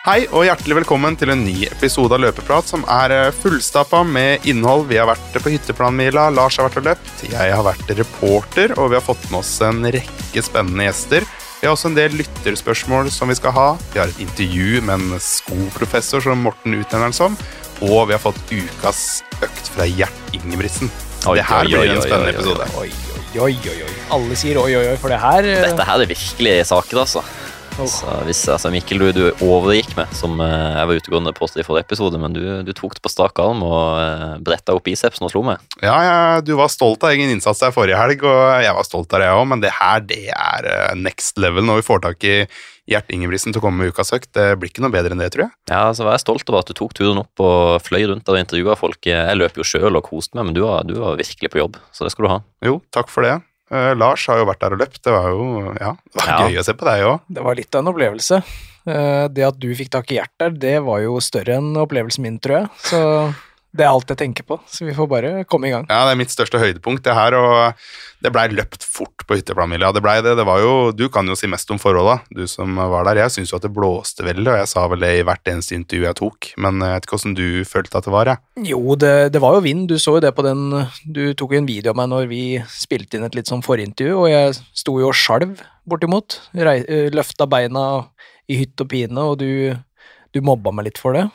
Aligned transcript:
Hei 0.00 0.22
og 0.32 0.46
hjertelig 0.46 0.78
velkommen 0.78 1.12
til 1.20 1.28
en 1.28 1.42
ny 1.44 1.66
episode 1.66 2.16
av 2.16 2.22
Løpeprat 2.22 2.70
som 2.70 2.86
er 2.88 3.12
eh, 3.12 3.34
fullstappa 3.36 3.98
med 4.08 4.46
innhold. 4.48 4.86
Vi 4.88 4.96
har 4.96 5.04
vært 5.10 5.34
på 5.44 5.52
hytteplanmila, 5.52 6.30
Lars 6.32 6.56
har 6.56 6.70
vært 6.70 6.78
og 6.80 6.86
løpt, 6.86 7.24
jeg 7.28 7.52
har 7.52 7.66
vært 7.66 7.92
reporter, 7.98 8.72
og 8.80 8.88
vi 8.88 8.96
har 8.96 9.04
fått 9.04 9.26
med 9.28 9.42
oss 9.42 9.50
en 9.66 9.84
rekke 9.84 10.44
spennende 10.46 10.86
gjester. 10.86 11.26
Vi 11.60 11.68
har 11.68 11.76
også 11.76 11.90
en 11.90 11.98
del 11.98 12.16
lytterspørsmål 12.16 13.12
som 13.12 13.28
vi 13.28 13.36
skal 13.36 13.52
ha. 13.58 13.66
Vi 13.92 14.00
har 14.00 14.08
et 14.08 14.22
intervju 14.24 14.80
med 14.88 14.94
en 14.96 15.20
skoprofessor 15.20 16.24
som 16.24 16.48
Morten 16.48 16.80
utnevner 16.80 17.12
som. 17.12 17.36
Og 17.84 18.08
vi 18.08 18.16
har 18.16 18.24
fått 18.24 18.40
ukas 18.48 19.20
økt 19.44 19.68
fra 19.74 19.84
Gjert 19.84 20.32
Ingebrigtsen. 20.32 20.88
Det 21.28 21.44
her 21.44 21.68
blir 21.68 21.92
en 21.92 22.00
spennende 22.00 22.32
episode. 22.38 22.72
Oi, 22.80 22.88
oi, 23.36 23.52
oi, 23.52 23.78
oi. 23.84 23.92
Alle 24.16 24.40
sier 24.46 24.64
oi, 24.64 24.70
oi, 24.80 24.86
oi, 24.94 24.98
for 25.04 25.12
det 25.12 25.20
her 25.20 25.44
eh, 25.44 25.60
Dette 25.68 25.90
her 25.92 26.08
er 26.08 26.14
virkelig 26.16 26.56
saker, 26.72 27.04
altså. 27.04 27.26
Så 27.80 28.12
hvis, 28.26 28.42
altså 28.52 28.68
Mikkel, 28.68 29.00
du, 29.00 29.08
du 29.16 29.44
overgikk 29.46 29.94
meg, 29.96 30.10
som 30.12 30.34
eh, 30.44 30.50
jeg 30.76 30.88
var 30.90 30.98
utegående 31.00 31.32
på 31.32 31.46
i 31.48 31.64
forrige 31.64 31.86
episode, 31.86 32.18
men 32.20 32.34
du, 32.36 32.42
du 32.66 32.72
tok 32.76 32.98
det 32.98 33.00
på 33.04 33.12
strak 33.12 33.40
arm 33.40 33.62
og 33.64 33.80
uh, 33.96 34.34
bretta 34.44 34.74
opp 34.76 34.84
bicepsen 34.84 35.24
og 35.24 35.32
slo 35.32 35.40
meg. 35.46 35.62
Ja, 35.80 35.94
ja, 36.04 36.18
du 36.44 36.52
var 36.58 36.68
stolt 36.72 37.00
av 37.06 37.14
egen 37.14 37.32
innsats 37.32 37.62
der 37.64 37.72
forrige 37.72 37.96
helg, 37.96 38.20
og 38.28 38.42
jeg 38.60 38.76
var 38.76 38.84
stolt 38.88 39.16
av 39.16 39.24
det 39.24 39.32
òg, 39.32 39.46
men 39.48 39.64
det 39.64 39.72
her 39.78 40.04
det 40.04 40.26
er 40.28 40.68
eh, 40.68 40.92
next 41.00 41.40
level 41.40 41.64
når 41.64 41.80
vi 41.80 41.88
får 41.88 42.04
tak 42.04 42.28
i 42.28 42.36
Gjert 42.90 43.12
Ingebrigtsen 43.16 43.54
til 43.54 43.62
å 43.62 43.64
komme 43.64 43.80
med 43.80 43.94
ukas 43.94 44.12
økt. 44.12 44.32
Det 44.36 44.48
blir 44.60 44.72
ikke 44.72 44.84
noe 44.84 44.92
bedre 44.92 45.16
enn 45.16 45.22
det, 45.22 45.32
tror 45.32 45.46
jeg. 45.46 45.54
Ja, 45.72 45.84
så 45.96 46.04
var 46.04 46.18
jeg 46.18 46.24
stolt 46.26 46.52
over 46.52 46.60
at 46.60 46.68
du 46.68 46.76
tok 46.76 46.92
turen 46.98 47.22
opp 47.22 47.44
og 47.44 47.78
fløy 47.86 48.02
rundt 48.10 48.26
der 48.26 48.36
og 48.36 48.44
intervjua 48.44 48.76
folk. 48.76 49.00
Jeg 49.08 49.40
løp 49.40 49.56
jo 49.56 49.64
sjøl 49.64 49.96
og 49.96 50.04
koste 50.10 50.36
meg, 50.36 50.50
men 50.50 50.56
du 50.58 50.66
var, 50.66 50.84
du 50.84 50.98
var 51.00 51.20
virkelig 51.20 51.52
på 51.54 51.62
jobb, 51.62 51.80
så 51.94 52.04
det 52.04 52.12
skal 52.12 52.26
du 52.26 52.34
ha. 52.34 52.42
Jo, 52.66 52.80
takk 52.92 53.08
for 53.12 53.24
det. 53.24 53.38
Eh, 53.70 53.92
Lars 53.94 54.26
har 54.26 54.40
jo 54.40 54.46
vært 54.48 54.60
der 54.64 54.74
og 54.74 54.80
løpt. 54.82 55.00
Det 55.04 55.12
var 55.14 55.28
jo 55.30 55.44
ja, 55.78 55.92
det 55.94 56.18
var 56.18 56.26
Ja. 56.32 56.38
gøy 56.48 56.58
å 56.58 56.64
se 56.66 56.74
på 56.74 56.84
deg 56.88 57.04
òg. 57.06 57.20
Det 57.30 57.44
var 57.46 57.54
litt 57.54 57.74
av 57.74 57.84
en 57.84 57.92
opplevelse. 57.94 58.42
Uh, 58.88 59.28
Det 59.28 59.44
at 59.46 59.58
du 59.60 59.68
fikk 59.76 59.90
tak 59.92 60.10
i 60.10 60.16
Gjert 60.16 60.32
der, 60.40 60.50
det 60.50 60.76
var 60.82 61.00
jo 61.04 61.18
større 61.20 61.58
enn 61.60 61.76
opplevelsen 61.76 62.22
min, 62.24 62.38
tror 62.40 62.62
jeg. 62.62 62.68
Så 62.88 63.00
det 63.70 63.84
er 63.84 63.92
alt 63.92 64.10
jeg 64.10 64.18
tenker 64.18 64.46
på. 64.46 64.56
Så 64.66 64.84
vi 64.86 64.94
får 64.96 65.06
bare 65.10 65.30
komme 65.46 65.68
i 65.68 65.72
gang. 65.72 65.84
Ja, 65.90 66.02
det 66.08 66.14
er 66.16 66.18
mitt 66.18 66.32
største 66.32 66.58
høydepunkt, 66.58 67.04
det 67.06 67.14
her. 67.14 67.36
Og 67.38 68.24
det 68.24 68.32
blei 68.34 68.48
løpt 68.50 68.82
fort 68.82 69.22
på 69.28 69.38
hytteplanmila. 69.38 69.92
Det 69.94 70.02
blei 70.02 70.16
det. 70.24 70.34
Det 70.38 70.46
var 70.46 70.62
jo 70.62 70.72
Du 70.96 71.06
kan 71.12 71.28
jo 71.30 71.36
si 71.38 71.46
mest 71.50 71.70
om 71.70 71.78
forholda, 71.78 72.18
du 72.34 72.42
som 72.50 72.74
var 72.76 73.06
der. 73.06 73.22
Jeg 73.22 73.36
syns 73.36 73.52
jo 73.52 73.60
at 73.60 73.66
det 73.66 73.72
blåste 73.74 74.26
veldig, 74.26 74.48
og 74.50 74.58
jeg 74.58 74.70
sa 74.72 74.86
vel 74.90 75.06
det 75.06 75.12
i 75.20 75.26
hvert 75.26 75.52
eneste 75.52 75.78
intervju 75.78 76.08
jeg 76.08 76.18
tok. 76.18 76.50
Men 76.66 76.82
jeg 76.82 76.96
vet 76.96 77.06
ikke 77.06 77.18
åssen 77.20 77.36
du 77.38 77.46
følte 77.68 78.00
at 78.00 78.08
det 78.08 78.14
var, 78.16 78.32
jeg. 78.32 78.42
Jo, 78.72 78.82
det, 78.98 79.14
det 79.36 79.44
var 79.44 79.54
jo 79.54 79.62
vind. 79.68 79.86
Du 79.90 79.96
så 80.02 80.16
jo 80.18 80.24
det 80.24 80.34
på 80.34 80.46
den 80.46 80.66
Du 81.06 81.22
tok 81.38 81.54
jo 81.54 81.62
en 81.62 81.70
video 81.70 81.94
av 81.94 82.00
meg 82.00 82.10
når 82.10 82.26
vi 82.30 82.42
spilte 82.74 83.18
inn 83.18 83.28
et 83.28 83.38
litt 83.38 83.50
sånn 83.50 83.64
forintervju, 83.64 84.16
og 84.24 84.28
jeg 84.32 84.58
sto 84.82 84.98
jo 84.98 85.12
og 85.12 85.16
skjalv 85.16 85.62
bortimot. 85.88 86.40
Rei, 86.58 86.80
løfta 87.14 87.46
beina 87.50 87.86
i 88.50 88.58
hytt 88.64 88.82
og 88.82 88.90
pine, 88.90 89.30
og 89.30 89.38
du, 89.38 89.78
du 90.34 90.42
mobba 90.42 90.74
meg 90.74 90.90
litt 90.90 91.00
for 91.00 91.14
det. 91.14 91.28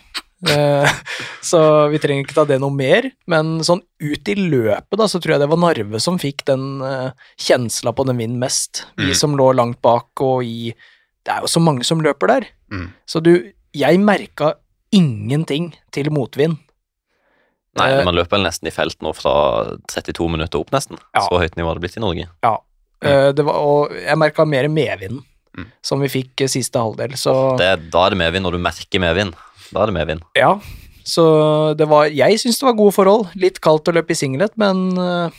Eh, 0.50 0.92
Så 1.46 1.60
vi 1.94 2.00
trenger 2.02 2.26
ikke 2.26 2.36
ta 2.38 2.46
det 2.50 2.58
noe 2.62 2.74
mer, 2.74 3.08
men 3.30 3.60
sånn 3.66 3.82
ut 4.02 4.30
i 4.32 4.36
løpet, 4.36 4.98
da, 4.98 5.06
så 5.10 5.20
tror 5.22 5.36
jeg 5.36 5.44
det 5.44 5.50
var 5.52 5.60
Narve 5.62 6.00
som 6.02 6.18
fikk 6.22 6.44
den 6.50 6.82
uh, 6.82 7.12
kjensla 7.38 7.94
på 7.96 8.06
den 8.10 8.18
vinden 8.18 8.40
mest. 8.42 8.86
Vi 8.98 9.12
Mm. 9.12 9.16
som 9.16 9.36
lå 9.38 9.52
langt 9.56 9.82
bak 9.86 10.10
og 10.26 10.44
i 10.44 10.74
Det 11.26 11.34
er 11.34 11.42
jo 11.42 11.48
så 11.50 11.62
mange 11.62 11.84
som 11.86 12.02
løper 12.02 12.28
der. 12.28 12.46
Mm. 12.72 12.92
Så 13.08 13.22
du 13.24 13.52
Jeg 13.76 14.00
merka 14.00 14.54
ingenting 14.94 15.74
til 15.92 16.10
motvind. 16.14 16.58
Nei, 17.76 17.90
Eh, 17.92 18.04
Man 18.06 18.16
løper 18.16 18.38
vel 18.38 18.46
nesten 18.46 18.68
i 18.70 18.72
felt 18.72 19.02
nå 19.04 19.12
fra 19.14 19.76
32 19.92 20.30
minutter 20.32 20.60
opp, 20.62 20.72
nesten. 20.72 20.98
Ja. 21.14 21.26
Så 21.28 21.40
høyt 21.42 21.58
nivå 21.58 21.68
har 21.68 21.76
det 21.76 21.84
blitt 21.84 21.98
i 21.98 22.04
Norge. 22.04 22.30
Ja. 22.44 22.58
Eh, 23.04 23.32
det 23.36 23.44
var, 23.46 23.56
og 23.60 23.92
jeg 23.92 24.18
merka 24.18 24.46
mer 24.48 24.68
medvind 24.70 25.24
Mm. 25.56 25.70
som 25.82 26.02
vi 26.02 26.08
fikk 26.12 26.42
eh, 26.42 26.48
siste 26.52 26.76
halvdel, 26.76 27.14
så 27.16 27.56
Det, 27.58 27.90
da 27.90 28.06
er 28.06 28.10
det 28.12 28.18
medvind 28.20 28.44
når 28.44 28.52
du 28.52 28.58
merker 28.60 29.00
medvind. 29.00 29.34
Da 29.72 29.84
er 29.84 29.92
det 29.92 29.98
medvind. 30.00 30.26
ja. 30.36 30.56
Så 31.06 31.22
det 31.78 31.86
var 31.86 32.08
Jeg 32.10 32.40
syns 32.42 32.58
det 32.58 32.66
var 32.66 32.74
gode 32.74 32.92
forhold. 32.96 33.28
Litt 33.38 33.60
kaldt 33.62 33.86
å 33.92 33.94
løpe 33.94 34.16
i 34.16 34.18
singlet, 34.18 34.56
men 34.58 34.80
eh, 34.98 35.36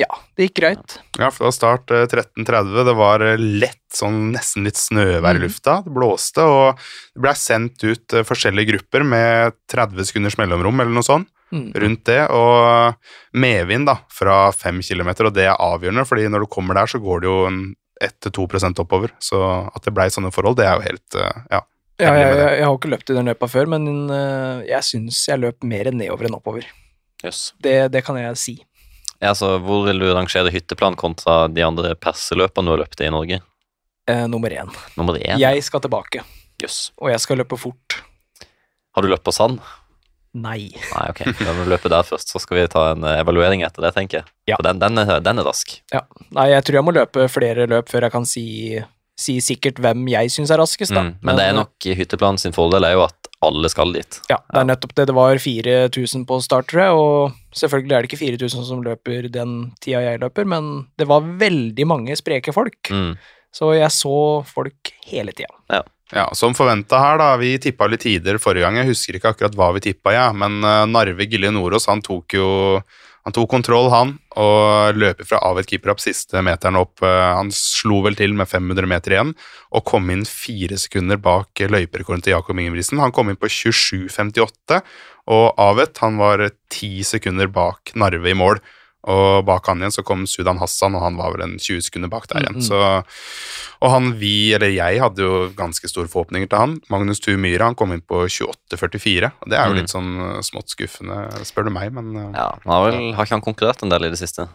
ja, 0.00 0.08
det 0.34 0.48
gikk 0.48 0.56
greit. 0.58 0.96
Ja, 1.20 1.28
for 1.30 1.44
det 1.44 1.50
var 1.52 1.54
start 1.54 1.92
eh, 1.94 2.06
13.30. 2.10 2.72
Det 2.88 2.94
var 2.98 3.22
eh, 3.22 3.36
lett, 3.38 3.78
sånn 3.94 4.32
nesten 4.34 4.66
litt 4.66 4.74
snøvær 4.80 5.36
i 5.36 5.38
Mhm. 5.38 5.44
lufta. 5.44 5.76
Det 5.86 5.94
blåste, 5.94 6.42
og 6.42 6.82
det 7.14 7.22
blei 7.22 7.34
sendt 7.38 7.84
ut 7.86 8.12
eh, 8.18 8.26
forskjellige 8.26 8.72
grupper 8.72 9.06
med 9.06 9.54
30 9.70 10.02
sekunders 10.10 10.34
mellomrom 10.36 10.82
eller 10.82 10.90
noe 10.98 11.06
sånt. 11.06 11.30
Mm. 11.54 11.68
rundt 11.78 12.02
det, 12.08 12.18
og 12.34 12.96
medvind 13.38 13.86
da, 13.86 14.00
fra 14.10 14.50
5 14.50 14.80
km, 14.82 15.12
og 15.28 15.34
det 15.36 15.44
er 15.46 15.54
avgjørende, 15.62 16.02
fordi 16.08 16.24
når 16.26 16.40
du 16.42 16.46
kommer 16.50 16.74
der, 16.74 16.90
så 16.90 16.98
går 16.98 17.20
det 17.22 17.30
jo 17.30 17.36
1-2 18.02 18.80
oppover, 18.82 19.12
så 19.22 19.70
at 19.70 19.84
det 19.86 19.94
blei 19.94 20.08
sånne 20.10 20.32
forhold, 20.34 20.56
det 20.58 20.66
er 20.66 20.74
jo 20.80 20.86
helt, 20.88 21.14
eh, 21.14 21.42
ja. 21.52 21.60
Ja, 22.02 22.10
jeg, 22.18 22.30
jeg, 22.34 22.54
jeg 22.58 22.66
har 22.66 22.76
ikke 22.76 22.90
løpt 22.90 23.10
i 23.12 23.16
den 23.16 23.28
løypa 23.30 23.48
før, 23.50 23.68
men 23.76 23.84
eh, 24.10 24.64
jeg 24.66 24.86
syns 24.86 25.20
jeg 25.30 25.42
løp 25.42 25.66
mer 25.66 25.92
nedover 25.94 26.26
enn 26.26 26.38
oppover. 26.38 26.66
Yes. 27.24 27.52
Det, 27.62 27.76
det 27.94 28.02
kan 28.06 28.18
jeg 28.18 28.40
si. 28.40 28.56
Ja, 29.22 29.30
så 29.38 29.54
hvor 29.62 29.86
vil 29.86 30.02
du 30.02 30.08
rangere 30.10 30.50
hytteplan 30.52 30.98
kontra 31.00 31.44
de 31.48 31.62
andre 31.64 31.94
perseløpene 31.96 32.66
du 32.66 32.74
har 32.74 32.82
løpt 32.82 33.00
i 33.00 33.06
i 33.08 33.14
Norge? 33.14 33.38
Eh, 34.10 34.26
nummer 34.28 34.52
én. 34.52 34.74
Nummer 34.98 35.16
én? 35.16 35.38
Jeg 35.40 35.62
skal 35.64 35.80
tilbake, 35.86 36.24
yes. 36.62 36.90
og 37.00 37.14
jeg 37.14 37.22
skal 37.24 37.40
løpe 37.40 37.56
fort. 37.56 38.02
Har 38.94 39.06
du 39.06 39.08
løpt 39.08 39.24
på 39.24 39.32
sand? 39.32 39.62
Nei. 40.34 40.74
Nei, 40.74 41.04
ok. 41.12 41.22
Da 41.38 41.54
må 41.54 41.64
du 41.64 41.70
løpe 41.70 41.90
der 41.92 42.04
først, 42.04 42.32
så 42.34 42.42
skal 42.42 42.58
vi 42.58 42.66
ta 42.74 42.88
en 42.92 43.06
eh, 43.06 43.20
evaluering 43.22 43.62
etter 43.64 43.86
det, 43.86 43.94
tenker 43.94 44.20
jeg. 44.20 44.32
Ja. 44.50 44.58
For 44.58 44.66
den, 44.66 44.82
den, 44.82 44.98
er, 44.98 45.22
den 45.22 45.40
er 45.40 45.46
rask. 45.46 45.76
Nei, 46.34 46.48
jeg 46.50 46.66
tror 46.66 46.80
jeg 46.80 46.86
må 46.90 46.94
løpe 46.96 47.28
flere 47.30 47.68
løp 47.70 47.88
før 47.92 48.08
jeg 48.08 48.14
kan 48.16 48.26
si, 48.28 48.44
si 49.18 49.36
sikkert 49.44 49.78
hvem 49.82 50.08
jeg 50.10 50.32
syns 50.34 50.50
er 50.50 50.58
raskest, 50.58 50.94
da. 50.94 51.04
Mm. 51.06 51.14
Men 51.22 51.38
det 51.38 51.46
er 51.46 51.56
nok 51.56 51.86
hytteplanen 52.00 52.40
sin 52.42 52.54
fordel 52.56 52.86
er 52.86 52.96
jo 52.96 53.04
at 53.06 53.30
alle 53.44 53.68
skal 53.70 53.92
dit. 53.94 54.18
Ja, 54.30 54.40
det 54.50 54.62
er 54.62 54.68
nettopp 54.70 54.94
det. 54.96 55.06
Det 55.10 55.16
var 55.16 55.40
4000 55.40 56.26
på 56.28 56.40
start, 56.42 56.68
tror 56.70 56.82
jeg, 56.82 56.98
og 56.98 57.56
selvfølgelig 57.60 57.94
er 57.94 58.04
det 58.04 58.10
ikke 58.10 58.22
4000 58.24 58.68
som 58.70 58.84
løper 58.84 59.28
den 59.32 59.56
tida 59.84 60.02
jeg 60.02 60.22
løper, 60.22 60.48
men 60.48 60.86
det 60.98 61.08
var 61.10 61.26
veldig 61.44 61.88
mange 61.88 62.16
spreke 62.18 62.54
folk. 62.56 62.90
Mm. 62.90 63.14
Så 63.54 63.70
jeg 63.76 63.92
så 63.94 64.16
folk 64.48 64.94
hele 65.06 65.34
tida. 65.36 65.52
Ja, 66.14 66.28
som 66.36 66.54
forventa 66.54 66.98
her, 67.00 67.18
da. 67.18 67.30
Vi 67.40 67.54
tippa 67.62 67.86
litt 67.90 68.04
tider 68.04 68.38
forrige 68.42 68.66
gang. 68.66 68.80
Jeg 68.82 68.90
husker 68.90 69.16
ikke 69.18 69.32
akkurat 69.34 69.54
hva 69.58 69.70
vi 69.76 69.86
tippa, 69.88 70.12
ja. 70.14 70.26
men 70.36 70.60
eh, 70.62 70.84
Narve 70.90 71.26
Gille 71.30 71.50
Nordås 71.54 71.88
han 71.90 72.02
tok 72.04 72.36
jo 72.36 72.48
han 73.24 73.32
tok 73.32 73.48
kontroll, 73.54 73.88
han, 73.88 74.10
og 74.36 74.98
løper 75.00 75.24
fra 75.24 75.38
Avet 75.48 75.70
keeper 75.70 75.94
opp 75.94 76.02
siste 76.02 76.42
meteren 76.44 76.76
opp. 76.76 77.00
eh, 77.00 77.30
Han 77.38 77.48
slo 77.56 78.02
vel 78.04 78.18
til 78.18 78.34
med 78.36 78.50
500 78.50 78.86
meter 78.90 79.16
igjen, 79.16 79.32
og 79.72 79.84
kom 79.88 80.10
inn 80.12 80.26
fire 80.28 80.76
sekunder 80.76 81.16
bak 81.16 81.48
løyperekorden 81.56 82.20
til 82.22 82.36
Jakob 82.36 82.60
Ingebrigtsen. 82.60 83.00
Han 83.00 83.12
kom 83.16 83.32
inn 83.32 83.40
på 83.40 83.48
27,58, 83.48 84.82
og 85.32 85.54
Avet 85.56 86.02
han 86.04 86.20
var 86.20 86.50
ti 86.68 87.00
sekunder 87.02 87.48
bak 87.48 87.94
Narve 87.96 88.28
i 88.28 88.36
mål. 88.36 88.60
Og 89.12 89.44
bak 89.44 89.66
han 89.68 89.82
igjen 89.82 89.92
så 89.92 90.02
kom 90.06 90.22
Sudan 90.26 90.56
Hassan, 90.62 90.94
og 90.96 91.02
han 91.04 91.18
var 91.18 91.34
vel 91.34 91.42
en 91.44 91.58
20 91.60 91.82
sekunder 91.84 92.08
bak 92.08 92.24
der 92.30 92.40
igjen. 92.46 92.56
Mm. 92.56 92.64
Så 92.64 92.78
og 93.84 93.90
han 93.92 94.14
vi, 94.16 94.54
eller 94.56 94.72
jeg, 94.72 95.00
hadde 95.02 95.20
jo 95.20 95.50
ganske 95.58 95.88
store 95.90 96.08
forhåpninger 96.08 96.48
til 96.48 96.56
han. 96.62 96.76
Magnus 96.88 97.20
Thue 97.20 97.36
Myhre 97.36 97.66
han 97.68 97.76
kom 97.76 97.92
inn 97.92 98.00
på 98.00 98.22
28,44. 98.24 99.28
og 99.42 99.50
Det 99.50 99.58
er 99.58 99.66
jo 99.68 99.74
Mm. 99.74 99.78
litt 99.82 99.92
sånn 99.92 100.10
uh, 100.20 100.40
smått 100.40 100.72
skuffende, 100.72 101.18
spør 101.44 101.68
du 101.68 101.70
meg, 101.74 101.92
men 101.92 102.14
uh, 102.16 102.30
Ja, 102.32 102.48
han 102.64 102.72
har 102.72 102.84
vel 102.90 103.12
har 103.12 103.26
ikke 103.28 103.36
han 103.36 103.44
konkurrert 103.44 103.82
en 103.84 103.92
del 103.92 104.06
i 104.08 104.12
det 104.14 104.18
siste? 104.22 104.48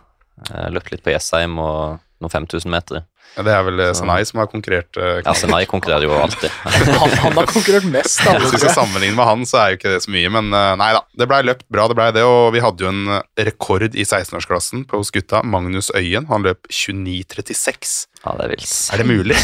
Eh, 0.50 0.70
Løpt 0.74 0.90
litt 0.92 1.04
på 1.04 1.12
Jessheim 1.14 1.60
og 1.60 2.00
noen 2.20 2.32
5000 2.34 2.72
meter. 2.74 3.04
ja, 3.38 3.44
det 3.46 3.52
er 3.54 3.64
vel 3.64 3.80
uh, 3.80 3.86
Så- 3.94 4.02
Sanai 4.02 4.26
som 4.28 4.40
har 4.42 4.48
konkurrert. 4.52 4.90
Uh, 4.98 5.22
Ja, 5.26 5.34
Senai 5.38 5.62
konkurrerer 5.70 6.04
jo 6.08 6.16
alltid. 6.20 6.50
Han, 6.66 7.14
han 7.24 7.38
har 7.38 7.48
konkurrert 7.48 7.86
mest, 7.94 8.20
da. 8.26 8.34
Hvis 8.40 8.52
vi 8.56 8.60
skal 8.64 8.74
sammenligne 8.76 9.16
med 9.16 9.26
han, 9.30 9.46
så 9.48 9.60
er 9.62 9.70
jo 9.74 9.78
ikke 9.80 9.94
det 9.94 10.02
så 10.04 10.12
mye, 10.16 10.32
men 10.36 10.50
uh, 10.56 10.74
nei 10.82 10.90
da. 10.98 11.02
Det 11.22 11.28
blei 11.32 11.40
løpt 11.48 11.66
bra, 11.72 11.88
det 11.92 11.96
blei 12.00 12.10
det, 12.18 12.26
og 12.28 12.52
vi 12.56 12.64
hadde 12.66 12.84
jo 12.84 12.92
en 12.92 13.22
rekord 13.50 13.88
i 13.96 14.04
16-årsklassen 14.08 14.84
hos 14.92 15.12
gutta. 15.16 15.42
Magnus 15.48 15.92
Øyen, 15.96 16.28
han 16.32 16.44
løp 16.48 16.68
29,36. 16.72 17.96
Ja, 18.26 18.36
det 18.36 18.46
er 18.50 18.54
vilt. 18.58 18.76
Er 18.94 19.04
det 19.04 19.08
mulig? 19.08 19.40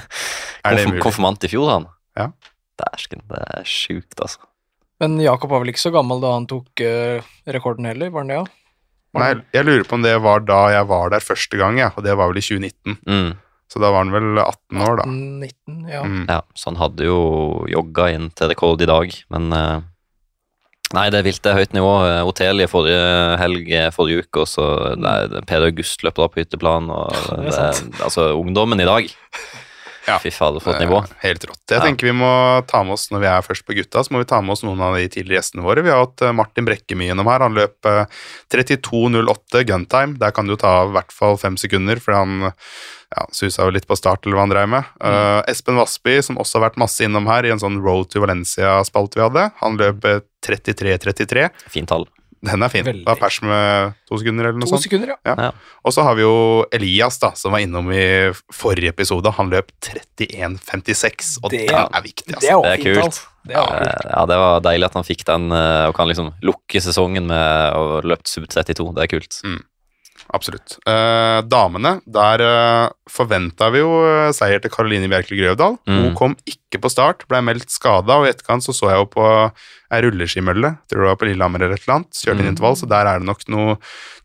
Er 0.66 0.74
det 0.80 0.88
mulig? 0.90 1.02
Konfirmant 1.04 1.44
i 1.46 1.50
fjor, 1.52 1.68
han. 1.70 1.84
Ja. 2.18 2.30
Dæsken, 2.80 3.22
det 3.30 3.38
er 3.54 3.64
sjukt, 3.70 4.18
altså. 4.20 4.42
Men 5.00 5.18
Jakob 5.20 5.50
var 5.52 5.60
vel 5.62 5.70
ikke 5.70 5.80
så 5.86 5.92
gammel 5.94 6.18
da 6.24 6.30
han 6.34 6.46
tok 6.50 6.82
uh, 6.82 7.20
rekorden 7.52 7.86
heller, 7.88 8.10
var 8.10 8.24
han 8.24 8.32
det? 8.32 8.38
Ja? 8.40 8.46
Nei, 9.22 9.32
jeg 9.56 9.64
lurer 9.66 9.84
på 9.88 9.96
om 9.98 10.02
det 10.04 10.14
var 10.22 10.40
da 10.46 10.60
jeg 10.74 10.86
var 10.90 11.10
der 11.14 11.24
første 11.24 11.58
gang, 11.60 11.78
ja, 11.80 11.90
og 11.96 12.04
det 12.06 12.14
var 12.18 12.30
vel 12.32 12.38
i 12.40 12.44
2019. 12.44 12.98
Mm. 13.08 13.34
Så 13.72 13.80
da 13.82 13.90
var 13.90 14.04
han 14.04 14.12
vel 14.14 14.38
18 14.38 14.82
år, 14.86 14.96
da. 15.00 15.04
19, 15.10 15.80
ja. 15.90 16.02
Mm. 16.06 16.24
Ja, 16.30 16.40
så 16.54 16.70
han 16.70 16.78
hadde 16.80 17.08
jo 17.08 17.18
jogga 17.72 18.10
inn 18.14 18.30
til 18.38 18.52
rekord 18.52 18.82
i 18.84 18.88
dag, 18.90 19.14
men 19.34 19.52
eh, 19.52 19.76
Nei, 20.94 21.08
det 21.10 21.18
er 21.18 21.24
vilt, 21.26 21.40
det 21.42 21.50
er 21.50 21.56
høyt 21.58 21.72
nivå. 21.74 21.92
Eh, 22.06 22.20
Otelie 22.30 22.68
forrige 22.70 23.06
helg, 23.40 23.70
eh, 23.74 23.88
forrige 23.90 24.22
uke, 24.22 24.44
og 24.44 24.46
så 24.46 24.66
er- 24.94 25.42
Per 25.50 25.64
August 25.66 26.04
løper 26.06 26.22
da 26.22 26.28
på 26.30 26.38
hytteplan, 26.44 26.86
og 26.94 27.10
Det 27.42 27.50
det 27.50 28.04
altså 28.06 28.28
ungdommen 28.38 28.78
i 28.80 28.86
dag 28.86 29.10
Ja. 30.06 30.18
Fy 30.22 30.30
fader, 30.30 30.60
for 30.62 30.74
et 30.74 30.80
nivå. 30.84 31.00
Eh, 31.02 31.14
Helt 31.24 31.44
rått. 31.48 31.60
Jeg 31.68 31.78
Ja. 31.80 31.84
tenker 31.84 32.06
vi 32.06 32.12
må 32.14 32.30
ta 32.66 32.82
med 32.84 32.92
oss, 32.94 33.08
når 33.10 33.20
vi 33.20 33.26
er 33.26 33.42
først 33.42 33.66
på 33.66 33.74
gutta, 33.74 34.04
så 34.04 34.12
må 34.14 34.18
vi 34.22 34.28
ta 34.30 34.40
med 34.40 34.52
oss 34.54 34.62
noen 34.62 34.80
av 34.80 34.94
de 34.94 35.08
tidligere 35.08 35.40
gjestene 35.42 35.64
våre. 35.66 35.82
Vi 35.82 35.90
har 35.90 36.04
hatt 36.06 36.22
eh, 36.22 36.32
Martin 36.32 36.64
Brekke 36.64 36.94
mye 36.96 37.10
gjennom 37.10 37.26
her. 37.26 37.40
Han 37.40 37.54
løp 37.58 37.84
eh, 37.90 38.06
32.08 38.52 39.64
guntime. 39.66 40.18
Der 40.18 40.30
kan 40.36 40.46
du 40.46 40.56
ta 40.56 40.68
av 40.82 40.90
i 40.90 40.96
hvert 40.98 41.12
fall 41.14 41.36
fem 41.40 41.56
sekunder, 41.56 42.00
for 42.02 42.12
han 42.16 42.52
ja, 42.52 43.24
susa 43.34 43.64
jo 43.66 43.70
litt 43.74 43.86
på 43.86 43.96
start, 43.98 44.26
eller 44.26 44.36
hva 44.38 44.44
han 44.46 44.54
dreiv 44.54 44.68
med. 44.72 44.84
Eh, 45.00 45.42
Espen 45.52 45.78
Vassby, 45.78 46.18
som 46.22 46.38
også 46.42 46.58
har 46.60 46.68
vært 46.70 46.80
masse 46.82 47.02
innom 47.06 47.26
her 47.30 47.46
i 47.46 47.52
en 47.54 47.62
sånn 47.62 47.80
Road 47.82 48.10
to 48.10 48.22
Valencia-spalte 48.24 49.18
vi 49.20 49.26
hadde, 49.26 49.48
han 49.62 49.78
løp 49.80 50.04
eh, 50.04 50.20
33.33. 50.46 51.50
Fint 51.72 51.88
tall. 51.90 52.06
Den 52.44 52.62
er 52.62 52.68
fin. 52.68 52.84
Veldig. 52.84 53.04
Det 53.04 53.08
var 53.08 53.16
pers 53.16 53.40
med 53.42 53.94
to 54.08 54.18
sekunder, 54.20 54.44
eller 54.50 54.58
noe 54.60 54.68
To 54.68 54.76
sånt. 54.76 54.82
sekunder, 54.84 55.08
ja. 55.08 55.16
Ja. 55.24 55.34
Ja. 55.46 55.50
Og 55.84 55.92
så 55.96 56.02
har 56.04 56.14
vi 56.14 56.22
jo 56.22 56.64
Elias, 56.72 57.18
da, 57.18 57.30
som 57.34 57.52
var 57.52 57.60
innom 57.64 57.88
i 57.90 58.32
forrige 58.52 58.92
episode. 58.92 59.32
Han 59.38 59.50
løp 59.50 59.72
31,56, 59.82 61.38
og 61.42 61.50
det, 61.50 61.66
Det- 61.68 61.74
er 61.74 62.02
viktig. 62.02 62.26
Det 62.26 62.36
altså. 62.36 62.48
er 62.48 62.62
Det 62.62 62.72
er 62.72 62.76
fint, 62.76 62.84
kult. 62.96 63.04
altså. 63.04 63.26
Det 63.46 63.54
er 63.56 63.64
kult. 63.64 63.86
Eh, 63.86 64.10
Ja, 64.16 64.26
det 64.26 64.36
var 64.36 64.60
deilig 64.60 64.84
at 64.84 64.94
han 64.94 65.04
fikk 65.04 65.24
den 65.24 65.50
eh, 65.52 65.86
og 65.88 65.94
kan 65.94 66.08
liksom 66.08 66.32
lukke 66.42 66.80
sesongen 66.82 67.26
med 67.26 67.72
å 67.74 68.02
løpt 68.02 68.26
sub 68.28 68.46
32. 68.48 68.94
Det 68.94 69.02
er 69.02 69.06
kult. 69.18 69.42
Absolutt. 70.34 70.78
Eh, 70.86 71.40
damene, 71.46 72.00
der 72.06 72.42
eh, 72.42 72.88
forventa 73.08 73.68
vi 73.70 73.78
jo 73.78 73.92
eh, 74.02 74.32
seier 74.34 74.58
til 74.60 74.70
Karoline 74.74 75.06
Bjerkeli 75.08 75.38
Grøvdal. 75.42 75.78
Hun 75.86 76.10
Mm. 76.10 76.14
kom 76.18 76.34
ikke 76.46 76.80
på 76.82 76.90
start, 76.90 77.22
ble 77.28 77.38
meldt 77.46 77.70
skada, 77.70 78.16
og 78.18 78.26
i 78.26 78.30
etterkant 78.32 78.62
så 78.66 78.74
så 78.74 78.90
jeg 78.90 78.98
jo 78.98 79.06
på 79.14 79.26
ei 79.92 80.00
rulleskimølle, 80.02 80.72
tror 80.90 81.00
det 81.04 81.08
var 81.12 81.16
på 81.20 81.28
Lillehammer 81.30 81.62
eller 81.62 81.74
et 81.78 81.84
eller 81.86 81.94
annet, 82.00 82.10
kjørte 82.18 82.40
inn 82.42 82.46
Mm. 82.50 82.52
intervall, 82.56 82.76
så 82.76 82.88
der 82.90 83.06
er 83.06 83.18
det 83.20 83.26
nok 83.26 83.46
noe 83.48 83.76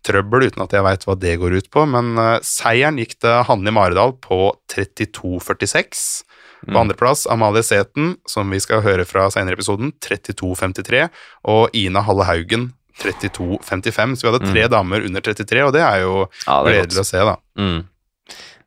trøbbel, 0.03 0.47
uten 0.49 0.63
at 0.63 0.71
jeg 0.73 0.83
veit 0.83 1.05
hva 1.05 1.15
det 1.19 1.39
går 1.39 1.57
ut 1.59 1.69
på. 1.69 1.85
Men 1.87 2.17
eh, 2.17 2.39
seieren 2.41 2.97
gikk 2.97 3.19
til 3.21 3.43
Hanne 3.45 3.71
Maridal 3.71 4.13
på 4.13 4.55
32,46. 4.73 6.23
På 6.65 6.71
Mm. 6.77 6.77
andreplass 6.91 7.25
Amalie 7.27 7.63
Seten, 7.63 8.17
som 8.27 8.49
vi 8.51 8.59
skal 8.59 8.81
høre 8.83 9.03
fra 9.05 9.29
senere 9.31 9.55
i 9.55 9.57
episoden, 9.57 9.91
32,53. 9.99 11.09
Og 11.45 11.69
Ina 11.73 12.01
Halle 12.05 12.23
Haugen, 12.25 12.73
32,55. 12.99 14.15
Så 14.17 14.21
vi 14.27 14.31
hadde 14.31 14.51
tre 14.51 14.63
Mm. 14.67 14.71
damer 14.71 15.05
under 15.05 15.21
33, 15.21 15.63
og 15.65 15.73
det 15.73 15.81
er 15.81 16.01
jo 16.01 16.27
Ja, 16.47 16.63
det 16.63 16.71
er 16.71 16.83
gledelig 16.83 16.97
godt. 16.97 17.05
å 17.05 17.11
se, 17.11 17.17
da. 17.17 17.35
Mm. 17.57 17.85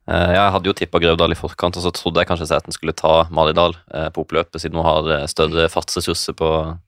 Eh, 0.07 0.33
Jeg 0.35 0.53
hadde 0.53 0.65
jo 0.69 0.73
tippa 0.75 1.01
Grøvdal 1.01 1.33
i 1.33 1.35
forkant, 1.35 1.77
og 1.77 1.83
så 1.83 1.93
trodde 1.93 2.21
jeg 2.21 2.29
kanskje 2.29 2.49
Sæten 2.49 2.73
skulle 2.73 2.93
ta 2.95 3.25
Maridal 3.31 3.75
eh, 3.93 4.09
på 4.11 4.25
oppløpet, 4.27 4.61
siden 4.61 4.75
hun 4.77 4.85
har 4.85 5.09
eh, 5.23 5.27
større 5.27 5.69
fartsressurser 5.73 6.35
på, 6.37 6.79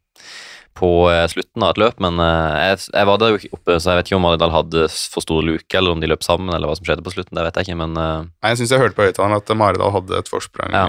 på 0.76 0.90
slutten 1.32 1.62
av 1.64 1.70
et 1.70 1.78
løp. 1.80 2.00
Men 2.00 2.18
jeg, 2.20 2.78
jeg 2.92 3.06
var 3.06 3.16
der 3.18 3.30
jo 3.32 3.38
ikke 3.40 3.52
oppe, 3.56 3.78
så 3.80 3.94
jeg 3.94 3.96
vet 4.02 4.06
ikke 4.10 4.16
om 4.16 4.22
Maridal 4.28 4.50
hadde 4.52 4.88
for 4.92 5.24
stor 5.24 5.40
luke, 5.42 5.72
eller 5.74 5.92
om 5.92 6.00
de 6.00 6.06
løp 6.12 6.22
sammen, 6.22 6.52
eller 6.54 6.68
hva 6.68 6.76
som 6.76 6.84
skjedde 6.84 7.02
på 7.06 7.14
slutten. 7.14 7.32
Det 7.34 7.44
vet 7.46 7.54
jeg 7.56 7.68
ikke, 7.70 7.78
men 7.80 7.94
Nei, 7.96 8.50
Jeg 8.52 8.58
syns 8.58 8.70
jeg 8.70 8.80
hørte 8.84 8.94
på 8.98 9.06
høyttaleren 9.08 9.36
at 9.40 9.56
Maridal 9.56 9.90
hadde 9.96 10.18
et 10.18 10.28
forsprang. 10.28 10.70
Ja. 10.76 10.88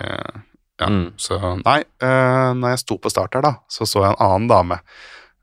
Ja. 0.79 0.87
Mm. 0.91 1.13
Så 1.17 1.39
nei, 1.65 1.79
når 2.03 2.69
jeg 2.75 2.79
sto 2.83 2.97
på 3.01 3.09
start 3.09 3.33
her, 3.33 3.41
da, 3.41 3.55
så 3.71 3.87
så 3.87 4.03
jeg 4.03 4.11
en 4.13 4.19
annen 4.27 4.47
dame. 4.51 4.77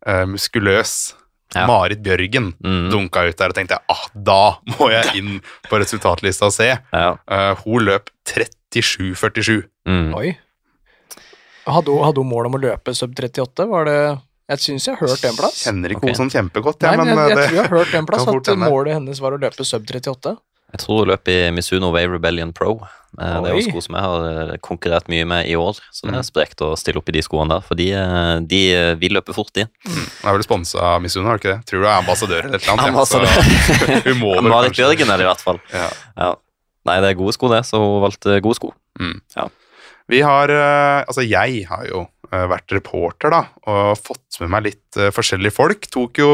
Eh, 0.06 0.24
muskuløs. 0.30 1.14
Ja. 1.54 1.68
Marit 1.70 2.00
Bjørgen 2.02 2.48
mm, 2.58 2.88
dunka 2.90 3.22
ut 3.28 3.38
der 3.38 3.52
og 3.52 3.54
tenkte 3.54 3.76
jeg, 3.76 3.84
ah, 3.92 4.06
da 4.26 4.38
må 4.74 4.88
jeg 4.90 5.20
inn 5.20 5.36
på 5.68 5.78
resultatlista 5.78 6.48
og 6.48 6.54
se. 6.56 6.72
ja, 6.74 7.10
Uh, 7.30 7.52
hun 7.62 7.84
løp 7.86 8.10
37,47. 8.26 9.60
mm. 9.86 10.08
Oi. 10.18 10.32
Hadde 11.64 11.92
hun, 11.94 12.02
hadde 12.04 12.20
hun 12.20 12.28
mål 12.28 12.50
om 12.50 12.58
å 12.58 12.60
løpe 12.60 12.92
sub 12.96 13.14
38? 13.16 13.68
Var 13.70 13.86
det 13.88 14.00
Jeg 14.50 14.60
syns 14.60 14.88
jeg 14.88 14.98
har 14.98 15.08
hørt 15.08 15.22
en 15.24 15.36
plass. 15.38 15.62
Kjenner 15.64 15.94
ikke 15.94 16.02
okay. 16.02 16.12
hun 16.12 16.18
sånn 16.18 16.32
kjempegodt, 16.34 16.82
Nei, 16.84 16.90
jeg, 16.92 16.98
men 17.00 17.08
jeg, 17.14 17.16
eh, 17.16 17.28
jeg 17.30 17.36
tror 17.36 17.54
jeg 17.54 17.62
har 17.62 17.76
hørt 17.78 17.94
en 18.00 18.08
plass 18.10 18.26
at 18.28 18.50
målet 18.60 18.98
hennes 18.98 19.22
var 19.24 19.36
å 19.36 19.38
løpe 19.40 19.64
sub 19.64 19.86
38. 19.88 20.34
Jeg 20.74 20.80
tror 20.82 21.04
hun 21.04 21.10
løp 21.12 21.28
i 21.30 21.38
Misuno 21.54 21.92
Wave 21.94 22.16
Rebellion 22.16 22.50
Pro. 22.52 22.72
Eh, 23.14 23.34
Det 23.44 23.50
er 23.52 23.54
jo 23.54 23.60
sko 23.70 23.80
som 23.84 23.94
jeg 23.94 24.02
har 24.02 24.24
eh, 24.26 24.56
konkurrert 24.58 25.06
mye 25.12 25.24
med 25.30 25.46
i 25.46 25.54
år, 25.54 25.78
så 25.94 26.02
det 26.08 26.14
Mm. 26.14 26.18
er 26.18 26.26
sprekt 26.26 26.58
å 26.66 26.72
stille 26.76 26.98
opp 26.98 27.08
i 27.08 27.14
de 27.14 27.22
skoene 27.22 27.48
der. 27.54 27.60
For 27.62 27.78
de, 27.78 27.92
eh, 27.94 28.40
de 28.42 28.60
vil 28.98 29.12
løpe 29.14 29.32
fort, 29.32 29.52
de. 29.54 29.68
Hun 29.86 30.02
er 30.24 30.32
vel 30.34 30.42
sponsa 30.42 30.80
av 30.82 31.00
Misuno, 31.00 31.30
er 31.30 31.38
det 31.38 31.44
ikke 31.44 31.54
det? 31.54 31.66
Tror 31.70 31.80
du 31.80 31.86
er 31.86 32.02
ambassadør 32.02 32.42
eller 32.44 32.58
et 32.58 32.66
eller 32.66 32.72
annet. 32.74 32.84
ja, 32.84 32.90
Ambassadør. 32.90 34.02
hun 34.08 34.18
må 34.18 34.34
vel 34.42 34.50
Marit 34.50 34.74
Bjørgen 34.74 35.08
er 35.14 35.16
det 35.22 35.24
i 35.28 35.30
hvert 35.30 35.44
fall. 35.46 35.60
Ja. 35.72 35.88
Ja. 36.18 36.34
Nei, 36.84 37.00
det 37.00 37.10
er 37.14 37.20
gode 37.22 37.32
sko, 37.38 37.48
det, 37.48 37.62
så 37.64 37.78
hun 37.78 38.02
valgte 38.02 38.40
gode 38.42 38.58
sko. 38.58 38.74
Vi 40.10 40.20
har, 40.20 40.48
altså 41.08 41.22
jeg 41.24 41.64
har 41.70 41.86
jo 41.88 42.06
vært 42.50 42.75
reporter 42.75 43.32
da, 43.32 43.40
og 43.70 44.00
fått 44.00 44.38
med 44.42 44.52
meg 44.52 44.66
litt 44.69 44.98
eh, 44.98 45.12
forskjellige 45.14 45.54
folk. 45.54 45.88
Tok 45.92 46.20
jo 46.22 46.31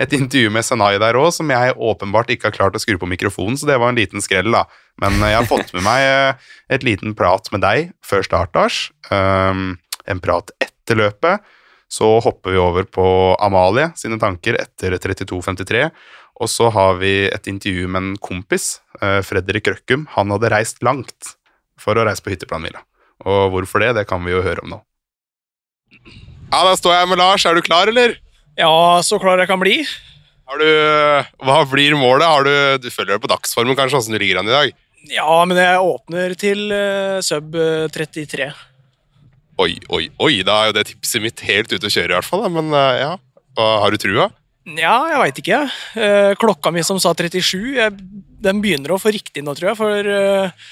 et 0.00 0.14
intervju 0.18 0.52
med 0.54 0.66
Senai 0.66 0.94
der 1.00 1.18
òg, 1.18 1.30
som 1.36 1.50
jeg 1.52 1.76
åpenbart 1.76 2.32
ikke 2.34 2.50
har 2.50 2.56
klart 2.56 2.78
å 2.78 2.82
skru 2.82 2.98
på 3.00 3.10
mikrofonen, 3.10 3.58
så 3.58 3.68
det 3.70 3.78
var 3.80 3.92
en 3.92 4.00
liten 4.00 4.24
skrell, 4.24 4.50
da. 4.54 4.64
Men 5.02 5.20
eh, 5.22 5.32
jeg 5.32 5.40
har 5.40 5.50
fått 5.50 5.74
med 5.76 5.86
meg 5.86 6.06
eh, 6.06 6.48
et 6.76 6.86
liten 6.86 7.16
prat 7.18 7.50
med 7.54 7.64
deg 7.64 7.92
før 8.04 8.26
start, 8.26 8.54
Lars. 8.58 8.88
Um, 9.12 9.78
en 10.08 10.20
prat 10.24 10.52
etter 10.62 10.98
løpet. 10.98 11.44
Så 11.88 12.06
hopper 12.20 12.52
vi 12.52 12.60
over 12.60 12.84
på 12.84 13.04
Amalie 13.40 13.88
sine 13.96 14.18
tanker 14.20 14.58
etter 14.60 14.98
32,53. 15.00 15.86
Og 16.38 16.50
så 16.52 16.68
har 16.74 16.98
vi 17.00 17.12
et 17.26 17.48
intervju 17.50 17.88
med 17.88 18.02
en 18.02 18.18
kompis, 18.22 18.80
eh, 19.00 19.20
Fredrik 19.26 19.70
Røkkum. 19.72 20.06
Han 20.14 20.30
hadde 20.34 20.52
reist 20.52 20.82
langt 20.82 21.34
for 21.80 21.98
å 21.98 22.04
reise 22.06 22.22
på 22.22 22.34
hytteplanvilla. 22.34 22.84
Og 23.26 23.50
hvorfor 23.54 23.82
det, 23.82 23.94
det 23.98 24.06
kan 24.10 24.22
vi 24.24 24.36
jo 24.36 24.44
høre 24.44 24.62
om 24.62 24.76
nå. 24.76 24.82
Ja, 26.48 26.62
da 26.64 26.74
står 26.78 26.94
jeg 26.96 27.08
med 27.10 27.20
Lars. 27.20 27.44
Er 27.44 27.56
du 27.56 27.62
klar, 27.64 27.90
eller? 27.90 28.16
Ja, 28.58 29.00
så 29.04 29.20
klar 29.20 29.40
jeg 29.40 29.50
kan 29.50 29.60
bli. 29.60 29.82
Har 30.48 30.62
du, 30.62 30.68
hva 31.44 31.58
blir 31.68 31.96
målet? 32.00 32.26
Har 32.26 32.46
du, 32.46 32.54
du 32.80 32.88
følger 32.90 33.14
deg 33.14 33.24
på 33.24 33.30
dagsformen, 33.30 33.76
kanskje, 33.76 34.00
åssen 34.00 34.16
du 34.16 34.20
ligger 34.22 34.40
an 34.40 34.48
i 34.48 34.54
dag? 34.54 34.72
Ja, 35.12 35.28
men 35.46 35.60
jeg 35.60 35.84
åpner 35.84 36.34
til 36.40 36.72
uh, 36.72 37.20
sub 37.24 37.54
eh, 37.54 37.86
33. 37.94 38.48
Oi, 39.58 39.72
oi, 39.94 40.04
oi, 40.24 40.32
da 40.46 40.56
er 40.62 40.70
jo 40.70 40.76
det 40.78 40.88
tipset 40.88 41.22
mitt 41.22 41.42
helt 41.46 41.70
ute 41.70 41.86
å 41.86 41.92
kjøre, 41.92 42.10
i 42.10 42.16
hvert 42.16 42.28
fall. 42.28 42.46
da. 42.46 42.50
Men 42.56 42.72
uh, 42.74 42.96
ja, 42.96 43.12
hva, 43.58 43.68
har 43.84 43.94
du 43.94 44.00
trua? 44.00 44.30
Ja, 44.76 44.96
jeg 45.12 45.20
veit 45.22 45.42
ikke. 45.42 45.60
Uh, 45.96 46.32
klokka 46.40 46.72
mi 46.74 46.82
som 46.84 46.98
sa 47.02 47.14
37, 47.16 47.76
jeg, 47.78 48.00
den 48.42 48.62
begynner 48.64 48.94
å 48.94 49.00
få 49.00 49.12
riktig 49.14 49.44
nå, 49.44 49.54
tror 49.56 49.72
jeg. 49.72 49.78
For 49.80 50.12
eh, 50.14 50.70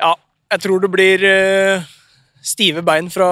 ja, 0.00 0.12
jeg 0.54 0.62
tror 0.64 0.82
det 0.82 0.90
blir 0.92 1.24
eh, 1.28 1.86
stive 2.44 2.84
bein 2.86 3.10
fra 3.12 3.28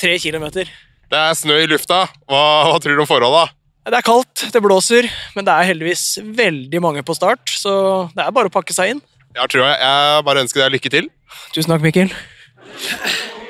tre 0.00 0.16
kilometer. 0.22 0.70
Det 1.12 1.20
er 1.20 1.34
snø 1.36 1.58
i 1.60 1.66
lufta. 1.68 2.06
Hva, 2.24 2.42
hva 2.70 2.78
tror 2.80 2.96
du 2.96 3.02
om 3.04 3.08
forholda? 3.08 3.42
Det 3.84 3.98
er 3.98 4.04
kaldt, 4.06 4.44
det 4.54 4.60
blåser, 4.62 5.08
men 5.34 5.44
det 5.44 5.52
er 5.52 5.66
heldigvis 5.72 6.04
veldig 6.38 6.80
mange 6.80 7.02
på 7.04 7.16
start, 7.18 7.50
så 7.50 7.72
det 8.14 8.22
er 8.22 8.32
bare 8.32 8.48
å 8.48 8.54
pakke 8.54 8.72
seg 8.72 8.94
inn. 8.94 9.00
Ja, 9.34 9.44
tror 9.50 9.64
jeg, 9.66 9.74
jeg 9.82 10.22
bare 10.28 10.44
ønsker 10.44 10.62
deg 10.62 10.76
lykke 10.76 10.92
til. 10.94 11.08
Tusen 11.52 11.74
takk, 11.74 11.82
Mikkel. 11.84 12.14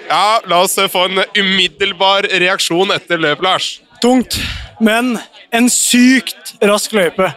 Ja, 0.08 0.40
La 0.50 0.62
oss 0.64 0.74
eh, 0.80 0.88
få 0.90 1.04
en 1.10 1.22
umiddelbar 1.38 2.26
reaksjon 2.42 2.90
etter 2.96 3.20
løpet, 3.22 3.44
Lars. 3.44 3.68
Tungt, 4.02 4.40
men 4.82 5.14
en 5.54 5.70
sykt 5.70 6.56
rask 6.64 6.96
løype. 6.96 7.28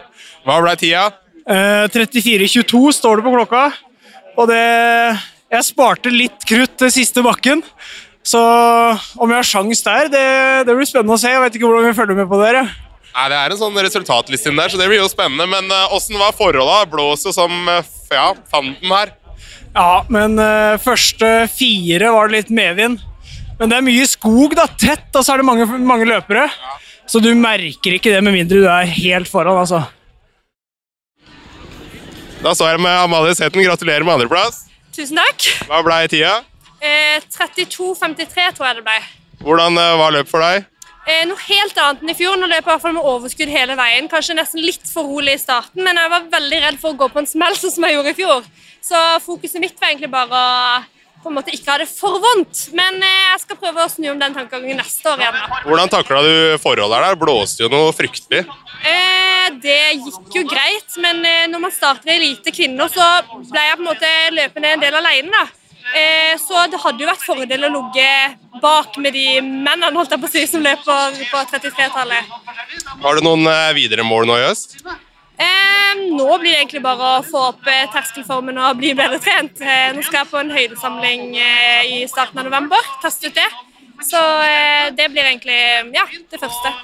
Hva 0.48 0.58
ble 0.64 0.74
tida? 0.80 1.04
Eh, 1.46 1.86
34,22 1.94 2.82
står 2.96 3.20
det 3.20 3.28
på 3.28 3.36
klokka. 3.36 3.68
Og 4.36 4.50
det 4.50 4.64
Jeg 5.46 5.62
sparte 5.62 6.10
litt 6.10 6.42
krutt 6.48 6.74
til 6.80 6.90
siste 6.90 7.22
bakken. 7.22 7.62
Så 8.26 8.40
om 9.22 9.30
jeg 9.30 9.38
har 9.38 9.46
sjans 9.46 9.84
der, 9.86 10.08
det, 10.10 10.26
det 10.66 10.74
blir 10.74 10.88
spennende 10.88 11.14
å 11.14 11.20
se. 11.20 11.30
Jeg 11.30 11.42
vet 11.44 11.58
ikke 11.58 11.68
hvordan 11.68 11.86
vi 11.86 11.98
følger 11.98 12.18
med 12.18 12.28
på 12.30 12.40
dere. 12.40 12.64
Nei, 13.16 13.26
Det 13.32 13.36
er 13.38 13.52
en 13.54 13.60
sånn 13.60 13.78
resultatliste 13.86 14.50
inn 14.50 14.58
der, 14.58 14.72
så 14.72 14.80
det 14.80 14.88
blir 14.90 15.00
jo 15.00 15.10
spennende. 15.12 15.46
Men 15.48 15.70
åssen 15.94 16.18
uh, 16.18 16.24
var 16.24 16.34
forholda? 16.36 16.80
Blåser 16.90 17.34
som 17.36 17.54
uh, 17.70 17.86
ja, 18.12 18.32
fanden 18.50 18.92
her. 18.92 19.14
Ja, 19.76 20.02
men 20.12 20.34
uh, 20.40 20.74
første 20.82 21.46
fire 21.52 22.10
var 22.12 22.28
det 22.28 22.40
litt 22.40 22.52
medvind. 22.58 23.04
Men 23.60 23.70
det 23.72 23.78
er 23.78 23.86
mye 23.86 24.08
skog, 24.10 24.56
da. 24.58 24.66
Tett, 24.68 25.08
og 25.14 25.22
så 25.24 25.32
er 25.36 25.40
det 25.40 25.48
mange, 25.48 25.68
mange 25.80 26.08
løpere. 26.08 26.48
Så 27.06 27.22
du 27.22 27.30
merker 27.38 27.94
ikke 27.96 28.12
det 28.12 28.24
med 28.26 28.34
mindre 28.34 28.64
du 28.64 28.66
er 28.68 28.90
helt 28.90 29.30
foran, 29.30 29.62
altså. 29.62 29.84
Da 32.42 32.52
står 32.52 32.74
jeg 32.74 32.82
med 32.84 32.98
Amalie 33.06 33.38
Seten. 33.38 33.62
Gratulerer 33.64 34.04
med 34.04 34.18
andreplass. 34.18 34.64
Tusen 34.96 35.22
takk. 35.22 35.48
Hva 35.70 35.80
ble 35.86 36.02
tida? 36.12 36.34
Eh, 36.80 37.20
32,53 37.32 38.56
tror 38.56 38.68
jeg 38.68 38.80
det 38.80 38.86
ble. 38.86 38.96
Hvordan 39.44 39.78
eh, 39.80 39.92
var 40.00 40.16
løpet 40.16 40.32
for 40.32 40.44
deg? 40.44 40.66
Eh, 41.06 41.22
noe 41.30 41.38
helt 41.46 41.78
annet 41.78 42.02
enn 42.02 42.10
i 42.10 42.16
fjor. 42.18 42.34
Nå 42.38 42.48
løp 42.50 42.66
jeg 42.66 42.82
fall 42.82 42.96
med 42.96 43.06
overskudd 43.06 43.52
hele 43.52 43.76
veien. 43.78 44.10
Kanskje 44.10 44.36
nesten 44.38 44.64
litt 44.64 44.88
for 44.90 45.06
rolig 45.06 45.36
i 45.36 45.42
starten, 45.42 45.84
men 45.86 45.98
jeg 46.00 46.12
var 46.12 46.26
veldig 46.32 46.60
redd 46.64 46.80
for 46.82 46.94
å 46.94 47.00
gå 47.04 47.10
på 47.12 47.22
en 47.22 47.30
smell, 47.30 47.56
sånn 47.60 47.76
som 47.78 47.86
jeg 47.88 47.98
gjorde 47.98 48.12
i 48.12 48.18
fjor. 48.18 48.52
Så 48.86 49.00
fokuset 49.24 49.62
mitt 49.62 49.78
var 49.80 49.90
egentlig 49.92 50.12
bare 50.12 50.42
å 50.42 50.84
på 51.26 51.32
en 51.32 51.40
måte 51.40 51.50
ikke 51.56 51.72
ha 51.72 51.80
det 51.82 51.88
for 51.90 52.20
vondt. 52.22 52.68
Men 52.76 53.00
eh, 53.02 53.22
jeg 53.32 53.42
skal 53.42 53.58
prøve 53.58 53.82
å 53.82 53.90
snu 53.90 54.08
om 54.12 54.20
den 54.20 54.34
tankegangen 54.36 54.78
neste 54.78 55.10
år 55.10 55.22
igjen. 55.24 55.38
da. 55.40 55.60
Hvordan 55.66 55.90
takla 55.90 56.22
du 56.22 56.34
forholdet 56.62 57.02
der? 57.02 57.18
Blåste 57.18 57.64
jo 57.64 57.70
noe 57.72 57.90
fryktelig. 57.96 58.44
Eh, 58.86 59.48
det 59.62 59.80
gikk 60.04 60.38
jo 60.38 60.44
greit, 60.46 60.98
men 61.02 61.22
eh, 61.26 61.46
når 61.50 61.64
man 61.66 61.74
starter 61.74 62.12
i 62.12 62.18
elite 62.20 62.54
kvinner, 62.54 62.90
så 62.92 63.06
ble 63.42 63.64
jeg 63.68 63.78
på 63.78 63.82
en 63.82 63.90
måte 63.90 64.12
løpende 64.38 64.74
en 64.76 64.84
del 64.86 65.00
alene. 65.00 65.32
da. 65.34 65.46
Eh, 65.96 66.34
så 66.40 66.66
det 66.70 66.80
hadde 66.82 67.02
jo 67.02 67.08
vært 67.08 67.24
fordel 67.24 67.66
å 67.68 67.72
ligge 67.72 68.06
bak 68.60 68.96
med 69.00 69.14
de 69.16 69.40
mennene 69.40 69.94
holdt 69.96 70.12
jeg 70.12 70.22
på 70.22 70.28
å 70.28 70.32
si, 70.32 70.44
som 70.50 70.64
løper 70.64 71.20
på 71.30 71.42
33-tallet. 71.52 72.32
Har 73.02 73.16
du 73.16 73.24
noen 73.24 73.46
eh, 73.50 73.74
videre 73.76 74.04
mål 74.06 74.28
nå 74.28 74.38
i 74.40 74.46
høst? 74.46 74.76
Eh, 75.36 76.02
nå 76.16 76.26
blir 76.40 76.50
det 76.50 76.58
egentlig 76.62 76.82
bare 76.84 77.12
å 77.18 77.24
få 77.24 77.46
opp 77.52 77.70
eh, 77.70 77.86
terskelformen 77.94 78.60
og 78.60 78.80
bli 78.80 78.92
bedre 78.98 79.20
trent. 79.22 79.62
Nå 79.96 80.04
skal 80.04 80.22
jeg 80.22 80.32
på 80.32 80.42
en 80.42 80.52
høydesamling 80.52 81.32
i 81.36 82.02
starten 82.10 82.42
av 82.42 82.48
november. 82.48 82.92
Teste 83.04 83.30
ut 83.30 83.38
det. 83.38 83.48
Så 84.04 84.20
det 84.92 85.06
blir 85.08 85.24
egentlig 85.24 85.56
ja, 85.96 86.04
det 86.28 86.40
første. 86.42 86.74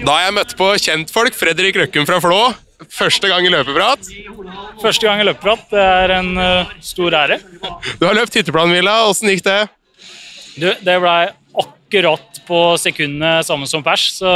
Da 0.00 0.14
har 0.14 0.26
jeg 0.28 0.36
møtt 0.38 0.56
på 0.56 0.72
kjentfolk. 0.80 1.36
Fredrik 1.36 1.76
Røkken 1.76 2.08
fra 2.08 2.22
Flå. 2.24 2.40
Første 2.88 3.28
gang 3.28 3.44
i 3.44 3.50
løpeprat. 3.52 4.08
Første 4.80 5.06
gang 5.06 5.20
i 5.20 5.26
løpeprat. 5.28 5.66
Det 5.72 5.82
er 5.82 6.14
en 6.16 6.32
uh, 6.38 6.72
stor 6.84 7.16
ære. 7.16 7.40
Du 8.00 8.06
har 8.06 8.16
løpt 8.16 8.38
hytteplanmila. 8.38 9.02
Åssen 9.10 9.30
gikk 9.32 9.44
det? 9.46 9.60
Du, 10.56 10.70
det 10.80 10.96
blei 11.02 11.20
akkurat 11.60 12.40
på 12.48 12.60
sekundene 12.82 13.44
samme 13.46 13.68
som 13.70 13.82
pers, 13.86 14.08
så 14.16 14.30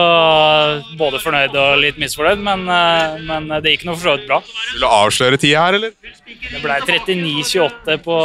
både 0.98 1.18
fornøyd 1.22 1.56
og 1.58 1.80
litt 1.82 1.96
misfornøyd, 1.98 2.42
men, 2.44 2.66
uh, 2.68 3.16
men 3.24 3.48
det 3.64 3.74
gikk 3.74 3.88
nå 3.88 3.96
for 3.96 4.10
så 4.10 4.14
vidt 4.18 4.28
bra. 4.28 4.40
Vil 4.74 4.84
du 4.84 4.90
avsløre 4.90 5.40
tida 5.40 5.64
her, 5.64 5.78
eller? 5.80 5.96
Det 6.44 6.60
blei 6.62 6.78
39,28 6.84 7.98
på, 8.04 8.20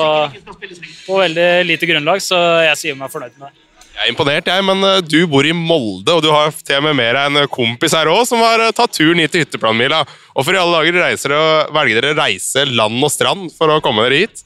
på 1.07 1.23
veldig 1.23 1.49
lite 1.69 1.89
grunnlag, 1.89 2.21
så 2.25 2.37
jeg 2.67 2.83
sier 2.83 2.99
meg 2.99 3.13
fornøyd 3.13 3.33
med 3.39 3.49
det. 3.49 3.68
Jeg 3.99 4.07
er 4.07 4.13
imponert, 4.13 4.47
jeg, 4.47 4.63
men 4.63 4.83
eh, 4.87 5.01
du 5.03 5.17
bor 5.27 5.43
i 5.43 5.51
Molde, 5.51 6.13
og 6.15 6.23
du 6.23 6.29
har 6.31 6.53
til 6.55 6.77
og 6.79 6.85
med 6.87 6.95
med 7.01 7.17
deg 7.17 7.25
en 7.27 7.49
kompis 7.51 7.95
her 7.97 8.07
òg 8.07 8.21
som 8.29 8.39
har 8.39 8.63
eh, 8.63 8.71
tatt 8.75 8.95
turen 8.95 9.19
hit 9.19 9.33
til 9.35 9.43
hytteplanmila. 9.43 10.05
Og 10.35 10.47
for 10.47 10.55
i 10.55 10.61
alle 10.61 10.79
dager 10.79 11.01
reiser 11.03 11.35
og 11.35 11.73
velger 11.75 11.99
dere 11.99 12.17
reise 12.21 12.63
land 12.69 13.03
og 13.03 13.11
strand 13.11 13.49
for 13.57 13.75
å 13.75 13.81
komme 13.83 14.05
dere 14.07 14.23
hit? 14.23 14.45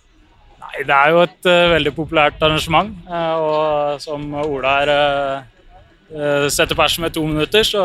Nei, 0.63 0.85
Det 0.89 0.97
er 0.97 1.13
jo 1.13 1.21
et 1.21 1.49
uh, 1.51 1.73
veldig 1.75 1.93
populært 1.93 2.41
arrangement, 2.41 2.95
uh, 3.05 3.35
og 3.37 4.01
som 4.01 4.25
Ola 4.41 4.73
her 4.79 4.93
eh, 4.95 6.47
setter 6.53 6.77
pers 6.77 6.97
med 7.01 7.13
to 7.13 7.21
minutter, 7.25 7.65
så 7.65 7.83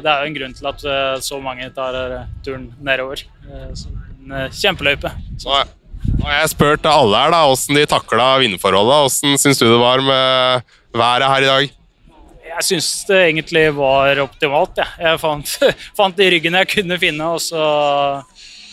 det 0.00 0.08
er 0.08 0.24
jo 0.24 0.30
en 0.32 0.38
grunn 0.38 0.56
til 0.56 0.72
at 0.72 0.82
så 1.24 1.38
mange 1.40 1.68
tar 1.76 1.96
turen 2.44 2.70
nedover. 2.84 3.22
Så 3.76 3.92
en 4.24 4.36
eh, 4.36 4.52
kjempeløype. 4.52 5.10
Nå 5.44 5.56
har 5.56 5.72
Og 6.20 6.28
jeg 6.28 6.48
spurte 6.52 6.90
alle 6.90 7.20
her 7.20 7.32
da, 7.32 7.44
hvordan 7.48 7.78
de 7.78 7.84
takla 7.88 8.26
vindforholda. 8.42 8.98
Hvordan 9.04 9.38
syns 9.40 9.60
du 9.60 9.66
det 9.66 9.80
var 9.80 10.02
med 10.04 10.74
været 10.94 11.26
her 11.28 11.42
i 11.42 11.50
dag? 11.50 11.72
Jeg 12.54 12.66
syns 12.68 12.88
det 13.08 13.18
egentlig 13.18 13.64
var 13.74 14.20
optimalt. 14.22 14.78
Ja. 14.78 14.86
Jeg 15.00 15.20
fant, 15.22 15.56
fant 15.98 16.16
de 16.18 16.28
ryggene 16.30 16.62
jeg 16.62 16.70
kunne 16.76 16.98
finne, 17.02 17.26
og, 17.34 17.42
så, 17.42 17.64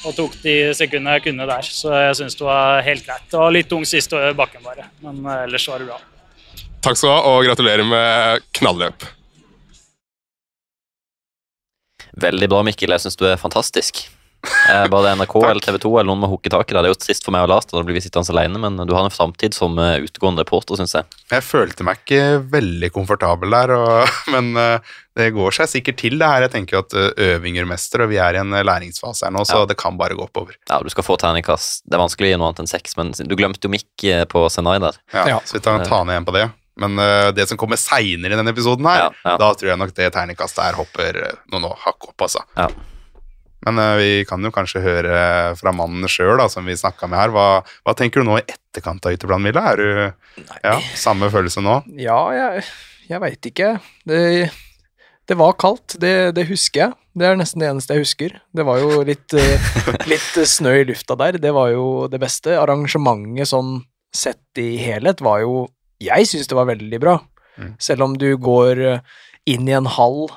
og 0.05 0.15
tok 0.17 0.37
de 0.43 0.55
sekundene 0.77 1.17
jeg 1.17 1.25
kunne 1.29 1.47
der. 1.49 1.65
Så 1.65 1.93
jeg 2.05 2.19
syns 2.21 2.37
det 2.37 2.45
var 2.45 2.85
helt 2.85 3.07
greit. 3.07 3.25
Det 3.31 3.41
var 3.41 3.55
litt 3.55 3.71
tung 3.71 3.87
siste 3.89 4.21
bakken 4.37 4.61
bare, 4.65 4.89
men 5.01 5.23
eh, 5.25 5.47
ellers 5.47 5.67
var 5.71 5.81
det 5.81 5.89
bra. 5.89 5.99
Takk 6.81 6.97
skal 6.97 7.09
du 7.09 7.13
ha, 7.13 7.19
og 7.29 7.43
gratulerer 7.45 7.85
med 7.85 8.47
knalløp. 8.57 9.05
Veldig 12.21 12.49
bra, 12.51 12.61
Mikkel. 12.67 12.91
Jeg 12.93 13.05
syns 13.05 13.17
du 13.17 13.25
er 13.29 13.39
fantastisk. 13.41 14.03
Eh, 14.69 14.87
Bare 14.89 15.11
NRK 15.15 15.35
eller 15.45 15.61
TV 15.61 15.77
2 15.83 15.89
eller 15.99 16.07
noen 16.09 16.21
må 16.23 16.29
hooke 16.31 16.49
tak 16.49 16.71
i 16.71 16.73
deg. 16.73 16.81
Det 16.83 16.89
er 16.89 16.93
jo 16.95 16.99
trist 17.03 17.25
for 17.27 17.33
meg 17.35 17.43
og 17.45 17.51
Lars, 17.51 17.67
da 17.69 17.81
blir 17.85 17.93
vi 17.97 18.01
sittende 18.01 18.33
alene, 18.33 18.57
men 18.63 18.79
du 18.89 18.93
har 18.95 19.05
en 19.05 19.13
framtid 19.13 19.53
som 19.53 19.77
eh, 19.81 19.99
utegående 20.07 20.41
reporter, 20.45 20.79
syns 20.79 20.95
jeg. 20.97 21.05
Jeg 21.31 21.45
følte 21.45 21.85
meg 21.85 22.01
ikke 22.01 22.21
veldig 22.53 22.89
komfortabel 22.95 23.53
der, 23.53 23.73
og, 23.77 24.15
men 24.33 24.49
eh, 24.57 24.93
det 25.19 25.29
går 25.35 25.53
seg 25.59 25.69
sikkert 25.69 25.99
til 26.01 26.17
det 26.21 26.29
her. 26.31 26.45
Jeg 26.47 26.53
tenker 26.55 26.77
jo 26.79 26.83
at 26.85 26.95
øvinger 27.27 27.67
mester, 27.69 28.05
og 28.05 28.09
vi 28.13 28.17
er 28.23 28.39
i 28.39 28.41
en 28.41 28.55
læringsfase 28.65 29.27
her 29.27 29.35
nå, 29.35 29.43
så 29.45 29.61
Ja. 29.61 29.67
det 29.69 29.77
kan 29.81 29.97
bare 29.99 30.17
gå 30.17 30.25
oppover. 30.25 30.55
Ja, 30.71 30.79
du 30.81 30.89
skal 30.93 31.05
få 31.05 31.19
terningkast. 31.21 31.83
Det 31.85 31.97
er 31.99 32.01
vanskelig 32.01 32.31
å 32.31 32.33
gi 32.33 32.39
noe 32.41 32.49
annet 32.49 32.63
enn 32.65 32.71
seks, 32.71 32.97
men 32.97 33.11
du 33.13 33.35
glemte 33.37 33.67
jo 33.67 33.73
Mikk 33.75 34.07
på 34.31 34.45
Senai 34.49 34.79
der. 34.81 34.97
Ja, 35.13 35.27
Ja. 35.35 35.39
Så 35.45 35.59
vi 35.59 35.63
tar, 35.67 35.83
tar 35.85 36.05
ned 36.07 36.15
igjen 36.17 36.25
på 36.31 36.35
det. 36.39 36.47
Men 36.81 36.95
det 37.35 37.43
som 37.49 37.59
kommer 37.59 37.77
seinere 37.77 38.33
i 38.33 38.37
denne 38.39 38.49
episoden 38.55 38.87
her, 38.87 39.03
Ja, 39.03 39.09
ja. 39.33 39.35
da 39.37 39.51
tror 39.53 39.69
jeg 39.73 39.77
nok 39.77 39.91
det 39.93 40.07
terningkastet 40.15 40.63
her 40.63 40.79
hopper 40.79 41.19
noen 41.51 41.67
hakk 41.83 42.07
opp, 42.09 42.23
altså. 42.25 42.41
Ja. 42.57 42.69
Men 43.65 43.81
eh, 43.81 43.95
vi 43.99 44.09
kan 44.29 44.43
jo 44.43 44.53
kanskje 44.53 44.83
høre 44.83 45.19
fra 45.59 45.73
mannen 45.75 46.09
sjøl, 46.09 46.41
som 46.49 46.65
vi 46.67 46.77
snakka 46.77 47.09
med 47.11 47.21
her. 47.21 47.33
Hva, 47.35 47.47
hva 47.85 47.95
tenker 47.97 48.21
du 48.21 48.29
nå 48.29 48.39
i 48.39 48.45
etterkant 48.47 49.05
av 49.05 49.17
Ytterplan 49.17 49.43
Milla? 49.43 49.67
Er 49.73 49.81
du 49.81 50.47
ja, 50.63 50.77
samme 50.97 51.29
følelse 51.33 51.63
nå? 51.65 51.81
Ja, 52.01 52.19
jeg, 52.35 52.65
jeg 53.11 53.23
veit 53.23 53.51
ikke. 53.51 53.75
Det, 54.07 54.21
det 55.29 55.37
var 55.39 55.57
kaldt, 55.61 55.99
det, 56.01 56.33
det 56.37 56.49
husker 56.49 56.87
jeg. 56.87 56.97
Det 57.11 57.27
er 57.27 57.35
nesten 57.35 57.59
det 57.59 57.67
eneste 57.67 57.95
jeg 57.95 58.05
husker. 58.05 58.35
Det 58.55 58.65
var 58.67 58.79
jo 58.79 59.01
litt, 59.07 59.35
eh, 59.35 59.71
litt 60.11 60.37
snø 60.47 60.77
i 60.79 60.85
lufta 60.87 61.17
der. 61.19 61.37
Det 61.43 61.51
var 61.55 61.73
jo 61.73 61.85
det 62.11 62.21
beste. 62.23 62.55
Arrangementet 62.59 63.51
sånn 63.51 63.81
sett 64.15 64.59
i 64.59 64.75
helhet 64.81 65.21
var 65.23 65.43
jo 65.45 65.69
Jeg 66.01 66.25
syns 66.25 66.49
det 66.49 66.57
var 66.57 66.65
veldig 66.65 66.97
bra. 66.97 67.19
Mm. 67.61 67.75
Selv 67.77 68.07
om 68.07 68.15
du 68.17 68.31
går 68.41 68.79
eh, 68.81 69.03
inn 69.45 69.67
i 69.69 69.75
en 69.77 69.85
hall 69.85 70.31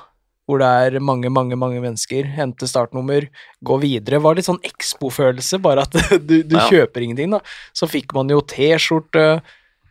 hvor 0.45 0.59
det 0.61 0.67
er 0.69 0.99
mange, 1.01 1.29
mange 1.33 1.57
mange 1.57 1.79
mennesker, 1.81 2.27
hente 2.35 2.67
startnummer, 2.69 3.25
gå 3.65 3.79
videre. 3.81 4.19
var 4.21 4.35
litt 4.37 4.45
sånn 4.45 4.61
Expo-følelse, 4.67 5.57
bare 5.63 5.81
at 5.87 5.95
du, 6.27 6.43
du 6.43 6.55
Ja. 6.57 6.67
kjøper 6.69 7.01
ingenting, 7.05 7.31
da. 7.33 7.39
Så 7.73 7.89
fikk 7.89 8.13
man 8.13 8.29
jo 8.29 8.41
T-skjorte, 8.45 9.41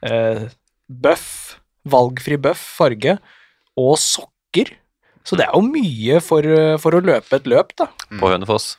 eh, 0.06 0.44
bøff, 0.88 1.58
valgfri 1.90 2.38
bøff, 2.40 2.62
farge, 2.78 3.18
og 3.76 3.96
sokker. 3.98 4.76
Så 5.26 5.36
det 5.40 5.48
er 5.48 5.56
jo 5.56 5.64
mye 5.66 6.20
for, 6.22 6.44
eh, 6.46 6.76
for 6.78 6.94
å 6.94 7.02
løpe 7.02 7.34
et 7.40 7.50
løp, 7.50 7.74
da. 7.80 7.88
På 8.20 8.30
Hønefoss 8.30 8.76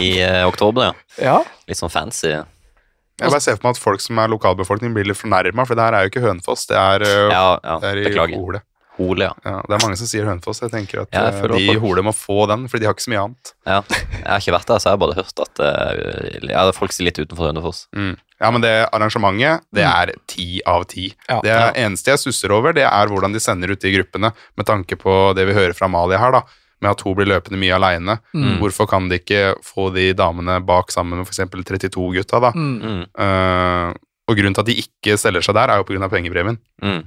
i 0.00 0.14
eh, 0.24 0.42
oktober, 0.48 0.88
ja. 0.88 0.92
Ja, 1.20 1.38
Litt 1.68 1.80
sånn 1.80 1.92
fancy. 1.92 2.32
Jeg 2.34 3.30
bare 3.30 3.40
ser 3.44 3.54
for 3.58 3.68
meg 3.68 3.76
at 3.76 3.82
folk 3.82 4.00
som 4.02 4.18
er 4.18 4.30
lokalbefolkning 4.32 4.94
blir 4.96 5.06
litt 5.06 5.20
fornærma, 5.20 5.66
for 5.68 5.76
det 5.78 5.84
her 5.86 5.94
er 6.00 6.06
jo 6.08 6.10
ikke 6.14 6.24
Hønefoss, 6.24 6.64
det 6.70 6.78
er, 6.80 7.04
eh, 7.06 7.28
Ja, 7.30 7.58
ja, 7.62 7.76
det 7.82 7.90
er 7.92 8.00
i 8.00 8.06
beklager. 8.08 8.62
Hole. 8.98 9.26
Ja. 9.26 9.32
Ja, 9.44 9.56
det 9.66 9.74
er 9.76 9.82
mange 9.82 9.96
som 9.98 10.08
sier 10.10 10.26
Hønefoss. 10.28 10.60
Jeg 10.62 10.70
tenker 10.72 11.02
at 11.02 11.14
Ja, 11.16 11.24
jeg 11.30 11.42
eh, 11.44 11.54
de 11.56 11.72
i 11.74 11.80
Hole 11.82 12.04
må 12.06 12.12
få 12.14 12.44
den, 12.50 12.66
fordi 12.70 12.84
de 12.84 12.88
har 12.90 12.94
ikke 12.96 13.06
så 13.06 13.12
mye 13.14 13.24
annet. 13.24 13.52
ja. 13.66 13.80
Jeg 13.90 14.28
har 14.28 14.40
ikke 14.44 14.54
vært 14.56 14.70
der, 14.70 14.78
så 14.82 14.88
jeg 14.90 14.96
har 14.96 15.02
bare 15.02 15.16
hørt 15.18 15.42
at 15.44 15.62
eh, 15.66 16.48
ja, 16.52 16.64
folk 16.76 16.94
sier 16.94 17.08
litt 17.08 17.18
utenfor 17.18 17.50
Hønefoss. 17.50 17.84
Mm. 17.96 18.14
Ja, 18.40 18.50
men 18.50 18.64
det 18.64 18.72
arrangementet, 18.92 19.64
det 19.74 19.84
er 19.86 20.12
ti 20.30 20.60
av 20.68 20.84
ti. 20.90 21.08
Ja. 21.30 21.40
det 21.44 21.56
eneste 21.80 22.12
jeg 22.14 22.22
stusser 22.24 22.52
over, 22.54 22.74
det 22.76 22.84
er 22.86 23.10
hvordan 23.10 23.34
de 23.34 23.40
sender 23.42 23.72
ut 23.72 23.80
de 23.82 23.92
gruppene, 23.94 24.32
med 24.58 24.68
tanke 24.68 24.98
på 25.00 25.16
det 25.38 25.46
vi 25.48 25.56
hører 25.56 25.74
fra 25.76 25.86
Amalie 25.90 26.18
her, 26.20 26.34
da, 26.34 26.42
med 26.82 26.90
at 26.92 27.04
hun 27.06 27.14
blir 27.16 27.30
løpende 27.30 27.58
mye 27.60 27.74
aleine. 27.76 28.18
Mm. 28.34 28.58
Hvorfor 28.60 28.88
kan 28.90 29.06
de 29.08 29.20
ikke 29.22 29.54
få 29.64 29.88
de 29.94 30.10
damene 30.18 30.58
bak 30.66 30.92
sammen 30.92 31.18
med 31.22 31.30
f.eks. 31.30 31.44
32-gutta, 31.54 32.42
da? 32.42 32.52
mm. 32.54 32.74
Mm. 32.82 33.04
Eh, 33.26 34.02
og 34.24 34.38
grunnen 34.38 34.54
til 34.56 34.64
at 34.64 34.68
de 34.70 34.78
ikke 34.80 35.18
selger 35.20 35.44
seg 35.44 35.56
der, 35.56 35.68
er 35.68 35.80
jo 35.82 35.84
pga. 35.88 36.08
pengepremien. 36.08 36.56
Mm. 36.82 37.02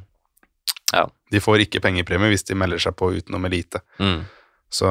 De 1.32 1.44
får 1.44 1.65
ikke 1.65 1.82
pengepremie 1.84 2.32
hvis 2.32 2.48
de 2.48 2.56
melder 2.56 2.82
seg 2.82 2.96
på 2.98 3.12
utenom 3.17 3.48
elite. 3.50 3.82
Mm. 4.00 4.22
Så 4.72 4.88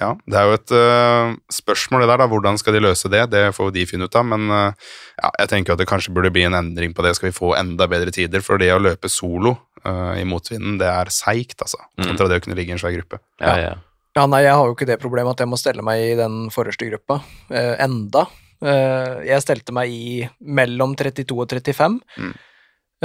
ja, 0.00 0.10
det 0.26 0.38
er 0.38 0.48
jo 0.48 0.56
et 0.56 0.72
uh, 0.74 1.34
spørsmål 1.52 2.02
det 2.02 2.08
der, 2.10 2.22
da. 2.24 2.26
Hvordan 2.30 2.58
skal 2.58 2.74
de 2.74 2.82
løse 2.82 3.10
det? 3.10 3.22
Det 3.30 3.44
får 3.54 3.68
jo 3.68 3.74
de 3.76 3.86
finne 3.86 4.08
ut 4.08 4.18
av, 4.18 4.26
men 4.26 4.48
uh, 4.50 4.94
ja, 5.20 5.30
jeg 5.44 5.50
tenker 5.52 5.70
jo 5.70 5.76
at 5.76 5.82
det 5.84 5.90
kanskje 5.90 6.14
burde 6.14 6.32
bli 6.34 6.46
en 6.48 6.58
endring 6.58 6.94
på 6.94 7.04
det. 7.06 7.14
Skal 7.18 7.30
vi 7.30 7.36
få 7.36 7.52
enda 7.58 7.86
bedre 7.90 8.14
tider? 8.14 8.42
For 8.42 8.58
det 8.58 8.72
å 8.74 8.82
løpe 8.82 9.10
solo 9.12 9.54
uh, 9.86 10.14
i 10.18 10.26
motvinden, 10.26 10.80
det 10.82 10.90
er 10.90 11.12
seigt, 11.14 11.60
altså. 11.62 11.78
Mm. 11.94 12.08
Kontra 12.08 12.30
det 12.30 12.40
å 12.40 12.46
kunne 12.46 12.58
ligge 12.58 12.74
i 12.74 12.78
en 12.78 12.82
svær 12.82 12.96
gruppe. 12.96 13.22
Ja, 13.42 13.58
ja. 13.62 13.74
Ja, 14.14 14.28
nei, 14.30 14.44
jeg 14.44 14.54
har 14.54 14.68
jo 14.68 14.74
ikke 14.76 14.86
det 14.86 15.00
problemet 15.02 15.34
at 15.34 15.42
jeg 15.42 15.50
må 15.50 15.58
stelle 15.58 15.82
meg 15.82 16.00
i 16.12 16.18
den 16.18 16.46
forreste 16.54 16.86
gruppa. 16.86 17.18
Eh, 17.50 17.72
enda. 17.82 18.28
Eh, 18.62 19.24
jeg 19.26 19.42
stelte 19.42 19.74
meg 19.74 19.90
i 19.90 20.20
mellom 20.54 20.94
32 20.94 21.34
og 21.34 21.50
35. 21.50 21.96
Mm. 22.22 22.36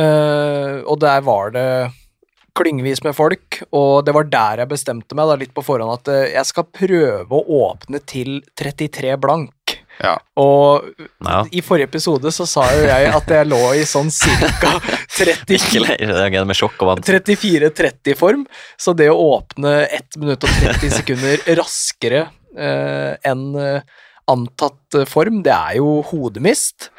Eh, 0.03 0.75
og 0.85 0.99
der 1.01 1.23
var 1.25 1.55
det 1.55 1.65
klyngevis 2.57 3.03
med 3.05 3.15
folk, 3.17 3.61
og 3.75 4.05
det 4.07 4.13
var 4.15 4.27
der 4.31 4.63
jeg 4.63 4.69
bestemte 4.71 5.15
meg 5.17 5.27
da, 5.29 5.35
litt 5.41 5.53
på 5.55 5.63
forhånd 5.65 5.93
at 5.99 6.11
eh, 6.13 6.31
jeg 6.35 6.45
skal 6.49 6.65
prøve 6.73 7.29
å 7.39 7.43
åpne 7.69 8.01
til 8.09 8.39
33 8.59 9.15
blank. 9.21 9.53
Ja. 9.99 10.13
Og 10.39 10.85
Ja. 11.27 11.41
i 11.51 11.59
forrige 11.61 11.89
episode 11.89 12.31
så 12.31 12.45
sa 12.47 12.63
jo 12.71 12.85
jeg 12.87 13.09
at 13.11 13.27
jeg 13.35 13.47
lå 13.51 13.59
i 13.75 13.81
sånn 13.83 14.07
cirka 14.15 14.77
30 15.17 15.57
Ikke 15.57 15.81
le- 15.83 15.97
jeg 15.99 16.07
reagerer 16.15 16.47
med 16.47 16.55
sjokk 16.55 16.77
og 16.85 16.93
vant. 16.93 17.09
34-30-form, 17.09 18.45
så 18.79 18.93
det 18.95 19.09
å 19.11 19.17
åpne 19.35 19.73
1 19.91 20.19
minutt 20.21 20.43
og 20.47 20.53
30 20.61 20.93
sekunder 21.01 21.43
raskere 21.59 22.21
eh, 22.55 23.17
enn 23.27 23.43
eh, 23.59 23.81
antatt 24.31 24.95
eh, 25.01 25.07
form, 25.09 25.41
det 25.43 25.51
er 25.55 25.79
jo 25.81 25.99
hodemist. 26.13 26.89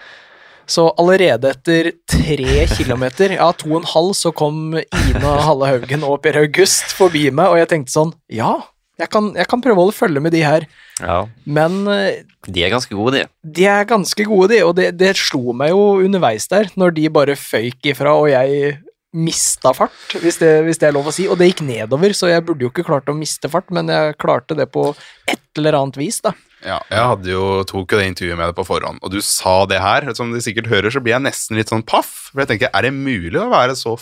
Så 0.70 0.84
allerede 1.02 1.50
etter 1.50 1.88
tre 2.08 2.66
kilometer, 2.70 3.34
ja, 3.34 3.48
to 3.58 3.72
og 3.72 3.80
en 3.80 3.88
halv, 3.90 4.12
så 4.14 4.30
kom 4.36 4.76
Ina 4.78 5.32
Halle 5.48 5.66
Haugen 5.72 6.04
og 6.06 6.20
Per 6.22 6.38
August 6.44 6.92
forbi 6.94 7.24
meg, 7.34 7.50
og 7.50 7.58
jeg 7.58 7.70
tenkte 7.72 7.94
sånn, 7.96 8.12
ja, 8.30 8.52
jeg 9.00 9.08
kan, 9.10 9.30
jeg 9.34 9.48
kan 9.50 9.62
prøve 9.64 9.86
å 9.88 9.94
følge 9.96 10.20
med 10.22 10.34
de 10.36 10.44
her, 10.44 10.66
Ja. 11.00 11.22
men 11.48 11.86
eh, 11.88 12.20
De 12.46 12.62
er 12.62 12.70
ganske 12.74 12.92
gode, 12.94 13.16
de. 13.16 13.22
de 13.56 13.64
er 13.72 13.86
ganske 13.88 14.26
gode, 14.28 14.50
de, 14.52 14.60
og 14.66 14.74
det, 14.76 14.90
det 15.00 15.14
slo 15.16 15.54
meg 15.56 15.72
jo 15.72 16.04
underveis 16.04 16.46
der, 16.52 16.68
når 16.76 16.94
de 16.98 17.08
bare 17.08 17.36
føyk 17.40 17.90
ifra, 17.94 18.12
og 18.20 18.28
jeg 18.30 18.76
mista 19.16 19.72
fart, 19.74 20.12
hvis 20.22 20.36
det, 20.38 20.50
hvis 20.68 20.78
det 20.78 20.86
er 20.90 20.94
lov 20.94 21.08
å 21.10 21.14
si. 21.16 21.24
Og 21.26 21.34
det 21.40 21.48
gikk 21.48 21.64
nedover, 21.66 22.12
så 22.14 22.28
jeg 22.30 22.44
burde 22.46 22.62
jo 22.62 22.70
ikke 22.70 22.84
klart 22.86 23.08
å 23.10 23.16
miste 23.16 23.48
fart, 23.50 23.66
men 23.74 23.88
jeg 23.90 24.14
klarte 24.22 24.54
det 24.54 24.68
på 24.70 24.84
et 25.26 25.40
eller 25.58 25.80
annet 25.80 25.98
vis, 25.98 26.20
da. 26.22 26.30
Ja, 26.60 26.76
jeg 26.92 27.04
hadde 27.12 27.30
jo, 27.32 27.44
tok 27.68 27.94
jo 27.94 28.00
det 28.00 28.08
intervjuet 28.10 28.36
med 28.36 28.50
deg 28.50 28.56
på 28.58 28.66
forhånd, 28.68 29.00
og 29.00 29.12
du 29.14 29.20
sa 29.24 29.62
det 29.70 29.80
her. 29.80 30.06
Som 30.16 30.34
de 30.34 30.42
sikkert 30.44 30.68
hører, 30.68 30.92
så 30.92 31.00
blir 31.00 31.16
jeg 31.16 31.24
nesten 31.24 31.56
litt 31.56 31.72
sånn 31.72 31.86
paff. 31.86 32.30
For 32.30 32.42
jeg 32.44 32.52
tenker, 32.52 32.72
er 32.74 32.86
det 32.86 32.92
mulig 32.96 33.38
å 33.40 33.48
være 33.52 33.76
så 33.78 33.96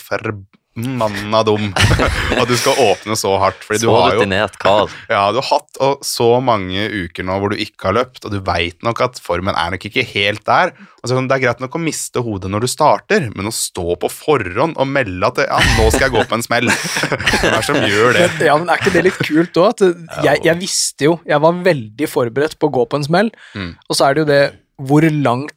mannen 0.79 1.35
er 1.35 1.47
dum. 1.49 1.71
at 2.41 2.49
du 2.49 2.55
skal 2.59 2.79
åpne 2.89 3.17
så 3.19 3.35
hardt. 3.43 3.65
Fordi 3.67 3.83
du 3.83 3.91
har 3.93 4.15
rutinert 4.17 4.59
Carl. 4.63 4.91
ja, 5.13 5.25
du 5.35 5.41
har 5.41 5.49
hatt 5.51 5.81
og, 5.85 6.05
så 6.07 6.31
mange 6.45 6.87
uker 6.89 7.27
nå 7.27 7.39
hvor 7.41 7.53
du 7.55 7.61
ikke 7.61 7.91
har 7.91 7.99
løpt, 7.99 8.25
og 8.25 8.35
du 8.35 8.39
veit 8.47 8.83
nok 8.87 9.03
at 9.05 9.21
formen 9.23 9.57
er 9.59 9.75
nok 9.75 9.89
ikke 9.89 10.07
helt 10.15 10.45
der. 10.49 10.73
Altså, 11.03 11.19
det 11.19 11.37
er 11.37 11.43
greit 11.45 11.61
nok 11.63 11.77
å 11.79 11.83
miste 11.83 12.23
hodet 12.25 12.51
når 12.51 12.65
du 12.65 12.71
starter, 12.71 13.29
men 13.37 13.51
å 13.51 13.55
stå 13.55 13.99
på 14.03 14.11
forhånd 14.13 14.79
og 14.79 14.91
melde 14.91 15.31
at 15.31 15.43
ja, 15.45 15.61
nå 15.79 15.91
skal 15.95 16.09
jeg 16.09 16.17
gå 16.17 16.25
på 16.29 16.39
en 16.39 16.45
smell 16.45 16.67
Hvem 16.73 17.53
er 17.53 17.55
det 17.55 17.67
som 17.69 17.79
gjør 17.79 18.17
det? 18.17 18.25
Ja, 18.49 18.57
men 18.59 18.71
Er 18.73 18.81
ikke 18.81 18.95
det 18.97 19.05
litt 19.07 19.21
kult 19.23 19.61
òg? 19.63 19.85
Jeg, 20.25 20.43
jeg 20.45 20.59
visste 20.59 21.07
jo 21.07 21.15
Jeg 21.29 21.41
var 21.45 21.61
veldig 21.65 22.09
forberedt 22.11 22.59
på 22.59 22.71
å 22.71 22.75
gå 22.81 22.89
på 22.91 22.99
en 23.01 23.07
smell, 23.07 23.31
Mm. 23.55 23.71
og 23.89 23.97
så 23.97 24.09
er 24.09 24.15
det 24.15 24.23
jo 24.23 24.29
det 24.29 24.43
Hvor 24.89 25.05
langt 25.09 25.55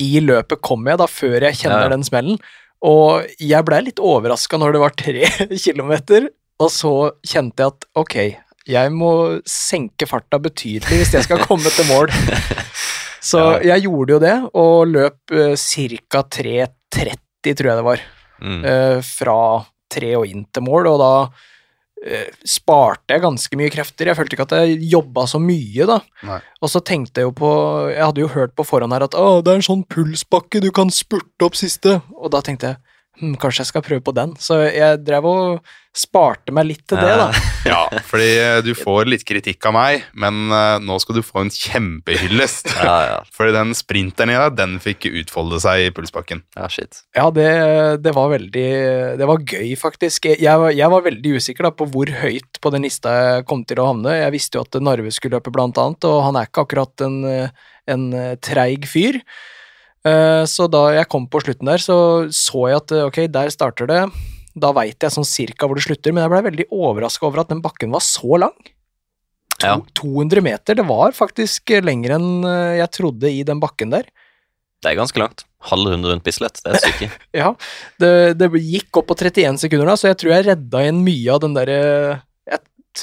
i 0.00 0.20
løpet 0.24 0.60
kom 0.64 0.86
jeg 0.88 1.00
da 1.00 1.06
før 1.10 1.44
jeg 1.44 1.58
kjenner 1.62 1.86
ja. 1.86 1.92
den 1.92 2.04
smellen? 2.06 2.38
Og 2.86 3.26
jeg 3.40 3.64
blei 3.68 3.82
litt 3.84 3.98
overraska 4.00 4.56
når 4.60 4.72
det 4.76 4.80
var 4.80 4.94
tre 4.96 5.26
kilometer, 5.64 6.30
og 6.60 6.70
så 6.72 6.92
kjente 7.26 7.60
jeg 7.64 7.74
at 7.74 7.84
ok, 8.00 8.16
jeg 8.70 8.92
må 8.92 9.10
senke 9.48 10.06
farta 10.08 10.38
betydelig 10.40 11.00
hvis 11.00 11.12
jeg 11.16 11.24
skal 11.26 11.42
komme 11.48 11.72
til 11.72 11.88
mål. 11.90 12.12
Så 13.20 13.40
jeg 13.60 13.82
gjorde 13.84 14.14
jo 14.14 14.18
det, 14.22 14.34
og 14.56 14.86
løp 14.88 15.32
uh, 15.36 15.52
ca. 15.60 16.22
3.30, 16.24 17.52
tror 17.52 17.68
jeg 17.68 17.80
det 17.82 17.86
var 17.90 18.06
Mm. 18.40 18.62
eh, 18.64 19.02
fra 19.04 19.34
tre 19.92 20.14
og 20.16 20.22
inn 20.24 20.46
til 20.48 20.62
mål, 20.64 20.86
og 20.88 20.94
da 21.02 21.08
sparte 22.48 23.12
jeg 23.12 23.20
ganske 23.20 23.58
mye 23.60 23.72
krefter. 23.72 24.08
Jeg 24.08 24.16
følte 24.16 24.36
ikke 24.36 24.46
at 24.48 24.54
jeg 24.62 24.78
jobba 24.88 25.26
så 25.28 25.40
mye, 25.42 25.84
da. 25.88 25.98
Nei. 26.24 26.38
Og 26.64 26.72
så 26.72 26.80
tenkte 26.84 27.20
jeg 27.20 27.28
jo 27.28 27.34
på 27.36 27.50
Jeg 27.92 28.00
hadde 28.00 28.22
jo 28.22 28.30
hørt 28.32 28.54
på 28.56 28.64
forhånd 28.64 28.94
her 28.96 29.04
at 29.04 29.16
å, 29.18 29.40
det 29.44 29.52
er 29.52 29.60
en 29.60 29.66
sånn 29.66 29.84
pulsbakke, 29.84 30.62
du 30.64 30.70
kan 30.72 30.92
spurte 30.94 31.44
opp 31.44 31.58
siste. 31.60 31.98
Og 32.16 32.32
da 32.32 32.40
tenkte 32.44 32.72
jeg 32.72 32.80
hm, 33.20 33.36
kanskje 33.40 33.62
jeg 33.64 33.70
skal 33.74 33.84
prøve 33.86 34.02
på 34.08 34.14
den. 34.16 34.34
Så 34.40 34.58
jeg 34.66 35.00
drev 35.06 35.26
og 35.30 35.60
sparte 35.96 36.52
meg 36.54 36.68
litt 36.68 36.84
til 36.86 37.00
det, 37.02 37.14
da. 37.18 37.24
Ja, 37.66 37.78
fordi 38.06 38.26
eh, 38.38 38.60
du 38.62 38.70
får 38.78 39.08
litt 39.10 39.24
kritikk 39.26 39.64
av 39.66 39.74
meg, 39.74 40.04
men 40.14 40.46
eh, 40.54 40.76
nå 40.86 40.94
skal 41.02 41.16
du 41.18 41.22
få 41.26 41.42
en 41.42 41.50
kjempehyllest. 41.50 42.70
Ja, 42.80 42.94
ja. 43.08 43.16
Fordi 43.34 43.52
den 43.56 43.74
sprinteren 43.76 44.30
i 44.32 44.36
deg, 44.38 44.54
den 44.58 44.76
fikk 44.82 45.08
utfolde 45.10 45.58
seg 45.62 45.88
i 45.88 45.90
pulsbakken. 45.94 46.44
ja, 46.56 46.68
shit. 46.72 47.02
Ja, 47.18 47.26
det, 47.34 47.48
det 48.04 48.12
var 48.16 48.30
veldig 48.32 48.66
Det 49.20 49.28
var 49.28 49.42
gøy, 49.42 49.74
faktisk. 49.80 50.30
Jeg, 50.30 50.56
var- 50.62 50.72
jeg 50.76 50.90
var 50.94 51.04
veldig 51.08 51.34
usikker 51.42 51.66
da, 51.68 51.72
på 51.74 51.88
hvor 51.90 52.10
høyt 52.22 52.60
på 52.62 52.72
den 52.74 52.86
lista 52.86 53.12
jeg 53.18 53.46
kom 53.50 53.64
til 53.68 53.82
å 53.82 53.90
havne. 53.90 54.14
Jeg 54.22 54.34
visste 54.38 54.58
jo 54.60 54.64
at 54.66 54.80
Narve 54.80 55.10
skulle 55.12 55.38
løpe, 55.40 55.52
blant 55.54 55.78
annet, 55.82 56.06
og 56.08 56.22
han 56.28 56.38
er 56.40 56.48
ikke 56.48 56.64
akkurat 56.68 57.04
en, 57.06 57.18
eh, 57.28 57.66
en 57.90 58.08
eh, 58.14 58.36
treig 58.40 58.86
fyr. 58.88 59.20
Eh, 60.06 60.44
Så 60.48 60.68
da 60.72 60.86
jeg 60.96 61.08
kom 61.12 61.26
på 61.28 61.42
slutten 61.44 61.68
der, 61.68 61.78
så 61.82 61.96
så 62.32 62.68
jeg 62.70 62.76
at 62.80 62.92
eh, 62.96 63.06
ok, 63.10 63.18
der 63.32 63.50
starter 63.52 63.86
det. 63.90 64.02
Da 64.60 64.72
veit 64.74 64.98
jeg 64.98 65.12
sånn 65.14 65.28
cirka 65.28 65.66
hvor 65.68 65.76
det 65.78 65.84
slutter, 65.86 66.12
men 66.12 66.24
jeg 66.24 66.32
blei 66.32 66.42
veldig 66.48 66.66
overraska 66.74 67.26
over 67.28 67.42
at 67.44 67.52
den 67.52 67.60
bakken 67.62 67.92
var 67.94 68.00
så 68.04 68.38
lang. 68.40 68.56
To, 69.60 69.66
Ja. 69.66 69.76
200 69.94 70.40
meter, 70.42 70.74
det 70.74 70.86
var 70.88 71.12
faktisk 71.12 71.68
lenger 71.84 72.16
enn 72.16 72.44
eh, 72.48 72.78
jeg 72.80 72.90
trodde 72.96 73.28
i 73.30 73.42
den 73.44 73.60
bakken 73.60 73.90
der. 73.92 74.08
Det 74.80 74.88
er 74.94 74.96
ganske 74.96 75.20
langt. 75.20 75.44
Halv 75.68 75.90
runde 75.92 76.08
rundt 76.08 76.24
Bislett, 76.24 76.56
det 76.64 76.70
er 76.72 76.78
et 76.78 76.84
stykke. 76.86 77.08
Ja, 77.42 77.50
det, 78.00 78.38
det 78.40 78.48
gikk 78.64 78.96
opp 78.96 79.10
på 79.12 79.16
31 79.20 79.60
sekunder 79.60 79.90
da, 79.92 79.96
så 80.00 80.08
jeg 80.08 80.16
tror 80.22 80.32
jeg 80.32 80.46
redda 80.48 80.80
igjen 80.86 81.02
mye 81.04 81.34
av 81.34 81.42
den 81.44 81.52
derre 81.58 82.22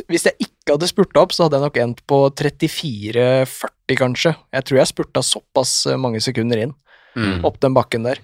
Hvis 0.10 0.26
jeg 0.26 0.36
ikke 0.42 0.74
hadde 0.74 0.90
spurta 0.90 1.22
opp, 1.22 1.32
så 1.38 1.46
hadde 1.46 1.60
jeg 1.62 1.68
nok 1.68 1.78
endt 1.84 2.02
på 2.10 2.18
34-40, 2.42 3.96
kanskje. 4.02 4.34
Jeg 4.58 4.66
tror 4.68 4.80
jeg 4.82 4.90
spurta 4.90 5.22
såpass 5.24 5.86
eh, 5.88 5.96
mange 6.02 6.20
sekunder 6.26 6.60
inn, 6.66 6.74
Mm. 7.18 7.46
opp 7.48 7.58
den 7.64 7.74
bakken 7.78 8.06
der. 8.08 8.22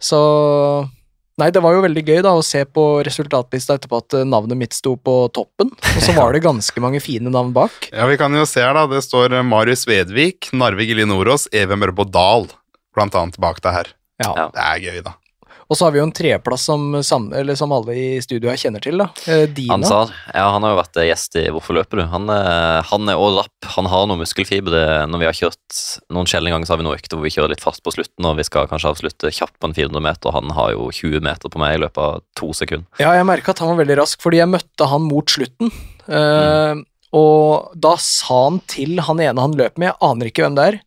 Så 0.00 0.20
Nei, 1.34 1.48
det 1.50 1.64
var 1.64 1.74
jo 1.74 1.80
veldig 1.82 2.02
gøy 2.06 2.20
da 2.22 2.30
å 2.38 2.42
se 2.46 2.60
på 2.62 2.82
resultatlista 3.02 3.74
etterpå 3.74 3.98
at 3.98 4.14
eh, 4.14 4.26
navnet 4.28 4.54
mitt 4.54 4.76
sto 4.76 4.92
på 4.94 5.16
toppen, 5.34 5.72
og 5.74 6.04
så 6.04 6.14
var 6.18 6.30
det 6.30 6.44
ganske 6.44 6.82
mange 6.82 7.00
fine 7.02 7.32
navn 7.34 7.50
bak. 7.56 7.88
Ja, 7.90 8.06
vi 8.06 8.18
kan 8.20 8.34
jo 8.38 8.44
se 8.46 8.62
her, 8.62 8.70
da. 8.78 8.84
Det 8.86 9.02
står 9.02 9.34
eh, 9.40 9.42
Marius 9.42 9.82
Vedvik, 9.90 10.52
Narvik 10.54 10.92
Gilje 10.92 11.08
Nordås, 11.10 11.48
Even 11.50 11.82
Mørbo 11.82 12.06
Dahl, 12.06 12.46
blant 12.94 13.18
annet 13.18 13.40
bak 13.42 13.58
deg 13.66 13.80
her. 13.80 13.90
Ja. 14.22 14.46
Det 14.54 14.62
er 14.62 14.84
gøy, 14.84 15.02
da. 15.08 15.16
Og 15.74 15.78
så 15.80 15.88
har 15.88 15.94
vi 15.96 15.98
jo 15.98 16.04
en 16.06 16.12
treplass 16.14 16.68
som, 16.68 16.84
sam- 17.02 17.32
eller 17.34 17.56
som 17.58 17.72
alle 17.74 17.96
i 17.98 18.04
studioet 18.22 18.60
kjenner 18.62 18.82
til, 18.84 19.00
da. 19.02 19.08
Eh, 19.26 19.48
Dina. 19.50 19.74
Ansar, 19.74 20.12
ja, 20.30 20.44
han 20.54 20.62
har 20.62 20.70
jo 20.76 20.78
vært 20.78 21.00
eh, 21.02 21.08
gjest 21.08 21.34
i 21.40 21.44
Hvorfor 21.50 21.74
løper 21.80 21.98
du? 21.98 22.04
Han, 22.12 22.30
eh, 22.30 22.78
han 22.92 23.10
er 23.10 23.18
også 23.18 23.40
rapp. 23.42 23.68
Han 23.74 23.88
har 23.90 24.06
noe 24.06 24.20
muskelfiber. 24.22 24.76
Det, 24.76 24.84
når 25.10 25.24
vi 25.24 25.28
har 25.32 25.38
kjørt 25.40 25.80
noen 26.14 26.30
sjeldne 26.30 26.54
ganger, 26.54 26.68
så 26.70 26.76
har 26.76 26.80
vi 26.84 26.86
noen 26.86 27.00
økter 27.00 27.18
hvor 27.18 27.26
vi 27.26 27.34
kjører 27.34 27.50
litt 27.56 27.64
fast 27.64 27.82
på 27.82 27.90
slutten, 27.96 28.30
og 28.30 28.38
vi 28.38 28.46
skal 28.46 28.70
kanskje 28.70 28.92
avslutte 28.94 29.34
kjapt 29.34 29.58
på 29.58 29.72
en 29.72 29.74
400 29.74 30.04
meter, 30.06 30.30
og 30.30 30.38
han 30.38 30.54
har 30.54 30.72
jo 30.76 30.86
20 30.94 31.24
meter 31.26 31.50
på 31.50 31.58
meg 31.64 31.74
i 31.74 31.82
løpet 31.82 32.04
av 32.06 32.22
to 32.38 32.52
sekunder. 32.54 32.86
Ja, 33.02 33.10
jeg 33.18 33.26
merka 33.26 33.50
at 33.56 33.64
han 33.64 33.72
var 33.74 33.82
veldig 33.82 33.98
rask, 34.04 34.22
fordi 34.22 34.38
jeg 34.44 34.52
møtte 34.54 34.88
han 34.94 35.08
mot 35.10 35.34
slutten. 35.34 35.74
Eh, 36.06 36.84
Og 37.14 37.70
da 37.78 37.92
sa 38.02 38.40
han 38.48 38.56
til 38.70 38.96
han 39.06 39.20
ene 39.22 39.42
han 39.44 39.52
løp 39.58 39.76
med, 39.78 39.92
jeg 39.92 40.00
aner 40.02 40.30
ikke 40.30 40.42
hvem 40.46 40.56
det 40.58 40.64
er 40.72 40.78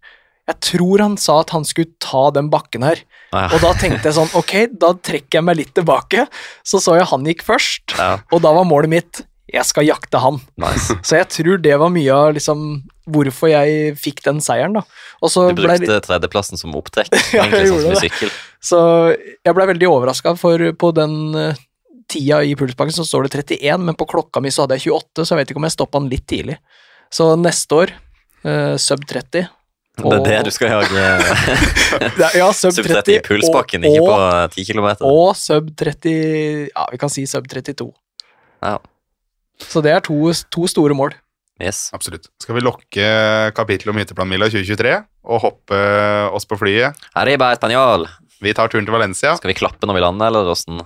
Jeg 0.48 0.60
tror 0.64 1.04
han 1.04 1.18
sa 1.20 1.42
at 1.44 1.52
han 1.52 1.66
skulle 1.68 1.92
ta 2.04 2.30
den 2.36 2.52
bakken 2.52 2.86
her. 2.88 3.02
Ja. 3.34 3.48
Og 3.52 3.60
da 3.64 3.74
tenkte 3.76 4.08
jeg 4.08 4.16
sånn, 4.16 4.32
ok, 4.38 4.54
da 4.80 4.94
trekker 4.96 5.42
jeg 5.42 5.48
meg 5.48 5.60
litt 5.60 5.74
tilbake. 5.76 6.28
Så 6.64 6.80
så 6.84 6.96
jeg 6.96 7.10
han 7.12 7.28
gikk 7.28 7.44
først, 7.48 7.98
ja, 8.00 8.14
og 8.32 8.46
da 8.46 8.54
var 8.56 8.68
målet 8.70 8.94
mitt 8.94 9.26
jeg 9.48 9.64
skal 9.64 9.86
jakte 9.88 10.20
han. 10.20 10.42
nice. 10.60 10.96
Så 11.08 11.22
jeg 11.22 11.28
tror 11.32 11.60
det 11.64 11.76
var 11.80 11.92
mye 11.94 12.16
av 12.16 12.34
liksom 12.36 12.64
hvorfor 13.08 13.48
jeg 13.48 13.94
fikk 14.00 14.20
den 14.26 14.42
seieren, 14.44 14.76
da. 14.76 14.84
Og 15.24 15.32
så 15.32 15.46
Du 15.54 15.62
ble, 15.62 15.78
brukte 15.78 16.02
tredjeplassen 16.04 16.60
som 16.60 16.76
opptrekk, 16.76 17.14
Ja, 17.36 17.46
jeg 17.46 17.54
egentlig 17.54 17.62
sånn 17.62 17.72
gjorde 17.72 17.86
som 17.86 17.92
i 17.92 17.96
det. 17.96 18.02
sykkel. 18.04 18.34
Så 18.68 18.82
jeg 19.48 19.56
ble 19.56 19.70
veldig 19.72 19.90
overraska, 19.94 20.36
for 20.40 20.66
på 20.84 20.92
den 20.98 21.16
eh, 21.40 21.62
tida 22.12 22.42
i 22.44 22.58
pulsbakken 22.60 22.96
så 22.96 23.08
står 23.08 23.28
det 23.28 23.46
31, 23.46 23.88
men 23.88 23.96
på 23.96 24.08
klokka 24.10 24.44
mi 24.44 24.52
så 24.52 24.66
hadde 24.66 24.80
jeg 24.82 24.92
28, 24.92 25.24
så 25.24 25.34
jeg 25.34 25.42
vet 25.42 25.54
ikke 25.54 25.64
om 25.64 25.70
jeg 25.70 25.78
stoppa 25.78 26.04
den 26.04 26.12
litt 26.12 26.28
tidlig. 26.28 26.60
Så 27.14 27.30
neste 27.40 27.80
år, 27.84 27.94
uh, 28.44 28.76
sub 28.82 29.06
30. 29.08 29.48
Det 29.98 30.14
er 30.14 30.26
det 30.28 30.40
du 30.46 30.52
skal 30.54 30.70
jage 30.76 31.06
Ja, 32.38 32.52
sub 32.54 32.76
sub 32.76 32.86
30. 32.86 33.02
30 33.02 33.16
i 33.16 33.22
pulsbakken, 33.26 33.86
og, 33.88 33.96
ikke 33.96 34.04
på 34.06 34.18
10 34.54 34.66
km. 34.72 34.90
og 35.10 35.32
sub 35.40 35.72
30 35.80 36.70
Ja, 36.70 36.84
vi 36.94 37.00
kan 37.02 37.10
si 37.14 37.26
sub 37.30 37.48
32. 37.50 37.90
Ja. 38.62 38.76
Så 39.58 39.82
det 39.82 39.96
er 39.96 40.04
to, 40.06 40.14
to 40.54 40.68
store 40.70 40.94
mål. 40.98 41.16
Yes. 41.58 41.88
Absolutt. 41.98 42.28
Skal 42.42 42.60
vi 42.60 42.62
lokke 42.62 43.08
kapittelet 43.58 43.90
om 43.96 43.98
hytteplanmila 43.98 44.46
2023 44.54 44.92
og 45.26 45.42
hoppe 45.42 45.80
oss 46.38 46.46
på 46.46 46.60
flyet? 46.62 46.94
Arriba 47.18 47.50
Español. 47.56 48.06
Vi 48.46 48.54
tar 48.54 48.70
turen 48.70 48.86
til 48.86 48.94
Valencia. 48.94 49.34
Skal 49.40 49.50
vi 49.50 49.58
klappe 49.58 49.90
når 49.90 49.98
vi 49.98 50.04
lander, 50.06 50.30
eller 50.30 50.52
åssen? 50.54 50.78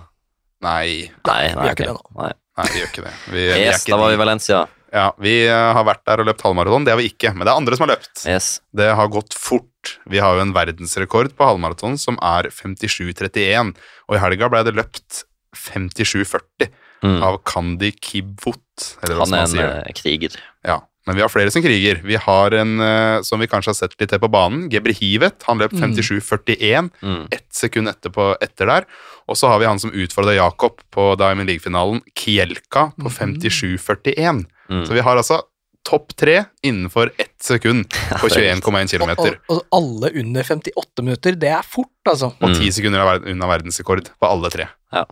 Nei, 0.62 1.10
Nei, 1.28 1.42
vi 1.50 1.58
nei, 1.58 1.66
gjør 1.68 1.76
ikke 1.76 1.90
det 1.90 1.96
nå. 1.98 2.06
Nei. 2.22 2.30
nei, 2.62 2.68
vi 2.72 2.80
gjør 2.80 2.92
ikke 2.94 3.04
det. 3.10 3.14
Vi, 3.34 3.42
vi 3.42 3.66
er 3.66 3.76
ikke 3.76 3.92
da 3.92 4.00
var 4.00 4.14
vi 4.14 4.16
i 4.16 4.22
Valencia. 4.22 4.62
Ja, 4.92 5.14
vi 5.24 5.46
eh, 5.48 5.72
har 5.78 5.86
vært 5.88 6.04
der 6.06 6.20
og 6.20 6.28
løpt 6.28 6.42
halvmaraton. 6.44 6.84
Det 6.86 6.92
har 6.92 7.00
vi 7.00 7.08
ikke, 7.14 7.32
men 7.34 7.46
det 7.48 7.52
er 7.54 7.60
andre 7.62 7.78
som 7.80 7.88
har 7.88 7.94
løpt. 7.96 8.26
Yes. 8.28 8.50
Det 8.76 8.90
har 8.98 9.08
gått 9.14 9.34
fort. 9.40 9.96
Vi 10.12 10.20
har 10.22 10.36
jo 10.36 10.44
en 10.44 10.52
verdensrekord 10.54 11.32
på 11.38 11.48
halvmaraton 11.48 11.96
som 11.98 12.20
er 12.22 12.50
57,31, 12.52 13.72
og 14.10 14.16
i 14.18 14.22
helga 14.22 14.50
ble 14.52 14.64
det 14.68 14.76
løpt 14.78 15.24
57,40 15.56 16.70
Mm. 17.02 17.18
av 17.26 17.40
Kandi 17.50 17.90
Kibwot. 17.98 18.92
Han 19.10 19.34
er 19.34 19.48
en 19.48 19.58
eh, 19.88 19.94
kriger. 19.98 20.36
Ja, 20.62 20.76
men 21.08 21.16
vi 21.18 21.24
har 21.24 21.32
flere 21.34 21.50
som 21.50 21.64
kriger. 21.66 21.98
Vi 22.06 22.14
har 22.22 22.54
en 22.54 22.76
eh, 22.80 23.24
som 23.26 23.42
vi 23.42 23.48
kanskje 23.50 23.72
har 23.72 23.78
sett 23.80 23.96
litt 23.98 24.12
til 24.14 24.22
på 24.22 24.30
banen, 24.30 24.68
Gebrihivet. 24.70 25.42
Han 25.48 25.58
løp 25.58 25.74
57,41, 25.74 26.92
Mm. 27.02 27.24
ett 27.34 27.48
sekund 27.58 27.90
etterpå 27.90 28.36
etter 28.40 28.70
der. 28.70 28.86
Og 29.28 29.34
så 29.36 29.50
har 29.50 29.58
vi 29.64 29.66
han 29.66 29.80
som 29.82 29.90
utfordra 29.90 30.36
Jakob 30.38 30.78
på 30.94 31.16
Diamond 31.18 31.50
League-finalen, 31.50 32.04
Kielka, 32.14 32.92
på 33.02 33.10
57,41. 33.10 34.46
Mm. 34.72 34.86
Så 34.88 34.96
vi 34.96 35.04
har 35.04 35.20
altså 35.20 35.42
topp 35.84 36.14
tre 36.16 36.46
innenfor 36.64 37.10
ett 37.20 37.36
sekund 37.42 37.90
på 38.22 38.30
er 38.30 38.56
21,1 38.56 38.94
Og, 39.02 39.02
km. 39.02 39.12
og, 39.50 39.56
og 39.58 39.62
alle 39.76 40.12
under 40.22 40.44
58 40.48 41.04
minutter, 41.04 41.36
det 41.42 41.50
er 41.52 41.64
fort, 41.68 41.90
altså. 42.08 42.30
Og 42.40 42.50
Mm. 42.52 42.58
ti 42.60 42.70
sekunder 42.72 43.02
er 43.04 43.26
unna 43.34 43.48
verdensrekord 43.50 44.12
på 44.20 44.30
alle 44.30 44.52
tre. 44.54 44.68
Ja. 44.94 45.06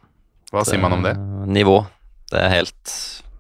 Hva 0.54 0.64
sier 0.66 0.80
man 0.82 0.94
om 0.96 1.04
det? 1.06 1.16
Nivå. 1.50 1.82
Det 2.32 2.40
er 2.46 2.50
helt 2.54 2.94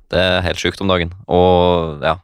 Det 0.09 0.17
er 0.17 0.41
helt 0.41 0.57
sjukt 0.57 0.81
om 0.81 0.89
dagen. 0.89 1.11
Og 1.29 2.01
ja. 2.01 2.15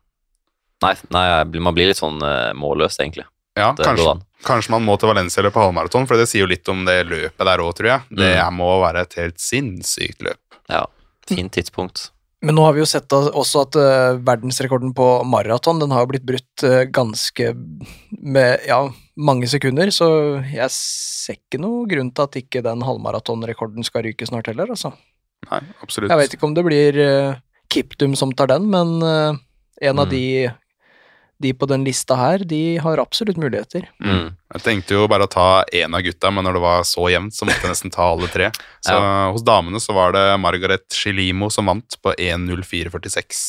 Nei, 0.81 0.95
nei 1.13 1.43
man 1.61 1.73
blir 1.77 1.87
litt 1.91 1.97
sånn 2.01 2.17
eh, 2.25 2.51
målløs, 2.57 2.97
egentlig. 2.99 3.25
Ja, 3.55 3.71
Det 3.77 3.85
kanskje, 3.85 4.15
kanskje 4.43 4.73
man 4.73 4.83
må 4.83 4.97
til 4.99 5.07
Valencia 5.07 5.39
eller 5.39 5.53
på 5.53 5.61
halvmaraton, 5.63 6.07
for 6.09 6.17
det 6.17 6.25
sier 6.27 6.41
jo 6.43 6.49
litt 6.49 6.67
om 6.73 6.81
det 6.85 7.05
løpet 7.07 7.45
der 7.47 7.61
òg, 7.63 7.71
tror 7.77 7.87
jeg. 7.93 8.01
Det 8.09 8.33
Mm. 8.41 8.57
må 8.57 8.81
være 8.81 9.01
et 9.05 9.13
helt 9.21 9.37
sinnssykt 9.39 10.19
løp. 10.25 10.41
Ja. 10.67 10.81
Fint 11.29 11.53
tidspunkt. 11.53 12.09
Men 12.45 12.57
nå 12.57 12.65
har 12.67 12.75
vi 12.75 12.81
jo 12.83 12.87
sett 12.89 13.09
også 13.15 13.63
at 13.65 13.77
eh, 13.81 14.17
verdensrekorden 14.27 14.91
på 14.97 15.07
maraton 15.25 15.79
den 15.81 15.93
har 15.95 16.03
jo 16.03 16.11
blitt 16.11 16.27
brutt 16.27 16.65
eh, 16.67 16.83
ganske 16.93 17.53
med 18.21 18.67
ja, 18.69 18.83
mange 19.17 19.49
sekunder, 19.49 19.89
så 19.95 20.07
jeg 20.45 20.69
ser 20.75 21.39
ikke 21.39 21.61
noe 21.63 21.87
grunn 21.89 22.11
til 22.13 22.27
at 22.27 22.37
ikke 22.43 22.61
den 22.65 22.83
halvmaratonrekorden 22.85 23.87
skal 23.87 24.05
ryke 24.05 24.27
snart 24.29 24.51
heller, 24.51 24.69
altså. 24.75 24.93
Nei, 25.49 25.61
absolutt. 25.81 26.11
Jeg 26.13 26.21
vet 26.21 26.37
ikke 26.37 26.47
om 26.49 26.53
det 26.57 26.65
blir 26.67 27.01
eh, 27.01 27.41
Kiptum 27.73 28.13
som 28.19 28.29
tar 28.37 28.53
den, 28.53 28.69
men 28.69 28.93
en 29.01 29.99
av 29.99 30.05
Mm. 30.05 30.11
de 30.13 30.25
de 31.43 31.51
på 31.53 31.67
den 31.67 31.83
lista 31.83 32.15
her, 32.15 32.43
de 32.47 32.77
har 32.79 33.01
absolutt 33.01 33.39
muligheter. 33.41 33.89
Mm. 34.03 34.33
Jeg 34.55 34.63
tenkte 34.63 34.95
jo 34.95 35.07
bare 35.11 35.27
å 35.27 35.31
ta 35.31 35.63
én 35.75 35.95
av 35.95 36.03
gutta, 36.05 36.31
men 36.31 36.47
når 36.47 36.57
det 36.57 36.63
var 36.63 36.85
så 36.87 37.09
jevnt, 37.11 37.35
så 37.35 37.47
måtte 37.47 37.65
jeg 37.65 37.73
nesten 37.73 37.93
ta 37.93 38.07
alle 38.13 38.29
tre. 38.31 38.49
Så 38.85 38.95
hos 39.35 39.43
damene 39.45 39.81
så 39.83 39.95
var 39.97 40.15
det 40.15 40.23
Margaret 40.39 40.87
Shilimo 40.95 41.51
som 41.51 41.67
vant 41.71 41.97
på 42.01 42.15
1.04,46. 42.15 43.43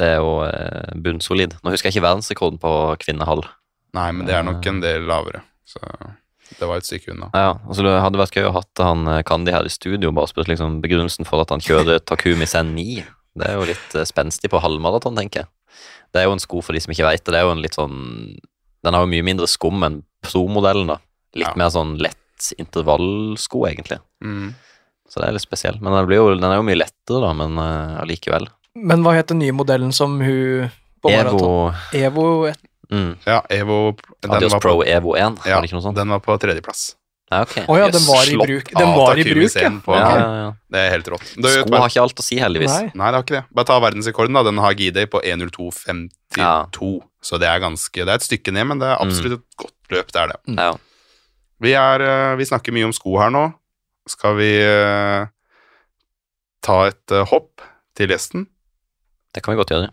Det 0.00 0.08
er 0.14 0.20
jo 0.22 0.38
eh, 0.46 0.96
bunnsolid. 0.96 1.58
Nå 1.60 1.74
husker 1.74 1.90
jeg 1.90 1.98
ikke 1.98 2.08
verdensrekorden 2.08 2.60
på 2.62 2.72
kvinnehall. 3.04 3.44
Nei, 3.96 4.08
men 4.16 4.26
det 4.28 4.38
er 4.38 4.46
nok 4.46 4.64
en 4.70 4.80
del 4.80 5.04
lavere. 5.10 5.42
Så 5.68 5.82
det 6.58 6.66
var 6.66 6.80
et 6.80 6.88
stykke 6.88 7.12
unna. 7.14 7.28
Ja, 7.36 7.54
altså 7.68 7.84
Det 7.86 7.94
hadde 8.02 8.20
vært 8.20 8.36
gøy 8.36 8.48
å 8.48 8.56
hatt 8.56 8.82
han 8.82 9.06
eh, 9.10 9.22
Kandi 9.26 9.52
her 9.54 9.66
i 9.66 9.72
studio 9.72 10.10
bare 10.14 10.30
spurt 10.30 10.50
liksom 10.50 10.80
begrunnelsen 10.82 11.28
for 11.28 11.44
at 11.44 11.52
han 11.54 11.62
kjører 11.62 12.00
Takumi 12.02 12.48
Sen 12.48 12.72
9. 12.74 13.04
Det 13.38 13.46
er 13.46 13.58
jo 13.58 13.68
litt 13.68 13.94
eh, 13.94 14.08
spenstig 14.08 14.50
på 14.50 14.62
halvmaraton, 14.62 15.18
tenker 15.18 15.44
jeg. 15.44 15.50
Det 16.12 16.22
er 16.22 16.26
jo 16.28 16.32
en 16.34 16.42
sko 16.42 16.60
for 16.64 16.74
de 16.76 16.80
som 16.82 16.92
ikke 16.94 17.06
veit 17.06 17.22
det. 17.24 17.32
Det 17.34 17.38
er 17.40 17.46
jo 17.46 17.52
en 17.54 17.62
litt 17.62 17.76
sånn 17.78 17.98
Den 18.82 18.96
har 18.96 19.04
jo 19.04 19.10
mye 19.12 19.22
mindre 19.26 19.46
skum 19.50 19.82
enn 19.84 19.98
Pro-modellen, 20.24 20.86
da. 20.88 20.96
Litt 21.36 21.48
Ja. 21.48 21.54
mer 21.56 21.68
sånn 21.72 21.98
lett 22.00 22.52
intervallsko, 22.58 23.66
egentlig. 23.68 23.98
Mm. 24.24 24.54
Så 25.08 25.20
det 25.20 25.28
er 25.28 25.32
litt 25.36 25.44
spesiell. 25.44 25.76
Men 25.80 25.92
den, 25.92 26.06
blir 26.08 26.16
jo, 26.16 26.34
den 26.34 26.48
er 26.50 26.56
jo 26.56 26.64
mye 26.64 26.78
lettere, 26.80 27.20
da, 27.20 27.32
men 27.36 27.58
allikevel. 28.00 28.48
Uh, 28.48 28.82
Men 28.86 29.02
hva 29.04 29.14
het 29.16 29.28
den 29.28 29.40
nye 29.42 29.52
modellen 29.52 29.92
som 29.92 30.20
hun 30.22 30.70
på 31.02 31.10
maraton? 31.10 31.74
Evo 31.92 32.24
Evo 32.46 32.46
1 32.46 32.56
mm, 32.90 33.10
Ja, 33.26 33.40
Evo 33.50 33.96
den 34.22 34.30
Adios 34.30 34.52
var, 34.52 34.60
Pro 34.60 34.76
på, 34.78 34.86
Evo 34.86 35.16
1, 35.16 35.40
ja, 35.44 35.56
var 35.56 35.62
det 35.64 35.70
ikke 35.70 35.78
noe 35.78 35.86
sånt? 35.88 35.96
den 35.98 36.08
var 36.14 36.20
på 36.20 36.36
tredjeplass. 36.38 36.94
Ja, 37.30 37.44
Oh, 37.68 37.76
ja, 37.78 37.86
den 37.94 38.02
var 38.08 38.26
i 38.26 38.34
bruk. 38.34 38.72
Den 38.74 38.88
var 38.96 39.18
i 39.18 39.22
bruk, 39.22 39.52
ja. 39.54 39.70
Ja, 39.86 40.14
ja, 40.18 40.30
ja. 40.40 40.48
Det 40.74 40.80
er 40.80 40.88
helt 40.96 41.10
rått. 41.12 41.28
Du, 41.36 41.46
Sko 41.46 41.68
bare, 41.70 41.84
har 41.84 41.92
ikke 41.92 42.02
alt 42.02 42.22
å 42.22 42.24
si, 42.26 42.38
heldigvis. 42.42 42.72
Nei. 42.74 42.88
nei, 42.90 43.10
det 43.12 43.18
har 43.20 43.26
ikke 43.26 43.36
det. 43.36 43.42
Bare 43.54 43.68
ta 43.70 43.76
verdensrekorden, 43.84 44.34
da. 44.34 44.42
Den 44.48 44.58
har 44.58 44.74
G-Day 44.74 45.06
på 45.12 45.22
1.02,52. 45.22 46.40
Ja. 46.40 46.56
Så 47.22 47.38
det 47.38 47.46
er 47.50 47.60
ganske 47.62 47.92
Det 48.02 48.08
er 48.08 48.16
et 48.18 48.26
stykke 48.26 48.54
ned, 48.56 48.66
men 48.72 48.82
det 48.82 48.88
er 48.90 48.98
absolutt 48.98 49.38
et 49.38 49.60
godt 49.62 49.94
løp, 49.94 50.10
det 50.10 50.22
er 50.24 50.32
det. 50.34 50.40
Ja. 50.58 50.72
Vi, 51.60 51.74
er, 51.76 52.06
eh, 52.08 52.34
vi 52.40 52.48
snakker 52.50 52.74
mye 52.74 52.88
om 52.88 52.96
sko 52.96 53.14
her 53.20 53.30
nå. 53.34 53.46
Skal 54.10 54.38
vi 54.40 54.50
eh, 54.64 55.30
ta 56.66 56.82
et 56.90 57.14
eh, 57.14 57.26
hopp 57.30 57.62
til 57.94 58.10
gjesten? 58.10 58.48
Det 59.30 59.44
kan 59.44 59.54
vi 59.54 59.62
godt 59.62 59.76
gjøre. 59.76 59.92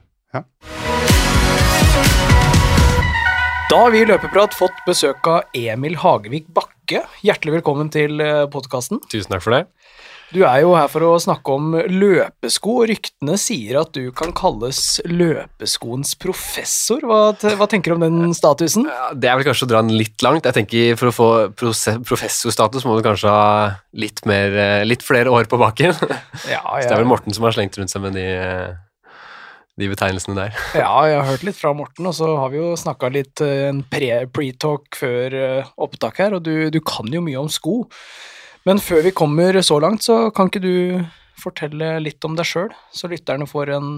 Da 3.67 3.81
har 3.81 3.91
vi 3.91 3.99
i 3.99 4.07
Løpeprat 4.07 4.53
fått 4.55 4.77
besøk 4.87 5.27
av 5.27 5.57
Emil 5.57 5.97
Hagevik 5.99 6.45
Bakke. 6.55 7.01
Hjertelig 7.19 7.57
velkommen 7.57 7.89
til 7.91 8.21
podkasten. 8.53 9.01
Tusen 9.11 9.33
takk 9.33 9.43
for 9.43 9.57
det. 9.57 9.65
Du 10.31 10.41
er 10.47 10.61
jo 10.63 10.73
her 10.75 10.87
for 10.91 11.03
å 11.07 11.09
snakke 11.19 11.51
om 11.55 11.75
løpesko, 11.75 12.77
og 12.81 12.87
ryktene 12.93 13.35
sier 13.39 13.81
at 13.81 13.91
du 13.95 14.09
kan 14.15 14.31
kalles 14.35 15.01
løpeskoens 15.07 16.15
professor. 16.19 17.03
Hva, 17.07 17.19
hva 17.59 17.67
tenker 17.67 17.91
du 17.91 17.97
om 17.97 18.07
den 18.07 18.35
statusen? 18.35 18.87
Det 19.19 19.27
er 19.27 19.39
vel 19.39 19.47
kanskje 19.47 19.67
å 19.67 19.71
dra 19.73 19.83
den 19.83 19.99
litt 19.99 20.23
langt. 20.23 20.47
Jeg 20.47 20.61
tenker 20.61 20.99
For 20.99 21.11
å 21.11 21.15
få 21.15 21.29
professorstatus 21.59 22.87
må 22.87 22.95
du 22.95 23.03
kanskje 23.03 23.31
ha 23.35 23.45
litt, 23.99 24.23
mer, 24.27 24.55
eh, 24.63 24.87
litt 24.87 25.03
flere 25.03 25.31
år 25.31 25.51
på 25.51 25.59
baken. 25.59 25.95
Så 25.99 26.55
Ja, 26.55 26.63
det 26.63 26.91
er 26.91 26.99
vel 27.03 27.11
Morten 27.11 27.35
som 27.35 27.47
har 27.47 27.55
slengt 27.55 27.75
rundt 27.79 27.91
seg 27.91 28.07
med 28.07 28.15
de, 28.15 28.27
eh, 28.31 28.75
de 29.77 29.87
betegnelsene 29.91 30.35
der. 30.39 30.55
Ja, 30.81 30.89
jeg 31.05 31.19
har 31.19 31.27
hørt 31.29 31.43
litt 31.45 31.57
fra 31.59 31.73
Morten, 31.77 32.07
og 32.09 32.15
så 32.17 32.31
har 32.39 32.49
vi 32.53 32.57
jo 32.61 32.71
snakka 32.79 33.11
litt 33.13 33.41
eh, 33.45 33.67
en 33.69 33.83
pre- 33.85 34.25
pre-talk 34.33 34.97
før 34.97 35.35
eh, 35.37 35.69
opptak 35.85 36.17
her, 36.23 36.33
og 36.39 36.43
du, 36.47 36.69
du 36.73 36.79
kan 36.81 37.07
jo 37.13 37.21
mye 37.25 37.37
om 37.41 37.49
sko. 37.51 37.83
Men 38.67 38.81
før 38.83 39.05
vi 39.05 39.13
kommer 39.15 39.55
så 39.63 39.77
langt, 39.79 40.01
så 40.03 40.27
kan 40.35 40.49
ikke 40.49 40.63
du 40.65 40.73
fortelle 41.39 41.93
litt 42.01 42.25
om 42.25 42.33
deg 42.35 42.47
sjøl, 42.49 42.71
så 42.91 43.07
lytterne 43.11 43.45
får 43.47 43.69
en, 43.77 43.91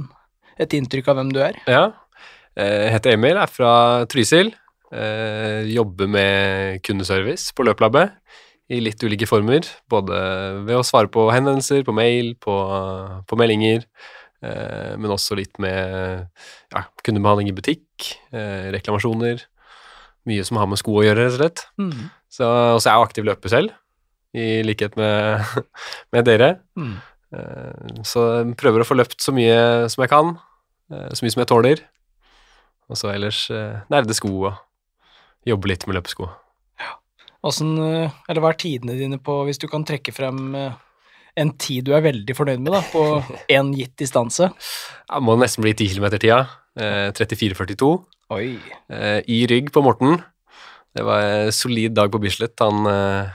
et 0.59 0.75
inntrykk 0.75 1.07
av 1.13 1.21
hvem 1.21 1.31
du 1.33 1.39
er? 1.47 1.55
Ja. 1.71 1.85
eh, 2.59 2.85
Jeg 2.89 2.97
heter 2.97 3.15
Emil, 3.15 3.39
er 3.39 3.47
fra 3.49 3.71
Trysil. 4.11 4.51
Jobber 5.69 6.07
med 6.09 6.79
kundeservice 6.81 7.51
på 7.53 7.61
Løplabbet 7.67 8.15
i 8.73 8.79
litt 8.81 9.01
ulike 9.05 9.27
former. 9.29 9.65
Både 9.89 10.17
ved 10.65 10.79
å 10.79 10.85
svare 10.85 11.09
på 11.13 11.27
henvendelser, 11.33 11.83
på 11.85 11.93
mail, 11.93 12.31
på, 12.41 12.55
på 13.29 13.37
meldinger. 13.39 13.85
Eh, 14.43 14.95
Men 14.97 15.11
også 15.15 15.37
litt 15.39 15.59
med 15.59 16.25
ja, 16.73 16.83
kundebehandling 17.03 17.49
i 17.51 17.55
butikk, 17.57 18.09
eh, 18.31 18.69
reklamasjoner. 18.75 19.43
Mye 20.29 20.45
som 20.45 20.59
har 20.61 20.67
med 20.69 20.79
sko 20.81 20.99
å 20.99 21.05
gjøre, 21.05 21.27
rett 21.27 21.35
og 21.35 21.39
slett. 21.39 21.63
Mm. 21.79 22.09
Så, 22.29 22.45
og 22.47 22.81
så 22.83 22.89
er 22.89 22.97
jeg 22.97 23.07
aktiv 23.07 23.29
løper 23.29 23.49
selv, 23.53 23.75
i 24.37 24.61
likhet 24.65 24.97
med, 24.99 25.45
med 26.13 26.27
dere. 26.27 26.51
Mm. 26.77 26.97
Eh, 27.33 28.03
Så 28.05 28.25
jeg 28.39 28.57
prøver 28.59 28.83
å 28.83 28.89
få 28.89 28.97
løpt 28.99 29.21
så 29.23 29.33
mye 29.35 29.87
som 29.89 30.03
jeg 30.05 30.11
kan, 30.11 30.35
så 30.89 31.21
mye 31.21 31.33
som 31.33 31.41
jeg 31.43 31.49
tåler. 31.51 31.81
Og 32.89 32.97
så 32.97 33.11
ellers 33.13 33.43
nerde 33.93 34.15
sko 34.17 34.31
og 34.49 34.53
jobbe 35.45 35.69
litt 35.69 35.85
med 35.85 35.99
løpesko. 35.99 36.25
Åssen, 37.45 37.77
eh, 37.79 38.11
eller 38.27 38.43
hva 38.43 38.49
er 38.51 38.57
tidene 38.59 38.97
dine 38.99 39.19
på, 39.23 39.37
hvis 39.47 39.61
du 39.61 39.67
kan 39.71 39.85
trekke 39.87 40.11
frem 40.11 40.55
en 41.37 41.51
tid 41.61 41.85
du 41.87 41.93
er 41.97 42.05
veldig 42.05 42.35
fornøyd 42.37 42.63
med, 42.63 42.73
da, 42.73 42.81
på 42.93 43.03
én 43.57 43.73
gitt 43.77 43.95
distanse? 44.01 44.51
Det 45.05 45.21
må 45.25 45.37
nesten 45.39 45.65
bli 45.65 45.75
10 45.75 45.97
km-tida. 45.97 46.41
Eh, 46.79 47.09
34,42. 47.17 47.91
Oi. 48.35 48.53
Eh, 48.93 49.19
I 49.25 49.43
rygg 49.49 49.71
på 49.73 49.83
Morten. 49.85 50.19
Det 50.95 51.05
var 51.05 51.25
en 51.25 51.53
solid 51.53 51.95
dag 51.97 52.11
på 52.13 52.21
Bislett. 52.21 52.57
Han 52.61 52.85
eh, 52.89 53.33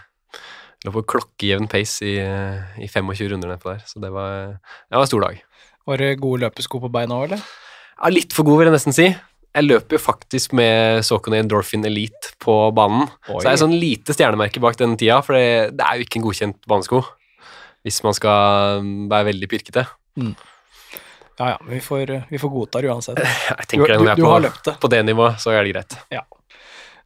lå 0.85 0.95
på 0.95 1.05
klokkejevn 1.15 1.69
pace 1.71 2.05
i, 2.07 2.17
eh, 2.23 2.81
i 2.83 2.89
25 2.91 3.33
runder 3.33 3.55
nedpå 3.55 3.73
der, 3.73 3.85
så 3.89 4.03
det 4.03 4.11
var, 4.15 4.57
det 4.61 4.97
var 4.97 5.07
en 5.07 5.11
stor 5.11 5.27
dag. 5.27 5.39
Var 5.85 6.01
det 6.01 6.11
gode 6.23 6.45
løpesko 6.45 6.81
på 6.83 6.91
beina 6.93 7.19
òg, 7.19 7.29
eller? 7.29 7.47
Ja, 7.95 8.11
litt 8.13 8.35
for 8.37 8.47
god, 8.47 8.61
vil 8.61 8.71
jeg 8.71 8.77
nesten 8.77 8.97
si. 8.97 9.09
Jeg 9.55 9.69
løper 9.69 9.97
jo 9.97 10.03
faktisk 10.03 10.55
med 10.59 11.05
Saucony 11.07 11.39
Endorphin 11.39 11.85
Elite 11.87 12.33
på 12.43 12.57
banen. 12.75 13.07
Så 13.29 13.39
det 13.45 13.53
er 13.53 13.57
et 13.57 13.63
sånn 13.63 13.77
lite 13.79 14.17
stjernemerke 14.17 14.63
bak 14.63 14.79
den 14.81 14.97
tida, 14.99 15.21
for 15.23 15.39
det, 15.39 15.77
det 15.79 15.85
er 15.87 16.01
jo 16.01 16.07
ikke 16.09 16.19
en 16.19 16.27
godkjent 16.27 16.59
banesko. 16.71 17.05
Hvis 17.85 18.01
man 18.05 18.15
skal 18.17 18.85
være 19.13 19.29
veldig 19.31 19.49
pirkete. 19.53 19.85
Ja 21.35 21.49
ja, 21.51 21.57
vi 21.67 21.81
får, 21.83 22.13
vi 22.31 22.39
får 22.39 22.53
godta 22.55 22.81
det 22.81 22.91
uansett. 22.93 23.19
Jeg 23.59 23.67
tenker 23.69 23.91
du, 23.91 23.97
når 23.99 24.13
jeg 24.13 24.19
er 24.23 24.29
har 24.29 24.39
på, 24.39 24.45
løpt 24.47 24.69
det. 24.69 24.75
på 24.85 24.91
det 24.93 25.01
nivået, 25.09 25.41
så 25.43 25.51
er 25.53 25.65
det 25.67 25.73
greit. 25.75 25.97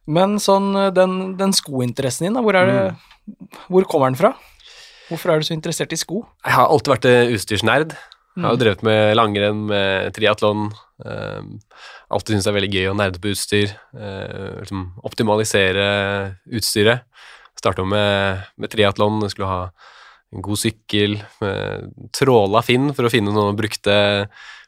Men 0.09 0.37
sånn, 0.41 0.69
den, 0.95 1.15
den 1.37 1.51
skointeressen 1.53 2.27
din, 2.29 2.37
da, 2.37 2.41
hvor, 2.45 2.53
det, 2.55 3.49
hvor 3.69 3.85
kommer 3.89 4.09
den 4.13 4.17
fra? 4.21 4.31
Hvorfor 5.09 5.33
er 5.33 5.41
du 5.41 5.47
så 5.49 5.55
interessert 5.57 5.93
i 5.93 5.97
sko? 5.97 6.21
Jeg 6.45 6.53
har 6.55 6.69
alltid 6.69 6.93
vært 6.93 7.09
utstyrsnerd. 7.35 7.97
Jeg 8.37 8.45
har 8.45 8.53
jo 8.53 8.55
Mm. 8.55 8.61
drevet 8.61 8.83
med 8.85 9.15
langrenn, 9.17 9.61
med 9.67 10.13
triatlon. 10.15 10.67
Um, 11.03 11.47
alltid 12.13 12.35
syntes 12.37 12.45
det 12.45 12.51
er 12.53 12.57
veldig 12.59 12.69
gøy 12.75 12.85
å 12.91 12.93
nerde 12.95 13.19
på 13.19 13.31
utstyr. 13.33 13.73
Uh, 13.97 14.61
liksom 14.61 14.83
optimalisere 15.03 15.87
utstyret. 16.53 17.01
Starta 17.59 17.83
med, 17.83 18.45
med 18.55 18.71
triatlon. 18.71 19.17
Skulle 19.33 19.49
ha 19.49 19.59
en 20.35 20.45
god 20.45 20.61
sykkel. 20.61 21.19
eh, 21.45 21.85
tråla 22.15 22.61
Finn 22.65 22.91
for 22.93 23.07
å 23.07 23.13
finne 23.13 23.33
noen 23.33 23.57
brukte, 23.57 23.95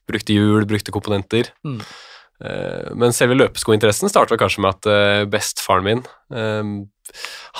brukte 0.09 0.37
hjul, 0.37 0.65
brukte 0.69 0.93
komponenter. 0.93 1.51
Mm. 1.65 1.81
Eh, 2.41 2.93
men 2.97 3.13
selve 3.13 3.37
løpeskointeressen 3.37 4.09
starta 4.09 4.39
kanskje 4.39 4.63
med 4.65 4.73
at 4.77 4.89
eh, 4.89 5.25
bestefaren 5.29 5.85
min 5.85 6.01
uh, 6.33 6.81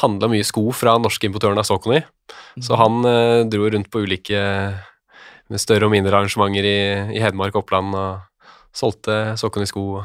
handla 0.02 0.30
mye 0.32 0.46
sko 0.48 0.72
fra 0.74 0.96
norske 0.98 1.28
importøren 1.28 1.60
av 1.60 1.68
Saucony. 1.68 2.02
Så 2.62 2.78
han 2.80 3.04
eh, 3.08 3.44
dro 3.52 3.70
rundt 3.70 3.92
på 3.92 4.04
ulike 4.06 4.42
med 5.52 5.62
større 5.62 5.88
og 5.88 5.94
mindre 5.94 6.16
arrangementer 6.16 6.68
i, 6.68 6.80
i 7.18 7.22
Hedmark 7.24 7.56
og 7.56 7.66
Oppland 7.66 7.96
og 7.98 8.56
solgte 8.76 9.36
Saucony-sko 9.40 9.84
og 10.00 10.04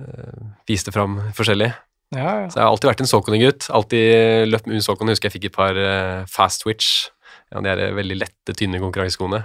eh, 0.00 0.46
viste 0.68 0.94
fram 0.94 1.18
forskjellig. 1.36 1.72
Ja, 2.14 2.44
ja. 2.44 2.46
Så 2.50 2.60
jeg 2.60 2.62
har 2.62 2.70
alltid 2.70 2.90
vært 2.90 3.02
en 3.02 3.10
Saucony-gutt. 3.10 3.66
Alltid 3.74 4.50
løpt 4.52 4.68
med 4.70 4.84
Saucony. 4.84 5.14
Husker 5.14 5.28
jeg 5.28 5.36
fikk 5.38 5.48
et 5.48 5.56
par 5.56 5.78
eh, 5.80 6.22
Fast 6.30 6.62
Twitch. 6.62 7.08
Ja, 7.50 7.62
de 7.62 7.72
er 7.72 7.96
veldig 7.96 8.20
lette, 8.20 8.54
tynne 8.54 8.80
konkurranseskoene. 8.82 9.42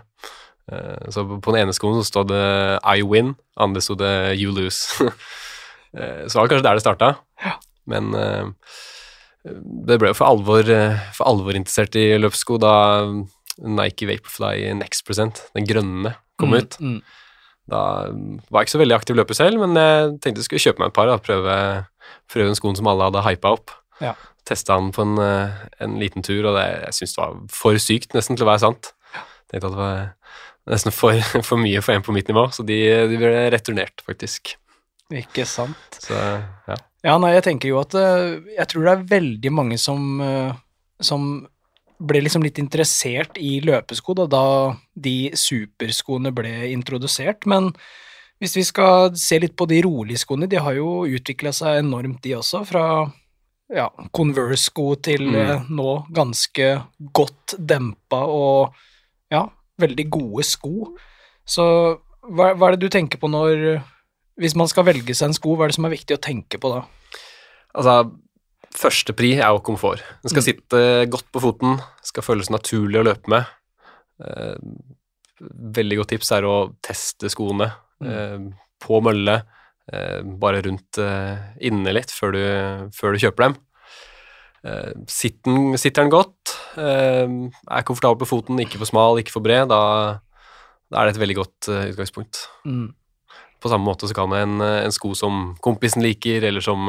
Eh, 0.71 1.07
så 1.13 1.25
på 1.31 1.53
den 1.55 1.63
ene 1.63 1.75
skoen 1.75 1.97
så 1.97 2.05
stod 2.05 2.29
det 2.33 2.43
I 2.85 3.01
win, 3.05 3.33
andre 3.61 3.81
stod 3.83 4.03
det 4.03 4.15
You 4.39 4.53
lose. 4.55 4.89
Eh, 5.91 6.23
så 6.31 6.37
var 6.37 6.45
det 6.45 6.53
kanskje 6.53 6.63
der 6.63 6.77
det 6.77 6.83
starta. 6.85 7.07
Men 7.91 8.13
det 9.43 9.97
ble 9.99 10.13
jo 10.13 10.15
for 10.15 10.31
alvor, 10.31 10.69
for 11.11 11.27
alvor 11.27 11.57
interessert 11.59 11.97
i 11.99 12.05
løpssko 12.15 12.55
da 12.63 12.75
Nike 13.59 14.07
Vaporfly 14.07 14.69
Next 14.79 15.03
Percent, 15.03 15.41
den 15.51 15.67
grønne, 15.67 16.13
kom 16.39 16.55
ut. 16.55 16.77
Mm, 16.79 16.93
mm. 16.93 17.19
Da 17.75 17.81
var 18.07 18.61
jeg 18.61 18.69
ikke 18.69 18.75
så 18.77 18.81
veldig 18.85 18.97
aktiv 19.01 19.19
løper 19.19 19.37
selv, 19.41 19.59
men 19.65 19.75
jeg 19.75 20.15
tenkte 20.23 20.39
jeg 20.39 20.47
skulle 20.47 20.63
kjøpe 20.63 20.85
meg 20.85 20.93
et 20.93 20.97
par 21.01 21.11
og 21.11 21.25
prøve, 21.27 21.57
prøve 22.31 22.51
en 22.51 22.57
skoen 22.57 22.77
som 22.79 22.89
alle 22.91 23.09
hadde 23.09 23.25
hypa 23.25 23.55
opp. 23.57 23.75
Ja. 24.01 24.15
Testa 24.47 24.77
den 24.79 24.89
på 24.95 25.05
en, 25.05 25.17
eh, 25.21 25.61
en 25.83 25.99
liten 26.01 26.25
tur, 26.25 26.45
og 26.49 26.57
det, 26.57 26.65
jeg 26.87 26.97
syntes 26.97 27.15
det 27.15 27.21
var 27.23 27.37
for 27.61 27.81
sykt 27.81 28.17
nesten 28.17 28.39
til 28.39 28.47
å 28.47 28.51
være 28.51 28.65
sant. 28.65 28.93
Tenkte 29.51 29.67
at 29.67 29.75
det 29.75 29.81
var 29.81 30.01
nesten 30.71 30.95
for, 30.95 31.17
for 31.49 31.61
mye 31.61 31.83
for 31.85 31.95
en 31.95 32.05
på 32.05 32.15
mitt 32.15 32.31
nivå, 32.31 32.47
så 32.55 32.65
de, 32.67 32.79
de 33.11 33.21
ble 33.21 33.33
returnert, 33.53 34.03
faktisk. 34.07 34.55
Ikke 35.11 35.45
sant. 35.49 35.99
Så 35.99 36.15
ja. 36.15 36.77
Ja, 37.01 37.15
nei, 37.17 37.33
jeg 37.33 37.47
tenker 37.47 37.71
jo 37.71 37.79
at 37.81 37.95
eh, 37.97 38.37
jeg 38.55 38.69
tror 38.69 38.85
det 38.85 38.93
er 38.93 39.09
veldig 39.09 39.51
mange 39.53 39.77
som, 39.81 40.21
eh, 40.21 40.53
som 41.01 41.31
ble 42.01 42.21
liksom 42.23 42.45
litt 42.45 42.59
interessert 42.61 43.37
i 43.41 43.55
løpesko 43.65 44.15
da, 44.17 44.27
da 44.29 44.45
de 44.93 45.31
superskoene 45.37 46.31
ble 46.33 46.53
introdusert, 46.71 47.47
men 47.49 47.71
Hvis 48.41 48.55
vi 48.57 48.63
skal 48.65 49.11
se 49.21 49.37
litt 49.39 49.53
på 49.55 49.67
de 49.69 49.81
rolige 49.85 50.17
skoene, 50.23 50.47
de 50.49 50.57
har 50.57 50.73
jo 50.73 51.03
utvikla 51.05 51.51
seg 51.53 51.83
enormt, 51.83 52.21
de 52.25 52.31
også. 52.39 52.63
Fra 52.65 52.85
ja, 53.71 53.85
Converse-sko 54.11 54.95
til 55.05 55.27
Mm. 55.29 55.35
eh, 55.39 55.65
nå 55.69 55.91
ganske 56.11 56.83
godt 57.13 57.55
dempa 57.59 58.23
og 58.27 58.73
ja, 59.31 59.45
veldig 59.79 60.09
gode 60.09 60.43
sko. 60.43 60.95
Så 61.45 61.63
hva, 62.27 62.51
hva 62.57 62.67
er 62.67 62.75
det 62.75 62.79
du 62.85 62.89
tenker 62.89 63.17
på 63.21 63.29
når 63.29 63.83
Hvis 64.39 64.55
man 64.55 64.65
skal 64.67 64.85
velge 64.87 65.13
seg 65.13 65.27
en 65.27 65.33
sko, 65.35 65.55
hva 65.55 65.65
er 65.65 65.67
det 65.69 65.75
som 65.75 65.85
er 65.85 65.91
viktig 65.93 66.15
å 66.17 66.21
tenke 66.23 66.57
på 66.57 66.69
da? 66.71 66.79
Altså, 67.77 68.11
første 68.73 69.13
pri 69.13 69.33
er 69.35 69.51
jo 69.51 69.59
komfort. 69.59 70.01
Den 70.23 70.29
skal 70.31 70.41
Mm. 70.41 70.47
sitte 70.47 71.09
godt 71.11 71.27
på 71.31 71.41
foten, 71.43 71.79
skal 72.01 72.23
føles 72.23 72.49
naturlig 72.49 72.97
å 73.01 73.03
løpe 73.05 73.27
med. 73.27 73.45
Eh, 74.23 74.55
veldig 75.77 75.97
godt 75.99 76.07
tips 76.15 76.31
er 76.31 76.41
å 76.47 76.73
teste 76.81 77.29
skoene 77.29 77.71
eh, 78.03 78.37
på 78.81 79.01
mølle, 79.05 79.41
eh, 79.93 80.21
bare 80.41 80.61
rundt 80.65 80.97
eh, 81.01 81.37
inne 81.67 81.93
litt 81.93 82.11
før 82.15 82.33
du, 82.35 82.41
før 82.95 83.13
du 83.13 83.21
kjøper 83.25 83.47
dem. 83.49 83.57
Eh, 84.63 84.91
sitter, 85.09 85.77
sitter 85.81 86.03
den 86.05 86.13
godt, 86.13 86.55
eh, 86.77 87.25
er 87.25 87.85
komfortabel 87.87 88.21
på 88.21 88.29
foten, 88.29 88.59
ikke 88.61 88.77
for 88.81 88.89
smal, 88.89 89.17
ikke 89.21 89.33
for 89.33 89.41
bred, 89.45 89.69
da, 89.71 89.81
da 90.91 91.01
er 91.01 91.09
det 91.09 91.15
et 91.15 91.21
veldig 91.23 91.37
godt 91.39 91.69
utgangspunkt. 91.91 92.43
Mm. 92.65 92.89
På 93.61 93.69
samme 93.69 93.85
måte 93.85 94.09
så 94.09 94.17
kan 94.17 94.33
en, 94.33 94.57
en 94.61 94.93
sko 94.93 95.13
som 95.17 95.51
kompisen 95.61 96.01
liker, 96.01 96.41
eller 96.49 96.61
som 96.65 96.87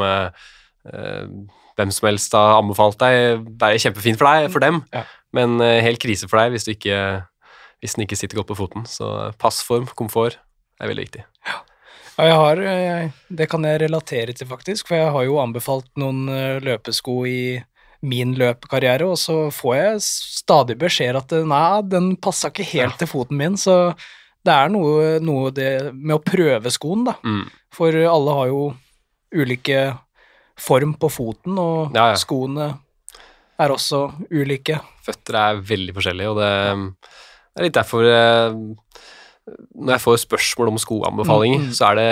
hvem 0.83 1.91
som 1.95 2.07
helst 2.09 2.33
har 2.37 2.57
anbefalt 2.59 2.97
deg, 3.01 3.43
være 3.61 3.81
kjempefin 3.85 4.17
for 4.19 4.29
deg, 4.29 4.49
for 4.53 4.65
dem, 4.65 4.81
Ja. 4.93 5.05
men 5.37 5.61
helt 5.61 6.01
krise 6.03 6.29
for 6.29 6.41
deg 6.41 6.51
hvis, 6.55 6.65
du 6.67 6.73
ikke, 6.73 6.97
hvis 7.81 7.95
den 7.95 8.05
ikke 8.07 8.17
sitter 8.19 8.41
godt 8.41 8.51
på 8.51 8.57
foten. 8.59 8.87
Så 8.89 9.07
passform, 9.39 9.87
komfort, 9.97 10.39
er 10.81 10.91
veldig 10.91 11.05
viktig. 11.09 11.25
Ja, 11.49 11.59
jeg 12.29 12.37
har 12.37 12.61
jeg, 12.63 13.13
Det 13.33 13.49
kan 13.51 13.65
jeg 13.65 13.81
relatere 13.83 14.33
til, 14.37 14.47
faktisk, 14.51 14.89
for 14.89 14.97
jeg 15.01 15.13
har 15.15 15.25
jo 15.27 15.39
anbefalt 15.43 15.89
noen 16.01 16.29
eh, 16.29 16.59
løpesko 16.65 17.19
i 17.27 17.43
min 18.03 18.33
løpekarriere, 18.35 19.07
og 19.07 19.17
så 19.21 19.47
får 19.55 19.77
jeg 19.79 20.01
stadig 20.05 20.77
beskjed 20.81 21.17
at 21.21 21.33
eh, 21.39 21.45
nei, 21.47 21.83
den 21.87 22.13
passa 22.17 22.51
ikke 22.51 22.67
helt 22.75 22.99
til 23.01 23.11
foten 23.11 23.39
min, 23.39 23.57
så 23.61 23.95
det 24.43 24.53
er 24.55 24.73
noe, 24.75 25.19
noe 25.23 25.53
det 25.55 25.93
med 25.95 26.17
å 26.17 26.23
prøve 26.27 26.71
skoen, 26.75 27.05
da. 27.07 27.15
Mm. 27.23 27.45
For 27.73 27.95
alle 27.95 28.35
har 28.41 28.49
jo 28.51 28.63
ulike 29.33 29.85
form 30.61 30.97
på 31.01 31.09
foten, 31.11 31.55
og 31.59 31.95
Ja, 31.97 32.11
ja. 32.13 32.19
skoene 32.21 32.73
er 33.63 33.71
også 33.73 34.09
ulike. 34.35 34.81
Føtter 35.07 35.39
er 35.39 35.61
veldig 35.63 35.95
forskjellige, 35.95 36.33
og 36.35 36.41
det 36.43 36.51
er 37.63 37.67
litt 37.69 37.79
derfor 37.79 38.05
eh, 38.11 38.59
når 39.49 39.97
jeg 39.97 40.03
får 40.05 40.21
spørsmål 40.23 40.71
om 40.73 40.79
skoanbefalinger, 40.79 41.59
Mm, 41.59 41.71
mm. 41.71 41.75
så 41.75 41.89
er 41.91 41.99
det, 41.99 42.11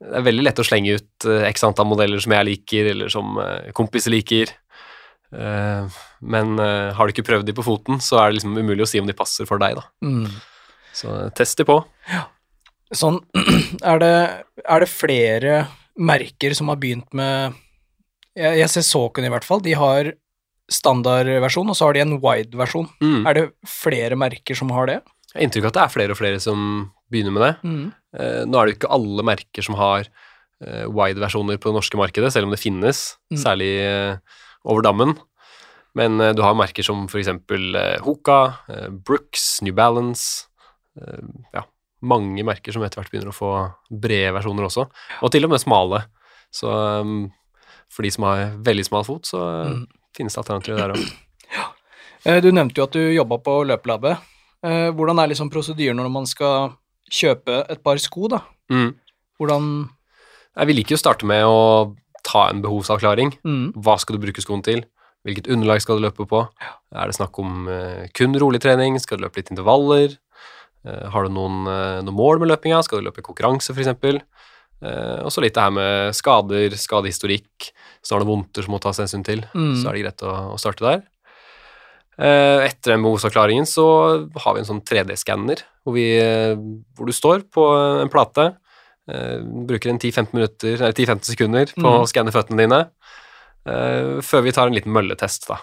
det 0.00 0.14
er 0.20 0.24
veldig 0.28 0.44
lett 0.46 0.62
å 0.62 0.64
slenge 0.66 0.94
ut 0.96 1.26
eh, 1.28 1.44
x 1.50 1.64
antall 1.66 1.88
modeller 1.90 2.22
som 2.24 2.32
jeg 2.32 2.48
liker, 2.48 2.90
eller 2.94 3.12
som 3.12 3.36
eh, 3.42 3.70
kompiser 3.76 4.14
liker. 4.14 4.54
Eh, 5.34 5.98
men 6.20 6.58
har 6.58 7.04
du 7.04 7.12
ikke 7.12 7.26
prøvd 7.28 7.46
de 7.46 7.56
på 7.56 7.66
foten, 7.66 8.00
så 8.00 8.22
er 8.22 8.30
det 8.30 8.38
liksom 8.38 8.56
umulig 8.56 8.86
å 8.86 8.88
si 8.88 9.00
om 9.02 9.08
de 9.08 9.16
passer 9.16 9.48
for 9.48 9.60
deg. 9.60 9.76
da. 9.76 9.84
Mm. 10.02 10.30
Så 10.96 11.18
test 11.36 11.60
de 11.60 11.68
på. 11.68 11.82
Sånn, 12.96 13.20
er 13.92 14.00
det, 14.00 14.14
er 14.64 14.80
det 14.82 14.88
flere 14.88 15.58
merker 15.98 16.54
som 16.56 16.70
har 16.70 16.78
begynt 16.80 17.10
med 17.12 17.58
Jeg, 18.38 18.60
jeg 18.62 18.70
ser 18.70 18.86
Saucony 18.86 19.26
i 19.28 19.32
hvert 19.34 19.44
fall. 19.46 19.60
De 19.60 19.74
har 19.76 20.12
standardversjon, 20.70 21.68
og 21.68 21.76
så 21.76 21.88
har 21.88 21.96
de 21.96 22.04
en 22.04 22.18
wide-versjon. 22.22 22.88
Mm. 23.02 23.22
Er 23.26 23.36
det 23.36 23.46
flere 23.68 24.18
merker 24.20 24.56
som 24.58 24.70
har 24.72 24.88
det? 24.90 24.98
Jeg 25.34 25.40
har 25.40 25.44
inntrykk 25.46 25.64
av 25.64 25.68
at 25.72 25.76
det 25.78 25.82
er 25.84 25.92
flere 25.94 26.14
og 26.14 26.18
flere 26.20 26.40
som 26.40 26.60
begynner 27.12 27.32
med 27.34 27.42
det. 27.44 27.52
Eh, 28.18 28.42
nå 28.48 28.56
er 28.58 28.66
det 28.66 28.72
jo 28.74 28.78
ikke 28.78 28.92
alle 28.96 29.24
merker 29.28 29.62
som 29.66 29.74
har 29.76 30.06
eh, 30.64 30.86
wide-versjoner 30.88 31.58
på 31.60 31.68
det 31.70 31.76
norske 31.78 32.00
markedet, 32.00 32.32
selv 32.32 32.48
om 32.48 32.54
det 32.54 32.60
finnes, 32.62 33.16
Mm. 33.30 33.38
særlig 33.42 33.72
eh, 33.84 34.16
over 34.64 34.82
dammen. 34.82 35.18
Men 35.94 36.18
du 36.36 36.42
har 36.42 36.54
merker 36.54 36.84
som 36.84 37.06
eksempel 37.08 37.74
eh, 37.76 37.98
Hoka, 38.04 38.56
Brooks, 39.04 39.60
New 39.62 39.72
Balance 39.74 40.44
Ja, 41.54 41.62
mange 42.02 42.42
merker 42.44 42.72
som 42.74 42.82
etter 42.82 42.98
hvert 43.00 43.10
begynner 43.12 43.30
å 43.30 43.36
få 43.36 43.50
brede 43.90 44.32
versjoner 44.34 44.66
også, 44.66 44.88
og 45.22 45.30
til 45.30 45.44
og 45.46 45.50
med 45.52 45.60
smale. 45.62 46.00
Så 46.50 46.66
for 47.92 48.02
de 48.02 48.10
som 48.10 48.24
har 48.26 48.56
veldig 48.66 48.84
smal 48.88 49.04
fot, 49.06 49.22
så 49.28 49.38
Mm. 49.68 49.86
finnes 50.16 50.34
det 50.34 50.42
alternativer 50.42 50.78
der 50.78 50.94
òg. 50.96 51.04
Ja. 52.26 52.40
Du 52.42 52.50
nevnte 52.50 52.74
jo 52.80 52.84
at 52.84 52.92
du 52.92 53.00
jobba 53.14 53.38
på 53.38 53.64
løpelabbet. 53.64 54.18
Eh, 54.66 54.90
Hvordan 54.96 55.20
er 55.22 55.30
liksom 55.30 55.50
prosedyren 55.52 55.98
når 56.00 56.10
man 56.12 56.26
skal 56.28 56.74
kjøpe 57.12 57.62
et 57.70 57.82
par 57.84 58.00
sko, 58.02 58.28
da? 58.32 58.42
Mm. 58.72 58.92
Hvordan 59.38 59.88
Vi 60.66 60.74
liker 60.74 60.96
jo 60.96 60.98
å 60.98 61.04
starte 61.04 61.26
med 61.28 61.44
å 61.46 61.94
ta 62.26 62.48
en 62.50 62.62
behovsavklaring. 62.62 63.36
mm. 63.44 63.66
Hva 63.78 63.98
skal 63.98 64.16
du 64.16 64.24
bruke 64.26 64.42
skoen 64.42 64.64
til? 64.64 64.84
Hvilket 65.24 65.48
underlag 65.50 65.80
skal 65.82 65.98
du 65.98 66.06
løpe 66.06 66.26
på? 66.26 66.40
Er 66.94 67.06
det 67.06 67.14
snakk 67.14 67.38
om 67.38 67.68
eh, 67.68 68.08
kun 68.14 68.34
rolig 68.34 68.60
trening? 68.60 68.98
Skal 68.98 69.18
du 69.18 69.24
løpe 69.24 69.38
litt 69.38 69.52
intervaller? 69.52 70.18
Eh, 70.84 71.06
har 71.12 71.24
du 71.24 71.30
noen, 71.30 71.62
noen 72.02 72.18
mål 72.18 72.42
med 72.42 72.50
løpinga? 72.50 72.82
Skal 72.82 73.00
du 73.00 73.08
løpe 73.08 73.22
konkurranse, 73.22 73.74
f.eks.? 73.74 74.24
Uh, 74.78 75.26
og 75.26 75.32
så 75.34 75.42
litt 75.42 75.56
det 75.56 75.62
her 75.64 75.74
med 75.74 76.14
skader, 76.14 76.74
skadehistorikk. 76.78 77.70
Så 78.02 78.14
har 78.14 78.22
du 78.22 78.30
vondter 78.30 78.62
som 78.62 78.76
må 78.76 78.78
tas 78.82 79.00
hensyn 79.02 79.24
til. 79.26 79.42
Mm. 79.50 79.72
Så 79.74 79.88
er 79.90 79.96
det 79.96 80.04
greit 80.04 80.22
å, 80.26 80.34
å 80.54 80.58
starte 80.60 80.86
der. 80.86 81.02
Eh, 82.18 82.64
etter 82.66 82.94
den 82.96 83.04
behovsavklaringen 83.06 83.66
så 83.70 83.84
har 84.42 84.54
vi 84.56 84.60
en 84.64 84.66
sånn 84.66 84.80
3D-skanner 84.82 85.60
hvor, 85.86 85.98
eh, 85.98 86.56
hvor 86.98 87.06
du 87.06 87.12
står 87.14 87.44
på 87.54 87.66
en 88.02 88.10
plate. 88.10 88.56
eh, 89.08 89.38
bruker 89.40 89.88
en 89.88 89.98
10-15 89.98 90.34
minutter, 90.34 90.74
eller 90.82 90.92
10-15 90.92 91.24
sekunder 91.30 91.70
på 91.72 91.80
Mm. 91.80 92.02
å 92.02 92.08
skanne 92.10 92.32
føttene 92.34 92.58
dine. 92.66 92.80
før 94.24 94.42
vi 94.42 94.52
tar 94.52 94.66
en 94.68 94.74
liten 94.74 94.92
mølletest, 94.92 95.46
da. 95.48 95.56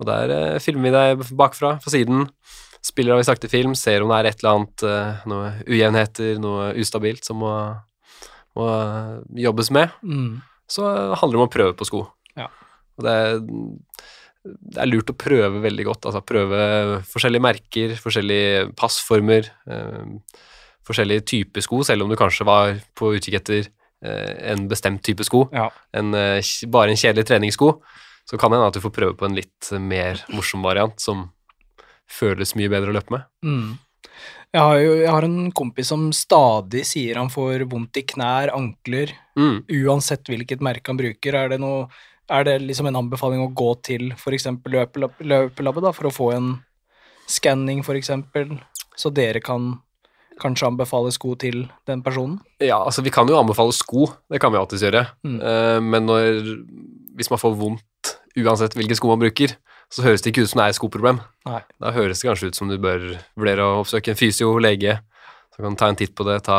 Og 0.00 0.06
der 0.06 0.58
filmer 0.58 0.82
vi 0.84 0.90
deg 0.90 1.36
bakfra, 1.36 1.74
fra 1.82 1.90
siden. 1.90 2.28
Spiller 2.82 3.12
av 3.14 3.20
i 3.20 3.24
sakte 3.24 3.48
film, 3.50 3.74
ser 3.74 4.02
om 4.02 4.08
det 4.08 4.16
er 4.20 4.28
et 4.30 4.42
eller 4.42 4.54
annet, 4.54 5.26
noe 5.26 5.50
ujevnheter, 5.66 6.38
noe 6.40 6.72
ustabilt 6.74 7.24
som 7.24 7.36
må, 7.36 7.52
må 8.56 8.68
jobbes 9.36 9.70
med. 9.70 9.90
Mm. 10.02 10.42
Så 10.68 10.82
handler 11.16 11.36
det 11.36 11.42
om 11.42 11.48
å 11.48 11.52
prøve 11.52 11.76
på 11.76 11.84
sko. 11.88 12.06
Ja. 12.36 12.48
Og 12.98 13.04
det 13.04 13.12
er, 13.12 13.40
det 14.46 14.82
er 14.82 14.90
lurt 14.90 15.10
å 15.12 15.16
prøve 15.18 15.62
veldig 15.64 15.86
godt. 15.88 16.08
Altså 16.08 16.22
prøve 16.26 16.58
forskjellige 17.10 17.44
merker, 17.44 17.94
forskjellige 18.00 18.66
passformer, 18.78 19.48
eh, 19.70 20.04
forskjellige 20.86 21.26
typer 21.26 21.64
sko, 21.64 21.82
selv 21.86 22.04
om 22.04 22.12
du 22.12 22.16
kanskje 22.18 22.46
var 22.46 22.76
på 22.94 23.14
utkikk 23.18 23.40
etter 23.40 23.68
eh, 24.04 24.52
en 24.52 24.68
bestemt 24.70 25.02
type 25.06 25.24
sko. 25.26 25.46
Ja. 25.52 25.70
En, 25.96 26.14
eh, 26.14 26.40
bare 26.70 26.92
en 26.94 27.00
kjedelig 27.00 27.26
treningssko. 27.26 27.72
Så 28.26 28.38
kan 28.38 28.50
det 28.50 28.58
hende 28.58 28.68
at 28.72 28.74
du 28.74 28.82
får 28.82 28.94
prøve 28.94 29.16
på 29.18 29.26
en 29.28 29.36
litt 29.38 29.72
mer 29.78 30.22
morsom 30.34 30.62
variant 30.66 30.98
som 31.00 31.28
føles 32.10 32.54
mye 32.58 32.70
bedre 32.70 32.90
å 32.90 32.96
løpe 32.96 33.14
med. 33.14 33.26
Mm. 33.46 33.78
Jeg 34.54 34.62
har 34.62 34.78
jo 34.80 34.92
jeg 34.96 35.10
har 35.10 35.26
en 35.26 35.52
kompis 35.52 35.90
som 35.92 36.04
stadig 36.14 36.84
sier 36.88 37.18
han 37.18 37.28
får 37.32 37.66
vondt 37.70 37.98
i 38.00 38.06
knær, 38.14 38.54
ankler, 38.54 39.12
Mm. 39.36 39.66
uansett 39.68 40.24
hvilket 40.24 40.62
merke 40.64 40.88
han 40.88 40.96
bruker. 40.96 41.34
Er 41.34 41.50
det, 41.52 41.58
noe, 41.60 41.90
er 42.32 42.46
det 42.46 42.56
liksom 42.64 42.88
en 42.90 43.00
anbefaling 43.02 43.42
å 43.44 43.52
gå 43.54 43.72
til 43.86 44.10
f.eks. 44.16 44.48
Løpelab, 44.66 45.18
løpelabbet 45.20 45.86
da, 45.86 45.92
for 45.96 46.08
å 46.08 46.14
få 46.14 46.30
en 46.36 46.54
skanning, 47.30 47.82
f.eks., 47.84 48.12
så 48.96 49.12
dere 49.12 49.42
kan 49.44 49.74
kanskje 50.40 50.68
anbefale 50.68 51.12
sko 51.14 51.34
til 51.40 51.64
den 51.88 52.02
personen? 52.04 52.38
Ja, 52.60 52.78
altså 52.82 53.04
vi 53.04 53.12
kan 53.12 53.28
jo 53.28 53.38
anbefale 53.38 53.74
sko, 53.76 54.08
det 54.32 54.40
kan 54.42 54.52
vi 54.52 54.60
alltids 54.60 54.84
gjøre. 54.84 55.06
Mm. 55.26 55.38
Uh, 55.40 55.78
men 55.84 56.08
når, 56.08 56.42
hvis 57.16 57.32
man 57.32 57.40
får 57.40 57.56
vondt 57.60 58.16
uansett 58.36 58.76
hvilke 58.76 58.96
sko 58.98 59.12
man 59.12 59.22
bruker, 59.22 59.56
så 59.92 60.02
høres 60.04 60.24
det 60.24 60.32
ikke 60.32 60.44
ut 60.44 60.50
som 60.50 60.60
det 60.60 60.66
er 60.66 60.74
et 60.74 60.78
skoproblem. 60.78 61.20
Nei. 61.46 61.60
Da 61.82 61.92
høres 61.94 62.20
det 62.20 62.28
kanskje 62.28 62.50
ut 62.50 62.58
som 62.58 62.70
du 62.70 62.76
bør 62.82 63.04
vurdere 63.38 63.64
å 63.64 63.82
oppsøke 63.84 64.12
en 64.12 64.18
fysio, 64.18 64.56
lege, 64.62 64.98
så 65.54 65.64
kan 65.64 65.78
ta 65.78 65.90
en 65.90 65.98
titt 65.98 66.12
på 66.16 66.26
det, 66.26 66.40
ta 66.48 66.58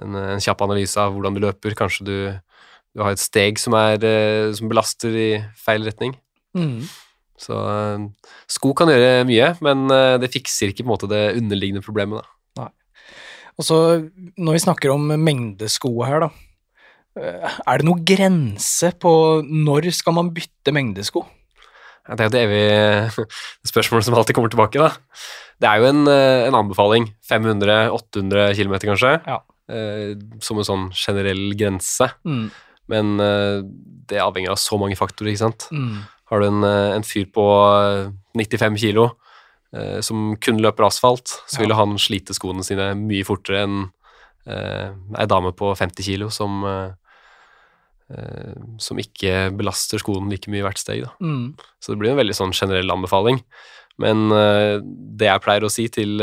en, 0.00 0.14
en 0.36 0.42
kjapp 0.42 0.62
analyse 0.66 1.00
av 1.00 1.14
hvordan 1.14 1.36
du 1.36 1.42
løper. 1.46 1.74
Kanskje 1.78 2.06
du, 2.06 2.16
du 3.00 3.06
har 3.06 3.16
et 3.16 3.22
steg 3.22 3.56
som, 3.60 3.74
er, 3.78 4.02
eh, 4.04 4.50
som 4.56 4.68
belaster 4.68 5.14
i 5.16 5.30
feil 5.56 5.86
retning. 5.88 6.12
Mm. 6.56 6.84
Så 7.40 7.56
eh, 7.56 8.04
sko 8.52 8.74
kan 8.76 8.92
gjøre 8.92 9.24
mye, 9.28 9.54
men 9.64 9.88
eh, 9.94 10.18
det 10.20 10.32
fikser 10.34 10.74
ikke 10.74 10.84
på 10.84 10.90
en 10.90 10.92
måte 10.92 11.10
det 11.10 11.22
underliggende 11.40 11.84
problemet. 11.86 12.28
Da. 12.58 12.68
Og 13.56 13.66
så, 13.66 13.80
når 14.36 14.58
vi 14.58 14.64
snakker 14.66 14.92
om 14.92 15.08
mengdesko 15.16 15.94
her, 16.04 16.28
da. 16.28 16.30
Er 17.20 17.80
det 17.80 17.88
noen 17.88 18.04
grense 18.06 18.92
på 19.02 19.10
når 19.42 19.90
skal 19.96 20.14
man 20.16 20.30
bytte 20.32 20.72
mengdesko? 20.72 21.24
Det 22.06 22.22
er 22.22 22.28
jo 22.28 22.32
det 22.32 22.44
evige 22.46 23.26
spørsmålet 23.72 24.06
som 24.06 24.16
alltid 24.16 24.36
kommer 24.36 24.52
tilbake. 24.52 24.80
da. 24.80 24.92
Det 25.60 25.68
er 25.68 25.80
jo 25.80 25.90
en, 25.90 26.06
en 26.06 26.56
anbefaling. 26.62 27.10
500-800 27.28 28.54
km, 28.56 28.76
kanskje. 28.92 29.12
Ja. 29.26 29.40
Som 30.42 30.62
en 30.62 30.68
sånn 30.68 30.88
generell 30.96 31.50
grense. 31.58 32.08
Mm. 32.24 32.48
Men 32.90 33.14
eh, 33.22 33.60
det 34.10 34.18
avhenger 34.22 34.50
av 34.54 34.58
så 34.58 34.76
mange 34.80 34.96
faktorer, 34.98 35.30
ikke 35.32 35.44
sant. 35.44 35.68
Mm. 35.70 36.00
Har 36.30 36.42
du 36.42 36.46
en, 36.48 36.64
eh, 36.66 36.90
en 36.96 37.06
fyr 37.06 37.28
på 37.30 37.44
eh, 37.78 38.10
95 38.38 38.76
kilo 38.82 39.04
eh, 39.74 40.00
som 40.02 40.32
kun 40.42 40.58
løper 40.62 40.88
asfalt, 40.88 41.36
så 41.50 41.62
vil 41.62 41.70
Ja. 41.70 41.78
han 41.82 41.94
slite 42.02 42.34
skoene 42.34 42.64
sine 42.66 42.90
mye 42.98 43.26
fortere 43.26 43.62
enn 43.66 43.76
eh, 44.50 44.90
ei 45.18 45.26
dame 45.30 45.52
på 45.54 45.70
50 45.78 46.02
kilo 46.06 46.30
som, 46.34 46.64
som 48.82 48.98
ikke 48.98 49.52
belaster 49.54 50.00
skoen 50.02 50.26
like 50.32 50.50
mye 50.50 50.64
hvert 50.66 50.80
steg. 50.82 51.04
Mm. 51.22 51.52
Så 51.78 51.92
det 51.92 52.00
blir 52.00 52.10
en 52.10 52.18
veldig 52.18 52.34
sånn 52.34 52.54
generell 52.56 52.90
anbefaling. 52.90 53.38
Men 54.02 54.24
det 54.32 55.28
jeg 55.28 55.42
pleier 55.44 55.66
å 55.66 55.70
si 55.70 55.84
til, 55.92 56.16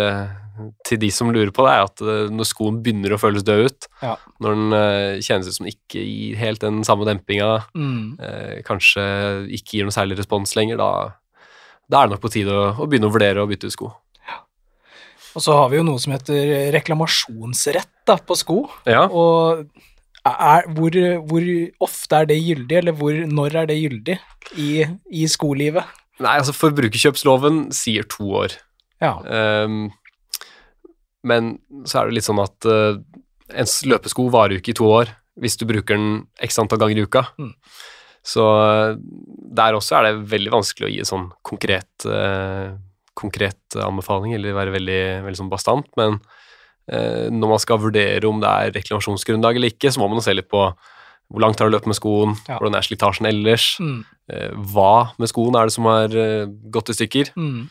til 0.88 1.00
de 1.02 1.10
som 1.14 1.30
lurer 1.34 1.52
på 1.56 1.64
det, 1.68 1.74
er 1.76 1.84
at 1.88 2.02
eh, 2.02 2.32
når 2.34 2.48
skoen 2.50 2.80
begynner 2.84 3.14
å 3.16 3.20
føles 3.22 3.44
død 3.48 3.66
ut, 3.70 3.88
Ja. 4.04 4.16
når 4.44 4.56
den 4.58 4.74
eh, 4.78 5.20
kjennes 5.26 5.48
ut 5.52 5.58
som 5.60 5.70
ikke 5.70 6.02
gir 6.04 6.36
helt 6.42 6.60
den 6.64 6.84
samme 6.88 7.06
dempinga, 7.10 7.64
Mm. 7.76 8.18
eh, 8.20 8.62
kanskje 8.68 9.06
ikke 9.54 9.78
gir 9.78 9.88
noe 9.88 9.96
særlig 9.96 10.18
respons 10.20 10.56
lenger, 10.56 10.78
da, 10.78 10.90
da 11.90 12.02
er 12.04 12.08
det 12.08 12.16
nok 12.18 12.26
på 12.26 12.32
tide 12.34 12.52
å, 12.52 12.76
å 12.78 12.88
begynne 12.90 13.08
å 13.10 13.14
vurdere 13.16 13.44
å 13.44 13.48
bytte 13.50 13.68
ut 13.72 13.78
sko. 13.78 13.94
Og 15.38 15.44
så 15.44 15.54
har 15.54 15.68
vi 15.70 15.78
jo 15.78 15.84
noe 15.86 16.00
som 16.02 16.16
heter 16.16 16.72
reklamasjonsrett 16.74 17.92
da, 18.10 18.16
på 18.18 18.34
sko. 18.40 18.56
Ja, 18.90 19.04
Og 19.06 19.68
er, 20.26 20.66
hvor, 20.74 20.96
hvor 21.30 21.46
ofte 21.86 22.18
er 22.24 22.26
det 22.32 22.40
gyldig, 22.42 22.80
eller 22.82 22.96
hvor, 22.98 23.14
når 23.30 23.56
er 23.62 23.70
det 23.70 23.78
gyldig 23.78 24.16
i, 24.58 24.72
i 25.14 25.28
skolivet? 25.30 25.86
Nei, 26.20 26.34
altså 26.40 26.56
Forbrukerkjøpsloven 26.58 27.68
sier 27.78 28.08
to 28.10 28.26
år. 28.42 28.56
Ja. 29.04 29.14
Ehm, 29.30 29.92
men 31.28 31.54
så 31.88 32.02
er 32.02 32.10
det 32.10 32.18
litt 32.18 32.28
sånn 32.28 32.42
at 32.44 32.68
uh, 32.70 32.98
en 33.54 33.70
løpesko 33.92 34.28
varer 34.34 34.58
jo 34.58 34.64
ikke 34.64 34.74
i 34.76 34.80
to 34.82 34.90
år 34.92 35.14
hvis 35.38 35.56
du 35.60 35.68
bruker 35.70 35.96
den 36.00 36.24
x 36.44 36.58
antall 36.60 36.80
ganger 36.82 36.98
i 36.98 37.06
uka. 37.06 37.22
Mm. 37.38 37.52
Så 38.28 38.44
eh, 38.44 38.96
der 39.56 39.76
også 39.78 40.00
er 40.00 40.08
det 40.08 40.26
veldig 40.34 40.52
vanskelig 40.52 40.88
å 40.88 40.90
gi 40.92 40.98
en 41.04 41.08
sånn 41.08 41.28
konkret, 41.46 42.08
uh, 42.10 42.74
konkret 43.16 43.78
anbefaling, 43.80 44.34
eller 44.36 44.58
være 44.58 44.74
veldig, 44.74 44.98
veldig 45.28 45.40
sånn 45.40 45.52
bastant. 45.54 45.88
Men 45.96 46.18
uh, 46.18 47.30
når 47.32 47.54
man 47.54 47.62
skal 47.64 47.80
vurdere 47.86 48.28
om 48.28 48.42
det 48.44 48.50
er 48.50 48.76
reklamasjonsgrunnlag 48.82 49.60
eller 49.62 49.72
ikke, 49.76 49.94
så 49.94 50.02
må 50.02 50.10
man 50.12 50.26
se 50.26 50.36
litt 50.36 50.50
på 50.52 50.66
hvor 51.28 51.44
langt 51.44 51.60
har 51.60 51.70
du 51.70 51.76
løpt 51.76 51.88
med 51.92 51.98
skoen, 52.00 52.36
Ja. 52.48 52.58
hvordan 52.58 52.78
er 52.80 52.86
slitasjen 52.88 53.28
ellers, 53.30 53.78
Mm. 53.84 54.02
uh, 54.34 54.52
hva 54.74 55.12
med 55.20 55.30
skoen 55.32 55.56
er 55.60 55.68
det 55.70 55.78
som 55.78 55.86
har 55.86 56.10
eh, 56.18 56.48
gått 56.74 56.90
i 56.90 56.98
stykker. 56.98 57.32
Mm. 57.38 57.70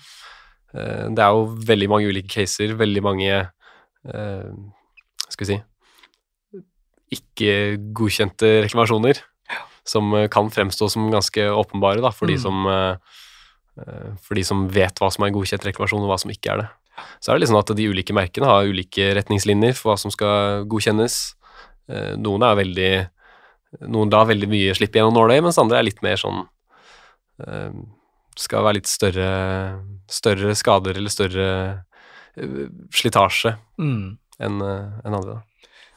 Eh, 0.76 1.06
Det 1.16 1.22
er 1.24 1.32
jo 1.32 1.46
veldig 1.72 1.88
mange 1.88 2.10
ulike 2.12 2.28
caser, 2.36 2.76
veldig 2.76 3.02
mange 3.02 3.30
eh, 3.32 4.50
Skal 5.30 5.46
vi 5.46 5.54
si 5.54 5.62
ikke 7.14 7.52
godkjente 7.94 8.48
reklamasjoner 8.64 9.20
som 9.86 10.08
eh, 10.18 10.26
kan 10.32 10.48
fremstå 10.50 10.88
som 10.90 11.04
ganske 11.12 11.44
åpenbare 11.54 12.02
da, 12.02 12.10
for, 12.10 12.26
de 12.26 12.34
Mm. 12.34 12.42
som, 12.42 12.66
eh, 12.66 12.96
eh, 13.78 14.08
for 14.20 14.34
de 14.34 14.42
som 14.42 14.64
vet 14.68 14.98
hva 14.98 15.10
som 15.14 15.22
er 15.24 15.30
godkjent 15.30 15.62
reklamasjon, 15.68 16.02
og 16.02 16.10
hva 16.10 16.18
som 16.18 16.32
ikke 16.34 16.50
er 16.52 16.62
det. 16.64 16.68
Så 17.22 17.30
er 17.30 17.38
det 17.38 17.44
liksom 17.46 17.60
at 17.60 17.70
de 17.76 17.86
ulike 17.92 18.12
merkene 18.16 18.48
har 18.50 18.66
ulike 18.66 19.14
retningslinjer 19.14 19.76
for 19.78 19.92
hva 19.92 19.98
som 20.00 20.10
skal 20.10 20.64
godkjennes. 20.66 21.34
Noen 22.18 22.42
er 22.42 22.56
veldig 22.58 23.10
Noen 23.86 24.10
lar 24.10 24.26
veldig 24.26 24.48
mye 24.48 24.74
slippe 24.74 24.96
gjennom 24.98 25.14
nåløyet, 25.14 25.42
mens 25.44 25.58
andre 25.58 25.78
er 25.78 25.84
litt 25.86 26.02
mer 26.02 26.16
sånn 26.16 26.46
Skal 28.36 28.64
være 28.66 28.78
litt 28.78 28.90
større, 28.90 29.28
større 30.12 30.54
skader 30.58 30.98
eller 31.00 31.12
større 31.12 31.48
eh, 32.36 32.66
slitasje 32.92 33.56
Mm. 33.80 34.16
enn 34.40 34.62
en 34.62 35.14
andre. 35.14 35.38
Da. 35.38 35.56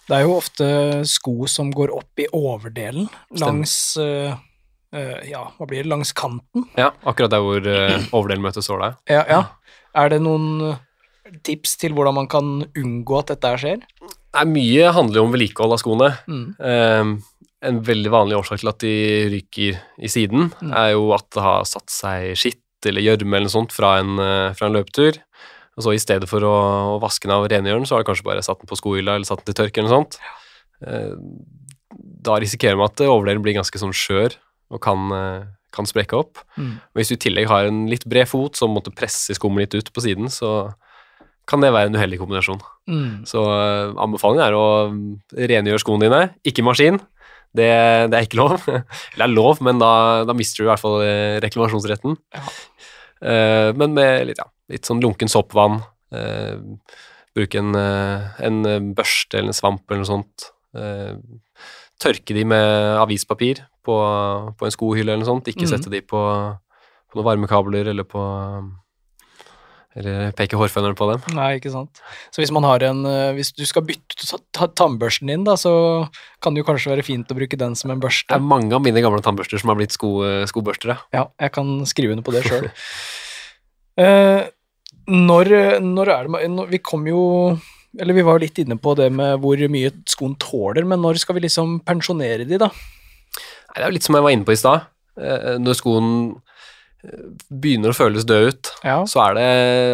Det 0.10 0.17
er 0.17 0.25
jo 0.25 0.38
ofte 0.39 0.67
sko 1.06 1.45
som 1.49 1.69
går 1.69 1.91
opp 1.93 2.21
i 2.21 2.25
overdelen 2.34 3.06
langs 3.38 3.73
uh, 4.02 4.34
eh, 4.89 5.17
Ja, 5.30 5.43
hva 5.54 5.67
blir 5.69 5.84
det? 5.84 5.91
Langs 5.91 6.15
kanten? 6.17 6.65
Ja, 6.80 6.89
akkurat 7.06 7.36
der 7.36 7.43
hvor 7.45 7.62
uh, 7.62 7.93
overdelen 8.17 8.41
møter 8.41 8.65
såla. 8.65 8.95
Ja, 9.10 9.21
ja. 9.30 9.43
Er 9.93 10.10
det 10.10 10.23
noen 10.25 10.63
eh, 10.71 10.80
tips 11.45 11.75
til 11.78 11.93
hvordan 11.93 12.17
man 12.17 12.30
kan 12.32 12.49
unngå 12.65 13.19
at 13.21 13.36
dette 13.36 13.54
skjer? 13.62 13.86
Nei, 14.34 14.45
mye 14.49 14.89
handler 14.97 15.21
jo 15.21 15.28
om 15.28 15.36
vedlikehold 15.36 15.78
av 15.78 15.82
skoene. 15.82 16.10
Mm. 16.30 17.13
En 17.65 17.82
veldig 17.84 18.12
vanlig 18.13 18.38
årsak 18.39 18.62
til 18.62 18.69
at 18.72 18.80
de 18.80 18.93
ryker 19.34 19.80
i 20.00 20.08
siden, 20.08 20.52
Mm. 20.62 20.72
er 20.74 20.91
jo 20.93 21.12
at 21.13 21.26
det 21.36 21.41
har 21.43 21.65
satt 21.67 21.89
seg 21.91 22.36
skitt 22.39 22.63
eller 22.88 23.02
gjørme 23.04 23.36
eller 23.36 23.50
noe 23.50 23.56
sånt 23.58 23.74
fra 23.76 23.98
en, 24.00 24.13
eh, 24.19 24.54
fra 24.56 24.67
en 24.67 24.74
løpetur. 24.78 25.17
Og 25.78 25.84
så 25.84 25.93
i 25.93 26.00
stedet 26.00 26.28
for 26.28 26.39
å, 26.39 26.54
å 26.95 27.02
vaske 27.02 27.28
den 27.28 27.32
av 27.36 27.43
og 27.43 27.52
rengjøre 27.52 27.80
den, 27.80 27.86
så 27.86 27.95
har 27.95 28.04
du 28.04 28.08
kanskje 28.12 28.24
bare 28.24 28.41
satt 28.43 28.60
den 28.60 28.67
på 28.67 28.78
skohylla 28.80 29.15
eller 29.15 29.26
satt 29.28 29.43
den 29.43 29.54
til 29.54 29.65
tørke 29.65 29.78
eller 29.80 29.89
noe 29.89 29.98
sånt. 30.00 30.19
Eh, 30.88 31.15
da 32.22 32.38
risikerer 32.39 32.78
man 32.78 32.88
at 32.91 33.04
overdelen 33.04 33.43
blir 33.43 33.56
ganske 33.60 33.80
sånn 33.80 33.91
skjør 33.95 34.36
og 34.72 34.82
kan, 34.82 35.12
eh, 35.12 35.43
kan 35.76 35.86
sprekke 35.86 36.15
opp. 36.17 36.38
Mm. 36.58 36.80
Hvis 36.95 37.10
du 37.10 37.15
i 37.15 37.24
tillegg 37.30 37.48
har 37.48 37.65
en 37.67 37.88
litt 37.88 38.06
bred 38.08 38.28
fot 38.28 38.56
som 38.56 38.72
måtte 38.74 38.93
presse 38.95 39.36
skummet 39.36 39.67
litt 39.67 39.76
ut 39.84 39.91
på 39.93 40.02
siden, 40.02 40.28
så 40.32 40.74
kan 41.48 41.62
det 41.62 41.74
være 41.74 41.88
en 41.89 41.95
uheldig 41.95 42.19
kombinasjon. 42.19 42.62
Mm. 42.88 43.26
Så 43.26 43.41
anbefalingen 43.98 44.45
er 44.48 44.54
å 44.54 44.65
mm, 44.91 45.22
rengjøre 45.34 45.80
skoene 45.82 46.06
dine, 46.08 46.30
ikke 46.45 46.63
maskin. 46.63 47.00
Det, 47.56 47.68
det 48.12 48.18
er 48.20 48.26
ikke 48.28 48.38
lov. 48.40 48.58
Eller 48.70 49.24
det 49.24 49.26
er 49.26 49.34
lov, 49.34 49.62
men 49.66 49.80
da, 49.82 49.92
da 50.30 50.36
mister 50.38 50.62
du 50.62 50.68
i 50.68 50.72
hvert 50.72 50.84
fall 50.84 51.00
eh, 51.02 51.40
reklamasjonsretten. 51.44 52.18
Ja. 52.36 52.44
Eh, 53.20 53.70
men 53.76 53.96
med 53.98 54.28
litt, 54.30 54.38
ja, 54.40 54.46
litt 54.72 54.86
sånn 54.88 55.02
lunken 55.04 55.28
soppvann. 55.32 55.80
Eh, 56.14 56.56
bruke 57.36 57.60
en, 57.62 57.74
eh, 57.76 58.30
en 58.46 58.62
børste 58.98 59.38
eller 59.40 59.52
en 59.54 59.58
svamp 59.58 59.84
eller 59.90 60.04
noe 60.04 60.12
sånt. 60.14 60.50
Tørke 62.00 62.36
de 62.38 62.44
med 62.48 62.98
avispapir 63.02 63.64
på, 63.84 63.96
på 64.56 64.68
en 64.68 64.72
skohylle 64.76 65.12
eller 65.12 65.24
noe 65.26 65.32
sånt. 65.34 65.50
Ikke 65.52 65.66
Mhm. 65.66 65.72
sette 65.74 65.92
de 65.92 66.00
på, 66.06 66.22
på 67.10 67.18
noen 67.20 67.28
varmekabler 67.28 67.90
eller 67.92 68.06
på 68.08 68.22
Eller 69.97 70.30
peke 70.38 70.58
hårføneren 70.60 70.93
på 70.97 71.08
dem. 71.10 71.23
Nei, 71.34 71.56
ikke 71.58 71.71
sant. 71.73 72.02
Så 72.30 72.43
hvis 72.43 72.52
man 72.54 72.67
har 72.67 72.84
en 72.86 73.02
eh, 73.10 73.32
Hvis 73.38 73.49
du 73.58 73.63
skal 73.65 73.88
bytte 73.88 74.38
tannbørsten 74.78 75.32
din, 75.32 75.47
da, 75.47 75.56
så 75.58 75.71
kan 76.43 76.54
det 76.54 76.62
jo 76.62 76.67
kanskje 76.67 76.93
være 76.93 77.06
fint 77.08 77.32
å 77.34 77.38
bruke 77.38 77.58
den 77.58 77.73
som 77.80 77.89
en 77.93 78.04
børste. 78.04 78.30
Det 78.30 78.38
er 78.38 78.45
mange 78.52 78.75
av 78.75 78.84
mine 78.86 79.02
gamle 79.02 79.23
tannbørster 79.25 79.62
som 79.62 79.73
har 79.73 79.80
blitt 79.80 79.95
sko, 79.95 80.13
skobørster. 80.49 80.93
Ja. 80.93 80.99
Ja, 81.15 81.25
jeg 81.41 81.56
kan 81.58 81.73
skrive 81.89 82.13
under 82.15 82.25
på 82.28 82.36
det 82.36 82.45
sjøl. 82.45 82.69
når, 85.10 85.49
når 85.84 86.12
er 86.13 86.30
det 86.30 86.49
når, 86.54 86.69
Vi 86.71 86.80
kom 86.86 87.08
jo 87.10 87.21
Eller 87.99 88.15
vi 88.15 88.23
var 88.23 88.38
jo 88.38 88.45
litt 88.45 88.62
inne 88.62 88.78
på 88.80 88.93
det 88.95 89.10
med 89.12 89.41
hvor 89.41 89.60
mye 89.73 89.91
skoen 90.08 90.38
tåler, 90.39 90.86
men 90.88 91.02
når 91.02 91.19
skal 91.19 91.36
vi 91.36 91.43
liksom 91.47 91.80
pensjonere 91.84 92.45
de, 92.47 92.60
da? 92.62 92.69
Nei, 92.69 93.75
Det 93.75 93.84
er 93.84 93.89
jo 93.89 93.95
litt 93.97 94.08
som 94.08 94.17
jeg 94.17 94.25
var 94.25 94.36
inne 94.36 94.45
på 94.47 94.54
i 94.54 94.60
stad. 94.60 94.88
Eh, 95.19 95.58
Når 95.62 95.78
skoen 95.80 96.10
eh, 96.30 96.49
begynner 97.48 97.94
å 97.94 97.96
føles 97.96 98.26
død 98.28 98.48
ut, 98.50 98.70
Ja. 98.84 98.98
så 99.08 99.22
er 99.30 99.38
det, 99.38 99.44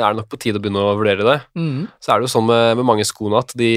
er 0.01 0.07
det 0.07 0.17
nok 0.17 0.29
på 0.31 0.39
tide 0.41 0.57
å 0.57 0.63
begynne 0.63 0.81
å 0.81 0.95
vurdere 0.97 1.25
det. 1.27 1.39
Mm. 1.53 1.87
Så 2.01 2.11
er 2.11 2.19
det 2.19 2.25
jo 2.25 2.33
sånn 2.33 2.47
med, 2.49 2.77
med 2.79 2.87
mange 2.87 3.05
skoene 3.05 3.41
at 3.43 3.53
de, 3.57 3.73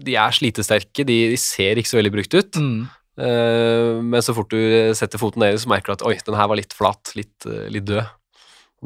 de 0.00 0.16
er 0.18 0.34
slitesterke, 0.34 1.04
de, 1.06 1.18
de 1.30 1.38
ser 1.38 1.78
ikke 1.78 1.92
så 1.92 2.00
veldig 2.00 2.14
brukt 2.16 2.34
ut. 2.34 2.58
Mm. 2.58 2.80
Uh, 3.20 4.00
Men 4.02 4.24
så 4.24 4.34
fort 4.34 4.50
du 4.50 4.58
setter 4.96 5.20
foten 5.20 5.42
ned, 5.44 5.58
så 5.60 5.70
merker 5.70 5.92
du 5.92 5.98
at 5.98 6.06
oi, 6.08 6.16
den 6.24 6.38
her 6.38 6.48
var 6.50 6.58
litt 6.58 6.74
flat, 6.74 7.12
litt, 7.18 7.34
eh, 7.46 7.68
litt 7.70 7.86
død. 7.90 8.08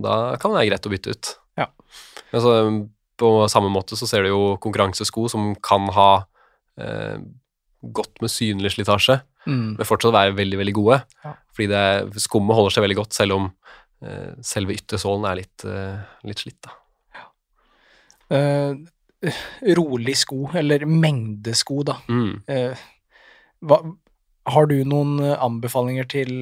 Da 0.05 0.35
kan 0.43 0.51
det 0.51 0.59
være 0.59 0.71
greit 0.73 0.89
å 0.89 0.93
bytte 0.93 1.15
ut. 1.15 1.33
Ja. 1.61 1.69
Altså, 2.35 2.55
på 3.21 3.29
samme 3.53 3.71
måte 3.71 3.95
så 3.97 4.09
ser 4.11 4.25
du 4.27 4.33
jo 4.33 4.43
konkurransesko 4.61 5.29
som 5.31 5.53
kan 5.63 5.87
ha 5.95 6.09
uh, 6.83 7.17
godt 7.95 8.21
med 8.25 8.33
synlig 8.33 8.75
slitasje, 8.75 9.21
Mm. 9.47 9.75
men 9.77 9.87
fortsatt 9.89 10.15
være 10.15 10.37
veldig, 10.39 10.59
veldig 10.63 10.75
gode. 10.77 11.01
Ja. 11.25 11.35
Fordi 11.55 11.69
det, 11.71 12.23
skummet 12.25 12.57
holder 12.57 12.75
seg 12.77 12.85
veldig 12.87 12.97
godt, 13.03 13.17
selv 13.17 13.37
om 13.37 13.51
uh, 14.05 14.33
selve 14.45 14.77
yttersålen 14.77 15.27
er 15.31 15.41
litt, 15.43 15.67
uh, 15.69 16.01
litt 16.27 16.41
slitt. 16.41 16.59
Da. 16.65 16.73
Uh, 18.33 19.35
rolig 19.77 20.17
sko, 20.21 20.49
eller 20.57 20.87
mengdesko, 20.89 21.83
da. 21.89 21.99
Mm. 22.13 22.43
Hva, 23.65 23.79
har 24.53 24.67
du 24.69 24.75
noen 24.85 25.15
anbefalinger 25.33 26.09
til, 26.13 26.35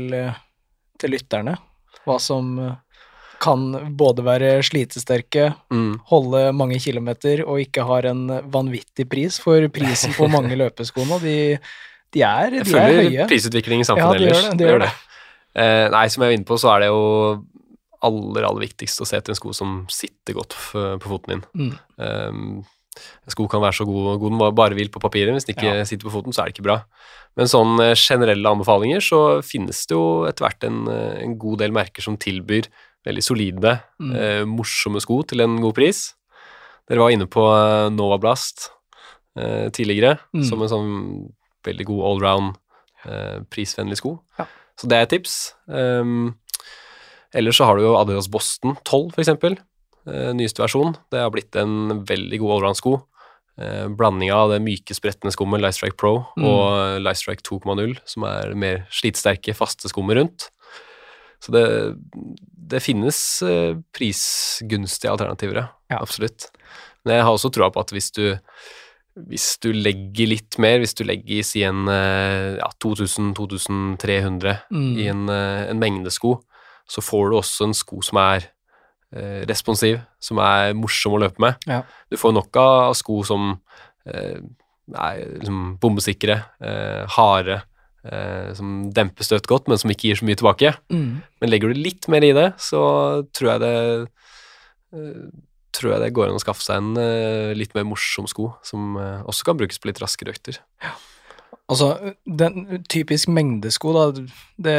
til 0.98 1.14
lytterne? 1.14 1.54
Hva 2.02 2.16
som 2.18 2.56
kan 3.42 3.94
både 3.98 4.24
være 4.26 4.50
slitesterke, 4.66 5.52
Mm. 5.70 6.00
holde 6.10 6.42
mange 6.54 6.78
kilometer 6.82 7.44
og 7.46 7.60
ikke 7.62 7.84
har 7.86 8.06
en 8.10 8.26
vanvittig 8.50 9.08
pris, 9.10 9.38
for 9.38 9.66
prisen 9.68 10.14
på 10.14 10.28
mange 10.30 10.56
løpesko 10.62 11.06
nå, 11.06 11.18
de, 11.22 11.58
de 12.12 12.22
er, 12.22 12.50
de 12.50 12.60
er 12.60 12.64
følger 12.68 13.10
høye. 13.10 13.26
prisutviklingen 13.30 13.82
i 13.84 13.86
Ja, 13.86 13.94
samfunnet 13.94 14.20
ellers. 14.20 14.42
gjør 14.42 14.50
det, 14.50 14.58
de 14.58 14.64
gjør 14.70 14.84
det. 14.84 14.92
Eh, 15.54 15.88
nei, 15.92 16.06
som 16.08 16.22
jeg 16.22 16.28
var 16.30 16.36
inne 16.38 16.48
på, 16.48 16.58
så 16.60 16.70
er 16.74 16.80
det 16.80 16.88
jo 16.92 17.44
aller, 18.02 18.44
aller 18.48 18.64
viktigst 18.66 19.00
å 19.00 19.06
se 19.06 19.16
etter 19.16 19.30
en 19.32 19.38
sko 19.38 19.52
som 19.54 19.86
sitter 19.92 20.34
godt 20.34 20.56
på 20.74 21.08
foten 21.10 21.34
din. 21.36 21.42
Mm. 21.54 21.74
Um, 21.98 22.64
en 23.24 23.32
sko 23.32 23.46
kan 23.48 23.62
være 23.62 23.76
så 23.78 23.86
god, 23.88 24.18
god 24.20 24.30
den 24.34 24.54
bare 24.58 24.74
vil 24.76 24.90
på 24.92 25.00
papiret, 25.00 25.32
hvis 25.32 25.46
den 25.48 25.54
ikke 25.56 25.76
Ja. 25.78 25.84
sitter 25.88 26.08
på 26.08 26.12
foten, 26.12 26.32
så 26.34 26.42
er 26.42 26.50
det 26.50 26.56
ikke 26.58 26.66
bra. 26.66 26.82
Men 27.36 27.46
sånn 27.48 27.78
eh, 27.80 27.94
generelle 27.96 28.44
anbefalinger, 28.50 29.00
så 29.00 29.40
finnes 29.42 29.86
det 29.86 29.94
jo 29.96 30.24
etter 30.28 30.44
hvert 30.44 30.64
en, 30.68 30.86
eh, 30.88 31.22
en 31.24 31.38
god 31.38 31.58
del 31.62 31.72
merker 31.72 32.02
som 32.04 32.16
tilbyr 32.18 32.66
veldig 33.06 33.22
solide, 33.24 33.80
Mm. 34.00 34.12
eh, 34.16 34.44
morsomme 34.44 35.00
sko 35.00 35.22
til 35.22 35.40
en 35.40 35.60
god 35.60 35.74
pris. 35.74 36.14
Dere 36.88 36.98
var 36.98 37.10
inne 37.10 37.26
på 37.26 37.40
Novablast 37.40 37.96
Nova 37.96 38.18
Blast 38.18 38.70
eh, 39.38 39.70
tidligere, 39.70 40.18
Mm. 40.34 40.44
som 40.44 40.60
en 40.62 40.68
sånn 40.68 41.32
veldig 41.64 41.86
god 41.86 42.04
allround, 42.10 42.56
eh, 43.04 43.40
prisvennlig 43.50 43.98
sko. 44.00 44.16
Ja. 44.38 44.46
Så 44.78 44.88
det 44.88 44.96
er 44.98 45.02
et 45.06 45.12
tips. 45.14 45.54
Um, 45.68 46.34
ellers 47.34 47.56
så 47.60 47.66
har 47.68 47.76
du 47.78 47.84
jo 47.84 47.96
Adidas 47.98 48.28
Boston 48.32 48.76
12, 48.84 49.12
for 49.14 49.22
eksempel. 49.22 49.58
Eh, 50.08 50.32
nyeste 50.34 50.62
versjon. 50.64 50.96
Det 51.12 51.20
har 51.20 51.30
blitt 51.30 51.54
en 51.60 52.04
veldig 52.08 52.38
god 52.42 52.56
allround-sko. 52.58 53.02
eh, 53.60 53.84
blandinga 53.86 54.32
av 54.34 54.48
det 54.50 54.62
myke, 54.64 54.94
sprettende 54.96 55.30
skummet 55.30 55.60
Lightstrike 55.60 55.96
Pro 56.00 56.24
Mm. 56.38 56.44
og 56.48 57.02
Lightstrike 57.04 57.42
2,0, 57.44 57.98
som 58.08 58.24
er 58.24 58.54
mer 58.56 58.86
slitsterke, 58.90 59.52
faste 59.54 59.90
skummet 59.92 60.16
rundt. 60.16 60.48
Så 61.38 61.52
det, 61.52 61.96
det 62.56 62.80
finnes 62.82 63.42
eh, 63.42 63.74
prisgunstige 63.92 65.10
alternativer. 65.12 65.68
Ja. 65.90 65.98
Absolutt. 66.00 66.48
Men 67.04 67.16
jeg 67.16 67.24
har 67.26 67.32
også 67.36 67.50
troa 67.52 67.68
på 67.70 67.80
at 67.82 67.90
hvis 67.92 68.10
du, 68.16 68.38
hvis 69.16 69.58
du 69.60 69.70
legger 69.76 70.30
litt 70.30 70.56
mer, 70.62 70.78
hvis 70.80 70.94
du 70.96 71.02
legger 71.04 71.44
si 71.44 71.62
en 71.68 71.84
eh, 71.92 72.56
ja, 72.56 72.68
2000-2300 72.82 74.54
Mm. 74.72 74.96
i 74.98 75.06
en, 75.10 75.28
eh, 75.28 75.68
en 75.70 75.78
mengdesko, 75.80 76.38
så 76.88 77.02
får 77.04 77.30
du 77.30 77.36
også 77.38 77.64
en 77.68 77.74
sko 77.76 78.00
som 78.02 78.18
er 78.22 78.48
eh, 79.14 79.44
responsiv, 79.48 80.00
som 80.20 80.38
er 80.38 80.72
morsom 80.74 81.12
å 81.18 81.20
løpe 81.20 81.40
med. 81.44 81.54
Ja. 81.68 81.82
Du 82.10 82.16
får 82.16 82.32
nok 82.32 82.56
av 82.56 82.94
sko 82.96 83.22
som 83.28 83.60
eh, 84.06 84.40
er 84.96 85.20
liksom 85.38 85.76
bombesikre, 85.80 86.38
eh, 86.64 87.04
harde, 87.16 87.60
eh, 88.04 88.52
som 88.56 88.90
demper 88.92 89.24
støt 89.24 89.46
godt, 89.46 89.68
men 89.68 89.78
som 89.78 89.90
ikke 89.92 90.08
gir 90.10 90.16
så 90.20 90.24
mye 90.26 90.40
tilbake. 90.40 90.74
Mm. 90.90 91.22
Men 91.40 91.50
legger 91.52 91.68
du 91.72 91.74
litt 91.84 92.08
mer 92.08 92.24
i 92.24 92.32
det, 92.32 92.48
så 92.58 92.82
tror 93.32 93.52
jeg 93.52 93.60
det 93.60 93.76
eh, 94.96 95.26
tror 95.76 95.94
jeg 95.94 96.02
det 96.04 96.12
går 96.16 96.28
an 96.30 96.38
å 96.38 96.42
skaffe 96.42 96.64
seg 96.64 96.80
en 96.80 96.92
uh, 96.98 97.52
litt 97.56 97.74
mer 97.76 97.86
morsom 97.88 98.28
sko, 98.30 98.50
som 98.66 98.96
uh, 99.00 99.22
også 99.30 99.48
kan 99.48 99.58
brukes 99.60 99.80
på 99.82 99.88
litt 99.90 100.00
raskere 100.02 100.34
økter. 100.34 100.58
Altså, 101.72 101.92
den 102.26 102.82
typisk 102.92 103.30
mengdesko, 103.32 103.92
da, 103.96 104.04
det, 104.60 104.78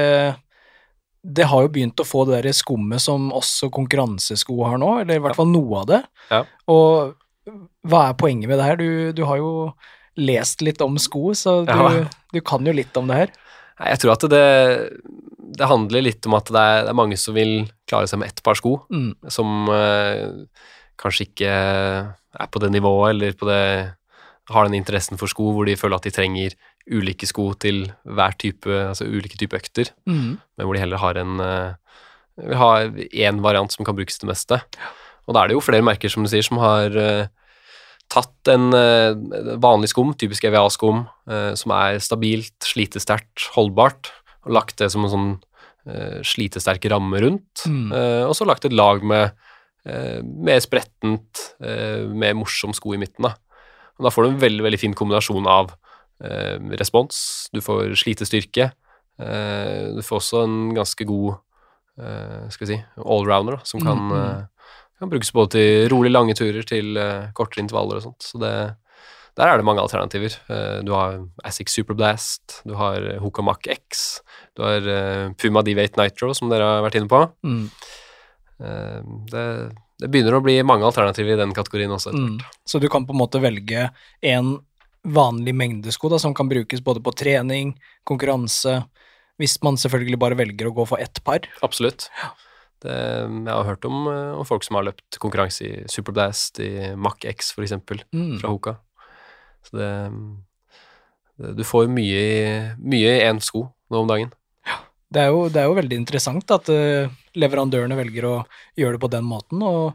det 1.24 1.48
har 1.50 1.66
jo 1.66 1.72
begynt 1.74 2.04
å 2.04 2.06
få 2.06 2.26
det 2.30 2.44
der 2.44 2.54
skummet 2.54 3.02
som 3.02 3.32
også 3.34 3.72
konkurransesko 3.74 4.60
har 4.68 4.78
nå, 4.82 4.92
eller 5.02 5.18
i 5.18 5.24
hvert 5.24 5.38
fall 5.40 5.50
noe 5.50 5.82
av 5.82 5.90
det. 5.90 6.02
Ja. 6.30 6.44
Og 6.70 7.16
hva 7.90 8.06
er 8.10 8.20
poenget 8.20 8.52
med 8.52 8.60
det 8.62 8.68
her? 8.68 8.78
Du, 8.80 8.90
du 9.18 9.24
har 9.28 9.42
jo 9.42 9.54
lest 10.20 10.62
litt 10.62 10.82
om 10.86 11.00
sko, 11.02 11.32
så 11.34 11.64
du, 11.66 12.04
du 12.36 12.40
kan 12.46 12.68
jo 12.68 12.76
litt 12.76 12.96
om 13.00 13.10
det 13.10 13.24
her. 13.24 13.34
Jeg 13.90 14.04
tror 14.04 14.14
at 14.14 14.28
det, 14.30 14.44
det 15.58 15.68
handler 15.68 16.06
litt 16.06 16.28
om 16.30 16.36
at 16.38 16.52
det 16.54 16.62
er, 16.62 16.84
det 16.86 16.92
er 16.94 17.00
mange 17.00 17.18
som 17.20 17.34
vil 17.36 17.64
klare 17.90 18.08
seg 18.12 18.22
med 18.22 18.30
ett 18.30 18.44
par 18.46 18.60
sko, 18.60 18.76
Mm. 18.94 19.16
som 19.34 19.66
eh, 19.74 20.30
kanskje 21.00 21.28
ikke 21.28 21.50
er 21.50 22.48
på 22.52 22.60
det 22.64 22.72
nivået, 22.74 23.14
eller 23.16 23.34
på 23.38 23.48
det 23.50 23.62
har 24.52 24.66
den 24.68 24.76
interessen 24.76 25.18
for 25.20 25.32
sko 25.32 25.54
hvor 25.56 25.66
de 25.66 25.78
føler 25.80 25.96
at 25.96 26.04
de 26.08 26.12
trenger 26.12 26.56
ulike 26.92 27.28
sko 27.30 27.54
til 27.56 27.86
hver 28.04 28.34
type, 28.38 28.68
altså 28.68 29.06
ulike 29.08 29.38
type 29.40 29.56
økter, 29.56 29.94
Mm. 30.06 30.36
men 30.58 30.66
hvor 30.66 30.74
de 30.76 30.82
heller 30.84 30.98
har 31.00 31.16
en 31.18 31.40
eh, 31.40 31.74
vil 32.44 32.58
ha 32.58 32.72
én 33.14 33.40
variant 33.42 33.72
som 33.72 33.86
kan 33.86 33.96
brukes 33.96 34.18
til 34.18 34.28
det 34.28 34.34
meste. 34.34 34.58
Og 35.28 35.36
da 35.36 35.44
er 35.44 35.48
det 35.48 35.54
jo 35.56 35.62
flere 35.64 35.86
merker, 35.86 36.10
som 36.10 36.24
du 36.26 36.30
sier, 36.30 36.42
som 36.44 36.58
har 36.58 36.90
uh, 36.98 37.28
tatt 38.10 38.50
en 38.52 38.74
uh, 38.74 39.14
vanlig 39.62 39.92
skum, 39.94 40.16
typisk 40.18 40.44
EVA-skum, 40.50 41.06
uh, 41.30 41.54
som 41.56 41.72
er 41.78 42.00
stabilt, 42.04 42.58
slitesterkt, 42.66 43.52
holdbart, 43.54 44.10
og 44.44 44.52
lagt 44.58 44.82
det 44.82 44.90
som 44.92 45.06
en 45.06 45.14
sånn 45.14 45.34
slitesterk 46.24 46.86
ramme 46.90 47.20
rundt, 47.20 47.66
Mm. 47.68 47.92
og 48.28 48.32
så 48.36 48.46
lagt 48.48 48.64
et 48.64 48.72
lag 48.72 49.04
med 49.04 49.34
eh, 49.86 50.20
mer 50.24 50.60
sprettent, 50.64 51.56
eh, 51.64 52.06
mer 52.08 52.36
morsom 52.40 52.74
sko 52.76 52.94
i 52.96 53.02
midten. 53.02 53.28
Da. 53.28 53.36
Og 54.00 54.08
da 54.08 54.12
får 54.14 54.26
du 54.26 54.30
en 54.32 54.42
veldig, 54.42 54.64
veldig 54.66 54.80
fin 54.82 54.96
kombinasjon 54.98 55.48
av 55.50 55.74
eh, 56.24 56.58
respons, 56.80 57.50
du 57.54 57.62
får 57.62 57.94
slitestyrke, 58.00 58.72
eh, 59.20 59.82
du 59.96 60.02
får 60.06 60.22
også 60.22 60.44
en 60.48 60.58
ganske 60.78 61.08
god 61.10 61.36
eh, 62.00 62.46
skal 62.54 62.66
vi 62.68 62.72
si, 62.74 62.80
allrounder, 63.04 63.60
da, 63.60 63.68
som 63.70 63.84
kan, 63.84 64.00
Mm, 64.00 64.14
mm. 64.14 64.22
eh, 64.22 64.72
kan 65.00 65.12
brukes 65.12 65.34
både 65.36 65.52
til 65.58 65.90
rolig 65.92 66.12
lange 66.14 66.34
turer, 66.38 66.64
til 66.64 66.96
kortere 67.36 67.62
intervaller 67.66 68.00
og 68.00 68.06
sånt. 68.06 68.24
Så 68.24 68.40
det, 68.40 68.54
der 69.36 69.50
er 69.50 69.58
det 69.58 69.66
mange 69.66 69.82
alternativer. 69.82 70.38
Eh, 70.50 70.80
du 70.86 70.94
har 70.96 71.20
Asic 71.44 71.70
Superblast, 71.74 72.62
du 72.66 72.74
har 72.80 73.20
Hokamak 73.20 73.68
X, 73.68 74.22
du 74.56 74.64
har 74.64 74.88
Puma 75.36 75.62
D8 75.66 76.00
Nitro, 76.00 76.32
som 76.34 76.50
dere 76.50 76.64
har 76.64 76.86
vært 76.86 76.96
inne 77.02 77.12
på. 77.12 77.20
Mm. 77.44 77.68
Eh, 78.60 79.02
det, 79.32 79.46
det 80.00 80.10
begynner 80.12 80.38
å 80.38 80.44
bli 80.44 80.58
mange 80.68 80.86
alternativer 80.88 81.34
i 81.36 81.40
den 81.40 81.54
kategorien 81.56 81.94
også. 81.96 82.14
Mm. 82.14 82.38
Så 82.66 82.80
du 82.82 82.90
kan 82.92 83.08
på 83.08 83.16
en 83.16 83.22
måte 83.24 83.42
velge 83.44 83.90
en 84.22 84.56
vanlig 85.04 85.56
mengdesko 85.56 86.10
da, 86.14 86.20
som 86.22 86.36
kan 86.36 86.48
brukes 86.52 86.84
både 86.84 87.02
på 87.04 87.12
trening, 87.18 87.74
konkurranse, 88.08 88.84
hvis 89.42 89.58
man 89.66 89.76
selvfølgelig 89.82 90.20
bare 90.22 90.38
velger 90.40 90.70
å 90.70 90.76
gå 90.78 90.86
for 90.88 91.02
ett 91.04 91.20
par. 91.26 91.44
Absolutt. 91.66 92.08
Det, 92.84 92.94
jeg 92.94 93.48
har 93.48 93.68
hørt 93.68 93.86
om, 93.88 94.08
eh, 94.12 94.32
om 94.38 94.48
folk 94.48 94.64
som 94.64 94.76
har 94.80 94.88
løpt 94.90 95.20
konkurranse 95.24 95.64
i 95.68 95.84
Superblast, 95.92 96.60
i 96.60 96.94
Mach 97.00 97.24
X 97.26 97.54
eksempel, 97.58 98.04
Mm. 98.14 98.40
fra 98.40 98.50
Hoka. 98.52 98.78
Så 99.64 99.78
det, 99.80 99.92
det 101.40 101.56
Du 101.56 101.64
får 101.64 101.88
mye 101.88 102.76
mye 102.78 103.14
i 103.18 103.24
én 103.24 103.40
sko 103.42 103.74
nå 103.90 104.02
om 104.04 104.08
dagen. 104.08 104.32
Det 105.14 105.22
er 105.22 105.30
jo, 105.34 105.44
det 105.54 105.62
er 105.62 105.70
jo 105.70 105.78
veldig 105.78 105.98
interessant 106.00 106.52
at 106.56 106.70
eh, 106.74 107.12
leverandørene 107.38 107.98
velger 108.00 108.26
å 108.30 108.36
gjøre 108.80 108.98
det 108.98 109.02
på 109.04 109.12
den 109.14 109.26
måten, 109.30 109.62
og, 109.66 109.94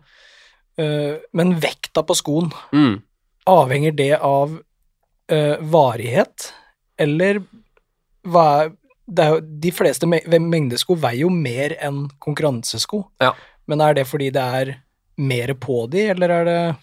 eh, 0.78 1.18
men 1.34 1.56
vekta 1.62 2.04
på 2.06 2.16
skoen, 2.18 2.52
Mm. 2.72 3.00
avhenger 3.48 3.96
det 3.96 4.12
av 4.20 4.58
eh, 5.28 5.56
varighet, 5.60 6.52
eller 6.98 7.42
hva 8.28 8.44
er 8.64 8.76
det 9.08 9.24
er 9.24 9.30
jo, 9.32 9.40
De 9.40 9.70
fleste 9.72 10.04
me 10.04 10.18
mengdesko 10.28 10.92
veier 11.00 11.22
jo 11.22 11.30
mer 11.32 11.72
enn 11.80 12.10
konkurransesko, 12.20 13.06
Ja. 13.24 13.32
men 13.66 13.80
er 13.80 13.94
det 13.94 14.04
fordi 14.06 14.28
det 14.30 14.42
er 14.42 14.74
mer 15.16 15.54
på 15.54 15.86
de, 15.90 16.10
eller 16.12 16.28
er 16.30 16.44
det 16.44 16.76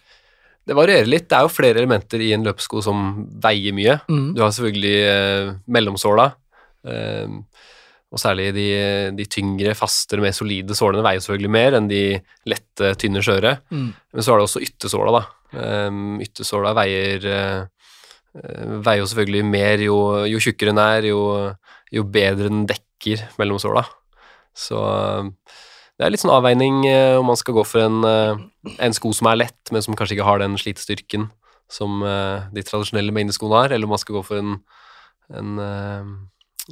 Det 0.65 0.73
varierer 0.75 1.05
litt. 1.05 1.27
Det 1.29 1.37
er 1.37 1.43
jo 1.45 1.51
flere 1.53 1.77
elementer 1.77 2.19
i 2.25 2.31
en 2.33 2.43
løpsko 2.43 2.81
som 2.81 3.27
veier 3.39 3.71
mye. 3.77 3.99
mm. 4.09 4.33
Du 4.33 4.41
har 4.41 4.49
selvfølgelig 4.49 5.59
mellomsåla, 5.69 6.31
eh, 6.89 7.27
og 8.15 8.21
særlig 8.21 8.53
de, 8.55 8.69
de 9.11 9.25
tyngre, 9.27 9.73
fastere, 9.75 10.23
mer 10.23 10.31
solide 10.35 10.75
sålene 10.77 11.03
veier 11.03 11.19
selvfølgelig 11.19 11.51
mer 11.51 11.75
enn 11.75 11.89
de 11.89 12.03
lette, 12.47 12.93
tynne, 13.01 13.19
skjøre. 13.25 13.57
Mm. 13.75 13.89
Men 13.91 14.23
så 14.23 14.31
er 14.31 14.39
det 14.39 14.45
også 14.47 14.61
yttersåla, 14.63 15.17
da. 15.17 15.23
Um, 15.55 16.21
yttersåla 16.23 16.71
veier 16.75 17.25
eh, 17.31 17.65
veier 18.83 19.01
jo 19.01 19.07
selvfølgelig 19.07 19.43
mer 19.47 19.83
jo, 19.83 19.97
jo 20.27 20.39
tjukkere 20.43 20.71
den 20.71 20.81
er, 20.81 21.07
jo, 21.11 21.19
jo 21.95 22.03
bedre 22.11 22.47
den 22.47 22.63
dekker 22.71 23.25
mellom 23.39 23.59
såla. 23.59 23.83
Så 24.55 24.79
eh, 24.79 25.57
det 25.99 26.07
er 26.07 26.15
litt 26.15 26.23
sånn 26.23 26.33
avveining 26.35 26.85
uh, 26.87 27.17
om 27.19 27.27
man 27.31 27.39
skal 27.39 27.55
gå 27.55 27.65
for 27.67 27.83
en, 27.83 27.99
uh, 28.03 28.71
en 28.83 28.95
sko 28.95 29.11
som 29.15 29.27
er 29.31 29.41
lett, 29.43 29.59
men 29.75 29.83
som 29.83 29.95
kanskje 29.95 30.17
ikke 30.17 30.27
har 30.27 30.39
den 30.43 30.55
slitestyrken 30.59 31.29
som 31.71 32.03
de 32.53 32.61
tradisjonelle 32.61 33.09
mengdeskoene 33.09 33.63
har, 33.63 33.71
eller 33.73 33.87
om 33.87 33.95
man 33.95 33.99
skal 33.99 34.19
gå 34.19 34.21
for 34.27 34.37
en, 34.37 34.51
en, 35.33 35.55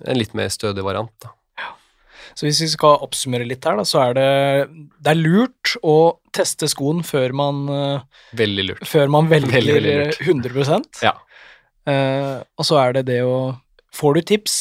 en 0.05 0.17
litt 0.17 0.33
mer 0.33 0.49
stødig 0.53 0.83
variant. 0.85 1.11
Da. 1.21 1.29
Så 2.33 2.47
hvis 2.47 2.61
vi 2.63 2.67
skal 2.71 2.97
oppsummere 3.05 3.45
litt 3.45 3.65
her, 3.67 3.75
da, 3.77 3.83
så 3.85 3.99
er 4.07 4.13
det, 4.17 4.29
det 5.05 5.11
er 5.11 5.19
lurt 5.19 5.75
å 5.85 5.95
teste 6.33 6.65
skoen 6.71 7.03
før 7.05 7.33
man, 7.37 7.59
eh, 7.69 7.99
Veldig 8.39 8.65
lurt. 8.71 8.87
før 8.89 9.11
man 9.13 9.27
velger 9.29 9.51
Veldig, 9.53 9.75
veldig 9.77 9.93
lurt. 9.99 10.17
eh, 10.17 10.31
100 10.31 11.03
Ja. 11.05 11.13
Eh, 11.85 12.41
og 12.57 12.65
så 12.65 12.79
er 12.81 12.93
det 12.93 13.05
det 13.11 13.21
å 13.27 13.59
Får 13.93 14.15
du 14.15 14.21
tips, 14.25 14.53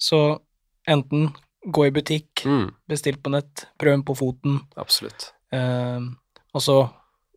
så 0.00 0.38
enten 0.88 1.34
gå 1.68 1.84
i 1.86 1.90
butikk, 1.92 2.46
Mm, 2.48 2.70
bestill 2.88 3.18
på 3.20 3.28
nett, 3.30 3.66
prøv 3.78 3.92
den 3.98 4.02
på 4.08 4.16
foten. 4.16 4.60
absolutt. 4.78 5.32
Eh, 5.52 6.00
og 6.54 6.60
så 6.64 6.78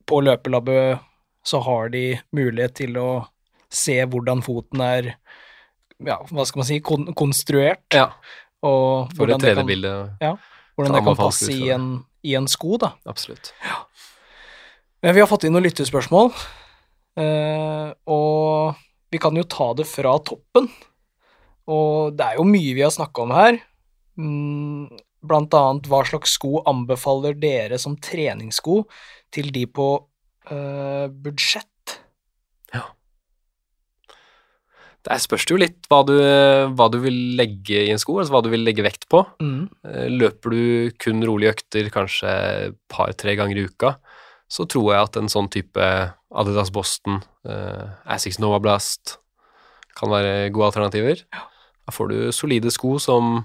på 0.07 0.21
løpelabbet 0.23 1.01
så 1.43 1.59
har 1.61 1.89
de 1.89 2.21
mulighet 2.31 2.73
til 2.75 2.93
å 2.95 3.27
se 3.69 3.97
hvordan 4.05 4.41
foten 4.41 4.79
er 4.79 5.15
ja, 6.03 6.17
hva 6.31 6.45
skal 6.47 6.59
man 6.59 6.67
si, 6.67 6.79
kon 6.83 7.07
konstruert, 7.15 7.85
Ja, 7.93 8.09
og 8.65 9.13
for 9.15 9.29
et 9.29 9.39
det 9.39 9.53
kan, 9.55 9.63
3D-bilde. 9.63 9.93
hvordan 10.75 10.95
det 10.97 11.03
kan 11.05 11.15
passe 11.19 11.51
i 11.53 11.69
en, 11.75 12.03
i 12.25 12.33
en 12.35 12.47
sko, 12.47 12.77
da. 12.81 12.93
Absolutt. 13.05 13.53
Men 15.03 15.13
vi 15.13 15.21
har 15.21 15.29
fått 15.29 15.45
inn 15.45 15.53
noen 15.53 15.67
lyttespørsmål, 15.67 16.31
eh, 17.21 17.89
og 18.09 18.75
vi 19.13 19.21
kan 19.21 19.35
jo 19.37 19.43
ta 19.47 19.73
det 19.77 19.85
fra 19.87 20.17
toppen. 20.19 20.67
Og 21.69 22.13
det 22.17 22.25
er 22.25 22.39
jo 22.39 22.45
mye 22.45 22.73
vi 22.77 22.83
har 22.85 22.91
snakka 22.93 23.23
om 23.25 23.31
her. 23.35 23.59
Mm, 24.19 24.89
Blant 25.25 25.53
annet 25.57 25.87
hva 25.89 26.03
slags 26.05 26.35
sko 26.37 26.59
anbefaler 26.69 27.33
dere 27.41 27.79
som 27.81 27.95
treningssko 27.97 28.83
til 29.33 29.47
de 29.55 29.63
på 29.65 29.87
eh, 30.53 31.07
budsjett? 31.09 31.65
Der 35.05 35.19
spørs 35.21 35.45
jo 35.45 35.57
litt 35.61 35.85
hva 35.91 35.99
du, 36.07 36.15
hva 36.73 36.87
du 36.89 36.97
vil 37.03 37.17
legge 37.37 37.83
i 37.85 37.91
en 37.93 37.99
sko, 38.01 38.17
altså 38.21 38.33
hva 38.33 38.41
du 38.45 38.49
vil 38.53 38.63
legge 38.65 38.81
vekt 38.85 39.05
på. 39.11 39.21
Mm. 39.43 39.67
Eh, 39.85 40.07
Løper 40.09 40.55
du 40.55 40.91
kun 41.01 41.21
rolige 41.27 41.53
økter 41.53 41.91
kanskje 41.93 42.31
et 42.69 42.77
par-tre 42.89 43.35
ganger 43.37 43.59
i 43.61 43.67
uka, 43.69 43.95
så 44.49 44.65
tror 44.69 44.91
jeg 44.93 45.07
at 45.09 45.19
en 45.21 45.29
sånn 45.31 45.49
type 45.53 45.85
Adidas 46.35 46.71
Boston, 46.73 47.21
eh, 47.47 47.85
Asics 48.17 48.39
Nova 48.41 48.57
Blast 48.63 49.19
kan 49.95 50.09
være 50.11 50.49
gode 50.53 50.71
alternativer. 50.73 51.21
Da 51.85 51.93
får 51.93 52.09
du 52.11 52.17
solide 52.33 52.73
sko 52.73 52.97
som 52.99 53.43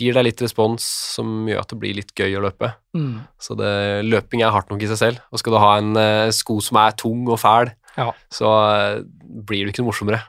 gir 0.00 0.14
deg 0.16 0.24
litt 0.30 0.40
respons, 0.42 0.84
som 1.16 1.44
gjør 1.50 1.60
at 1.64 1.72
det 1.74 1.78
blir 1.82 1.96
litt 1.98 2.12
gøy 2.16 2.38
å 2.38 2.42
løpe. 2.46 2.72
Mm. 2.96 3.20
Så 3.42 3.56
det, 3.58 3.70
løping 4.06 4.40
er 4.46 4.52
hardt 4.54 4.70
nok 4.72 4.82
i 4.86 4.88
seg 4.90 5.00
selv. 5.00 5.20
Og 5.34 5.42
skal 5.42 5.54
du 5.56 5.60
ha 5.60 5.70
en 5.80 5.92
eh, 5.98 6.30
sko 6.34 6.56
som 6.64 6.78
er 6.80 6.96
tung 6.96 7.26
og 7.28 7.40
fæl, 7.42 7.72
Ja. 7.98 8.12
så 8.32 8.48
eh, 8.70 9.00
blir 9.44 9.66
du 9.66 9.72
ikke 9.74 9.82
noe 9.84 9.90
morsommere. 9.90 10.22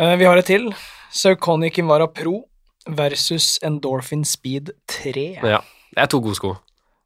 Eh, 0.00 0.14
vi 0.16 0.24
har 0.24 0.40
et 0.40 0.48
til. 0.48 0.70
Sauconic 1.12 1.76
Invara 1.82 2.06
Pro 2.08 2.46
versus 2.88 3.58
Endorphin 3.64 4.24
Speed 4.24 4.72
3. 4.88 5.24
Ja, 5.44 5.60
det 5.92 6.04
er 6.04 6.08
to 6.12 6.22
gode 6.24 6.38
sko. 6.38 6.54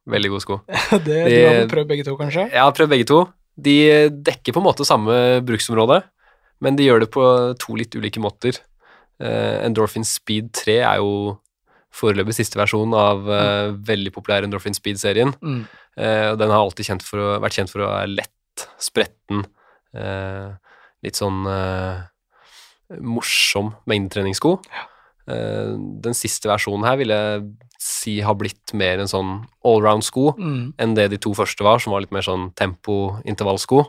Veldig 0.07 0.31
gode 0.31 0.45
sko. 0.45 0.61
det, 1.07 1.17
du 1.27 1.35
har 1.43 1.65
prøvd 1.71 1.89
begge 1.89 2.05
to, 2.07 2.15
kanskje? 2.19 2.47
Jeg 2.53 2.63
har 2.63 2.75
prøvd 2.75 2.93
begge 2.93 3.09
to. 3.09 3.25
De 3.59 3.75
dekker 4.23 4.55
på 4.55 4.61
en 4.61 4.67
måte 4.69 4.87
samme 4.87 5.17
bruksområde, 5.43 5.99
men 6.63 6.77
de 6.77 6.87
gjør 6.87 7.03
det 7.03 7.11
på 7.11 7.25
to 7.59 7.75
litt 7.75 7.97
ulike 7.97 8.21
måter. 8.23 8.61
Uh, 9.17 9.65
Endorphin 9.65 10.05
Speed 10.05 10.51
3 10.55 10.77
er 10.77 11.01
jo 11.01 11.35
foreløpig 11.97 12.35
siste 12.37 12.59
versjon 12.59 12.93
av 12.95 13.25
uh, 13.25 13.73
veldig 13.73 14.13
populær 14.13 14.45
Endorphin 14.45 14.77
Speed-serien. 14.77 15.33
Mm. 15.41 15.63
Uh, 15.97 16.27
og 16.31 16.37
den 16.39 16.53
har 16.53 16.61
alltid 16.61 16.91
kjent 16.91 17.03
for 17.03 17.23
å, 17.23 17.31
vært 17.43 17.57
kjent 17.57 17.73
for 17.73 17.83
å 17.83 17.89
være 17.89 18.13
lett, 18.13 18.67
spretten, 18.81 19.43
litt 21.05 21.17
sånn 21.17 21.45
eh, 21.49 21.99
morsom 23.01 23.73
mengdetreningssko. 23.89 24.57
Ja. 24.71 24.85
den 25.27 26.15
siste 26.15 26.47
versjonen 26.47 26.85
her 26.87 26.95
vil 26.95 27.09
jeg 27.11 27.41
si 27.83 28.13
har 28.23 28.37
blitt 28.39 28.71
mer 28.73 29.01
en 29.03 29.09
sånn 29.11 29.31
allround-sko 29.67 30.37
Mm. 30.37 30.73
enn 30.79 30.93
det 30.95 31.09
de 31.11 31.17
to 31.17 31.33
første 31.35 31.63
var, 31.67 31.79
som 31.79 31.91
var 31.91 31.99
litt 31.99 32.13
mer 32.15 32.21
sånn 32.23 32.53
tempo-intervallsko. 32.55 33.85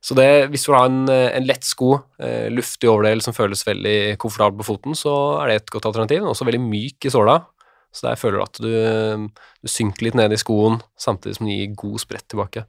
Så 0.00 0.14
det, 0.16 0.48
hvis 0.50 0.64
du 0.64 0.72
har 0.72 0.86
en, 0.86 1.08
eh, 1.10 1.36
en 1.36 1.44
lett 1.44 1.64
sko, 1.64 2.02
eh, 2.18 2.48
luftig 2.48 2.88
overdel 2.88 3.20
som 3.20 3.34
føles 3.34 3.64
veldig 3.64 4.16
komfortabel 4.16 4.58
på 4.62 4.64
foten, 4.70 4.94
så 4.94 5.42
er 5.42 5.48
det 5.48 5.56
et 5.56 5.70
godt 5.70 5.84
alternativ. 5.90 6.20
Den 6.20 6.28
er 6.28 6.32
også 6.32 6.46
veldig 6.48 6.62
myk 6.70 7.04
i 7.04 7.10
såla, 7.10 7.44
så 7.92 8.08
der 8.08 8.16
føler 8.16 8.38
du 8.38 8.42
at 8.42 8.60
du, 8.62 9.30
du 9.62 9.68
synker 9.68 10.02
litt 10.06 10.14
ned 10.14 10.32
i 10.32 10.36
skoen, 10.40 10.80
samtidig 10.96 11.36
som 11.36 11.46
den 11.46 11.58
gir 11.58 11.74
god 11.76 11.98
sprett 12.00 12.28
tilbake. 12.28 12.64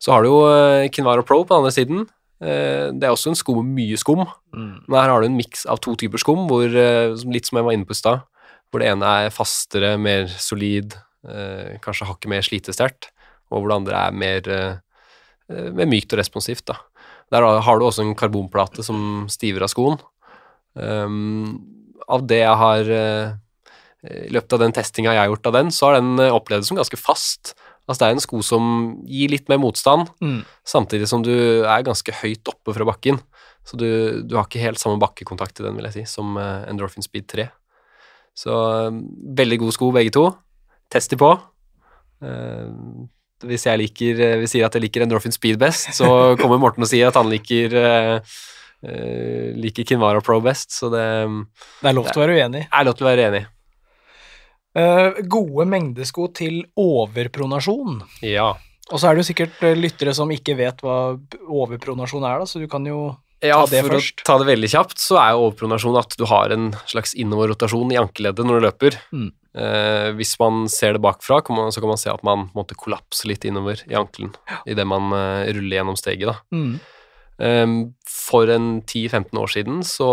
Så 0.00 0.12
har 0.12 0.22
du 0.22 0.28
jo 0.28 0.40
Kinvaro 0.42 0.90
Kinvara 0.90 1.22
Pro 1.22 1.44
på 1.44 1.48
den 1.48 1.62
andre 1.64 1.72
siden. 1.72 2.08
Eh, 2.40 2.88
det 2.96 3.04
er 3.04 3.12
også 3.12 3.32
en 3.34 3.38
skum 3.38 3.60
med 3.60 3.74
mye 3.76 3.98
skum, 4.00 4.24
Mm. 4.54 4.82
men 4.88 5.00
her 5.00 5.10
har 5.10 5.20
du 5.20 5.26
en 5.26 5.36
miks 5.36 5.66
av 5.66 5.78
to 5.80 5.94
typer 5.94 6.18
skum, 6.18 6.48
hvor, 6.48 6.64
eh, 6.64 7.14
litt 7.30 7.46
som 7.46 7.58
jeg 7.58 7.64
var 7.64 7.72
inne 7.72 7.84
på 7.86 7.92
i 7.92 8.00
stad, 8.00 8.22
hvor 8.72 8.80
det 8.80 8.88
ene 8.88 9.04
er 9.04 9.30
fastere, 9.30 9.98
mer 9.98 10.26
solid, 10.26 10.94
eh, 11.28 11.78
kanskje 11.78 12.06
hakket 12.06 12.28
mer 12.28 12.40
slitesterkt, 12.40 13.10
og 13.50 13.62
hvor 13.62 13.68
det 13.68 13.76
andre 13.76 14.06
er 14.08 14.12
mer, 14.12 14.82
mer 15.50 15.86
mykt 15.86 16.12
og 16.12 16.20
responsivt. 16.20 16.64
Da. 16.64 16.76
Der 17.32 17.42
har 17.60 17.78
du 17.78 17.84
også 17.84 18.02
en 18.02 18.14
karbonplate 18.14 18.84
som 18.84 19.26
stiver 19.28 19.62
av 19.62 19.68
skoen. 19.68 19.98
Um, 20.76 21.58
av 22.08 22.24
det 22.26 22.38
jeg 22.38 22.56
har 22.56 22.80
I 24.06 24.30
løpet 24.30 24.52
av 24.54 24.60
den 24.60 24.72
testinga 24.72 25.12
jeg 25.12 25.18
har 25.18 25.28
gjort 25.28 25.46
av 25.46 25.52
den, 25.52 25.66
så 25.66 25.90
har 25.90 26.00
den 26.00 26.18
eh, 26.18 26.30
opplevd 26.32 26.64
som 26.64 26.78
ganske 26.78 26.96
fast. 26.96 27.54
Altså 27.90 28.04
det 28.04 28.08
er 28.08 28.14
en 28.14 28.22
sko 28.22 28.40
som 28.46 28.66
gir 29.10 29.32
litt 29.32 29.48
mer 29.50 29.58
motstand, 29.58 30.12
Mm. 30.22 30.44
samtidig 30.62 31.08
som 31.10 31.24
du 31.26 31.32
er 31.66 31.82
ganske 31.82 32.12
høyt 32.22 32.46
oppe 32.52 32.72
fra 32.76 32.86
bakken. 32.86 33.18
Så 33.66 33.76
du, 33.76 34.22
du 34.22 34.36
har 34.38 34.46
ikke 34.46 34.62
helt 34.62 34.78
samme 34.78 35.00
bakkekontakt 35.02 35.58
i 35.58 35.64
den, 35.66 35.74
vil 35.76 35.88
jeg 35.90 35.96
si, 35.98 36.04
som 36.14 36.36
eh, 36.38 36.68
Endorphin 36.70 37.02
Speed 37.02 37.26
3. 37.28 37.48
Så 38.38 38.54
eh, 38.54 39.00
veldig 39.36 39.58
gode 39.64 39.74
sko, 39.74 39.90
begge 39.92 40.14
to. 40.14 40.28
Test 40.90 41.10
de 41.10 41.18
på. 41.20 41.32
Eh, 42.22 42.70
hvis 43.50 43.66
jeg 43.66 43.78
liker, 43.82 44.22
vi 44.40 44.46
sier 44.52 44.66
at 44.68 44.74
jeg 44.78 44.82
liker 44.86 45.02
Endorphin 45.04 45.32
Speed 45.34 45.58
best, 45.60 45.90
så 45.98 46.08
kommer 46.40 46.58
Morten 46.62 46.86
og 46.86 46.90
sier 46.92 47.08
at 47.10 47.18
han 47.18 47.28
liker 47.32 47.74
liker 49.60 49.84
Kinvara 49.84 50.20
Pro 50.24 50.38
best, 50.40 50.72
så 50.72 50.88
det 50.92 51.04
Det 51.82 51.90
er 51.90 51.96
lov 51.96 52.06
til 52.08 52.22
å 52.22 52.26
være 52.26 52.36
uenig. 52.38 52.62
er 52.72 52.84
lov 52.88 52.94
til 52.96 53.04
å 53.06 53.10
være 53.10 53.26
enig. 53.28 53.42
Eh, 54.78 55.22
gode 55.26 55.66
mengdesko 55.66 56.28
til 56.36 56.60
overpronasjon. 56.78 58.02
Ja. 58.22 58.52
Og 58.90 59.00
så 59.00 59.08
er 59.08 59.16
det 59.16 59.24
jo 59.24 59.30
sikkert 59.30 59.64
eh, 59.66 59.78
lyttere 59.78 60.14
som 60.14 60.30
ikke 60.30 60.54
vet 60.58 60.84
hva 60.84 61.16
overpronasjon 61.40 62.26
er, 62.26 62.42
da, 62.42 62.46
så 62.46 62.62
du 62.62 62.68
kan 62.70 62.86
jo 62.86 63.10
Ja, 63.40 63.62
Ta 63.64 63.70
det 63.72 63.82
for 63.86 63.96
å 63.96 64.00
ta 64.26 64.38
det 64.42 64.50
veldig 64.50 64.68
kjapt, 64.68 64.98
så 65.00 65.16
er 65.16 65.32
jo 65.32 65.46
overpronasjon 65.46 65.98
at 65.98 66.16
du 66.20 66.26
har 66.28 66.52
en 66.54 66.70
slags 66.90 67.14
innoverrotasjon 67.16 67.94
i 67.94 67.98
ankeleddet 67.98 68.46
når 68.46 68.58
du 68.58 68.66
løper. 68.66 68.98
Mm. 69.16 69.28
Eh, 69.58 70.08
hvis 70.18 70.36
man 70.38 70.66
ser 70.70 70.94
det 70.94 71.02
bakfra, 71.02 71.40
kan 71.42 71.56
man, 71.56 71.72
så 71.74 71.82
kan 71.82 71.90
man 71.90 71.98
se 71.98 72.12
at 72.12 72.22
man 72.26 72.50
måtte 72.54 72.78
kollapse 72.78 73.26
litt 73.26 73.46
innover 73.48 73.82
i 73.88 73.96
ankelen 73.98 74.34
idet 74.68 74.86
man 74.86 75.10
eh, 75.16 75.50
ruller 75.56 75.80
gjennom 75.80 75.98
steget. 75.98 76.30
da. 76.30 76.40
mm. 76.54 76.72
Um, 77.40 77.94
for 78.04 78.50
en 78.52 78.82
10-15 78.84 79.38
år 79.40 79.48
siden, 79.48 79.78
så, 79.80 80.06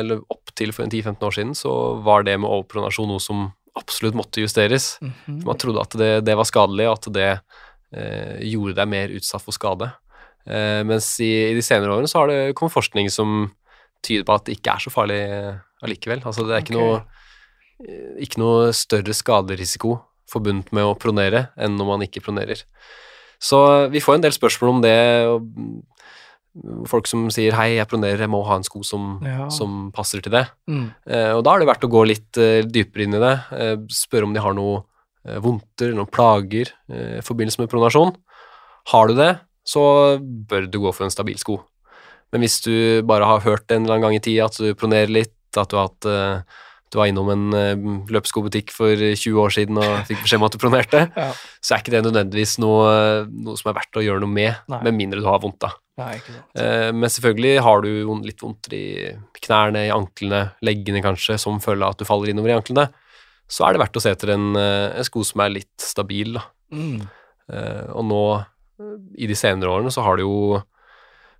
eller 0.00 0.24
opptil 0.26 0.72
for 0.74 0.82
en 0.82 0.90
10-15 0.90 1.22
år 1.22 1.34
siden, 1.36 1.52
så 1.54 1.70
var 2.02 2.24
det 2.26 2.34
med 2.42 2.50
overpronasjon 2.50 3.12
noe 3.12 3.22
som 3.22 3.44
absolutt 3.78 4.16
måtte 4.18 4.42
justeres. 4.44 4.94
Mhm. 5.02 5.42
Man 5.46 5.58
trodde 5.58 5.82
at 5.82 5.98
det, 5.98 6.12
det 6.26 6.38
var 6.38 6.48
skadelig, 6.48 6.88
og 6.88 6.98
at 6.98 7.10
det 7.14 7.30
eh, 7.32 8.40
gjorde 8.52 8.76
deg 8.78 8.90
mer 8.90 9.14
utsatt 9.14 9.44
for 9.44 9.56
skade. 9.56 9.90
Eh, 10.44 10.80
mens 10.86 11.08
i, 11.24 11.32
i 11.50 11.54
de 11.56 11.64
senere 11.64 11.94
årene 11.94 12.10
så 12.10 12.22
har 12.22 12.30
det 12.30 12.56
kommet 12.58 12.74
forskning 12.74 13.08
som 13.12 13.48
tyder 14.04 14.26
på 14.28 14.34
at 14.36 14.44
det 14.46 14.58
ikke 14.58 14.74
er 14.74 14.84
så 14.84 14.92
farlig 14.92 15.20
eh, 15.24 15.54
allikevel. 15.84 16.24
Altså 16.24 16.44
det 16.46 16.56
er 16.56 16.66
ikke, 16.66 16.76
okay. 16.76 16.84
noe, 16.84 17.86
eh, 17.86 18.10
ikke 18.26 18.42
noe 18.42 18.74
større 18.76 19.16
skaderisiko 19.16 19.96
forbundet 20.30 20.70
med 20.74 20.86
å 20.86 20.98
pronere 20.98 21.48
enn 21.60 21.78
når 21.78 21.90
man 21.90 22.06
ikke 22.06 22.24
pronerer. 22.24 22.64
Så 23.42 23.58
vi 23.92 24.00
får 24.00 24.18
en 24.18 24.24
del 24.24 24.34
spørsmål 24.36 24.76
om 24.76 24.84
det. 24.84 24.98
og 25.28 25.44
mm, 25.44 25.80
Folk 26.86 27.08
som 27.10 27.26
sier 27.34 27.50
'hei, 27.52 27.76
jeg 27.76 27.88
pronerer, 27.90 28.18
jeg 28.22 28.30
må 28.30 28.44
ha 28.46 28.54
en 28.56 28.62
sko 28.62 28.82
som, 28.84 29.20
Ja. 29.24 29.48
som 29.48 29.90
passer 29.92 30.20
til 30.22 30.30
det'. 30.32 30.48
Mm. 30.68 30.94
Eh, 31.06 31.32
og 31.34 31.42
da 31.44 31.54
er 31.54 31.58
det 31.58 31.68
verdt 31.68 31.84
å 31.84 31.90
gå 31.90 32.06
litt 32.06 32.38
eh, 32.38 32.62
dypere 32.62 33.02
inn 33.02 33.14
i 33.14 33.18
det. 33.18 33.40
Eh, 33.52 33.76
spørre 33.90 34.22
om 34.24 34.32
de 34.32 34.40
har 34.40 34.54
noe 34.54 34.84
vondter 35.40 35.94
noen 35.94 36.06
plager 36.10 36.68
i 36.92 37.20
forbindelse 37.24 37.58
med 37.58 37.70
pronasjon. 37.70 38.14
Har 38.88 39.08
du 39.08 39.14
det, 39.14 39.40
så 39.66 40.18
bør 40.20 40.70
du 40.70 40.78
gå 40.78 40.92
for 40.94 41.04
en 41.04 41.10
stabil 41.10 41.34
sko. 41.38 41.62
Men 42.30 42.42
hvis 42.42 42.60
du 42.62 43.00
bare 43.02 43.24
har 43.24 43.40
hørt 43.40 43.70
en 43.72 43.84
eller 43.84 43.94
annen 43.96 44.02
gang 44.02 44.14
i 44.16 44.20
tida 44.20 44.44
at 44.44 44.58
du 44.58 44.74
pronerer 44.74 45.08
litt, 45.08 45.32
at 45.56 45.70
du 45.70 45.76
har 45.76 45.88
hatt 45.88 46.44
du 46.92 46.98
var 46.98 47.06
innom 47.08 47.30
en 47.30 47.50
løpeskobutikk 48.06 48.70
løpsskobutikk 48.70 48.70
for 48.70 48.94
20 48.94 49.40
år 49.40 49.50
siden 49.50 49.78
og 49.78 50.04
fikk 50.06 50.20
beskjed 50.22 50.38
om 50.38 50.44
at 50.44 50.52
du 50.52 50.58
pronerte, 50.58 51.00
Ja. 51.16 51.32
så 51.60 51.74
er 51.74 51.78
ikke 51.82 51.90
det 51.96 52.04
nødvendigvis 52.04 52.58
noe, 52.62 53.24
noe 53.26 53.56
som 53.56 53.70
er 53.72 53.80
verdt 53.80 53.96
å 53.98 54.04
gjøre 54.04 54.20
noe 54.20 54.30
med, 54.30 54.54
Nei. 54.68 54.82
med 54.84 54.94
mindre 54.94 55.20
du 55.20 55.26
har 55.26 55.40
vondt, 55.40 55.58
da. 55.58 55.72
Nei. 56.00 56.16
Eh, 56.58 56.90
Men 56.92 57.10
selvfølgelig 57.12 57.62
har 57.62 57.82
du 57.84 57.90
litt 58.26 58.42
vondt 58.42 58.72
i 58.74 59.12
knærne, 59.44 59.86
i 59.86 59.94
anklene, 59.94 60.52
leggene 60.64 61.02
kanskje, 61.04 61.38
som 61.38 61.60
følge 61.62 61.86
av 61.86 61.94
at 61.94 62.02
du 62.02 62.08
faller 62.08 62.32
innover 62.32 62.50
i 62.50 62.56
anklene, 62.58 62.88
så 63.46 63.66
er 63.66 63.74
det 63.74 63.82
verdt 63.84 64.00
å 64.00 64.02
se 64.02 64.10
etter 64.10 64.32
en, 64.34 64.56
eh, 64.56 64.96
en 64.98 65.04
sko 65.06 65.22
som 65.22 65.40
er 65.44 65.50
litt 65.50 65.76
stabil. 65.78 66.38
Mm. 66.72 67.06
Eh, 67.52 67.86
Og 67.94 68.04
nå, 68.08 68.22
eh, 68.80 68.96
i 69.22 69.26
de 69.30 69.34
senere 69.34 69.70
årene, 69.70 69.92
så 69.92 70.02
har 70.02 70.16
det 70.16 70.24
jo 70.24 70.62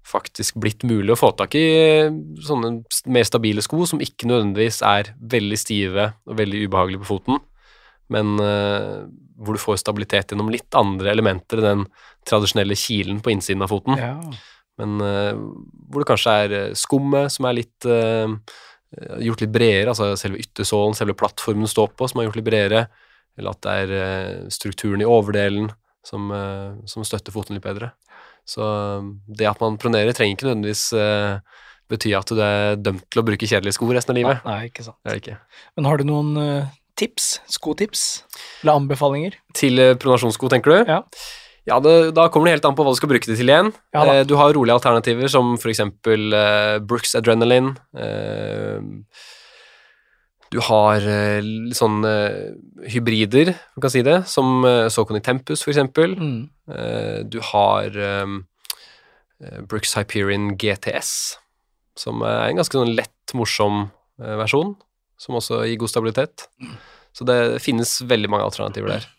faktisk 0.05 0.59
blitt 0.61 0.85
mulig 0.85 1.15
å 1.15 1.19
få 1.19 1.31
tak 1.35 1.55
i 1.57 2.05
sånne 2.45 2.85
mer 3.07 3.25
stabile 3.25 3.63
sko 3.65 3.87
som 3.89 4.03
ikke 4.05 4.29
nødvendigvis 4.29 4.83
er 4.85 5.15
veldig 5.19 5.59
stive 5.59 6.13
og 6.29 6.37
veldig 6.37 6.69
ubehagelige 6.69 7.01
på 7.01 7.09
foten, 7.09 7.41
men 8.13 8.39
eh, 8.39 9.07
hvor 9.41 9.57
du 9.57 9.63
får 9.63 9.81
stabilitet 9.81 10.29
gjennom 10.29 10.53
litt 10.53 10.69
andre 10.77 11.11
elementer 11.11 11.59
enn 11.59 11.65
den 11.65 11.87
tradisjonelle 12.29 12.77
kilen 12.79 13.21
på 13.25 13.33
innsiden 13.35 13.65
av 13.65 13.73
foten. 13.73 13.99
Ja. 14.01 14.17
Men 14.81 14.99
uh, 15.01 15.35
hvor 15.91 16.03
det 16.03 16.11
kanskje 16.11 16.37
er 16.45 16.55
eh, 16.59 16.77
skummet 16.79 17.33
som 17.33 17.47
er 17.49 17.59
litt 17.61 17.87
uh, 17.87 18.27
gjort 19.23 19.43
litt 19.43 19.55
bredere, 19.55 19.93
altså 19.93 20.13
selve 20.19 20.41
yttersålen, 20.43 20.97
selve 20.99 21.17
plattformen 21.19 21.67
du 21.67 21.71
står 21.71 21.93
på, 21.99 22.09
som 22.11 22.21
er 22.21 22.29
gjort 22.29 22.39
litt 22.39 22.47
bredere, 22.47 22.85
eller 23.39 23.57
at 23.57 23.67
det 23.67 23.75
er 23.83 24.51
strukturen 24.55 25.03
i 25.03 25.09
overdelen 25.09 25.73
som, 26.07 26.29
som 26.87 27.03
støtter 27.03 27.35
foten 27.35 27.57
litt 27.57 27.65
bedre. 27.65 27.89
Så 28.47 28.63
det 29.27 29.49
at 29.51 29.59
man 29.59 29.81
pronerer, 29.83 30.15
trenger 30.15 30.37
ikke 30.37 30.47
nødvendigvis 30.47 30.85
bety 31.91 32.13
at 32.15 32.31
du 32.31 32.39
er 32.45 32.79
dømt 32.79 33.03
til 33.11 33.25
å 33.25 33.27
bruke 33.27 33.49
kjedelige 33.51 33.75
sko 33.75 33.89
resten 33.91 34.15
av 34.15 34.21
livet. 34.21 34.47
Nei, 34.47 34.61
ikke 34.71 34.87
sant. 34.87 35.01
Det 35.03 35.17
det 35.17 35.25
ikke. 35.25 35.41
Men 35.75 35.91
har 35.91 35.99
du 35.99 36.07
noen 36.07 36.39
tips? 36.95 37.33
Skotips? 37.51 38.05
Eller 38.63 38.79
anbefalinger? 38.79 39.41
Til 39.59 39.83
pronasjonssko, 39.99 40.55
tenker 40.55 40.77
du? 40.77 40.95
Ja. 40.95 41.03
Ja, 41.65 41.79
det, 41.81 42.13
Da 42.17 42.29
kommer 42.29 42.49
det 42.51 42.59
helt 42.59 42.67
an 42.69 42.77
på 42.77 42.85
hva 42.85 42.93
du 42.93 42.99
skal 42.99 43.09
bruke 43.09 43.29
det 43.29 43.39
til 43.39 43.49
igjen. 43.49 43.71
Ja 43.97 44.05
eh, 44.11 44.25
du 44.29 44.35
har 44.37 44.53
rolige 44.53 44.77
alternativer 44.77 45.31
som 45.33 45.55
f.eks. 45.57 45.81
Eh, 45.81 46.79
Brooks 46.85 47.15
Adrenaline. 47.17 47.77
Eh, 47.97 48.83
du 50.55 50.61
har 50.63 51.03
eh, 51.03 51.41
litt 51.43 51.79
sånn 51.79 52.05
eh, 52.07 52.53
hybrider, 52.93 53.55
man 53.75 53.87
kan 53.87 53.91
si 53.91 54.05
det, 54.07 54.21
som 54.31 54.61
eh, 54.69 54.87
Socony 54.93 55.23
Tempus 55.25 55.65
f.eks. 55.65 55.81
Mm. 55.97 56.37
Eh, 56.71 57.25
du 57.27 57.41
har 57.51 57.97
eh, 57.97 58.37
eh, 59.41 59.59
Brooks 59.67 59.97
Hyperion 59.99 60.53
GTS, 60.61 61.11
som 61.99 62.23
er 62.23 62.53
en 62.53 62.61
ganske 62.61 62.77
sånn 62.77 62.95
lett, 62.95 63.11
morsom 63.35 63.87
eh, 64.21 64.37
versjon, 64.45 64.77
som 65.19 65.41
også 65.41 65.65
gir 65.65 65.81
god 65.81 65.91
stabilitet. 65.91 66.47
Så 67.15 67.27
det 67.27 67.41
finnes 67.65 67.97
veldig 68.05 68.31
mange 68.31 68.47
alternativer 68.47 68.99
der. 68.99 69.11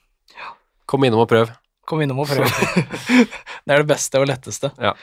Kom 0.86 1.04
innom 1.08 1.24
og 1.26 1.32
prøv. 1.32 1.50
Kom 1.86 2.02
innom 2.02 2.24
og 2.24 2.30
prøv. 2.32 2.46
det 3.66 3.76
er 3.76 3.84
det 3.84 3.90
beste 3.90 4.22
og 4.22 4.28
letteste. 4.30 4.72
Ja. 4.82 4.96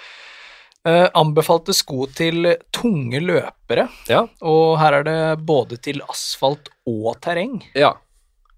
Uh, 0.82 1.06
anbefalte 1.14 1.70
sko 1.78 2.08
til 2.10 2.48
tunge 2.74 3.20
løpere, 3.22 3.84
Ja. 4.10 4.24
og 4.42 4.80
her 4.80 4.96
er 4.98 5.04
det 5.06 5.18
både 5.46 5.78
til 5.78 6.00
asfalt 6.10 6.72
og 6.90 7.20
terreng. 7.22 7.60
Ja. 7.78 7.92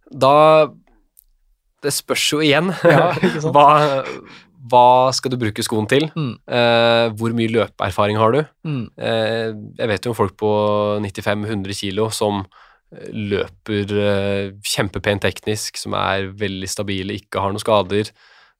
Da 0.09 0.71
Det 1.85 1.93
spørs 1.93 2.25
jo 2.33 2.39
igjen 2.41 2.71
Ja, 2.85 3.11
hva, 3.53 3.67
hva 4.73 4.85
skal 5.13 5.35
du 5.35 5.37
bruke 5.41 5.61
skoen 5.67 5.85
til? 5.91 6.07
Mm. 6.17 6.31
Uh, 6.49 7.13
hvor 7.19 7.35
mye 7.37 7.53
løpeerfaring 7.53 8.17
har 8.17 8.33
du? 8.33 8.41
Mm. 8.65 8.87
Uh, 8.97 9.51
jeg 9.83 9.91
vet 9.93 10.07
jo 10.09 10.15
om 10.15 10.17
folk 10.17 10.33
på 10.41 10.49
95-100 11.05 11.77
kilo 11.77 12.09
som 12.09 12.47
løper 12.93 13.91
eh, 13.99 14.51
kjempepent 14.63 15.25
teknisk, 15.25 15.79
som 15.81 15.97
er 15.99 16.29
veldig 16.39 16.69
stabile, 16.71 17.17
ikke 17.19 17.41
har 17.43 17.51
noen 17.55 17.63
skader, 17.63 18.11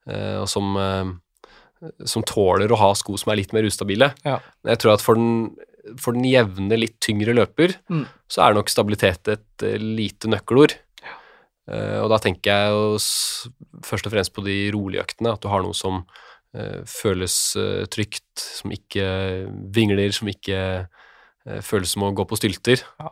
eh, 0.09 0.37
og 0.41 0.47
som, 0.51 0.73
eh, 0.81 1.91
som 2.07 2.23
tåler 2.27 2.71
å 2.73 2.79
ha 2.81 2.89
sko 2.97 3.17
som 3.21 3.31
er 3.31 3.39
litt 3.41 3.53
mer 3.55 3.67
ustabile. 3.67 4.13
Ja. 4.25 4.39
Jeg 4.67 4.81
tror 4.81 4.95
at 4.95 5.01
for 5.05 5.15
den, 5.19 5.55
for 6.01 6.17
den 6.17 6.25
jevne, 6.27 6.79
litt 6.79 6.97
tyngre 6.99 7.35
løper, 7.37 7.75
Mm. 7.89 8.07
så 8.27 8.43
er 8.47 8.53
nok 8.57 8.69
stabilitet 8.69 9.27
et 9.27 9.65
lite 9.79 10.27
nøkkelord. 10.27 10.75
Eh, 11.67 11.99
og 12.01 12.09
da 12.09 12.17
tenker 12.21 12.51
jeg 12.51 12.69
jo 12.69 12.97
først 13.85 14.05
og 14.07 14.11
fremst 14.13 14.33
på 14.33 14.43
de 14.45 14.71
rolige 14.71 15.01
øktene, 15.05 15.33
at 15.33 15.41
du 15.41 15.47
har 15.49 15.61
noe 15.63 15.73
som 15.73 16.05
føles 16.87 17.33
trygt, 17.91 18.39
som 18.39 18.71
ikke 18.71 19.03
vingler, 19.75 20.13
som 20.15 20.29
ikke 20.31 20.87
føles 21.67 21.91
som 21.91 22.05
å 22.07 22.13
gå 22.15 22.23
på 22.29 22.37
stylter, 22.39 22.79
Ja. 22.97 23.09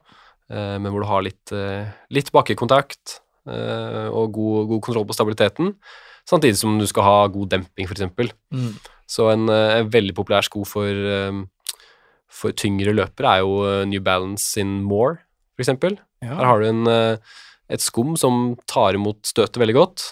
Eh, 0.54 0.78
men 0.80 0.92
hvor 0.92 1.04
du 1.04 1.10
har 1.10 1.26
litt, 1.26 1.54
eh, 1.56 1.90
litt 2.14 2.32
bakkekontakt 2.34 3.20
eh, 3.50 4.08
og 4.10 4.34
god, 4.36 4.70
god 4.72 4.84
kontroll 4.86 5.08
på 5.10 5.18
stabiliteten, 5.18 5.74
samtidig 6.30 6.60
som 6.60 6.78
du 6.80 6.88
skal 6.90 7.08
ha 7.08 7.18
god 7.34 7.52
demping, 7.56 7.90
f.eks. 7.90 8.06
Mm. 8.54 8.72
Så 9.10 9.28
en, 9.34 9.50
en 9.50 9.92
veldig 9.92 10.16
populær 10.16 10.46
sko 10.48 10.64
for, 10.66 11.44
for 12.32 12.56
tyngre 12.58 12.94
løpere 12.96 13.34
er 13.36 13.44
jo 13.44 13.84
New 13.90 14.02
Balance 14.02 14.56
in 14.62 14.80
More, 14.88 15.20
f.eks. 15.60 15.74
Ja. 16.24 16.38
Her 16.40 16.48
har 16.48 16.64
du 16.64 16.70
en, 16.70 16.92
et 17.68 17.84
skum 17.84 18.16
som 18.18 18.56
tar 18.70 18.96
imot 18.96 19.20
støtet 19.28 19.60
veldig 19.60 19.76
godt, 19.76 20.06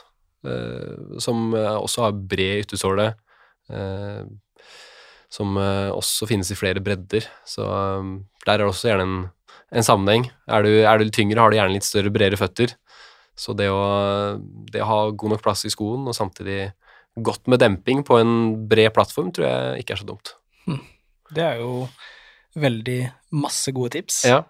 som 1.23 1.55
også 1.55 2.03
har 2.03 2.19
bred 2.19 2.65
yttersåle, 2.65 3.07
som 5.31 5.57
også 5.63 6.27
finnes 6.29 6.51
i 6.51 6.59
flere 6.59 6.83
bredder. 6.83 7.25
Så 7.47 7.63
der 8.43 8.53
er 8.53 8.61
det 8.61 8.67
også 8.67 8.91
gjerne 8.91 9.07
en, 9.07 9.17
en 9.71 9.87
sammenheng. 9.87 10.27
Er 10.51 10.65
du, 10.65 10.71
er 10.83 11.01
du 11.01 11.11
tyngre, 11.13 11.39
har 11.39 11.51
du 11.51 11.57
gjerne 11.57 11.75
litt 11.75 11.87
større, 11.87 12.13
bredere 12.13 12.39
føtter. 12.39 12.75
Så 13.39 13.55
det 13.57 13.69
å, 13.71 13.81
det 14.71 14.83
å 14.83 14.89
ha 14.89 15.01
god 15.09 15.35
nok 15.35 15.43
plass 15.45 15.63
i 15.65 15.73
skoen, 15.73 16.03
og 16.07 16.17
samtidig 16.17 16.71
godt 17.21 17.49
med 17.51 17.61
demping 17.63 18.05
på 18.07 18.19
en 18.21 18.33
bred 18.71 18.91
plattform, 18.95 19.31
tror 19.35 19.47
jeg 19.47 19.83
ikke 19.83 19.95
er 19.95 20.01
så 20.01 20.07
dumt. 20.07 20.35
Det 21.31 21.43
er 21.43 21.61
jo 21.61 21.85
veldig 22.59 22.99
masse 23.39 23.71
gode 23.75 23.95
tips. 23.95 24.23
Ja. 24.27 24.41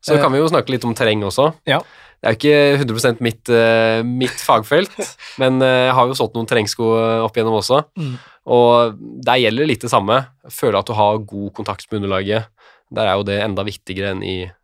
Så 0.00 0.16
kan 0.20 0.32
vi 0.32 0.40
jo 0.40 0.48
snakke 0.48 0.72
litt 0.72 0.84
om 0.88 0.94
terreng 0.96 1.24
også. 1.26 1.50
Ja. 1.68 1.82
Det 2.20 2.28
er 2.28 2.34
jo 2.34 2.38
ikke 2.40 2.84
100 2.84 3.20
mitt, 3.24 3.48
eh, 3.48 4.02
mitt 4.04 4.42
fagfelt, 4.44 4.92
men 5.40 5.60
eh, 5.64 5.86
jeg 5.88 5.96
har 5.96 6.08
jo 6.08 6.16
solgt 6.18 6.36
noen 6.36 6.48
terrengsko 6.48 6.88
opp 7.24 7.36
igjennom 7.36 7.56
også. 7.60 7.82
Mm. 8.00 8.14
Og 8.52 9.00
der 9.24 9.40
gjelder 9.40 9.68
litt 9.68 9.84
det 9.84 9.92
samme. 9.92 10.18
Føle 10.52 10.80
at 10.80 10.88
du 10.88 10.96
har 10.96 11.20
god 11.20 11.52
kontakt 11.56 11.88
med 11.88 12.02
underlaget. 12.02 12.48
Der 12.92 13.08
er 13.08 13.20
jo 13.20 13.24
det 13.28 13.38
enda 13.44 13.64
viktigere 13.64 14.12
enn 14.14 14.24
i 14.26 14.36
eh, 14.48 14.54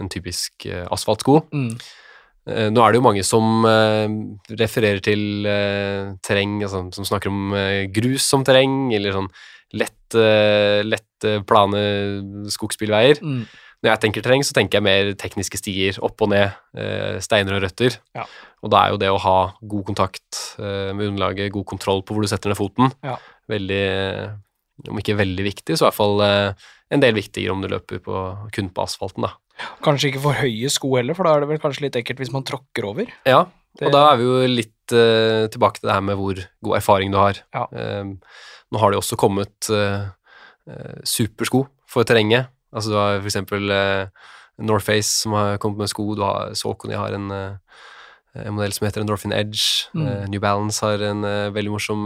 en 0.00 0.08
typisk 0.12 0.66
eh, 0.70 0.84
asfaltsko. 0.94 1.40
Mm. 1.52 1.70
Eh, 2.48 2.68
Nå 2.72 2.80
er 2.84 2.92
det 2.94 3.00
jo 3.00 3.04
mange 3.04 3.24
som 3.26 3.64
eh, 3.68 4.08
refererer 4.56 5.02
til 5.04 5.46
eh, 5.46 6.14
terreng, 6.24 6.60
altså, 6.64 6.86
som 6.96 7.04
snakker 7.08 7.32
om 7.32 7.54
eh, 7.58 7.86
grus 7.92 8.24
som 8.28 8.44
terreng, 8.46 8.92
eller 8.96 9.16
sånn 9.16 9.30
lett, 9.76 10.14
eh, 10.16 10.80
lette, 10.86 11.38
plane 11.48 11.82
skogsbilveier. 12.54 13.20
Mm. 13.20 13.42
Når 13.78 13.92
jeg 13.92 14.00
tenker 14.02 14.24
terreng, 14.24 14.42
så 14.42 14.54
tenker 14.56 14.78
jeg 14.78 14.86
mer 14.86 15.12
tekniske 15.20 15.58
stier, 15.60 15.98
opp 16.02 16.24
og 16.24 16.32
ned, 16.32 16.54
eh, 16.74 17.18
steiner 17.22 17.58
og 17.58 17.62
røtter. 17.66 17.98
Ja. 18.16 18.24
Og 18.64 18.72
da 18.72 18.80
er 18.80 18.94
jo 18.94 18.98
det 18.98 19.10
å 19.12 19.20
ha 19.22 19.36
god 19.60 19.84
kontakt 19.86 20.40
eh, 20.58 20.90
med 20.96 21.12
underlaget, 21.12 21.52
god 21.54 21.68
kontroll 21.68 22.02
på 22.02 22.16
hvor 22.16 22.24
du 22.24 22.30
setter 22.30 22.50
ned 22.50 22.58
foten, 22.58 22.90
Ja. 23.06 23.18
veldig 23.50 23.84
Om 24.88 24.98
ikke 25.00 25.16
veldig 25.18 25.42
viktig, 25.42 25.74
så 25.74 25.84
i 25.84 25.88
hvert 25.88 25.96
fall 25.98 26.20
eh, 26.22 26.66
en 26.94 27.02
del 27.02 27.16
viktigere 27.18 27.52
om 27.52 27.62
du 27.62 27.68
løper 27.70 28.00
på, 28.04 28.24
kun 28.54 28.72
på 28.74 28.84
asfalten, 28.84 29.26
da. 29.28 29.34
Kanskje 29.84 30.12
ikke 30.12 30.22
for 30.22 30.38
høye 30.38 30.70
sko 30.70 30.92
heller, 30.96 31.16
for 31.18 31.26
da 31.26 31.34
er 31.34 31.42
det 31.42 31.50
vel 31.50 31.60
kanskje 31.62 31.88
litt 31.88 31.96
ekkelt 31.98 32.22
hvis 32.22 32.34
man 32.34 32.46
tråkker 32.46 32.86
over. 32.88 33.10
Ja, 33.28 33.42
og 33.78 33.94
da 33.94 34.04
er 34.10 34.18
vi 34.18 34.26
jo 34.26 34.36
litt 34.50 34.94
uh, 34.94 35.46
tilbake 35.52 35.80
til 35.80 35.90
det 35.90 35.96
her 35.96 36.04
med 36.04 36.18
hvor 36.18 36.40
god 36.64 36.78
erfaring 36.78 37.12
du 37.14 37.18
har. 37.20 37.42
Ja. 37.54 37.66
Uh, 37.70 38.14
nå 38.72 38.80
har 38.82 38.90
det 38.90 38.98
jo 38.98 39.02
også 39.04 39.18
kommet 39.20 39.70
uh, 39.72 40.08
supersko 41.06 41.64
for 41.88 42.08
terrenget. 42.08 42.50
Altså 42.74 42.92
du 42.92 42.98
har 43.00 43.20
for 43.22 43.30
eksempel 43.30 43.70
Northface 44.60 45.22
som 45.22 45.32
har 45.32 45.56
kommet 45.62 45.80
med 45.80 45.88
sko, 45.88 46.10
du 46.18 46.20
har 46.20 46.52
Saucony 46.58 46.92
har 46.98 47.14
en, 47.16 47.30
en 47.32 48.52
modell 48.52 48.74
som 48.76 48.84
heter 48.84 49.00
Endorphin 49.00 49.32
Edge. 49.32 49.88
Mm. 49.96 50.28
New 50.34 50.42
Balance 50.42 50.84
har 50.84 51.00
en 51.06 51.24
veldig 51.54 51.72
morsom 51.72 52.04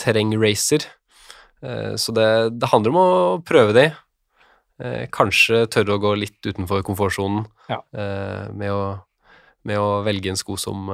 terrengracer. 0.00 0.88
Eh, 1.64 1.94
så 2.00 2.12
det, 2.16 2.28
det 2.60 2.70
handler 2.72 2.92
om 2.94 2.98
å 3.00 3.08
prøve 3.46 3.74
de. 3.76 3.86
Eh, 4.82 5.04
kanskje 5.14 5.64
tørre 5.72 5.96
å 5.96 6.02
gå 6.02 6.12
litt 6.18 6.40
utenfor 6.44 6.82
komfortsonen 6.86 7.44
Ja. 7.70 7.80
eh, 7.94 8.50
med, 8.52 8.72
å, 8.74 8.84
med 9.64 9.80
å 9.80 10.02
velge 10.06 10.32
en 10.32 10.40
sko 10.40 10.58
som, 10.60 10.90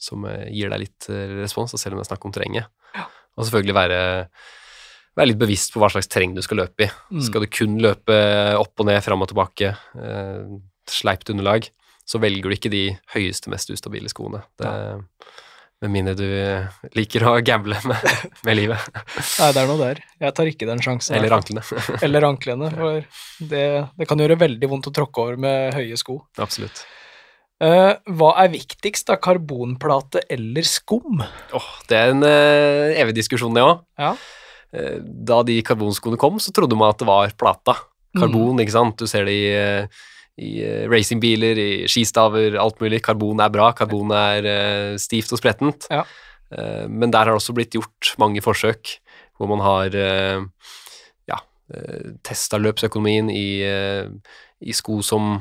som 0.00 0.26
gir 0.48 0.72
deg 0.72 0.84
litt 0.86 1.10
respons, 1.42 1.74
selv 1.76 1.96
om 1.96 2.00
det 2.02 2.06
er 2.06 2.12
snakk 2.14 2.26
om 2.28 2.34
terrenget. 2.34 2.70
Og 3.32 3.46
selvfølgelig 3.46 3.74
være, 3.78 4.00
være 5.16 5.30
litt 5.30 5.40
bevisst 5.40 5.72
på 5.72 5.80
hva 5.80 5.88
slags 5.92 6.10
terreng 6.12 6.34
du 6.36 6.42
skal 6.44 6.60
løpe 6.60 6.84
i. 6.84 6.90
Mm. 7.14 7.22
Skal 7.24 7.44
du 7.44 7.48
kun 7.48 7.78
løpe 7.80 8.16
opp 8.60 8.82
og 8.82 8.90
ned, 8.90 8.98
fram 9.04 9.24
og 9.24 9.30
tilbake, 9.30 9.70
sleipt 10.90 11.30
underlag, 11.32 11.70
så 12.04 12.20
velger 12.20 12.50
du 12.50 12.56
ikke 12.58 12.72
de 12.72 12.82
høyeste, 13.14 13.48
mest 13.48 13.72
ustabile 13.72 14.10
skoene. 14.12 14.42
Det, 14.60 14.68
med 15.82 15.90
mindre 15.90 16.14
du 16.14 16.26
liker 16.96 17.24
å 17.26 17.34
gamble 17.44 17.78
med, 17.88 18.08
med 18.46 18.58
livet. 18.58 18.88
Nei, 19.40 19.50
det 19.54 19.62
er 19.62 19.68
noe 19.70 19.80
der. 19.80 20.00
Jeg 20.22 20.36
tar 20.38 20.50
ikke 20.50 20.68
den 20.68 20.82
sjansen. 20.84 21.16
Eller 21.18 21.34
anklene. 21.34 21.64
Eller 22.06 22.26
anklene, 22.28 22.70
for 22.74 23.46
det, 23.50 23.64
det 23.98 24.08
kan 24.10 24.22
gjøre 24.22 24.38
veldig 24.40 24.70
vondt 24.70 24.90
å 24.90 24.94
tråkke 24.94 25.24
over 25.24 25.40
med 25.42 25.74
høye 25.76 25.98
sko. 25.98 26.20
Absolutt. 26.42 26.84
Uh, 27.62 27.94
hva 28.18 28.32
er 28.42 28.52
viktigst, 28.54 29.06
da? 29.10 29.18
Karbonplate 29.22 30.24
eller 30.34 30.66
skum? 30.66 31.20
Åh, 31.22 31.68
det 31.90 31.98
er 31.98 32.14
en 32.14 32.24
uh, 32.26 32.94
evig 32.98 33.14
diskusjon, 33.20 33.54
det 33.54 33.66
òg. 33.66 33.84
Ja. 34.02 34.14
da 35.02 35.42
de 35.44 35.58
karbonskoene 35.66 36.16
kom, 36.16 36.38
så 36.40 36.54
trodde 36.54 36.78
man 36.78 36.94
at 36.94 37.02
det 37.02 37.06
var 37.10 37.34
plata. 37.38 37.76
Karbon, 38.16 38.58
ikke 38.62 38.74
sant. 38.74 38.98
Du 38.98 39.10
ser 39.10 39.28
det 39.28 39.34
i, 39.36 39.50
i 40.42 40.50
eh, 40.64 40.84
racingbiler, 40.90 41.58
i 41.58 41.70
skistaver, 41.90 42.56
alt 42.60 42.80
mulig. 42.82 43.02
Karbon 43.06 43.42
er 43.42 43.52
bra. 43.52 43.70
Karbon 43.76 44.12
er 44.16 44.48
uh, 44.48 44.98
stivt 45.00 45.32
og 45.34 45.40
sprettent. 45.40 45.88
Ja. 45.92 46.02
Uh, 46.52 46.84
men 46.90 47.12
der 47.12 47.24
har 47.24 47.32
det 47.32 47.40
også 47.40 47.54
blitt 47.56 47.76
gjort 47.78 48.14
mange 48.20 48.42
forsøk 48.44 48.98
hvor 49.40 49.48
man 49.50 49.62
har 49.64 49.94
uh, 49.96 50.68
ja, 51.30 51.38
testa 52.26 52.60
løpsøkonomien 52.60 53.30
i, 53.32 53.64
i 54.60 54.74
sko 54.76 55.00
som 55.02 55.38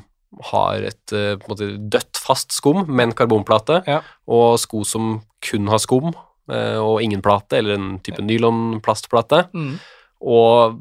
har 0.47 0.85
et 0.87 1.11
på 1.11 1.43
en 1.43 1.51
måte 1.51 1.67
dødt, 1.91 2.17
fast 2.23 2.55
skum, 2.55 2.85
men 2.87 3.11
karbonplate, 3.17 3.81
Ja. 3.89 3.99
og 4.31 4.55
sko 4.63 4.85
som 4.87 5.17
kun 5.43 5.67
har 5.69 5.81
skum 5.83 6.13
og 6.47 7.03
ingen 7.03 7.21
plate, 7.23 7.59
eller 7.59 7.75
en 7.75 7.91
type 8.03 8.23
nylonplastplate. 8.23 9.43
Mm. 9.53 9.75
Og 10.23 10.79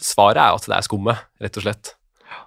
svaret 0.00 0.40
er 0.40 0.56
at 0.56 0.66
det 0.66 0.76
er 0.78 0.88
skummet, 0.88 1.22
rett 1.44 1.60
og 1.60 1.66
slett. 1.68 1.92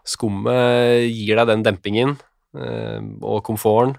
Skummet 0.07 1.07
gir 1.11 1.39
deg 1.39 1.47
den 1.49 1.63
dempingen 1.65 2.15
eh, 2.57 2.99
og 3.21 3.41
komforten, 3.47 3.95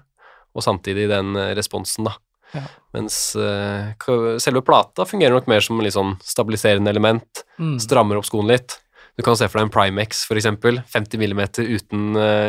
og 0.55 0.63
samtidig 0.63 1.07
den 1.11 1.35
eh, 1.35 1.53
responsen, 1.57 2.07
da. 2.07 2.15
Ja. 2.55 2.61
Mens 2.95 3.17
eh, 3.35 3.91
selve 4.39 4.61
plata 4.63 5.03
fungerer 5.09 5.33
nok 5.35 5.49
mer 5.51 5.63
som 5.65 5.81
litt 5.83 5.95
sånn 5.97 6.15
stabiliserende 6.23 6.91
element, 6.93 7.43
Mm. 7.59 7.77
strammer 7.79 8.17
opp 8.19 8.25
skoen 8.27 8.49
litt. 8.49 8.81
Du 9.15 9.23
kan 9.23 9.37
se 9.39 9.47
for 9.47 9.61
deg 9.61 9.69
en 9.69 9.71
Primex, 9.71 10.25
eksempel, 10.35 10.81
50 10.91 11.15
mm 11.21 11.39
uten, 11.63 12.01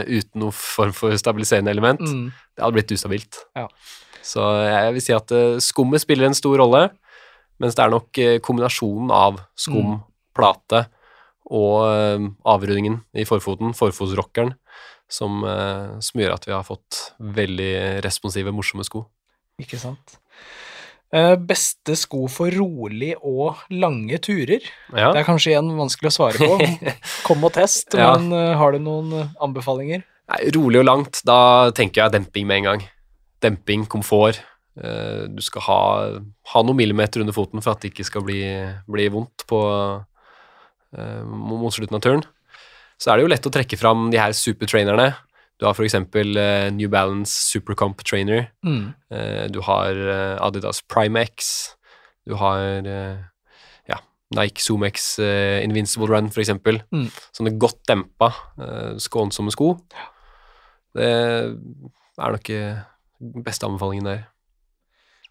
uten 0.03 0.41
noen 0.43 0.53
form 0.53 0.91
for 0.93 1.15
stabiliserende 1.15 1.71
element. 1.71 2.01
Mm. 2.03 2.33
Det 2.57 2.65
hadde 2.65 2.75
blitt 2.75 2.91
ustabilt. 2.97 3.39
Ja. 3.55 3.69
Så 4.27 4.43
jeg 4.67 4.97
vil 4.97 5.05
si 5.07 5.15
at 5.15 5.31
skummet 5.63 6.03
spiller 6.03 6.27
en 6.27 6.35
stor 6.35 6.59
rolle, 6.59 6.89
mens 7.63 7.79
det 7.79 7.85
er 7.85 7.93
nok 7.95 8.19
kombinasjonen 8.43 9.13
av 9.15 9.39
skum, 9.55 9.93
Mm. 9.95 10.03
plate 10.35 10.89
og 11.47 11.87
eh, 11.87 12.27
avrundingen 12.49 13.01
i 13.15 13.25
forfoten, 13.29 13.75
forfotsrockeren, 13.77 14.55
som, 15.09 15.43
eh, 15.47 15.99
som 16.03 16.21
gjør 16.23 16.35
at 16.35 16.47
vi 16.49 16.55
har 16.57 16.65
fått 16.67 17.13
veldig 17.23 18.03
responsive, 18.07 18.51
morsomme 18.55 18.83
sko. 18.87 19.05
Ikke 19.63 19.79
sant. 19.79 20.17
Eh, 21.15 21.37
beste 21.39 21.95
sko 21.97 22.25
for 22.33 22.51
rolig 22.51 23.13
og 23.23 23.61
lange 23.71 24.19
turer? 24.19 24.65
Ja. 24.91 25.13
Det 25.15 25.23
er 25.23 25.29
kanskje 25.29 25.53
igjen 25.55 25.71
vanskelig 25.79 26.11
å 26.11 26.17
svare 26.17 26.41
på. 26.43 26.91
Kom 27.29 27.47
og 27.47 27.55
test, 27.55 27.95
Ja. 27.95 28.17
men 28.19 28.35
har 28.59 28.75
du 28.75 28.81
noen 28.83 29.31
anbefalinger? 29.43 30.03
Nei, 30.27 30.41
rolig 30.57 30.83
og 30.83 30.89
langt, 30.89 31.23
da 31.25 31.71
tenker 31.71 32.03
jeg 32.03 32.17
demping 32.17 32.49
med 32.51 32.59
en 32.65 32.69
gang. 32.73 32.85
Demping, 33.45 33.87
komfort. 33.87 34.43
Du 34.77 35.39
skal 35.41 35.63
ha, 35.69 35.79
ha 36.51 36.63
noen 36.67 36.77
millimeter 36.77 37.23
under 37.23 37.33
foten 37.33 37.63
for 37.65 37.73
at 37.73 37.81
det 37.85 37.93
ikke 37.95 38.05
skal 38.05 38.25
bli, 38.27 38.43
bli 38.91 39.07
vondt 39.15 39.47
på, 39.49 39.61
mot 41.27 41.75
slutten 41.75 41.97
av 41.99 42.03
turen. 42.05 42.23
Så 42.99 43.11
er 43.13 43.17
det 43.19 43.27
jo 43.27 43.31
lett 43.33 43.47
å 43.47 43.53
trekke 43.53 43.77
fram 43.77 44.11
de 44.13 44.19
her 44.21 44.33
supertrainerne. 44.33 45.11
Du 45.61 45.65
har 45.67 45.75
for 45.77 45.85
eksempel 45.87 46.37
eh, 46.37 46.71
New 46.73 46.89
Balance 46.93 47.33
Supercomp 47.51 48.03
Trainer. 48.05 48.51
Mm. 48.65 48.95
Eh, 49.11 49.47
Du 49.53 49.61
har 49.65 49.97
eh, 49.97 50.37
Adidas 50.45 50.83
Primex. 50.85 51.75
Du 52.29 52.35
har 52.37 52.61
eh, 52.85 53.17
ja, 53.89 53.99
Nike 54.37 54.61
Zoomex 54.65 55.19
eh, 55.19 55.63
Invincible 55.65 56.09
Run, 56.13 56.29
eksempel. 56.45 56.83
Mm. 56.93 57.09
Sånne 57.33 57.55
godt 57.61 57.81
dempa, 57.89 58.33
eh, 58.61 58.97
skånsomme 59.01 59.53
sko. 59.55 59.75
Det 60.97 61.09
er 62.25 62.33
nok 62.37 62.51
eh, 62.53 62.79
beste 63.45 63.69
anbefalingen 63.69 64.09
der. 64.09 64.25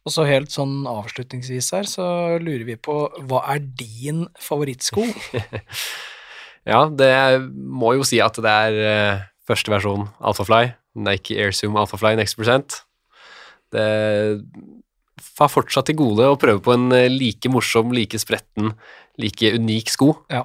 Og 0.06 0.14
så 0.14 0.26
helt 0.30 0.54
sånn 0.54 0.84
avslutningsvis 0.88 1.72
her, 1.74 1.88
så 1.90 2.06
lurer 2.38 2.66
vi 2.68 2.76
på 2.78 2.98
hva 3.26 3.42
er 3.56 3.64
din 3.80 4.28
favorittsko? 4.42 5.06
Ja, 6.66 6.88
det 6.90 7.12
må 7.54 7.92
jo 7.94 8.06
si 8.08 8.18
at 8.26 8.40
det 8.42 8.50
er 8.50 8.78
eh, 8.90 9.20
første 9.46 9.70
versjon 9.70 10.08
Alphafly, 10.18 10.72
Nike 10.98 11.36
Airzoom 11.38 11.76
Alphafly 11.78 12.16
Next 12.18 12.40
Percent. 12.40 12.80
Det 13.70 13.86
har 15.38 15.52
fortsatt 15.52 15.86
til 15.92 16.00
gode 16.00 16.26
å 16.26 16.40
prøve 16.42 16.64
på 16.66 16.74
en 16.74 16.88
eh, 16.96 17.06
like 17.12 17.52
morsom, 17.54 17.94
like 17.94 18.18
spretten, 18.18 18.74
like 19.22 19.54
unik 19.60 19.94
sko. 19.94 20.10
Ja. 20.34 20.42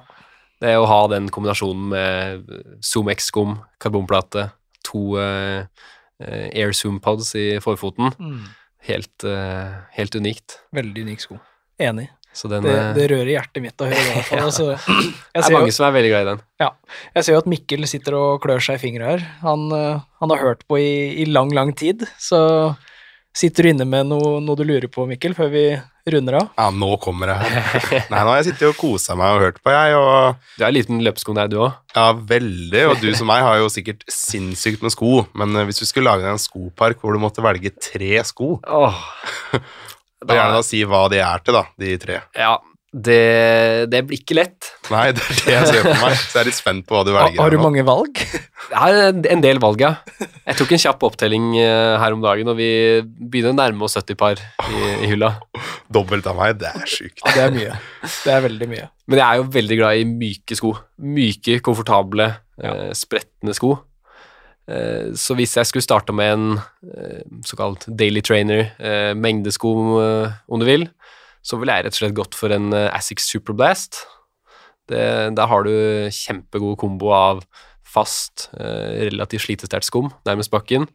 Det 0.61 0.75
å 0.77 0.85
ha 0.85 0.99
den 1.09 1.31
kombinasjonen 1.33 1.89
med 1.89 2.53
Zoom 2.85 3.09
X-skum, 3.15 3.57
karbonplate, 3.81 4.51
to 4.85 5.15
uh, 5.17 5.65
Airzoom 6.21 7.01
pods 7.01 7.33
i 7.33 7.55
forfoten, 7.65 8.13
Mm. 8.21 8.43
Helt, 8.87 9.23
eh, 9.27 9.77
helt 9.97 10.15
unikt. 10.17 10.59
Veldig 10.75 11.05
unik 11.07 11.23
sko. 11.27 11.39
Enig. 11.81 12.09
Så 12.33 12.47
den 12.47 12.63
Det, 12.63 12.71
eh, 12.71 12.93
det 12.95 13.07
rører 13.11 13.31
hjertet 13.33 13.63
mitt 13.63 13.81
å 13.83 13.89
høre 13.91 14.03
det. 14.07 14.23
Ja. 14.31 14.45
Altså, 14.45 14.69
jeg, 14.71 15.17
det 15.35 15.43
er 15.43 15.55
mange 15.57 15.71
jo, 15.71 15.75
som 15.75 15.87
er 15.89 15.95
veldig 15.97 16.11
glad 16.13 16.21
i 16.21 16.29
den. 16.29 16.43
jeg 17.17 17.25
ser 17.25 17.33
jo 17.35 17.41
at 17.41 17.49
Mikkel 17.51 17.87
sitter 17.91 18.15
og 18.15 18.45
klør 18.45 18.63
seg 18.63 18.79
i 18.79 18.83
fingra 18.85 19.11
her. 19.13 19.25
Han, 19.43 19.67
eh, 19.75 19.99
han 20.23 20.33
har 20.33 20.43
hørt 20.45 20.63
på 20.69 20.79
i, 20.79 20.93
i 21.23 21.27
lang, 21.27 21.51
lang 21.55 21.73
tid. 21.75 22.07
Så 22.21 22.39
sitter 23.37 23.63
du 23.63 23.69
inne 23.71 23.85
med 23.87 24.09
noe, 24.09 24.39
noe 24.43 24.59
du 24.59 24.63
lurer 24.67 24.89
på, 24.91 25.05
Mikkel, 25.09 25.33
før 25.37 25.49
vi 25.53 25.63
runder 26.11 26.39
av? 26.39 26.47
Ja, 26.57 26.65
nå 26.73 26.89
kommer 27.03 27.29
det. 27.31 27.35
Nei, 28.11 28.21
nå 28.23 28.31
har 28.31 28.39
jeg 28.41 28.47
sittet 28.51 28.67
og 28.71 28.79
kosa 28.79 29.15
meg 29.19 29.35
og 29.37 29.43
hørt 29.45 29.59
på, 29.63 29.71
jeg, 29.71 29.95
og 29.99 30.39
Du 30.57 30.63
er 30.63 30.67
en 30.71 30.75
liten 30.79 31.03
løpesko 31.05 31.35
der, 31.37 31.51
du 31.51 31.59
òg. 31.61 31.75
ja, 31.95 32.07
veldig. 32.33 32.81
Og 32.89 33.03
du 33.03 33.11
som 33.17 33.29
meg 33.31 33.43
har 33.45 33.59
jo 33.61 33.69
sikkert 33.71 34.03
sinnssykt 34.11 34.81
med 34.83 34.95
sko, 34.95 35.25
men 35.37 35.55
eh, 35.61 35.67
hvis 35.69 35.79
du 35.83 35.85
skulle 35.87 36.09
lage 36.09 36.25
deg 36.25 36.33
en 36.33 36.41
skopark 36.41 36.99
hvor 37.03 37.13
du 37.15 37.21
måtte 37.23 37.43
velge 37.45 37.71
tre 37.77 38.17
sko, 38.27 38.55
og 38.75 40.33
gjerne 40.35 40.57
da 40.57 40.65
si 40.65 40.83
hva 40.85 41.05
de 41.13 41.21
er 41.23 41.45
til, 41.45 41.57
da, 41.57 41.63
de 41.81 41.95
tre. 42.01 42.19
Ja, 42.37 42.57
det, 42.91 43.87
det 43.87 44.01
blir 44.03 44.19
ikke 44.19 44.35
lett. 44.35 44.67
Nei, 44.91 45.05
det 45.15 45.23
er 45.23 45.37
det 45.45 45.53
jeg 45.53 45.67
ser 45.69 45.85
for 45.85 46.01
meg, 46.01 46.15
så 46.19 46.33
jeg 46.35 46.41
er 46.41 46.47
litt 46.49 46.57
spent 46.57 46.83
på 46.89 46.97
hva 46.97 47.03
du 47.07 47.11
velger. 47.15 47.39
har 47.39 47.53
du 47.53 47.61
mange 47.63 47.85
valg? 47.87 48.19
Det 48.71 48.81
er 48.83 49.31
en- 49.31 49.43
del 49.43 49.59
valg, 49.63 49.79
ja. 49.81 49.93
Jeg 50.45 50.57
tok 50.59 50.73
en 50.75 50.81
kjapp 50.83 51.05
opptelling 51.07 51.45
eh, 51.59 51.95
her 52.01 52.15
om 52.15 52.21
dagen, 52.23 52.51
og 52.51 52.59
vi 52.59 52.67
begynner 53.01 53.55
å 53.55 53.57
nærme 53.61 53.87
oss 53.87 53.95
70 53.95 54.19
par 54.19 54.35
i, 54.67 54.81
i 55.05 55.11
hylla. 55.13 55.33
Dobbelt 55.91 56.27
av 56.27 56.35
meg, 56.39 56.59
det 56.59 56.67
er 56.71 56.83
sjukt. 56.87 57.23
Det 57.25 57.45
er 57.45 57.55
mye. 57.55 57.77
Det 58.03 58.33
er 58.35 58.43
veldig 58.47 58.69
mye. 58.71 58.89
Men 59.07 59.21
jeg 59.23 59.27
er 59.27 59.39
jo 59.41 59.47
veldig 59.55 59.79
glad 59.79 60.01
i 60.01 60.05
myke 60.11 60.59
sko. 60.59 60.73
Myke, 61.15 61.57
komfortable, 61.63 62.27
ja. 62.61 62.75
spretne 62.95 63.55
sko. 63.55 63.73
Eh, 64.71 65.11
så 65.17 65.35
hvis 65.39 65.55
jeg 65.57 65.67
skulle 65.67 65.83
starte 65.87 66.13
med 66.15 66.35
en 66.35 66.45
eh, 66.91 67.23
såkalt 67.47 67.87
daily 67.87 68.21
trainer, 68.23 68.67
eh, 68.79 69.11
mengdesko 69.17 69.71
eh, 70.03 70.35
om 70.51 70.61
du 70.61 70.67
vil, 70.67 70.85
så 71.41 71.57
ville 71.57 71.75
jeg 71.75 71.87
rett 71.87 71.97
og 71.97 72.01
slett 72.03 72.17
gått 72.17 72.37
for 72.37 72.53
en 72.53 72.71
eh, 72.77 72.89
Asics 72.93 73.27
Superblast. 73.31 74.03
Det, 74.91 75.03
der 75.37 75.49
har 75.49 75.65
du 75.65 75.73
kjempegod 76.13 76.77
kombo 76.81 77.11
av 77.15 77.43
fast, 77.91 78.49
eh, 78.57 79.07
relativt 79.09 79.45
slitesterkt 79.45 79.87
skum 79.87 80.11
nærmest 80.27 80.51
bakken. 80.53 80.87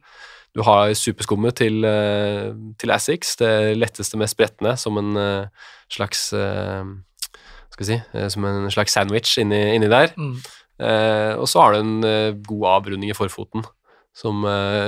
Du 0.57 0.63
har 0.65 0.95
superskummet 0.97 1.59
til, 1.61 1.85
eh, 1.85 2.53
til 2.81 2.91
Asics, 2.95 3.37
det 3.37 3.77
letteste, 3.77 4.17
mest 4.17 4.37
sprettende, 4.37 4.77
som 4.79 4.97
en 4.97 5.51
slags 5.91 6.33
skal 7.77 7.83
vi 7.83 7.89
si, 7.91 7.99
som 8.33 8.45
en 8.45 8.71
slags 8.71 8.93
sandwich 8.93 9.37
inni, 9.39 9.75
inni 9.75 9.89
der. 9.89 10.15
Mm. 10.17 10.41
Eh, 10.81 11.35
og 11.37 11.45
så 11.49 11.61
har 11.61 11.73
du 11.73 11.79
en 11.81 12.43
god 12.43 12.65
avrunding 12.73 13.11
i 13.11 13.17
forfoten, 13.17 13.67
som 14.17 14.47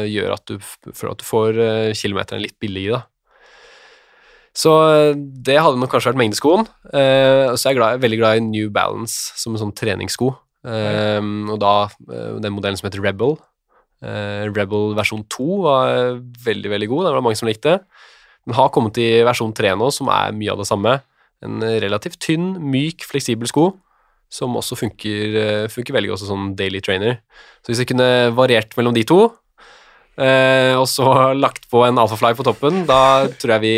gjør 0.09 0.32
at 0.32 0.46
du, 0.48 0.56
at 0.56 1.20
du 1.20 1.24
får 1.24 1.61
kilometeren 1.92 2.40
litt 2.40 2.56
billigere. 2.59 3.02
Da. 3.02 3.18
Så 4.59 4.72
eh, 4.90 5.12
det 5.14 5.61
hadde 5.62 5.78
nok 5.78 5.92
kanskje 5.92 6.11
vært 6.12 6.20
mengdeskoen. 6.20 6.66
Eh, 6.90 7.54
så 7.54 7.68
er 7.68 7.72
jeg 7.72 7.78
glad, 7.78 8.02
veldig 8.02 8.20
glad 8.20 8.40
i 8.40 8.46
New 8.46 8.72
Balance 8.74 9.36
som 9.38 9.54
en 9.54 9.62
sånn 9.62 9.74
treningssko. 9.78 10.32
Eh, 10.66 11.20
og 11.22 11.59
da 11.62 11.74
eh, 11.86 12.38
den 12.42 12.56
modellen 12.56 12.80
som 12.80 12.88
heter 12.88 13.04
Rebel. 13.04 13.36
Eh, 14.02 14.48
Rebel 14.50 14.94
versjon 14.98 15.22
2 15.30 15.61
var 15.62 16.18
veldig, 16.48 16.72
veldig 16.74 16.90
god. 16.90 17.09
Den 17.09 17.18
var 17.20 17.26
mange 17.28 17.38
som 17.40 17.50
likte. 17.50 17.78
Den 18.48 18.56
har 18.59 18.72
kommet 18.74 18.98
i 18.98 19.11
versjon 19.28 19.54
3 19.54 19.76
nå, 19.78 19.92
som 19.94 20.11
er 20.11 20.34
mye 20.34 20.54
av 20.54 20.62
det 20.62 20.70
samme. 20.70 20.98
En 21.44 21.62
relativt 21.62 22.18
tynn, 22.24 22.56
myk, 22.72 23.06
fleksibel 23.06 23.46
sko 23.50 23.70
som 24.28 24.56
også 24.61 24.76
funker, 24.76 25.36
eh, 25.40 25.66
funker 25.72 25.96
veldig 25.96 26.12
godt 26.12 26.22
som 26.22 26.32
sånn 26.32 26.56
daily 26.56 26.80
trainer. 26.84 27.20
Så 27.64 27.72
hvis 27.72 27.82
jeg 27.82 27.90
kunne 27.92 28.34
variert 28.36 28.76
mellom 28.76 28.94
de 28.94 29.04
to, 29.09 29.32
og 30.79 30.87
så 30.91 31.07
lagt 31.45 31.69
på 31.71 31.85
en 31.87 31.99
Alphafly 32.03 32.35
på 32.39 32.47
toppen, 32.47 32.85
da 32.89 33.29
tror 33.39 33.57
jeg 33.59 33.62
vi 33.64 33.75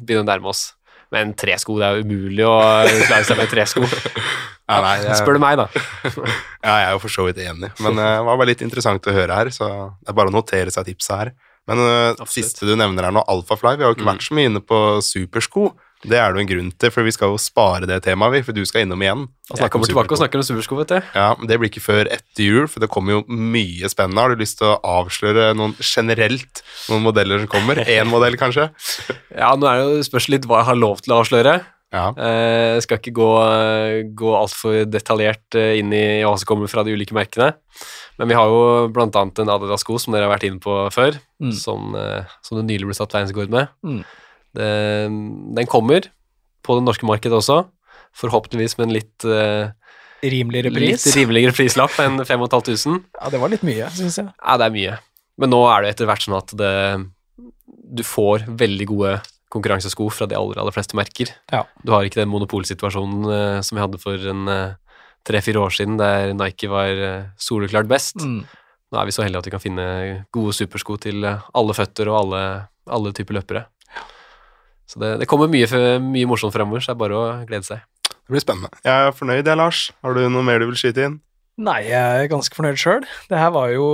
begynner 0.00 0.24
å 0.24 0.30
nærme 0.32 0.52
oss. 0.54 0.70
Men 1.12 1.34
tre 1.36 1.58
sko, 1.60 1.74
det 1.76 1.84
er 1.84 1.98
jo 2.00 2.06
umulig 2.08 2.44
å 2.48 2.54
klare 3.04 3.24
seg 3.28 3.36
med 3.42 3.50
tre 3.52 3.66
sko. 3.68 3.84
Ja, 4.72 4.78
nei, 4.80 4.92
jeg, 5.02 5.16
Spør 5.18 5.36
du 5.36 5.40
meg, 5.42 5.58
da. 5.58 5.66
ja, 6.64 6.74
jeg 6.78 6.84
er 6.86 6.92
jo 6.94 7.00
for 7.02 7.12
så 7.12 7.24
vidt 7.26 7.40
enig, 7.42 7.68
men 7.82 7.98
eh, 7.98 8.12
det 8.14 8.24
var 8.24 8.38
bare 8.40 8.48
litt 8.48 8.62
interessant 8.64 9.04
å 9.10 9.12
høre 9.12 9.34
her, 9.36 9.50
så 9.52 9.66
det 10.00 10.08
er 10.08 10.16
bare 10.16 10.30
å 10.30 10.32
notere 10.32 10.72
seg 10.72 10.86
tipset 10.86 11.12
her. 11.18 11.30
Men 11.68 11.82
det 11.82 12.24
siste 12.32 12.64
du 12.64 12.72
nevner 12.78 13.04
her 13.10 13.12
nå, 13.12 13.20
Alphafly, 13.28 13.74
vi 13.76 13.84
har 13.84 13.90
jo 13.92 13.96
ikke 13.98 14.06
Mm. 14.06 14.12
vært 14.14 14.24
så 14.24 14.36
mye 14.38 14.48
inne 14.48 14.62
på 14.64 14.78
supersko. 15.04 15.64
Det 16.02 16.18
er 16.18 16.32
det 16.32 16.40
jo 16.40 16.42
en 16.42 16.50
grunn 16.50 16.70
til, 16.82 16.90
for 16.90 17.06
vi 17.06 17.12
skal 17.14 17.30
jo 17.30 17.38
spare 17.38 17.86
det 17.86 18.00
temaet, 18.02 18.32
vi, 18.34 18.40
for 18.42 18.56
du 18.56 18.64
skal 18.66 18.82
innom 18.82 19.02
igjen. 19.04 19.20
og 19.52 19.60
Jeg 19.60 19.70
kommer 19.70 19.86
tilbake 19.86 20.10
og 20.16 20.18
snakker 20.18 20.40
om 20.40 20.46
supersko, 20.48 20.78
vet 20.80 20.88
du. 20.90 20.96
Ja, 21.14 21.28
men 21.38 21.46
Det 21.46 21.58
blir 21.60 21.70
ikke 21.70 21.84
før 21.84 22.10
etter 22.10 22.42
jul, 22.42 22.66
for 22.66 22.82
det 22.82 22.90
kommer 22.90 23.12
jo 23.20 23.22
mye 23.30 23.86
spennende. 23.92 24.18
Har 24.24 24.34
du 24.34 24.42
lyst 24.42 24.58
til 24.58 24.66
å 24.72 24.80
avsløre 24.82 25.52
noen 25.54 25.76
generelt 25.78 26.64
noen 26.90 27.04
modeller 27.06 27.38
som 27.44 27.52
kommer? 27.54 27.78
Én 27.96 28.10
modell, 28.10 28.34
kanskje? 28.40 28.70
Ja, 29.42 29.54
nå 29.56 29.68
er 29.70 29.78
det 29.78 29.86
jo 30.00 30.08
spørs 30.10 30.26
litt 30.32 30.44
hva 30.50 30.60
jeg 30.64 30.70
har 30.72 30.80
lov 30.82 31.00
til 31.04 31.14
å 31.14 31.20
avsløre. 31.22 31.54
Ja. 31.92 32.06
Eh, 32.16 32.74
Jeg 32.80 32.82
skal 32.86 32.98
ikke 32.98 33.12
gå, 33.20 33.30
gå 34.16 34.30
altfor 34.36 34.82
detaljert 34.88 35.54
eh, 35.60 35.74
inn 35.80 35.92
i 35.92 36.04
hva 36.24 36.34
som 36.40 36.48
kommer 36.48 36.70
fra 36.72 36.84
de 36.86 36.94
ulike 36.96 37.14
merkene. 37.16 37.52
Men 38.18 38.28
vi 38.30 38.36
har 38.36 38.48
jo 38.48 38.88
annet 38.92 39.38
en 39.42 39.50
Adidas-sko 39.52 39.98
som 40.00 40.14
dere 40.14 40.26
har 40.26 40.34
vært 40.34 40.48
inne 40.48 40.60
på 40.62 40.74
før, 40.94 41.18
Mm. 41.42 41.52
som, 41.58 41.94
eh, 41.98 42.22
som 42.46 42.58
det 42.60 42.68
nylig 42.68 42.86
ble 42.86 42.94
satt 42.94 43.10
verdensrekord 43.12 43.50
med. 43.50 43.68
Mm. 43.84 44.04
Det, 44.56 44.72
den 45.56 45.70
kommer 45.70 46.08
på 46.62 46.76
det 46.78 46.84
norske 46.86 47.06
markedet 47.08 47.38
også, 47.38 47.62
forhåpentligvis 48.18 48.76
med 48.78 48.88
en 48.88 48.96
litt, 48.98 49.24
eh, 49.24 49.72
Rimeligere 50.22 50.70
pris. 50.70 51.06
litt 51.06 51.16
rimeligere 51.18 51.56
prislapp 51.56 51.96
enn 52.02 52.20
5500. 52.22 53.00
Ja, 53.22 53.30
det 53.32 53.40
var 53.42 53.50
litt 53.50 53.64
mye, 53.66 53.88
syns 53.96 54.20
jeg. 54.20 54.30
Ja, 54.38 54.58
det 54.60 54.68
er 54.68 54.76
mye. 54.76 54.98
Men 55.40 55.50
nå 55.50 55.62
er 55.66 55.82
det 55.82 55.94
etter 55.94 56.06
hvert 56.06 56.22
sånn 56.22 56.38
at 56.38 56.52
det, 56.54 56.72
du 57.66 58.04
får 58.06 58.46
veldig 58.60 58.86
gode 58.92 59.16
konkurransesko 59.52 60.06
fra 60.14 60.28
de 60.30 60.36
aller, 60.38 60.60
aller 60.60 60.74
fleste 60.74 60.96
merker. 60.96 61.32
Ja. 61.52 61.64
Du 61.84 61.92
har 61.92 62.06
ikke 62.06 62.22
den 62.22 62.30
monopolsituasjonen 62.32 63.26
uh, 63.28 63.58
som 63.64 63.76
vi 63.76 63.82
hadde 63.82 64.00
for 64.00 64.30
en 64.32 64.48
eh, 64.48 64.78
tre-fire 65.28 65.60
år 65.60 65.74
siden, 65.76 65.98
der 66.00 66.32
Nike 66.36 66.70
var 66.72 66.96
uh, 66.96 67.26
soleklart 67.40 67.90
best. 67.90 68.22
Mm. 68.22 68.46
Nå 68.92 69.00
er 69.00 69.08
vi 69.08 69.14
så 69.16 69.24
heldige 69.24 69.42
at 69.42 69.48
vi 69.48 69.54
kan 69.54 69.64
finne 69.64 69.86
gode 70.34 70.54
supersko 70.56 70.96
til 71.04 71.24
alle 71.26 71.76
føtter 71.76 72.08
og 72.12 72.18
alle, 72.22 72.42
alle 72.92 73.12
typer 73.16 73.40
løpere. 73.40 73.66
Så 74.90 75.00
det, 75.02 75.14
det 75.22 75.28
kommer 75.30 75.50
mye, 75.50 75.66
mye 76.04 76.28
morsomt 76.28 76.54
fremover, 76.54 76.82
så 76.82 76.92
det 76.92 76.96
er 76.98 77.02
bare 77.04 77.18
å 77.18 77.26
glede 77.48 77.68
seg. 77.68 77.84
Det 78.12 78.30
blir 78.34 78.44
spennende. 78.44 78.70
Jeg 78.84 79.08
er 79.08 79.14
fornøyd, 79.16 79.46
jeg, 79.46 79.58
Lars. 79.58 79.84
Har 80.04 80.16
du 80.16 80.24
noe 80.28 80.46
mer 80.46 80.62
du 80.62 80.68
vil 80.70 80.78
skyte 80.78 81.06
inn? 81.08 81.20
Nei, 81.60 81.82
jeg 81.84 82.22
er 82.24 82.30
ganske 82.32 82.56
fornøyd 82.56 82.78
sjøl. 82.80 83.02
Det 83.28 83.36
her 83.36 83.50
var 83.52 83.68
jo 83.74 83.86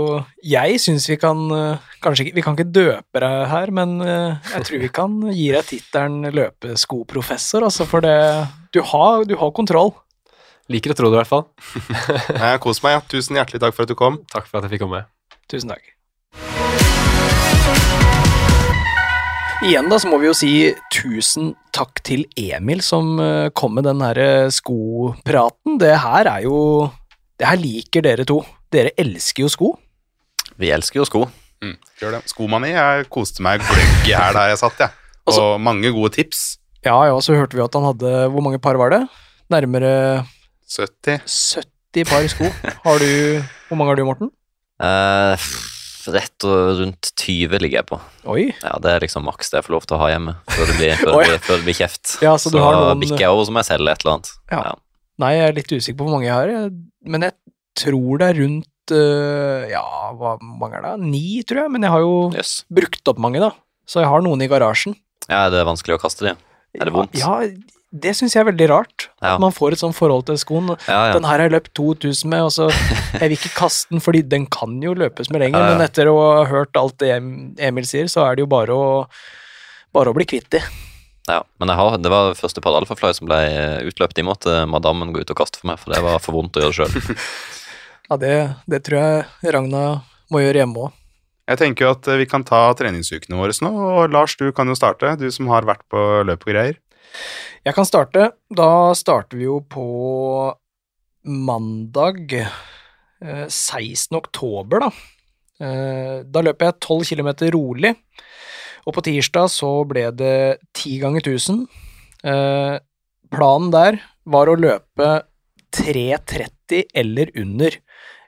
Jeg 0.47 0.78
syns 0.78 1.09
vi 1.11 1.16
kan 1.18 1.41
eh, 1.51 1.89
Kanskje 2.05 2.28
ikke 2.28 2.36
Vi 2.36 2.45
kan 2.47 2.55
ikke 2.55 2.68
døpe 2.70 3.22
deg 3.24 3.49
her, 3.51 3.72
men 3.74 3.97
eh, 4.05 4.53
jeg 4.53 4.68
tror 4.68 4.84
vi 4.84 4.91
kan 5.01 5.16
gi 5.32 5.49
deg 5.57 5.66
tittelen 5.66 6.30
løpeskoprofessor, 6.39 7.66
altså, 7.66 7.89
for 7.91 8.07
det 8.07 8.14
du 8.70 8.78
har, 8.93 9.26
du 9.26 9.34
har 9.41 9.53
kontroll. 9.57 9.95
Liker 10.70 10.93
å 10.93 10.99
tro 11.01 11.11
det, 11.11 11.16
i 11.16 11.22
hvert 11.22 11.30
fall. 11.32 11.47
Jeg 12.45 12.61
koser 12.62 12.84
meg. 12.84 12.99
Ja. 12.99 13.05
Tusen 13.16 13.41
hjertelig 13.41 13.64
takk 13.64 13.74
for 13.74 13.89
at 13.89 13.91
du 13.91 13.97
kom. 13.99 14.20
Takk 14.28 14.47
for 14.51 14.61
at 14.61 14.68
jeg 14.68 14.76
fikk 14.76 14.84
komme. 14.84 15.07
Tusen 15.49 15.72
takk. 15.72 15.98
Igjen 19.67 19.89
da, 19.91 19.97
så 19.99 20.07
må 20.11 20.21
vi 20.23 20.29
jo 20.29 20.35
si 20.39 20.51
tusen 20.95 21.51
takk 21.75 21.99
til 22.07 22.23
Emil 22.39 22.79
som 22.85 23.17
eh, 23.23 23.49
kom 23.59 23.75
med 23.75 23.89
den 23.89 24.03
her 24.05 24.19
eh, 24.23 24.51
skopraten. 24.55 25.79
Det 25.83 25.97
her 25.99 26.29
er 26.31 26.45
jo 26.47 26.59
Det 27.39 27.47
her 27.49 27.59
liker 27.59 28.05
dere 28.07 28.27
to. 28.29 28.39
Dere 28.75 28.93
elsker 28.99 29.45
jo 29.45 29.51
sko. 29.51 29.73
Vi 30.59 30.71
elsker 30.75 31.01
jo 31.01 31.07
sko. 31.09 31.25
Mm, 31.63 31.75
gjør 32.01 32.17
det. 32.17 32.21
Skomani. 32.31 32.71
Jeg 32.75 33.09
koste 33.15 33.43
meg 33.47 33.63
gløgg 33.67 34.07
her 34.13 34.35
der 34.37 34.53
jeg 34.53 34.61
satt, 34.63 34.79
jeg. 34.85 34.95
Og 35.29 35.33
Altså- 35.35 35.49
mange 35.61 35.91
gode 35.95 36.13
tips. 36.15 36.45
Ja, 36.87 36.95
ja, 37.11 37.17
så 37.21 37.35
hørte 37.35 37.59
vi 37.59 37.63
at 37.65 37.75
han 37.75 37.83
hadde 37.89 38.11
Hvor 38.31 38.41
mange 38.47 38.61
par 38.63 38.79
var 38.79 38.93
det? 38.95 39.01
Nærmere 39.51 40.23
70. 40.71 41.27
70 41.93 42.07
par 42.07 42.29
sko. 42.31 42.47
Har 42.85 43.03
du 43.03 43.43
Hvor 43.67 43.77
mange 43.81 43.91
har 43.91 43.99
du, 43.99 44.05
Morten? 44.07 44.31
Eh, 44.79 45.49
rett 46.15 46.47
og 46.49 46.81
rundt 46.81 47.11
20 47.21 47.61
ligger 47.63 47.81
jeg 47.81 47.89
på. 47.91 47.99
Oi. 48.33 48.45
Ja, 48.63 48.75
Det 48.83 48.93
er 48.93 49.05
liksom 49.05 49.27
maks 49.29 49.51
det 49.53 49.61
jeg 49.61 49.67
får 49.69 49.75
lov 49.77 49.87
til 49.89 49.97
å 49.97 50.01
ha 50.03 50.09
hjemme 50.13 50.35
før 50.49 50.71
det 50.71 50.77
blir, 50.79 50.95
før 51.01 51.13
det 51.15 51.23
blir, 51.29 51.43
før 51.47 51.61
det 51.61 51.67
blir 51.69 51.79
kjeft. 51.79 52.15
Ja, 52.27 52.35
så 52.41 52.53
har 52.57 52.79
noen- 52.79 53.03
bikker 53.05 53.25
jeg 53.25 53.31
over, 53.35 53.47
så 53.49 53.55
må 53.55 53.63
jeg 53.63 53.71
selge 53.73 53.95
et 53.95 54.05
eller 54.05 54.17
annet. 54.17 54.33
Ja. 54.53 54.65
Nei, 55.19 55.31
jeg 55.35 55.47
er 55.49 55.57
litt 55.59 55.73
usikker 55.75 55.99
på 55.99 56.07
hvor 56.07 56.15
mange 56.19 56.29
jeg 56.29 56.37
har, 56.37 56.75
men 57.11 57.27
jeg 57.27 57.35
tror 57.79 58.21
det 58.23 58.29
er 58.29 58.39
rundt 58.43 58.93
uh, 58.95 59.65
Ja, 59.71 59.85
hva 60.19 60.37
mange 60.43 60.79
er 60.79 60.85
det? 60.87 60.93
Ni, 61.09 61.25
tror 61.47 61.65
jeg, 61.65 61.73
men 61.75 61.87
jeg 61.87 61.95
har 61.95 62.05
jo 62.05 62.15
yes. 62.39 62.53
brukt 62.71 63.11
opp 63.11 63.19
mange, 63.23 63.43
da. 63.43 63.51
Så 63.89 64.03
jeg 64.05 64.11
har 64.13 64.23
noen 64.23 64.43
i 64.45 64.49
garasjen. 64.51 64.95
Ja, 65.29 65.49
det 65.53 65.59
er 65.61 65.67
vanskelig 65.69 65.99
å 65.99 66.03
kaste 66.03 66.29
de? 66.29 66.37
Er 66.79 66.89
det 66.89 66.95
vondt? 66.95 67.17
Ja, 67.19 67.41
det 67.89 68.12
syns 68.18 68.34
jeg 68.36 68.43
er 68.43 68.51
veldig 68.51 68.66
rart. 68.68 69.07
Ja. 69.22 69.34
At 69.34 69.41
man 69.43 69.55
får 69.55 69.74
et 69.74 69.80
sånt 69.80 69.97
forhold 69.97 70.26
til 70.28 70.36
skoen. 70.41 70.68
Ja, 70.89 71.09
ja. 71.09 71.14
Den 71.16 71.24
her 71.24 71.39
har 71.41 71.47
jeg 71.47 71.55
løpt 71.57 71.72
2000 71.78 72.28
med, 72.28 72.45
og 72.45 72.53
så 72.53 72.68
Jeg 73.20 73.22
vil 73.30 73.39
ikke 73.39 73.55
kaste 73.57 73.95
den, 73.95 74.03
fordi 74.05 74.22
den 74.28 74.45
kan 74.53 74.76
jo 74.84 74.93
løpes 74.99 75.30
med 75.32 75.41
lenger, 75.45 75.62
Ja, 75.62 75.70
ja. 75.72 75.78
men 75.78 75.86
etter 75.86 76.11
å 76.12 76.18
ha 76.41 76.45
hørt 76.51 76.76
alt 76.76 76.99
det 77.01 77.14
Emil 77.16 77.89
sier, 77.89 78.11
så 78.12 78.26
er 78.26 78.36
det 78.36 78.45
jo 78.45 78.51
bare 78.53 78.76
å 78.76 78.91
bare 79.97 80.12
å 80.12 80.16
bli 80.16 80.26
kvitt 80.28 80.51
de. 80.53 80.61
Ja, 81.28 81.43
men 81.61 81.70
jeg 81.72 81.80
har, 81.80 81.97
det 82.01 82.11
var 82.12 82.36
første 82.36 82.61
par 82.64 82.76
alfafly 82.76 83.11
som 83.16 83.28
ble 83.28 83.39
utløpt. 83.89 84.16
De 84.16 84.24
måtte 84.24 84.62
madammen 84.68 85.12
gå 85.12 85.24
ut 85.24 85.32
og 85.32 85.41
kaste 85.41 85.61
for 85.61 85.70
meg, 85.70 85.80
for 85.80 85.93
det 85.93 86.03
var 86.05 86.20
for 86.24 86.36
vondt 86.36 86.57
å 86.61 86.66
gjøre 86.66 86.82
sjøl. 86.82 87.16
Ja, 88.09 88.16
det, 88.16 88.28
det 88.64 88.78
tror 88.86 89.03
jeg 89.03 89.53
Ragna 89.53 89.80
må 90.32 90.41
gjøre 90.41 90.62
hjemme 90.62 90.86
òg. 90.86 90.95
Jeg 91.49 91.61
tenker 91.61 91.84
jo 91.84 91.91
at 91.93 92.07
eh, 92.09 92.16
vi 92.22 92.26
kan 92.28 92.41
ta 92.41 92.62
treningsukene 92.76 93.36
våre 93.36 93.53
nå, 93.64 93.68
og 93.68 94.14
Lars, 94.14 94.32
du 94.41 94.47
kan 94.57 94.68
jo 94.68 94.76
starte, 94.78 95.11
du 95.20 95.26
som 95.32 95.49
har 95.53 95.68
vært 95.68 95.84
på 95.93 96.01
løp 96.24 96.47
og 96.47 96.49
greier. 96.55 96.78
Jeg 97.67 97.75
kan 97.77 97.87
starte. 97.89 98.31
Da 98.51 98.95
starter 98.97 99.39
vi 99.41 99.47
jo 99.49 99.61
på 99.61 99.85
mandag 101.29 102.33
eh, 102.39 103.47
16. 103.49 104.17
oktober, 104.17 104.87
da. 104.87 104.91
Eh, 105.61 106.19
Da 106.25 106.43
løper 106.45 106.71
jeg 106.71 106.79
12 106.81 107.09
km 107.13 107.31
rolig, 107.55 107.95
og 108.87 108.95
på 108.97 109.05
tirsdag 109.05 109.51
så 109.53 109.73
ble 109.89 110.07
det 110.17 110.59
10 110.79 110.99
ganger 111.03 111.25
1000. 111.27 111.67
Eh, 112.25 112.77
Planen 113.29 113.69
der 113.75 113.99
var 114.25 114.49
å 114.49 114.57
løpe 114.57 115.09
3.30 115.77 116.87
eller 116.97 117.29
under. 117.37 117.75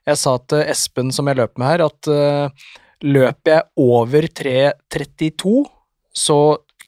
Jeg 0.08 0.18
sa 0.20 0.34
til 0.48 0.66
Espen 0.68 1.12
som 1.14 1.28
jeg 1.30 1.38
løp 1.38 1.56
med 1.60 1.70
her, 1.70 1.86
at 1.86 2.10
eh, 2.12 2.68
løper 3.06 3.54
jeg 3.54 3.68
over 3.80 4.26
3.32, 4.42 5.54
så 6.12 6.36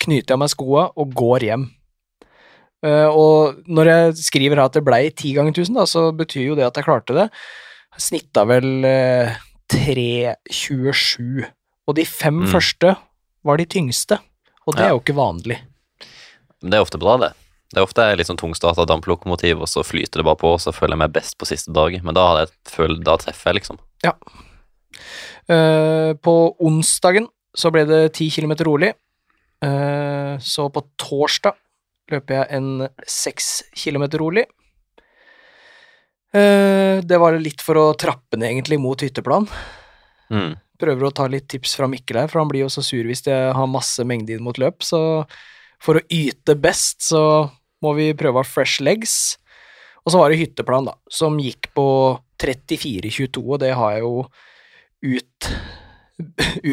knyter 0.03 0.35
jeg 0.35 0.43
meg 0.43 0.53
skoa 0.53 0.91
og 0.99 1.15
går 1.17 1.47
hjem. 1.49 1.65
Eh, 2.83 3.07
og 3.09 3.61
når 3.71 3.87
jeg 3.93 4.15
skriver 4.27 4.59
her 4.59 4.65
at 4.67 4.75
det 4.75 4.85
blei 4.87 5.05
10 5.11 5.35
ganger 5.39 5.55
tusen, 5.55 5.75
da, 5.79 5.85
så 5.87 6.09
betyr 6.17 6.49
jo 6.51 6.57
det 6.59 6.67
at 6.67 6.75
jeg 6.81 6.85
klarte 6.89 7.15
det. 7.15 7.29
Jeg 7.95 8.07
Snitta 8.09 8.45
vel 8.49 8.85
eh, 8.89 9.37
3.27. 9.73 11.45
Og 11.89 11.95
de 11.99 12.05
fem 12.07 12.41
Mm. 12.43 12.49
første 12.53 12.97
var 13.45 13.57
de 13.59 13.67
tyngste, 13.67 14.19
og 14.67 14.75
det 14.77 14.83
Ja. 14.83 14.87
er 14.87 14.91
jo 14.97 15.01
ikke 15.01 15.15
vanlig. 15.19 15.59
Men 16.63 16.71
det 16.71 16.79
er 16.79 16.83
ofte 16.85 16.99
bra, 16.99 17.17
det. 17.19 17.33
Det 17.73 17.79
er 17.81 17.87
ofte 17.87 18.17
litt 18.17 18.27
sånn 18.27 18.37
tungstarta 18.39 18.85
damplokomotiv, 18.87 19.61
og 19.63 19.67
så 19.67 19.83
flyter 19.83 20.21
det 20.21 20.25
bare 20.25 20.37
på, 20.37 20.53
og 20.55 20.61
så 20.61 20.73
føler 20.75 20.93
jeg 20.93 20.99
meg 20.99 21.13
best 21.13 21.39
på 21.39 21.47
siste 21.47 21.73
dag. 21.73 22.03
Men 22.05 22.15
da, 22.15 22.47
jeg 22.47 23.03
da 23.03 23.17
treffer 23.17 23.53
jeg, 23.53 23.63
liksom. 23.63 23.79
Eh, 25.49 26.13
på 26.23 26.35
onsdagen 26.61 27.27
så 27.57 27.71
ble 27.73 27.85
det 27.85 28.13
10 28.13 28.31
kilometer 28.31 28.65
rolig. 28.65 28.93
Uh, 29.65 30.39
så 30.43 30.67
på 30.73 30.83
torsdag 30.99 31.55
løper 32.11 32.41
jeg 32.41 32.59
en 32.59 32.89
6 33.07 33.53
kilometer 33.79 34.23
rolig. 34.23 34.47
Eh, 36.33 36.99
det 37.05 37.19
var 37.21 37.37
litt 37.39 37.63
for 37.65 37.79
å 37.79 37.87
trappe 37.99 38.39
ned 38.41 38.51
egentlig 38.51 38.81
mot 38.81 39.01
hytteplan. 39.05 39.47
Mm. 40.33 40.55
Prøver 40.83 41.07
å 41.07 41.15
ta 41.15 41.29
litt 41.31 41.51
tips 41.53 41.77
fra 41.79 41.89
Mikkel 41.91 42.23
her, 42.23 42.31
for 42.33 42.43
han 42.43 42.51
blir 42.51 42.65
jo 42.65 42.73
så 42.73 42.85
sur 42.85 43.07
hvis 43.07 43.25
jeg 43.29 43.53
har 43.55 43.71
masse 43.71 44.03
mengde 44.09 44.35
inn 44.35 44.45
mot 44.45 44.59
løp, 44.59 44.83
så 44.87 45.23
for 45.83 45.99
å 45.99 46.07
yte 46.13 46.57
best, 46.59 47.03
så 47.05 47.23
må 47.83 47.93
vi 47.99 48.13
prøve 48.19 48.39
å 48.39 48.45
ha 48.45 48.49
fresh 48.49 48.83
legs. 48.83 49.37
Og 50.03 50.15
så 50.15 50.19
var 50.19 50.33
det 50.33 50.41
hytteplan, 50.41 50.89
da, 50.89 50.97
som 51.13 51.39
gikk 51.43 51.69
på 51.77 51.87
34,22, 52.43 53.43
og 53.43 53.61
det 53.63 53.75
har 53.79 53.95
jeg 53.95 54.03
jo 54.03 54.25
ut, 55.13 55.51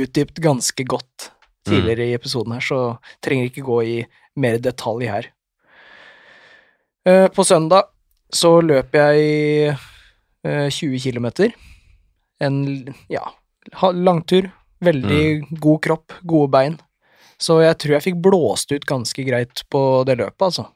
utdypt 0.02 0.42
ganske 0.42 0.86
godt 0.90 1.30
tidligere 1.68 2.08
i 2.10 2.16
episoden 2.18 2.56
her, 2.56 2.64
så 2.66 2.80
trenger 3.26 3.50
ikke 3.50 3.66
gå 3.68 3.80
i 3.86 3.98
mer 4.40 4.58
detalj 4.64 5.08
her. 5.10 5.28
Eh, 7.06 7.28
På 7.34 7.44
søndag 7.48 7.90
så 8.34 8.60
løper 8.62 9.14
jeg 9.14 9.78
eh, 10.46 10.70
20 10.70 11.00
km. 11.00 11.30
En 12.40 12.60
ja, 13.12 13.24
langtur. 13.94 14.52
Veldig 14.80 15.60
god 15.60 15.82
kropp, 15.84 16.14
gode 16.24 16.52
bein. 16.54 16.78
Så 17.40 17.58
jeg 17.64 17.76
tror 17.80 17.98
jeg 17.98 18.04
fikk 18.06 18.22
blåst 18.24 18.72
ut 18.72 18.86
ganske 18.88 19.24
greit 19.28 19.64
på 19.72 19.82
det 20.08 20.16
løpet, 20.22 20.40
altså. 20.48 20.68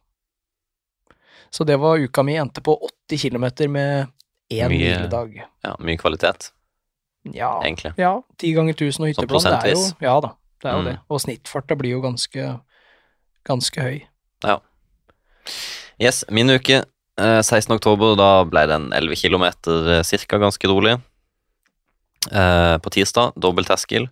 Så 1.53 1.63
det 1.67 1.77
var 1.79 2.01
uka 2.03 2.23
mi. 2.23 2.35
Endte 2.39 2.63
på 2.65 2.75
80 3.07 3.29
km 3.29 3.45
med 3.71 4.07
én 4.51 4.67
Mye- 4.67 4.75
hviledag. 4.75 5.37
Ja, 5.63 5.75
mye 5.79 5.97
kvalitet, 6.01 6.49
Ja, 7.31 7.61
egentlig. 7.63 7.93
ja, 7.97 8.21
ti 8.37 8.51
ganger 8.53 8.73
1000 8.75 9.07
og 9.07 9.15
Sånn 9.15 9.27
prosentvis. 9.31 9.93
det 9.95 10.03
er 10.03 10.03
jo. 10.03 10.07
Ja 10.07 10.19
da, 10.19 10.33
det 10.61 10.67
er 10.69 10.73
jo 10.75 10.81
Mm. 10.81 10.85
det. 10.91 10.99
Og 11.09 11.19
snittfarta 11.21 11.75
blir 11.79 11.91
jo 11.91 12.01
ganske, 12.01 12.59
ganske 13.47 13.83
høy. 13.83 14.01
Yes, 16.01 16.23
min 16.29 16.49
uke. 16.49 16.83
eh, 17.19 17.41
16. 17.41 17.75
oktober, 17.75 18.15
da 18.17 18.43
ble 18.49 18.65
den 18.67 18.91
11 18.93 19.19
km 19.21 19.45
cirka, 20.03 20.39
ganske 20.41 20.67
rolig. 20.67 20.97
Eh, 22.31 22.77
på 22.79 22.89
tirsdag, 22.93 23.33
dobbel 23.35 23.67
terskel. 23.67 24.07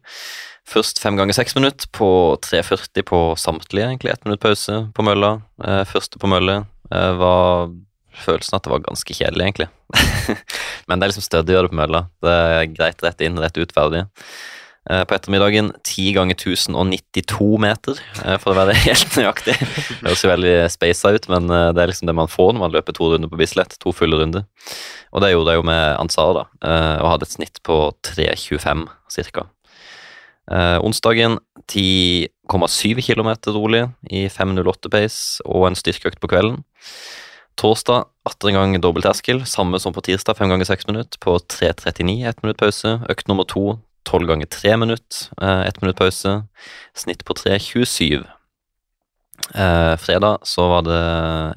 Først 0.67 0.99
fem 1.01 1.17
ganger 1.17 1.35
seks 1.35 1.55
minutter 1.57 1.87
på 1.95 2.37
3,40 2.43 3.05
på 3.07 3.21
samtlige, 3.39 3.87
egentlig. 3.87 4.11
Ett 4.13 4.25
minutt 4.27 4.43
pause 4.43 4.83
på 4.95 5.05
mølla. 5.05 5.41
Eh, 5.63 5.83
første 5.89 6.19
på 6.21 6.29
mølle 6.29 6.61
eh, 6.91 7.11
var 7.17 7.71
følelsen 8.21 8.57
at 8.57 8.67
det 8.67 8.73
var 8.73 8.83
ganske 8.85 9.15
kjedelig, 9.15 9.47
egentlig. 9.47 9.69
Men 10.87 10.99
det 10.99 11.07
er 11.07 11.13
liksom 11.13 11.25
stødig 11.25 11.53
å 11.53 11.57
gjøre 11.57 11.69
det 11.69 11.73
på 11.73 11.81
mølla. 11.81 12.03
Det 12.21 12.35
er 12.35 12.73
greit 12.75 13.05
rett 13.05 13.23
inn, 13.25 13.39
rett 13.41 13.57
ut, 13.57 13.73
ferdig. 13.75 14.05
Eh, 14.89 15.03
På 15.05 15.13
ettermiddagen 15.13 15.71
10 15.83 16.13
ganger 16.15 16.35
1092 16.35 17.57
meter, 17.61 17.99
eh, 18.25 18.37
for 18.41 18.53
å 18.53 18.57
være 18.57 18.73
helt 18.87 19.13
nøyaktig. 19.17 19.53
Det 19.53 20.07
høres 20.07 20.23
jo 20.25 20.31
veldig 20.31 20.55
spasa 20.73 21.13
ut, 21.13 21.27
men 21.29 21.49
eh, 21.53 21.69
det 21.77 21.83
er 21.83 21.91
liksom 21.91 22.09
det 22.09 22.17
man 22.17 22.31
får 22.31 22.55
når 22.55 22.63
man 22.63 22.73
løper 22.73 22.97
to 22.97 23.11
runder 23.11 23.29
på 23.29 23.37
Bislett. 23.37 23.77
To 23.83 23.93
fulle 23.93 24.17
runder. 24.17 24.47
Og 25.13 25.21
det 25.21 25.33
gjorde 25.33 25.53
jeg 25.53 25.61
jo 25.61 25.67
med 25.69 25.83
Ansar, 25.99 26.33
da, 26.37 26.43
og 27.03 27.09
hadde 27.11 27.27
et 27.27 27.33
snitt 27.35 27.59
på 27.67 27.77
3,25 28.07 28.85
ca. 29.35 29.43
Onsdagen 30.81 31.35
10,7 31.67 33.03
km 33.03 33.29
rolig 33.51 33.81
i 34.07 34.23
5,08 34.31 34.91
pace 34.91 35.43
og 35.43 35.67
en 35.67 35.77
styrkeøkt 35.77 36.21
på 36.23 36.31
kvelden. 36.31 36.61
Torsdag 37.59 38.07
atter 38.25 38.49
en 38.49 38.57
gang 38.57 38.79
dobbelterskel, 38.81 39.43
samme 39.43 39.83
som 39.83 39.91
på 39.93 40.03
tirsdag, 40.07 40.39
fem 40.39 40.49
ganger 40.51 40.71
seks 40.71 40.87
minutter, 40.87 41.19
på 41.21 41.35
3.39, 41.43 42.15
ett 42.31 42.39
minutt 42.41 42.63
pause. 42.63 42.95
Økt 43.11 43.27
nummer 43.27 43.43
to, 43.43 43.75
tolv 44.07 44.29
ganger 44.29 44.49
tre 44.51 44.75
minutter, 44.77 45.27
eh, 45.41 45.67
ett 45.67 45.81
minutt 45.81 45.99
pause. 45.99 46.43
Snitt 46.97 47.25
på 47.25 47.35
3.27. 47.37 48.25
Eh, 49.55 49.95
fredag 49.97 50.37
så 50.43 50.67
var 50.69 50.81
det 50.87 50.99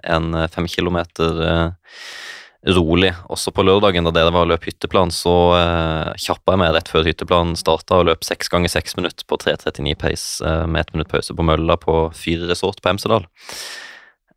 en 0.05 0.35
eh, 0.35 0.49
fem 0.49 0.69
kilometer 0.69 1.43
eh, 1.49 1.71
rolig. 2.67 3.13
Også 3.29 3.53
på 3.53 3.65
lørdagen 3.67 4.07
da 4.07 4.13
dere 4.15 4.33
var 4.33 4.47
og 4.47 4.53
løp 4.55 4.67
hytteplan, 4.69 5.13
så 5.13 5.35
eh, 5.59 6.13
kjappa 6.27 6.55
jeg 6.55 6.63
meg 6.63 6.75
rett 6.77 6.91
før 6.91 7.09
hytteplanen 7.09 7.59
starta 7.61 8.01
og 8.01 8.09
løp 8.09 8.25
seks 8.27 8.51
ganger 8.53 8.73
seks 8.73 8.97
minutter 8.99 9.27
på 9.29 9.39
3.39 9.43 9.97
pace 10.01 10.45
eh, 10.45 10.65
med 10.67 10.85
ett 10.85 10.95
minutt 10.97 11.13
pause 11.13 11.37
på 11.37 11.47
mølla 11.47 11.77
på 11.81 12.09
Fyre 12.17 12.49
resort 12.51 12.81
på 12.81 12.93
Hemsedal. 12.93 13.29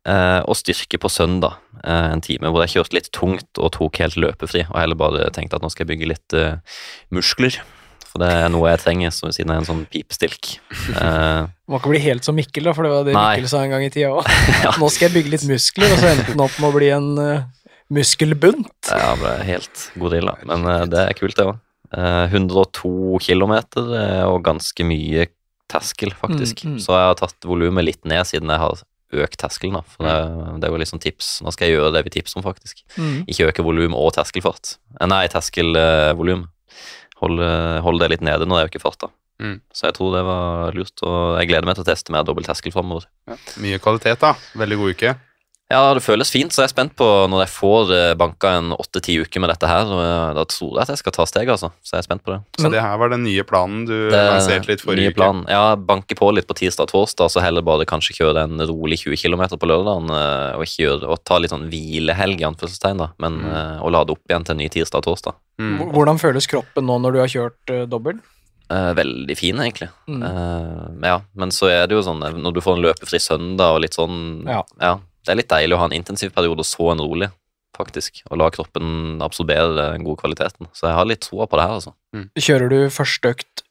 Eh, 0.08 0.40
og 0.48 0.56
styrke 0.56 1.00
på 1.00 1.10
søndag, 1.12 1.58
eh, 1.82 2.12
en 2.12 2.22
time 2.24 2.52
hvor 2.52 2.62
jeg 2.64 2.76
kjørte 2.76 2.96
litt 2.96 3.10
tungt 3.12 3.60
og 3.60 3.72
tok 3.76 3.98
helt 4.00 4.16
løpefri, 4.20 4.62
og 4.70 4.78
heller 4.78 4.96
bare 4.98 5.32
tenkte 5.34 5.58
at 5.58 5.64
nå 5.64 5.72
skal 5.72 5.84
jeg 5.84 5.92
bygge 5.92 6.12
litt 6.14 6.36
eh, 6.38 6.60
muskler. 7.12 7.58
For 8.18 8.24
det 8.26 8.34
er 8.34 8.48
noe 8.50 8.72
jeg 8.72 8.80
trenger, 8.82 9.12
så 9.14 9.28
siden 9.30 9.52
jeg 9.52 9.60
er 9.60 9.62
en 9.62 9.68
sånn 9.68 9.84
pipestilk. 9.92 10.48
Uh, 10.90 11.46
Man 11.70 11.82
kan 11.84 11.92
bli 11.92 12.00
helt 12.02 12.26
som 12.26 12.34
Mikkel, 12.34 12.66
da, 12.66 12.74
for 12.74 12.82
det 12.82 12.90
var 12.90 13.06
det 13.06 13.14
Nei. 13.14 13.36
Mikkel 13.36 13.52
sa 13.52 13.62
en 13.62 13.70
gang 13.76 13.84
i 13.86 13.92
tida 13.94 14.10
òg. 14.18 14.26
Ja. 14.64 14.74
Nå 14.82 14.90
skal 14.90 15.06
jeg 15.06 15.14
bygge 15.20 15.34
litt 15.36 15.46
muskler, 15.46 15.94
og 15.94 16.02
så 16.02 16.10
endte 16.10 16.32
den 16.32 16.42
opp 16.42 16.58
med 16.58 16.68
å 16.68 16.74
bli 16.74 16.90
en 16.96 17.08
uh, 17.22 17.46
muskelbunt. 17.94 18.74
det 18.90 19.14
ble 19.22 19.32
helt 19.46 19.86
gorilla, 20.02 20.34
men 20.50 20.66
uh, 20.66 20.82
det 20.90 21.06
er 21.06 21.18
kult, 21.20 21.38
det 21.38 21.46
òg. 21.52 21.64
102 21.88 23.16
km 23.24 23.54
og 24.28 24.42
ganske 24.44 24.84
mye 24.84 25.22
terskel, 25.72 26.10
faktisk. 26.12 26.66
Mm, 26.66 26.74
mm. 26.74 26.82
Så 26.84 26.92
jeg 26.92 27.06
har 27.08 27.16
tatt 27.16 27.46
volumet 27.48 27.86
litt 27.86 28.02
ned 28.04 28.28
siden 28.28 28.52
jeg 28.52 28.60
har 28.60 28.82
økt 29.24 29.38
terskelen. 29.40 29.78
da, 29.78 29.82
For 29.88 30.04
det, 30.04 30.60
det 30.60 30.68
er 30.68 30.74
jo 30.74 30.88
sånn 30.90 31.02
tips. 31.02 31.30
Nå 31.44 31.52
skal 31.54 31.68
jeg 31.68 31.78
gjøre 31.78 31.94
det 31.96 32.04
vi 32.08 32.14
tipser 32.18 32.40
om, 32.40 32.44
faktisk. 32.44 32.82
Mm. 32.98 33.24
Ikke 33.28 33.48
øke 33.48 33.64
volum 33.64 33.96
og 33.96 34.12
terskelfart. 34.16 34.76
Eh, 34.98 35.08
Nei, 35.08 35.24
terskelvolum. 35.32 36.46
Hold, 37.18 37.42
holde 37.84 38.04
det 38.04 38.12
litt 38.14 38.26
nede 38.26 38.46
når 38.46 38.62
jeg 38.62 38.72
ikke 38.72 38.84
farta. 38.84 39.10
Mm. 39.38 39.60
Så 39.74 39.86
jeg 39.86 39.94
tror 39.96 40.14
det 40.16 40.24
var 40.26 40.74
lurt, 40.74 41.02
og 41.06 41.38
jeg 41.38 41.50
gleder 41.50 41.68
meg 41.68 41.78
til 41.78 41.84
å 41.86 41.88
teste 41.88 42.14
mer 42.14 42.26
dobbel 42.26 42.46
terskel 42.46 42.74
framover. 42.74 43.06
Ja. 43.30 43.38
Mye 43.62 43.80
kvalitet, 43.82 44.18
da. 44.22 44.34
Veldig 44.58 44.78
god 44.80 44.94
uke. 44.98 45.14
Ja, 45.68 45.82
det 45.92 46.00
føles 46.00 46.30
fint, 46.32 46.54
så 46.54 46.62
jeg 46.62 46.70
er 46.70 46.72
spent 46.72 46.94
på 46.96 47.06
når 47.28 47.42
jeg 47.42 47.50
får 47.52 47.90
eh, 47.92 48.10
banka 48.16 48.54
en 48.56 48.70
åtte-ti 48.72 49.18
uker 49.20 49.42
med 49.44 49.50
dette 49.52 49.68
her. 49.68 49.90
og, 49.92 50.00
eh, 50.00 50.30
Da 50.38 50.44
tror 50.48 50.70
jeg 50.70 50.86
at 50.86 50.92
jeg 50.94 51.00
skal 51.02 51.14
ta 51.18 51.26
steg, 51.28 51.50
altså. 51.52 51.68
Så 51.84 51.92
jeg 51.92 52.00
er 52.00 52.06
spent 52.06 52.24
på 52.24 52.32
det. 52.32 52.38
Så 52.56 52.70
det 52.72 52.80
her 52.80 52.96
var 52.96 53.12
den 53.12 53.26
nye 53.26 53.44
planen 53.44 53.82
du 53.84 53.92
Det 54.08 54.16
er 54.16 54.30
lanserte 54.32 54.70
litt 54.70 54.84
forrige 54.84 55.10
nye 55.10 55.16
planen. 55.16 55.42
Ja, 55.52 55.76
banke 55.76 56.16
på 56.16 56.30
litt 56.32 56.48
på 56.48 56.56
tirsdag 56.56 56.88
og 56.88 56.94
torsdag, 56.94 57.28
så 57.34 57.44
heller 57.44 57.66
bare 57.66 57.88
kanskje 57.88 58.16
kjøre 58.16 58.46
en 58.48 58.64
rolig 58.70 59.02
20 59.02 59.20
km 59.20 59.44
på 59.60 59.68
lørdagen, 59.68 60.08
eh, 60.08 60.56
og 60.56 60.64
ikke 60.64 60.86
gjøre, 60.86 61.10
og 61.12 61.20
ta 61.28 61.36
litt 61.36 61.52
sånn 61.52 61.68
hvilehelg, 61.68 62.40
i 62.40 62.48
anførselstegn, 62.48 63.04
da, 63.04 63.10
men 63.20 63.38
mm. 63.42 63.84
og 63.84 63.92
lade 63.92 64.14
opp 64.14 64.30
igjen 64.30 64.48
til 64.48 64.56
en 64.56 64.60
ny 64.62 64.70
tirsdag 64.72 65.02
og 65.02 65.08
torsdag. 65.10 65.36
Mm. 65.60 65.92
Hvordan 65.92 66.20
føles 66.22 66.48
kroppen 66.48 66.88
nå 66.88 66.96
når 67.02 67.12
du 67.12 67.20
har 67.20 67.32
kjørt 67.32 67.72
uh, 67.74 67.84
dobbel? 67.90 68.20
Uh, 68.68 68.92
veldig 68.96 69.36
fin, 69.36 69.58
egentlig. 69.64 69.88
Mm. 70.08 70.22
Uh, 70.22 70.88
ja, 71.04 71.18
men 71.40 71.52
så 71.54 71.70
er 71.72 71.88
det 71.88 71.96
jo 71.96 72.04
sånn, 72.04 72.20
når 72.20 72.56
du 72.56 72.60
får 72.64 72.76
en 72.78 72.84
løpefri 72.84 73.20
søndag 73.20 73.76
og 73.76 73.82
litt 73.84 73.96
sånn 73.96 74.46
ja. 74.48 74.62
Ja. 74.80 74.94
Det 75.28 75.34
er 75.34 75.42
litt 75.42 75.50
deilig 75.52 75.76
å 75.76 75.82
ha 75.82 75.86
en 75.90 75.92
intensiv 75.92 76.32
periode 76.32 76.64
og 76.64 76.66
så 76.66 76.86
en 76.94 77.02
rolig, 77.04 77.26
faktisk. 77.76 78.22
Og 78.30 78.40
la 78.40 78.46
kroppen 78.54 79.18
absorbere 79.20 79.74
den 79.76 80.06
gode 80.06 80.22
kvaliteten. 80.22 80.70
Så 80.72 80.88
jeg 80.88 80.96
har 80.96 81.08
litt 81.10 81.20
troa 81.26 81.44
på 81.44 81.60
det 81.60 81.66
her, 81.68 81.74
altså. 81.76 81.92
Kjører 82.40 82.72
du 82.72 82.78
første 82.94 83.34
økt 83.34 83.64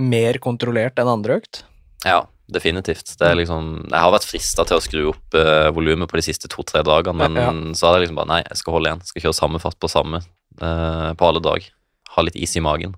mer 0.00 0.40
kontrollert 0.40 0.96
enn 1.02 1.10
andre 1.12 1.36
økt? 1.42 1.66
Ja, 2.08 2.22
definitivt. 2.48 3.12
Det 3.20 3.28
er 3.28 3.36
liksom, 3.42 3.68
jeg 3.90 4.00
har 4.06 4.16
vært 4.16 4.30
frista 4.30 4.64
til 4.64 4.80
å 4.80 4.86
skru 4.88 5.04
opp 5.12 5.36
uh, 5.36 5.68
volumet 5.76 6.08
på 6.08 6.16
de 6.16 6.24
siste 6.24 6.48
to-tre 6.48 6.80
dagene, 6.88 7.28
men 7.28 7.36
Ja, 7.36 7.52
så 7.76 7.90
har 7.90 8.00
jeg 8.00 8.06
liksom 8.06 8.22
bare 8.22 8.32
Nei, 8.32 8.42
jeg 8.48 8.62
skal 8.62 8.78
holde 8.78 8.88
igjen. 8.88 9.06
Skal 9.12 9.26
kjøre 9.26 9.40
samme 9.42 9.60
fart 9.60 9.76
på 9.84 9.92
samme 9.92 10.24
uh, 10.24 11.12
på 11.12 11.28
alle 11.28 11.44
dag. 11.44 11.68
Ha 12.16 12.24
litt 12.24 12.40
is 12.40 12.56
i 12.56 12.64
magen. 12.64 12.96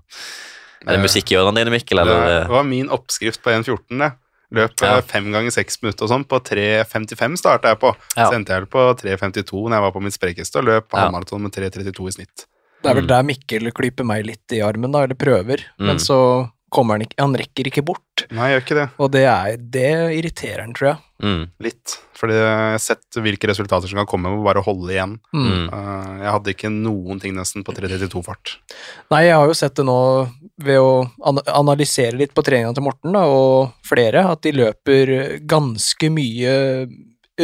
Er 0.85 0.95
det 0.95 0.99
Eh, 0.99 1.03
musikk 1.03 1.31
i 1.33 1.37
ørene 1.39 1.59
dine, 1.59 1.73
Mikkel? 1.73 1.99
Eller? 1.99 2.45
Det 2.45 2.51
var 2.51 2.63
min 2.67 2.91
oppskrift 2.93 3.41
på 3.43 3.51
1.14. 3.51 3.99
det. 3.99 4.11
Løp 4.53 4.81
Ja. 4.81 4.97
eh, 4.97 5.01
fem 5.01 5.31
ganger 5.31 5.51
seks 5.51 5.81
minutter 5.81 6.03
og 6.05 6.09
sånn. 6.11 6.25
På 6.27 6.39
3.55 6.39 7.37
starta 7.37 7.69
jeg 7.73 7.79
på. 7.79 7.95
Ja. 8.15 8.29
Så 8.29 8.35
endte 8.35 8.53
jeg 8.53 8.69
på 8.69 8.83
3.52 8.99 9.69
når 9.69 9.71
jeg 9.77 9.81
var 9.87 9.91
på 9.91 10.01
mitt 10.03 10.13
sprekeste 10.13 10.57
og 10.61 10.65
løp 10.65 10.85
Ja. 10.93 11.05
halvmaraton 11.09 11.41
med 11.41 11.51
3.32 11.51 12.07
i 12.07 12.11
snitt. 12.11 12.45
Det 12.83 12.91
er 12.91 12.95
vel 12.95 13.03
Mm. 13.03 13.07
der 13.07 13.23
Mikkel 13.23 13.71
klyper 13.71 14.05
meg 14.05 14.25
litt 14.25 14.51
i 14.51 14.61
armen, 14.61 14.91
da, 14.91 15.03
eller 15.03 15.15
prøver, 15.15 15.63
men 15.79 15.95
Mm. 15.95 15.99
så 15.99 16.51
kommer 16.71 16.93
han 16.93 17.01
ikke 17.01 17.15
Han 17.19 17.33
rekker 17.33 17.65
ikke 17.71 17.83
bort, 17.85 18.25
Nei, 18.31 18.49
jeg 18.51 18.61
gjør 18.61 18.65
ikke 18.65 18.75
det. 18.81 18.89
og 18.99 19.11
det, 19.11 19.23
er, 19.25 19.57
det 19.57 20.23
irriterer 20.23 20.59
han, 20.61 20.73
tror 20.73 20.87
jeg. 20.89 20.97
Mm, 21.23 21.45
Litt. 21.63 21.93
Fordi 22.15 22.35
jeg 22.35 22.47
har 22.73 22.81
sett 22.83 23.17
hvilke 23.23 23.47
resultater 23.47 23.87
som 23.87 24.01
kan 24.01 24.09
komme 24.09 24.31
med 24.33 24.43
bare 24.43 24.59
å 24.59 24.65
holde 24.65 24.91
igjen. 24.91 25.15
Mm. 25.35 25.45
mm. 25.45 25.65
Eh, 25.77 26.11
jeg 26.25 26.33
hadde 26.35 26.53
ikke 26.55 26.71
noen 26.73 27.21
ting 27.23 27.35
nesten 27.37 27.63
på 27.65 27.75
3.32-fart. 27.77 28.57
Nei, 29.13 29.21
jeg 29.29 29.39
har 29.39 29.47
jo 29.47 29.57
sett 29.57 29.77
det 29.79 29.87
nå 29.87 29.97
ved 30.65 30.81
å 30.81 30.91
analysere 31.55 32.19
litt 32.19 32.35
på 32.35 32.43
treninga 32.45 32.75
til 32.75 32.87
Morten, 32.87 33.15
da, 33.15 33.25
og 33.31 33.75
flere, 33.87 34.27
at 34.31 34.43
de 34.45 34.55
løper 34.55 35.15
ganske 35.47 36.11
mye 36.13 36.55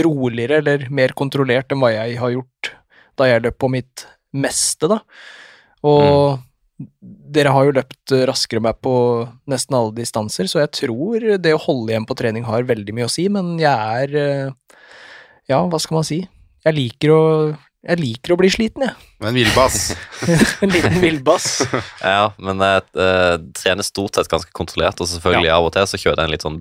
roligere 0.04 0.62
eller 0.62 0.88
mer 0.94 1.16
kontrollert 1.18 1.72
enn 1.74 1.82
hva 1.84 1.92
jeg 1.92 2.20
har 2.20 2.32
gjort 2.36 2.72
da 3.20 3.28
jeg 3.28 3.44
løp 3.44 3.58
på 3.60 3.70
mitt 3.72 4.06
meste, 4.40 4.88
da. 4.88 5.02
Og 5.88 6.40
dere 7.02 7.54
har 7.56 7.68
jo 7.68 7.76
løpt 7.78 8.14
raskere 8.30 8.62
enn 8.62 8.68
meg 8.68 8.80
på 8.84 8.94
nesten 9.52 9.78
alle 9.78 9.96
distanser, 9.98 10.50
så 10.52 10.64
jeg 10.64 10.74
tror 10.82 11.26
det 11.42 11.56
å 11.56 11.64
holde 11.64 11.94
igjen 11.94 12.08
på 12.10 12.18
trening 12.20 12.48
har 12.48 12.68
veldig 12.70 12.96
mye 12.98 13.08
å 13.10 13.12
si, 13.12 13.28
men 13.32 13.56
jeg 13.62 13.72
er 14.06 14.18
eh, 14.22 14.78
Ja, 15.50 15.64
hva 15.68 15.80
skal 15.82 16.00
man 16.00 16.08
si? 16.08 16.22
Jeg 16.66 16.78
liker 16.78 17.14
å 17.16 17.22
jeg 17.82 17.98
liker 17.98 18.34
å 18.34 18.38
bli 18.38 18.50
sliten, 18.54 18.84
jeg. 18.86 18.94
En 19.26 19.34
villbass. 19.34 19.78
En 20.62 20.70
liten 20.70 21.00
villbass. 21.02 21.46
Ja, 22.06 22.32
men 22.38 22.62
jeg 22.62 22.84
uh, 22.98 23.38
trener 23.58 23.86
stort 23.86 24.16
sett 24.20 24.30
ganske 24.30 24.52
kontrollert, 24.54 25.02
og 25.02 25.10
selvfølgelig 25.10 25.50
av 25.56 25.66
og 25.66 25.74
til 25.74 25.88
så 25.90 25.98
kjører 26.02 26.22
jeg 26.22 26.30
en 26.30 26.34
litt 26.36 26.46
sånn 26.46 26.60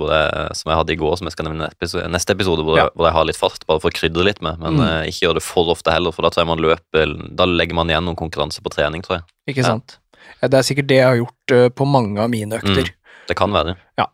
hvor 0.00 0.12
jeg- 0.14 0.56
som 0.56 0.70
jeg 0.72 0.78
hadde 0.80 0.92
i 0.94 0.98
går, 1.02 1.16
som 1.20 1.28
jeg 1.28 1.36
skal 1.36 1.48
nevne 1.50 1.68
i 1.68 2.08
neste 2.12 2.32
episode, 2.36 2.64
hvor, 2.64 2.76
Ja. 2.78 2.84
jeg, 2.88 2.96
hvor 2.96 3.06
jeg 3.10 3.16
har 3.18 3.24
litt 3.28 3.36
fart, 3.40 3.66
bare 3.68 3.80
for 3.84 3.90
å 3.92 3.96
krydre 4.00 4.24
litt 4.24 4.40
med, 4.42 4.58
men 4.60 4.78
Mm. 4.78 4.80
uh, 4.80 5.02
ikke 5.08 5.26
gjør 5.28 5.34
det 5.40 5.42
for 5.44 5.68
ofte 5.76 5.92
heller, 5.92 6.12
for 6.12 6.22
da 6.22 6.30
tror 6.32 6.44
jeg 6.46 6.52
man 6.54 6.64
løper 6.64 7.14
Da 7.36 7.44
legger 7.44 7.74
man 7.74 7.88
igjen 7.92 8.04
noen 8.08 8.16
konkurranse 8.16 8.60
på 8.64 8.72
trening, 8.72 9.02
tror 9.04 9.20
jeg. 9.20 9.24
Ikke 9.52 9.62
Ja. 9.66 9.74
sant? 9.74 9.98
Ja, 10.40 10.48
det 10.48 10.58
er 10.58 10.62
sikkert 10.62 10.86
det 10.88 10.96
jeg 10.96 11.04
har 11.06 11.16
gjort 11.20 11.52
uh, 11.52 11.68
på 11.68 11.84
mange 11.86 12.18
av 12.20 12.30
mine 12.30 12.56
økter. 12.60 12.88
Det 13.28 13.36
kan 13.36 13.52
være. 13.52 13.76
Ja. 13.98 14.06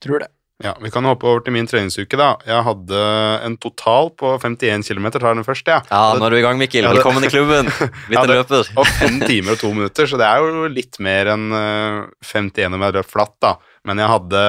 Tror 0.00 0.20
det. 0.20 0.28
Ja, 0.58 0.72
Vi 0.82 0.90
kan 0.90 1.06
hoppe 1.06 1.22
over 1.30 1.40
til 1.46 1.52
min 1.54 1.68
treningsuke. 1.70 2.16
da. 2.18 2.32
Jeg 2.46 2.64
hadde 2.66 2.98
en 3.46 3.56
total 3.62 4.08
på 4.18 4.32
51 4.42 4.88
km. 4.88 5.06
Tar 5.14 5.34
den 5.38 5.44
først, 5.46 5.68
ja. 5.70 5.76
Ja, 5.86 6.14
nå 6.18 6.26
er 6.26 6.30
du 6.34 6.36
i 6.40 6.42
gang, 6.42 6.58
Mikkel. 6.58 6.82
Velkommen 6.82 7.22
i 7.22 7.30
klubben. 7.30 7.70
Blitt 8.08 8.18
hadde 8.18 8.34
en 8.34 8.40
løper. 8.42 8.72
Og 8.74 8.86
fem 8.98 9.20
timer 9.22 9.54
og 9.54 9.60
to 9.62 9.70
minutter, 9.72 10.08
så 10.10 10.18
det 10.18 10.26
er 10.26 10.42
jo 10.42 10.66
litt 10.72 10.98
mer 10.98 11.30
enn 11.36 11.46
eh, 11.54 12.00
51 12.26 12.74
om 12.74 12.82
jeg 12.88 12.96
løp 12.98 13.06
flatt, 13.12 13.36
da. 13.44 13.52
Men 13.86 14.02
jeg 14.02 14.10
hadde 14.10 14.42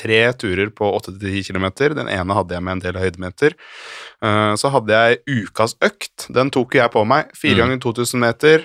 tre 0.00 0.22
turer 0.40 0.70
på 0.72 0.88
8-10 0.96 1.44
km. 1.50 1.68
Den 2.00 2.08
ene 2.08 2.34
hadde 2.38 2.56
jeg 2.56 2.64
med 2.64 2.72
en 2.78 2.84
del 2.86 2.96
høydemeter. 3.02 3.52
Eh, 4.24 4.54
Så 4.56 4.72
hadde 4.72 4.88
jeg 5.04 5.20
ukas 5.44 5.76
økt. 5.84 6.30
Den 6.32 6.48
tok 6.50 6.78
jeg 6.80 6.88
på 6.96 7.04
meg. 7.04 7.28
Fire 7.36 7.60
Mm. 7.60 7.76
ganger 7.76 7.82
2000 7.92 8.24
meter. 8.24 8.64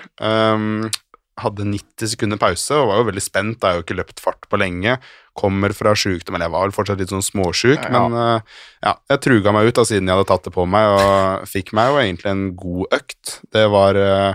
Hadde 1.38 1.64
90 1.68 2.10
sekunder 2.14 2.38
pause 2.40 2.74
og 2.74 2.88
var 2.90 3.00
jo 3.02 3.08
veldig 3.10 3.22
spent. 3.22 3.58
Jeg 3.62 3.68
har 3.70 3.78
jo 3.78 3.84
ikke 3.86 3.96
løpt 4.00 4.22
fart 4.24 4.48
på 4.50 4.58
lenge. 4.60 4.96
Kommer 5.38 5.70
fra 5.76 5.92
sjukdom, 5.94 6.34
eller 6.34 6.48
jeg 6.48 6.54
var 6.56 6.64
vel 6.66 6.74
fortsatt 6.74 6.98
litt 6.98 7.12
sånn 7.14 7.22
småsjuk, 7.22 7.84
Ja. 7.86 7.92
men 8.08 8.16
eh, 8.18 8.56
ja, 8.82 8.96
jeg 9.12 9.20
truga 9.22 9.52
meg 9.54 9.68
ut 9.70 9.78
da 9.78 9.84
siden 9.86 10.08
jeg 10.10 10.18
hadde 10.18 10.26
tatt 10.32 10.48
det 10.48 10.54
på 10.56 10.64
meg, 10.66 10.88
og 10.98 11.46
fikk 11.54 11.70
meg 11.78 11.92
jo 11.92 12.00
egentlig 12.02 12.32
en 12.32 12.42
god 12.58 12.98
økt. 12.98 13.36
Det 13.54 13.62
var 13.70 14.00
eh, 14.02 14.34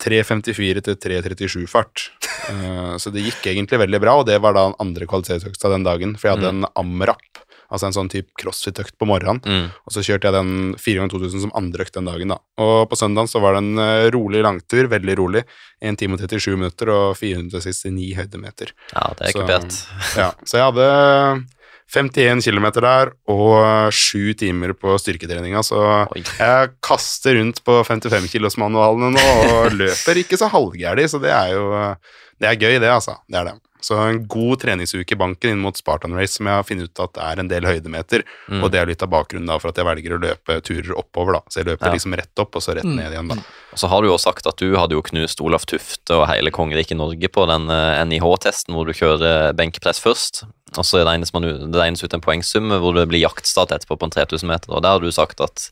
3.54 0.00 0.80
til 0.86 0.96
3.37 1.02 1.66
fart. 1.68 2.06
Eh, 2.48 2.94
så 3.02 3.12
det 3.12 3.26
gikk 3.26 3.48
egentlig 3.52 3.80
veldig 3.82 4.00
bra, 4.00 4.16
og 4.22 4.26
det 4.30 4.38
var 4.40 4.56
da 4.56 4.68
den 4.70 4.78
andre 4.86 5.08
kvalitetsøkta 5.10 5.72
den 5.74 5.84
dagen, 5.86 6.16
for 6.16 6.30
jeg 6.30 6.38
hadde 6.38 6.52
en 6.54 6.68
AMRAP, 6.78 7.42
altså 7.70 7.86
en 7.90 7.92
sånn 7.96 8.08
type 8.08 8.30
crossfit-økt 8.40 8.94
på 8.98 9.06
morgenen, 9.06 9.42
Mm. 9.44 9.66
og 9.86 9.92
så 9.92 10.00
kjørte 10.00 10.24
jeg 10.30 10.32
den 10.32 10.74
4 10.80 10.96
ganger 11.02 11.12
2000 11.18 11.40
som 11.42 11.52
andre 11.54 11.84
økt 11.84 11.92
den 11.98 12.06
dagen, 12.08 12.28
da. 12.32 12.38
Og 12.58 12.88
på 12.88 12.96
søndagen 12.96 13.28
så 13.28 13.40
var 13.44 13.52
det 13.52 13.62
en 13.64 13.78
eh, 13.78 14.10
rolig 14.14 14.40
langtur, 14.42 14.88
veldig 14.88 15.16
rolig, 15.18 15.44
1 15.82 15.98
time 16.00 16.14
og 16.16 16.20
37 16.24 16.56
minutter 16.56 16.88
og 16.94 17.16
469 17.20 18.14
høydemeter. 18.16 18.72
Ja, 18.94 19.12
det 19.18 19.28
er 19.28 19.34
ikke 19.34 19.46
pent. 19.46 19.78
Ja, 20.16 20.32
så 20.44 20.56
jeg 20.62 20.66
hadde 20.72 21.44
51 21.88 22.44
km 22.44 22.66
der 22.84 23.12
og 23.32 23.92
7 23.96 24.34
timer 24.36 24.74
på 24.76 24.96
styrketreninga, 25.00 25.62
så 25.64 25.78
Oi. 26.12 26.20
jeg 26.20 26.72
kaster 26.84 27.38
rundt 27.38 27.62
på 27.64 27.78
55-kilosmanualene 27.84 29.12
nå 29.14 29.24
og 29.54 29.72
løper 29.76 30.20
ikke 30.20 30.36
så 30.40 30.50
halvgæli, 30.52 31.06
så 31.08 31.20
det 31.22 31.32
er 31.32 31.54
jo 31.56 31.70
Det 32.38 32.46
er 32.46 32.54
gøy, 32.60 32.76
det, 32.78 32.86
altså. 32.92 33.16
Det 33.26 33.34
er 33.40 33.44
det. 33.48 33.54
Så 33.80 33.94
en 33.94 34.24
god 34.26 34.58
treningsuke 34.64 35.12
i 35.14 35.18
banken 35.18 35.50
inn 35.54 35.60
mot 35.62 35.76
Spartan 35.78 36.14
Race, 36.18 36.34
som 36.34 36.46
jeg 36.50 36.54
har 36.58 36.64
funnet 36.66 36.88
ut 36.90 37.00
at 37.04 37.18
er 37.22 37.38
en 37.40 37.48
del 37.48 37.62
høydemeter, 37.62 38.24
Mm. 38.48 38.62
og 38.64 38.72
det 38.72 38.80
er 38.80 38.86
litt 38.86 39.02
av 39.02 39.10
bakgrunnen 39.12 39.46
da 39.46 39.58
for 39.58 39.68
at 39.68 39.76
jeg 39.76 39.86
velger 39.86 40.16
å 40.16 40.20
løpe 40.20 40.60
turer 40.66 40.96
oppover, 40.98 41.34
da. 41.34 41.40
Så 41.48 41.60
jeg 41.62 41.66
løper 41.66 41.86
Ja. 41.86 41.92
liksom 41.92 42.16
rett 42.16 42.38
opp, 42.42 42.56
og 42.56 42.62
så 42.62 42.74
rett 42.74 42.84
Mm. 42.84 42.96
ned 42.96 43.12
igjen, 43.12 43.28
da. 43.28 43.34
Og 43.72 43.78
så 43.78 43.88
har 43.88 44.02
du 44.02 44.08
jo 44.08 44.16
sagt 44.18 44.46
at 44.46 44.56
du 44.56 44.74
hadde 44.76 44.92
jo 44.96 45.02
knust 45.02 45.40
Olaf 45.40 45.64
Tufte 45.66 46.10
og 46.10 46.26
hele 46.28 46.50
kongeriket 46.50 46.96
Norge 46.96 47.28
på 47.28 47.46
den 47.46 47.70
eh, 47.70 48.04
NIH-testen 48.04 48.74
hvor 48.74 48.84
du 48.86 48.92
kjører 48.92 49.54
benkpress 49.54 50.00
først. 50.00 50.42
Og 50.76 50.84
så 50.84 51.04
regnes, 51.04 51.32
man, 51.32 51.42
det 51.70 51.72
regnes 51.80 52.02
ut 52.02 52.12
en 52.14 52.20
poengsum 52.20 52.68
hvor 52.80 52.94
det 52.94 53.08
blir 53.08 53.22
jaktstart 53.22 53.70
etterpå 53.70 53.96
på 53.98 54.04
en 54.04 54.10
3000 54.10 54.48
meter. 54.48 54.68
Og 54.74 54.82
der 54.82 54.88
har 54.90 54.98
du 55.00 55.10
sagt 55.12 55.40
at 55.40 55.70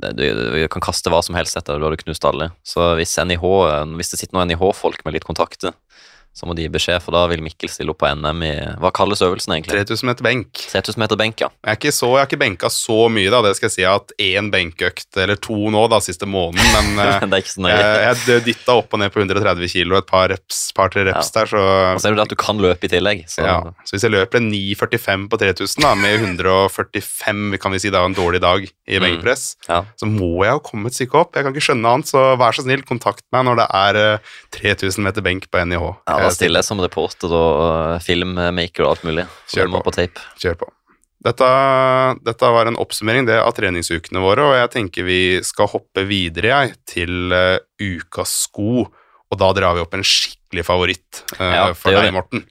du, 0.00 0.68
kan 0.68 0.82
kaste 0.82 1.08
hva 1.10 1.22
som 1.24 1.34
helst 1.38 1.56
etter 1.56 1.74
det, 1.74 1.80
du 1.80 1.86
hadde 1.88 2.02
knust 2.04 2.24
alle. 2.28 2.50
Så 2.66 2.96
hvis, 2.98 3.14
NIH, 3.16 3.44
eh, 3.44 3.84
hvis 3.96 4.10
det 4.12 4.20
sitter 4.20 4.36
noen 4.38 4.48
NIH-folk 4.50 5.04
med 5.04 5.14
litt 5.14 5.24
kontakter, 5.24 5.72
så 6.36 6.44
må 6.44 6.52
de 6.56 6.66
gi 6.66 6.70
beskjed, 6.74 7.00
for 7.00 7.16
da 7.16 7.22
vil 7.32 7.40
Mikkel 7.40 7.70
stille 7.72 7.94
opp 7.94 8.02
på 8.02 8.10
NM 8.12 8.42
i 8.44 8.50
Hva 8.82 8.90
kalles 8.92 9.22
øvelsen 9.24 9.54
egentlig? 9.56 9.80
3000 9.88 10.10
meter 10.10 10.26
benk. 10.26 10.50
3000 10.74 11.00
meter 11.00 11.16
benk, 11.16 11.40
ja. 11.40 11.48
Jeg 11.64 11.72
er 11.72 11.78
ikke 11.80 11.92
så, 11.96 12.10
jeg 12.12 12.20
har 12.20 12.28
ikke 12.28 12.40
benka 12.42 12.68
så 12.72 12.98
mye, 13.12 13.30
da. 13.32 13.40
Det 13.46 13.54
skal 13.56 13.70
jeg 13.70 13.74
si. 13.78 13.86
at 13.88 14.12
én 14.20 14.50
benkøkt, 14.52 15.08
eller 15.22 15.40
to 15.40 15.56
nå, 15.72 15.86
da, 15.88 16.02
siste 16.04 16.28
måneden, 16.28 16.68
men 16.76 17.00
eh, 17.06 17.24
det 17.24 17.38
er 17.38 17.44
ikke 17.44 17.54
så 17.54 17.64
nøye. 17.64 17.78
jeg, 17.80 18.20
jeg 18.28 18.44
dytta 18.50 18.76
opp 18.82 18.92
og 18.92 19.00
ned 19.00 19.14
på 19.14 19.22
130 19.24 19.72
kilo, 19.72 19.96
et 19.96 20.06
par 20.10 20.28
reps, 20.34 20.60
par-tre 20.76 21.06
reps 21.08 21.32
der, 21.32 21.48
så 21.54 21.62
Og 21.94 22.02
så 22.04 22.10
er 22.12 22.18
det 22.20 22.26
at 22.28 22.34
du 22.34 22.38
kan 22.38 22.60
løpe 22.60 22.84
i 22.84 22.92
tillegg. 22.92 23.24
Så 23.32 23.40
ja. 23.46 23.56
Så 23.88 23.96
hvis 23.96 24.04
jeg 24.04 24.12
løper 24.14 24.42
en 24.42 24.50
9,45 24.52 25.26
på 25.32 25.40
3000, 25.40 25.82
da, 25.86 25.94
med 25.96 26.20
145, 26.70 27.58
kan 27.62 27.72
vi 27.72 27.80
si, 27.82 27.90
da, 27.94 28.04
en 28.04 28.14
dårlig 28.16 28.40
dag 28.44 28.66
i 28.66 28.96
Mm. 29.00 29.02
benkpress, 29.02 29.56
ja. 29.68 29.80
så 29.98 30.06
må 30.06 30.44
jeg 30.44 30.52
jo 30.52 30.60
komme 30.64 30.86
et 30.92 30.94
stykke 30.96 31.18
opp. 31.18 31.34
Jeg 31.36 31.44
kan 31.44 31.52
ikke 31.54 31.64
skjønne 31.70 31.90
annet, 31.96 32.08
så 32.12 32.36
vær 32.38 32.54
så 32.54 32.62
snill, 32.64 32.82
kontakt 32.86 33.24
meg 33.34 33.44
når 33.48 33.56
det 33.62 33.66
er 33.74 33.98
eh, 34.02 34.18
3000 34.56 35.02
meter 35.04 35.22
benk 35.26 35.48
på 35.50 35.64
NIH. 35.66 35.84
Ja, 36.06 36.25
da 36.26 36.34
stille 36.34 36.48
stiller 36.50 36.62
jeg 36.62 36.68
som 36.68 36.82
reporter 36.82 37.36
og 37.36 37.60
uh, 37.62 38.00
filmmaker 38.04 38.86
og 38.86 38.94
alt 38.94 39.06
mulig. 39.08 39.26
Kjør 39.52 39.70
på. 39.72 39.84
på 39.86 39.94
tape. 39.96 40.26
Kjør 40.42 40.58
på. 40.64 40.70
Dette, 41.26 41.46
dette 42.22 42.50
var 42.54 42.68
en 42.70 42.76
oppsummering 42.78 43.26
det 43.26 43.38
av 43.40 43.54
treningsukene 43.56 44.20
våre, 44.22 44.44
og 44.46 44.58
jeg 44.60 44.72
tenker 44.76 45.06
vi 45.08 45.20
skal 45.46 45.70
hoppe 45.72 46.04
videre 46.06 46.52
jeg, 46.52 46.76
til 46.86 47.34
uh, 47.34 47.56
ukas 47.82 48.36
sko. 48.46 48.84
Og 49.26 49.40
da 49.40 49.48
drar 49.56 49.74
vi 49.74 49.82
opp 49.82 49.96
en 49.96 50.06
skikkelig 50.06 50.66
favoritt 50.68 51.24
uh, 51.40 51.50
Ja, 51.50 51.64
for 51.74 51.96
deg. 51.96 52.12
Morten. 52.14 52.44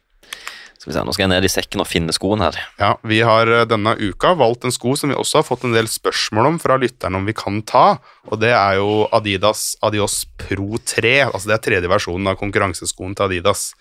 Skal 0.85 0.91
vi 0.91 0.99
se, 0.99 1.03
Nå 1.07 1.13
skal 1.15 1.23
jeg 1.25 1.31
ned 1.31 1.45
i 1.47 1.49
sekken 1.49 1.81
og 1.81 1.87
finne 1.89 2.13
skoen 2.13 2.43
her. 2.45 2.53
Ja, 2.77 2.91
Vi 3.01 3.17
har 3.25 3.49
eh, 3.49 3.63
denne 3.65 3.95
uka 3.97 4.35
valgt 4.37 4.67
en 4.69 4.73
sko 4.75 4.93
som 4.93 5.09
vi 5.09 5.17
også 5.17 5.39
har 5.41 5.47
fått 5.47 5.63
en 5.65 5.73
del 5.73 5.87
spørsmål 5.89 6.51
om 6.51 6.59
fra 6.61 6.77
lytterne 6.77 7.17
om 7.17 7.25
vi 7.25 7.33
kan 7.33 7.63
ta, 7.65 7.97
og 8.29 8.39
det 8.43 8.51
er 8.53 8.77
jo 8.77 9.07
Adidas 9.09 9.71
Adios 9.81 10.27
Pro 10.37 10.77
3. 10.77 11.15
Altså 11.31 11.49
Det 11.49 11.55
er 11.57 11.63
tredje 11.71 11.89
versjonen 11.89 12.29
av 12.29 12.37
konkurranseskoen 12.37 13.17
til 13.17 13.25
Adidas. 13.25 13.71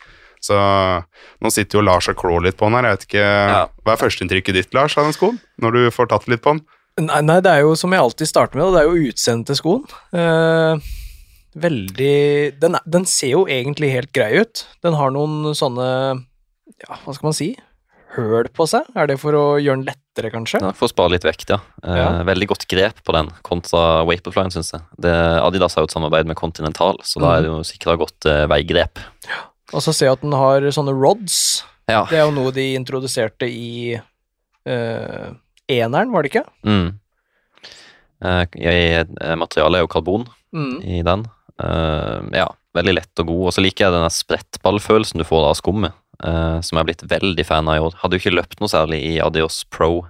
Så 0.41 0.57
nå 0.57 1.53
sitter 1.53 1.79
jo 1.79 1.85
Lars 1.85 2.09
og 2.09 2.17
klår 2.21 2.47
litt 2.49 2.57
på 2.57 2.69
den 2.71 2.79
her. 2.81 2.89
Jeg 2.89 2.97
vet 2.97 3.07
ikke, 3.11 3.29
Ja. 3.53 3.63
Hva 3.85 3.93
er 3.93 4.01
førsteinntrykket 4.01 4.57
ditt, 4.57 4.75
Lars, 4.77 4.97
av 4.97 5.05
den 5.05 5.13
skoen? 5.17 5.39
Når 5.61 5.77
du 5.77 5.83
får 5.93 6.09
tatt 6.09 6.27
litt 6.29 6.41
på 6.45 6.57
den? 6.57 6.65
Nei, 7.05 7.21
nei, 7.21 7.41
det 7.45 7.51
er 7.53 7.65
jo 7.67 7.75
som 7.77 7.93
jeg 7.93 8.01
alltid 8.01 8.29
starter 8.33 8.57
med, 8.57 8.73
det 8.73 8.81
er 8.81 8.89
jo 8.89 9.09
utseendet 9.13 9.47
til 9.53 9.57
skoen. 9.61 9.85
Eh, 10.17 10.93
veldig 11.59 12.61
den, 12.61 12.77
den 12.87 13.05
ser 13.09 13.33
jo 13.35 13.45
egentlig 13.51 13.93
helt 13.93 14.13
grei 14.17 14.41
ut. 14.41 14.65
Den 14.85 14.97
har 14.99 15.13
noen 15.15 15.53
sånne 15.59 15.89
Ja, 16.83 16.97
hva 17.05 17.15
skal 17.15 17.29
man 17.31 17.37
si? 17.37 17.53
Høl 18.15 18.47
på 18.55 18.67
seg? 18.71 18.87
Er 18.99 19.09
det 19.11 19.17
for 19.19 19.35
å 19.35 19.45
gjøre 19.59 19.81
den 19.81 19.87
lettere, 19.89 20.31
kanskje? 20.31 20.61
Ja, 20.63 20.71
for 20.77 20.87
å 20.87 20.93
spare 20.93 21.11
litt 21.15 21.25
vekt, 21.27 21.49
ja. 21.51 21.59
Eh, 21.83 21.97
Ja. 21.99 22.09
Veldig 22.27 22.47
godt 22.53 22.67
grep 22.71 23.01
på 23.05 23.13
den 23.17 23.31
kontra 23.43 24.05
Vaporflyen, 24.07 24.53
syns 24.55 24.71
jeg. 24.75 24.83
Det, 25.03 25.11
Adidas 25.43 25.75
har 25.75 25.83
jo 25.83 25.91
et 25.91 25.95
samarbeid 25.97 26.27
med 26.31 26.37
Continental, 26.39 26.99
så 27.03 27.21
da 27.23 27.37
er 27.39 27.43
det 27.43 27.51
jo 27.51 27.63
sikra 27.67 27.97
godt 27.99 28.27
eh, 28.31 28.45
veigrep. 28.51 28.99
Og 29.73 29.83
så 29.83 29.93
ser 29.95 30.07
jeg 30.11 30.19
at 30.19 30.23
den 30.23 30.33
har 30.39 30.61
sånne 30.71 30.95
rods. 30.95 31.65
Ja. 31.91 32.05
Det 32.11 32.19
er 32.21 32.27
jo 32.29 32.35
noe 32.37 32.53
de 32.55 32.69
introduserte 32.79 33.49
i 33.51 33.95
eh, 33.99 35.27
eneren, 35.69 36.13
var 36.15 36.23
det 36.23 36.31
ikke? 36.35 36.45
Mm. 36.65 37.01
Eh, 38.25 38.47
eh, 38.63 39.35
materialet 39.37 39.81
er 39.81 39.85
jo 39.85 39.91
karbon 39.91 40.27
Mm. 40.55 40.77
i 40.87 41.03
den. 41.03 41.25
Eh, 41.59 42.21
ja, 42.39 42.47
veldig 42.79 42.95
lett 42.95 43.19
og 43.19 43.27
god. 43.27 43.47
Og 43.49 43.53
så 43.57 43.61
liker 43.65 43.87
jeg 43.89 43.93
den 43.97 44.07
sprettballfølelsen 44.11 45.19
du 45.19 45.25
får 45.27 45.49
av 45.51 45.57
skummet, 45.59 45.93
eh, 46.23 46.59
som 46.63 46.77
jeg 46.77 46.81
har 46.83 46.89
blitt 46.89 47.05
veldig 47.11 47.47
fan 47.49 47.69
av 47.71 47.79
i 47.79 47.85
år. 47.85 47.99
Hadde 48.03 48.19
jo 48.19 48.23
ikke 48.23 48.37
løpt 48.37 48.61
noe 48.63 48.71
særlig 48.71 49.01
i 49.07 49.15
Adios 49.25 49.63
Pro 49.73 50.07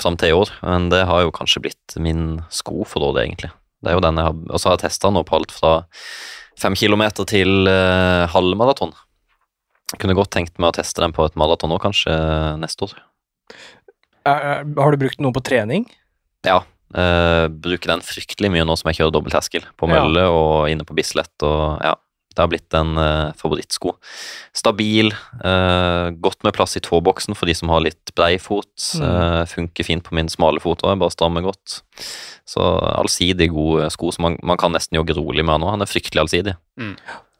fram 0.00 0.18
til 0.20 0.32
i 0.32 0.36
år, 0.36 0.52
men 0.62 0.90
det 0.92 1.04
har 1.08 1.24
jo 1.24 1.34
kanskje 1.34 1.64
blitt 1.64 1.96
min 2.00 2.42
sko 2.54 2.84
for 2.88 3.10
året, 3.10 3.24
egentlig. 3.26 3.50
Det 3.84 3.92
er 3.92 3.98
jo 3.98 4.04
den 4.04 4.20
jeg 4.20 4.30
har, 4.30 4.36
Og 4.48 4.60
så 4.60 4.70
har 4.70 4.78
jeg 4.78 4.86
testa 4.86 5.10
nå 5.12 5.24
på 5.28 5.36
alt 5.36 5.52
fra 5.52 5.72
fem 6.60 6.76
kilometer 6.78 7.26
til 7.28 7.66
uh, 7.68 8.24
halvmaraton. 8.32 8.94
Kunne 10.00 10.16
godt 10.16 10.32
tenkt 10.34 10.56
meg 10.58 10.72
å 10.72 10.76
teste 10.78 11.02
den 11.02 11.12
på 11.14 11.26
et 11.26 11.36
maraton 11.38 11.74
òg, 11.74 11.82
kanskje 11.84 12.10
eh, 12.10 12.54
neste 12.58 12.86
år. 12.86 12.94
Er, 14.26 14.64
har 14.64 14.94
du 14.94 14.98
brukt 14.98 15.20
noe 15.22 15.34
på 15.36 15.42
trening? 15.44 15.84
Ja. 16.46 16.62
Uh, 16.94 17.50
bruker 17.50 17.90
den 17.92 18.02
fryktelig 18.06 18.50
mye 18.54 18.64
nå 18.66 18.74
som 18.78 18.88
jeg 18.90 19.00
kjører 19.00 19.14
dobbeltterskel 19.14 19.66
på 19.76 19.88
Ja. 19.90 19.98
mølle 19.98 20.24
og 20.30 20.70
inne 20.72 20.86
på 20.88 20.96
Bislett. 20.96 21.34
Og 21.46 21.82
ja, 21.84 21.94
det 22.34 22.42
har 22.42 22.50
blitt 22.52 22.76
en 22.76 22.98
uh, 22.98 23.32
favorittsko. 23.40 23.94
Stabil, 24.56 25.12
uh, 25.44 26.10
godt 26.18 26.42
med 26.46 26.54
plass 26.56 26.76
i 26.78 26.82
tåboksen 26.84 27.38
for 27.38 27.50
de 27.50 27.56
som 27.56 27.72
har 27.72 27.84
litt 27.86 28.14
brei 28.18 28.34
fot. 28.42 28.72
Mm. 28.98 29.04
Uh, 29.06 29.42
funker 29.50 29.86
fint 29.86 30.04
på 30.04 30.16
min 30.18 30.30
smale 30.32 30.62
fot 30.62 30.82
òg, 30.84 30.98
bare 31.02 31.14
strammer 31.14 31.46
godt. 31.46 31.80
Så 32.48 32.62
allsidig 32.94 33.52
god 33.54 33.86
sko 33.94 34.10
som 34.12 34.28
man, 34.28 34.40
man 34.44 34.60
kan 34.60 34.74
nesten 34.74 34.98
jogge 34.98 35.16
rolig 35.16 35.46
med 35.46 35.62
nå. 35.62 35.70
Han 35.72 35.84
er 35.84 35.90
fryktelig 35.90 36.26
allsidig. 36.26 36.58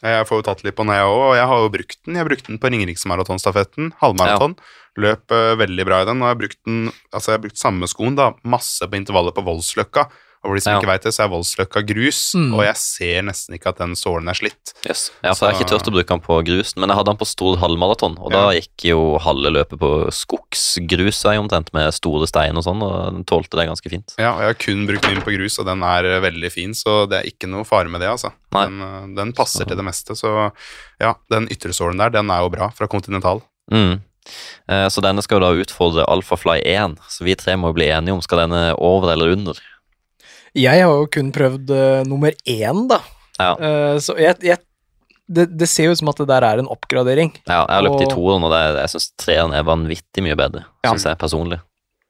Jeg 0.05 0.27
får 0.29 0.41
jo 0.41 0.45
tatt 0.45 0.63
litt 0.67 0.77
på 0.77 0.85
den, 0.85 0.93
jeg 0.99 1.09
òg, 1.09 1.21
og 1.31 1.35
jeg 1.39 1.49
har 1.49 1.63
jo 1.63 1.69
brukt 1.73 1.99
den. 2.05 2.17
Jeg 2.19 2.29
brukte 2.29 2.51
den 2.51 2.61
på 2.61 2.71
Ringeriksmaratonstafetten, 2.73 3.95
halvmaraton. 4.03 4.57
Løp 5.01 5.33
eh, 5.35 5.55
veldig 5.59 5.87
bra 5.89 6.03
i 6.03 6.09
den, 6.11 6.21
og 6.21 6.29
jeg 6.29 6.35
har 6.35 6.41
brukt 6.43 6.61
den 6.69 6.83
Altså, 7.09 7.31
jeg 7.31 7.39
har 7.39 7.45
brukt 7.47 7.61
samme 7.61 7.89
skoen, 7.91 8.19
da, 8.19 8.29
masse 8.45 8.85
på 8.85 8.99
intervallet 8.99 9.35
på 9.37 9.47
Voldsløkka. 9.47 10.07
Og 10.45 10.51
for 10.51 10.55
de 10.57 10.61
som 10.61 10.75
Ja. 10.75 10.81
ikke 10.81 10.93
vet 10.93 11.03
det, 11.03 11.13
så 11.17 11.25
er 11.25 11.29
Voldsløkka 11.33 11.81
grus, 11.89 12.35
Mm. 12.37 12.53
og 12.55 12.65
jeg 12.65 12.77
ser 12.77 13.23
nesten 13.23 13.55
ikke 13.57 13.69
at 13.71 13.79
den 13.79 13.95
sålen 13.97 14.29
er 14.29 14.35
slitt. 14.37 14.75
Yes. 14.87 15.11
Ja, 15.25 15.33
for 15.33 15.47
Jeg 15.49 15.55
har 15.55 15.61
ikke 15.65 15.69
Så- 15.71 15.79
turt 15.79 15.89
å 15.89 15.95
bruke 15.97 16.07
den 16.13 16.21
på 16.21 16.45
grusen, 16.45 16.77
men 16.77 16.89
jeg 16.91 16.97
hadde 16.99 17.07
den 17.07 17.17
på 17.17 17.27
stor 17.27 17.57
halvmaraton. 17.57 18.19
Og 18.21 18.31
da 18.31 18.51
Ja. 18.53 18.61
gikk 18.61 18.85
jo 18.85 19.19
halve 19.19 19.51
løpet 19.51 19.79
på 19.79 20.13
skogsgrusvei 20.13 21.39
omtrent, 21.39 21.73
med 21.73 21.93
store 21.95 22.27
stein 22.27 22.57
og 22.57 22.65
sånn, 22.65 22.83
og 22.83 23.13
den 23.15 23.25
tålte 23.25 23.57
det 23.57 23.69
ganske 23.69 23.91
fint. 23.91 24.15
Ja, 24.19 24.35
og 24.35 24.41
jeg 24.41 24.47
har 24.47 24.55
kun 24.55 24.87
brukt 24.87 25.03
den 25.09 25.23
på 25.23 25.33
grus, 25.37 25.59
og 25.59 25.67
den 25.67 25.83
er 25.83 26.05
eh, 26.05 26.21
veldig 26.21 26.53
fin, 26.53 26.71
så 26.77 27.09
det 27.09 27.25
er 27.25 27.31
ikke 27.31 27.49
noe 27.49 27.65
fare 27.65 27.89
med 27.89 28.01
det, 28.01 28.09
altså. 28.11 28.33
Nei. 28.53 28.67
Den, 28.67 28.81
eh, 28.83 29.07
den 29.23 29.33
passer 29.33 29.65
Så- 29.65 29.69
til 29.69 29.77
det 29.77 29.85
meste, 29.85 30.13
så 30.15 30.53
ja, 31.01 31.15
den 31.31 31.49
yttersålen 31.49 31.99
der, 31.99 32.11
den 32.11 32.31
er 32.31 32.41
jo 32.43 32.51
bra, 32.51 32.69
fra 32.71 32.87
Continental. 32.87 33.43
Mm. 33.71 34.01
Eh, 34.69 34.89
Så 34.89 35.03
denne 35.03 35.23
skal 35.23 35.41
jo 35.41 35.45
da 35.45 35.65
utfordre 35.65 36.07
Alphafly 36.09 36.63
1, 36.65 36.97
så 37.11 37.25
vi 37.25 37.35
tre 37.35 37.55
må 37.57 37.69
jo 37.69 37.75
bli 37.75 37.87
enige 37.91 38.13
om 38.15 38.21
skal 38.23 38.39
denne 38.49 38.75
over 38.79 39.13
eller 39.13 39.33
under. 39.33 39.55
Jeg 40.55 40.85
har 40.85 40.93
jo 40.93 41.09
kun 41.11 41.33
prøvd 41.35 41.73
uh, 41.75 42.05
nummer 42.07 42.35
én, 42.47 42.85
da. 42.91 43.01
Ja. 43.41 43.51
Uh, 43.59 43.97
så 44.03 44.15
jeg, 44.21 44.39
jeg 44.47 44.61
det, 45.27 45.47
det 45.57 45.67
ser 45.71 45.89
jo 45.89 45.95
ut 45.95 46.01
som 46.03 46.11
at 46.13 46.21
det 46.21 46.29
der 46.29 46.45
er 46.47 46.61
en 46.61 46.69
oppgradering. 46.71 47.33
Ja, 47.49 47.63
jeg 47.65 47.79
har 47.79 47.85
løpt 47.87 48.05
i 48.05 48.09
to 48.11 48.19
toeren, 48.19 48.45
og 48.45 48.53
det, 48.53 48.63
jeg 48.83 48.93
syns 48.93 49.07
treeren 49.21 49.55
er 49.57 49.65
vanvittig 49.67 50.25
mye 50.27 50.37
bedre, 50.39 50.67
Ja. 50.85 50.93
syns 50.93 51.07
jeg 51.09 51.21
personlig. 51.21 51.61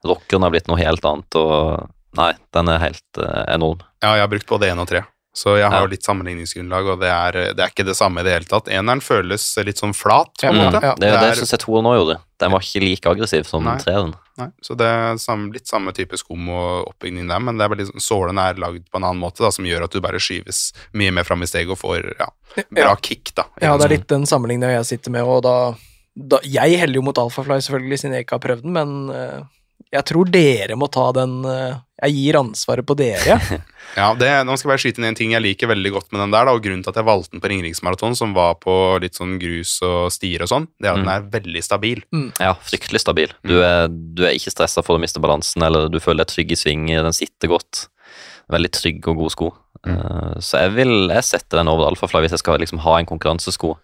Rockeren 0.05 0.45
har 0.45 0.53
blitt 0.53 0.66
noe 0.68 0.80
helt 0.80 1.07
annet, 1.09 1.38
og 1.38 1.86
nei, 2.18 2.32
den 2.53 2.70
er 2.72 2.82
helt 2.82 3.20
uh, 3.22 3.45
enorm. 3.55 3.84
Ja, 4.03 4.16
jeg 4.18 4.26
har 4.26 4.32
brukt 4.34 4.51
både 4.51 4.68
én 4.72 4.82
og 4.82 4.90
tre. 4.90 5.05
Så 5.35 5.57
jeg 5.59 5.66
har 5.66 5.80
Ja. 5.80 5.82
jo 5.82 5.91
litt 5.91 6.05
sammenligningsgrunnlag, 6.07 6.87
og 6.93 7.01
det 7.01 7.09
er, 7.11 7.32
det 7.55 7.59
er 7.64 7.70
ikke 7.72 7.85
det 7.85 7.97
samme 7.99 8.20
i 8.20 8.22
det 8.22 8.32
hele 8.37 8.45
tatt. 8.47 8.68
Eneren 8.70 9.01
føles 9.03 9.43
litt 9.66 9.80
sånn 9.82 9.93
flat, 9.93 10.30
på 10.39 10.47
en 10.49 10.55
Ja, 10.55 10.70
måte. 10.70 10.80
ja. 10.82 10.95
Det, 10.95 11.11
det, 11.11 11.22
er- 11.32 11.35
syns 11.41 11.51
jeg 11.51 11.61
toeren 11.64 11.89
òg 11.91 11.97
gjorde. 11.99 12.20
Den 12.39 12.53
var 12.53 12.61
ikke 12.61 12.80
like 12.85 13.07
aggressiv 13.11 13.45
som 13.47 13.64
Nei. 13.64 13.76
treeren. 13.78 14.14
Nei, 14.39 14.49
så 14.62 14.76
det 14.76 14.87
er 14.87 15.14
samme, 15.18 15.53
litt 15.53 15.66
samme 15.66 15.93
type 15.95 16.16
skum 16.18 16.49
og 16.51 16.89
oppbygning 16.95 17.26
der, 17.28 17.39
men 17.41 17.57
det 17.59 17.64
er 17.64 17.68
bare 17.68 17.78
liksom, 17.82 17.99
sålen 18.03 18.39
er 18.39 18.55
lagd 18.55 18.87
på 18.91 18.97
en 18.99 19.05
annen 19.05 19.20
måte, 19.20 19.39
da, 19.43 19.51
som 19.51 19.64
gjør 19.64 19.85
at 19.85 19.91
du 19.91 20.01
bare 20.01 20.18
skyves 20.22 20.72
mye 20.95 21.11
mer 21.12 21.24
fram 21.24 21.43
i 21.43 21.47
steget 21.47 21.70
og 21.70 21.78
får 21.78 22.14
ja, 22.18 22.26
bra 22.70 22.91
Ja. 22.91 22.95
kick, 22.97 23.35
da. 23.35 23.45
Ja, 23.61 23.76
det 23.76 23.85
er 23.87 23.97
litt 23.97 24.07
den 24.09 24.26
sammenligninga 24.26 24.70
jeg 24.82 24.87
sitter 24.99 25.11
med, 25.11 25.22
og 25.22 25.43
da, 25.43 25.74
da 26.16 26.39
Jeg 26.45 26.78
heller 26.78 26.95
jo 26.95 27.03
mot 27.03 27.16
Alphafly, 27.18 27.59
selvfølgelig, 27.59 27.99
siden 27.99 28.12
jeg 28.14 28.26
ikke 28.26 28.39
har 28.39 28.47
prøvd 28.49 28.62
den, 28.62 28.72
men 28.72 29.11
eh, 29.11 29.43
jeg 29.95 30.07
tror 30.11 30.30
dere 30.32 30.76
må 30.78 30.88
ta 30.92 31.07
den 31.16 31.45
eh, 31.47 31.76
Jeg 32.03 32.16
gir 32.16 32.38
ansvaret 32.40 32.86
på 32.86 32.97
dere. 32.99 33.38
Ja, 33.95 34.09
det, 34.18 34.26
nå 34.49 34.57
skal 34.57 34.66
jeg 34.66 34.72
bare 34.72 34.82
skyte 34.82 34.99
inn 34.99 35.07
en 35.07 35.14
ting 35.14 35.32
jeg 35.36 35.42
liker 35.45 35.68
veldig 35.70 35.90
godt 35.95 36.09
med 36.11 36.18
den 36.24 36.32
der, 36.32 36.49
da, 36.49 36.55
og 36.57 36.62
grunnen 36.64 36.80
til 36.82 36.90
at 36.90 36.97
jeg 36.99 37.07
valgte 37.07 37.36
den 37.36 37.42
på 37.45 37.51
Ringeriksmaraton, 37.53 38.16
som 38.18 38.32
var 38.34 38.57
på 38.59 38.72
litt 38.99 39.14
sånn 39.14 39.36
grus 39.38 39.76
og 39.86 40.09
stier 40.11 40.42
og 40.42 40.51
sånn, 40.51 40.66
det 40.82 40.88
er 40.88 40.97
at 40.97 41.03
den 41.05 41.11
er 41.12 41.28
veldig 41.30 41.62
stabil. 41.62 42.01
Ja, 42.42 42.57
fryktelig 42.59 43.05
stabil. 43.05 43.36
Du 43.47 43.53
er, 43.61 43.86
du 43.92 44.24
er 44.26 44.34
ikke 44.34 44.51
stressa 44.51 44.82
for 44.82 44.99
å 44.99 45.03
miste 45.05 45.22
balansen, 45.22 45.62
eller 45.62 45.86
du 45.92 46.01
føler 46.03 46.24
deg 46.24 46.32
trygg 46.32 46.57
i 46.57 46.59
sving, 46.59 46.88
den 46.90 47.14
sitter 47.14 47.53
godt. 47.53 47.84
Veldig 48.51 48.72
trygg 48.74 49.07
og 49.12 49.20
god 49.20 49.36
sko. 49.36 49.53
Eh, 49.86 50.34
så 50.42 50.64
jeg 50.64 50.74
vil 50.80 50.95
jeg 51.12 51.28
setter 51.28 51.61
den 51.61 51.70
over 51.70 51.92
alfafly 51.92 52.24
hvis 52.24 52.34
jeg 52.34 52.42
skal 52.42 52.59
liksom 52.64 52.80
ha 52.82 52.99
en 52.99 53.09
konkurransesko 53.09 53.74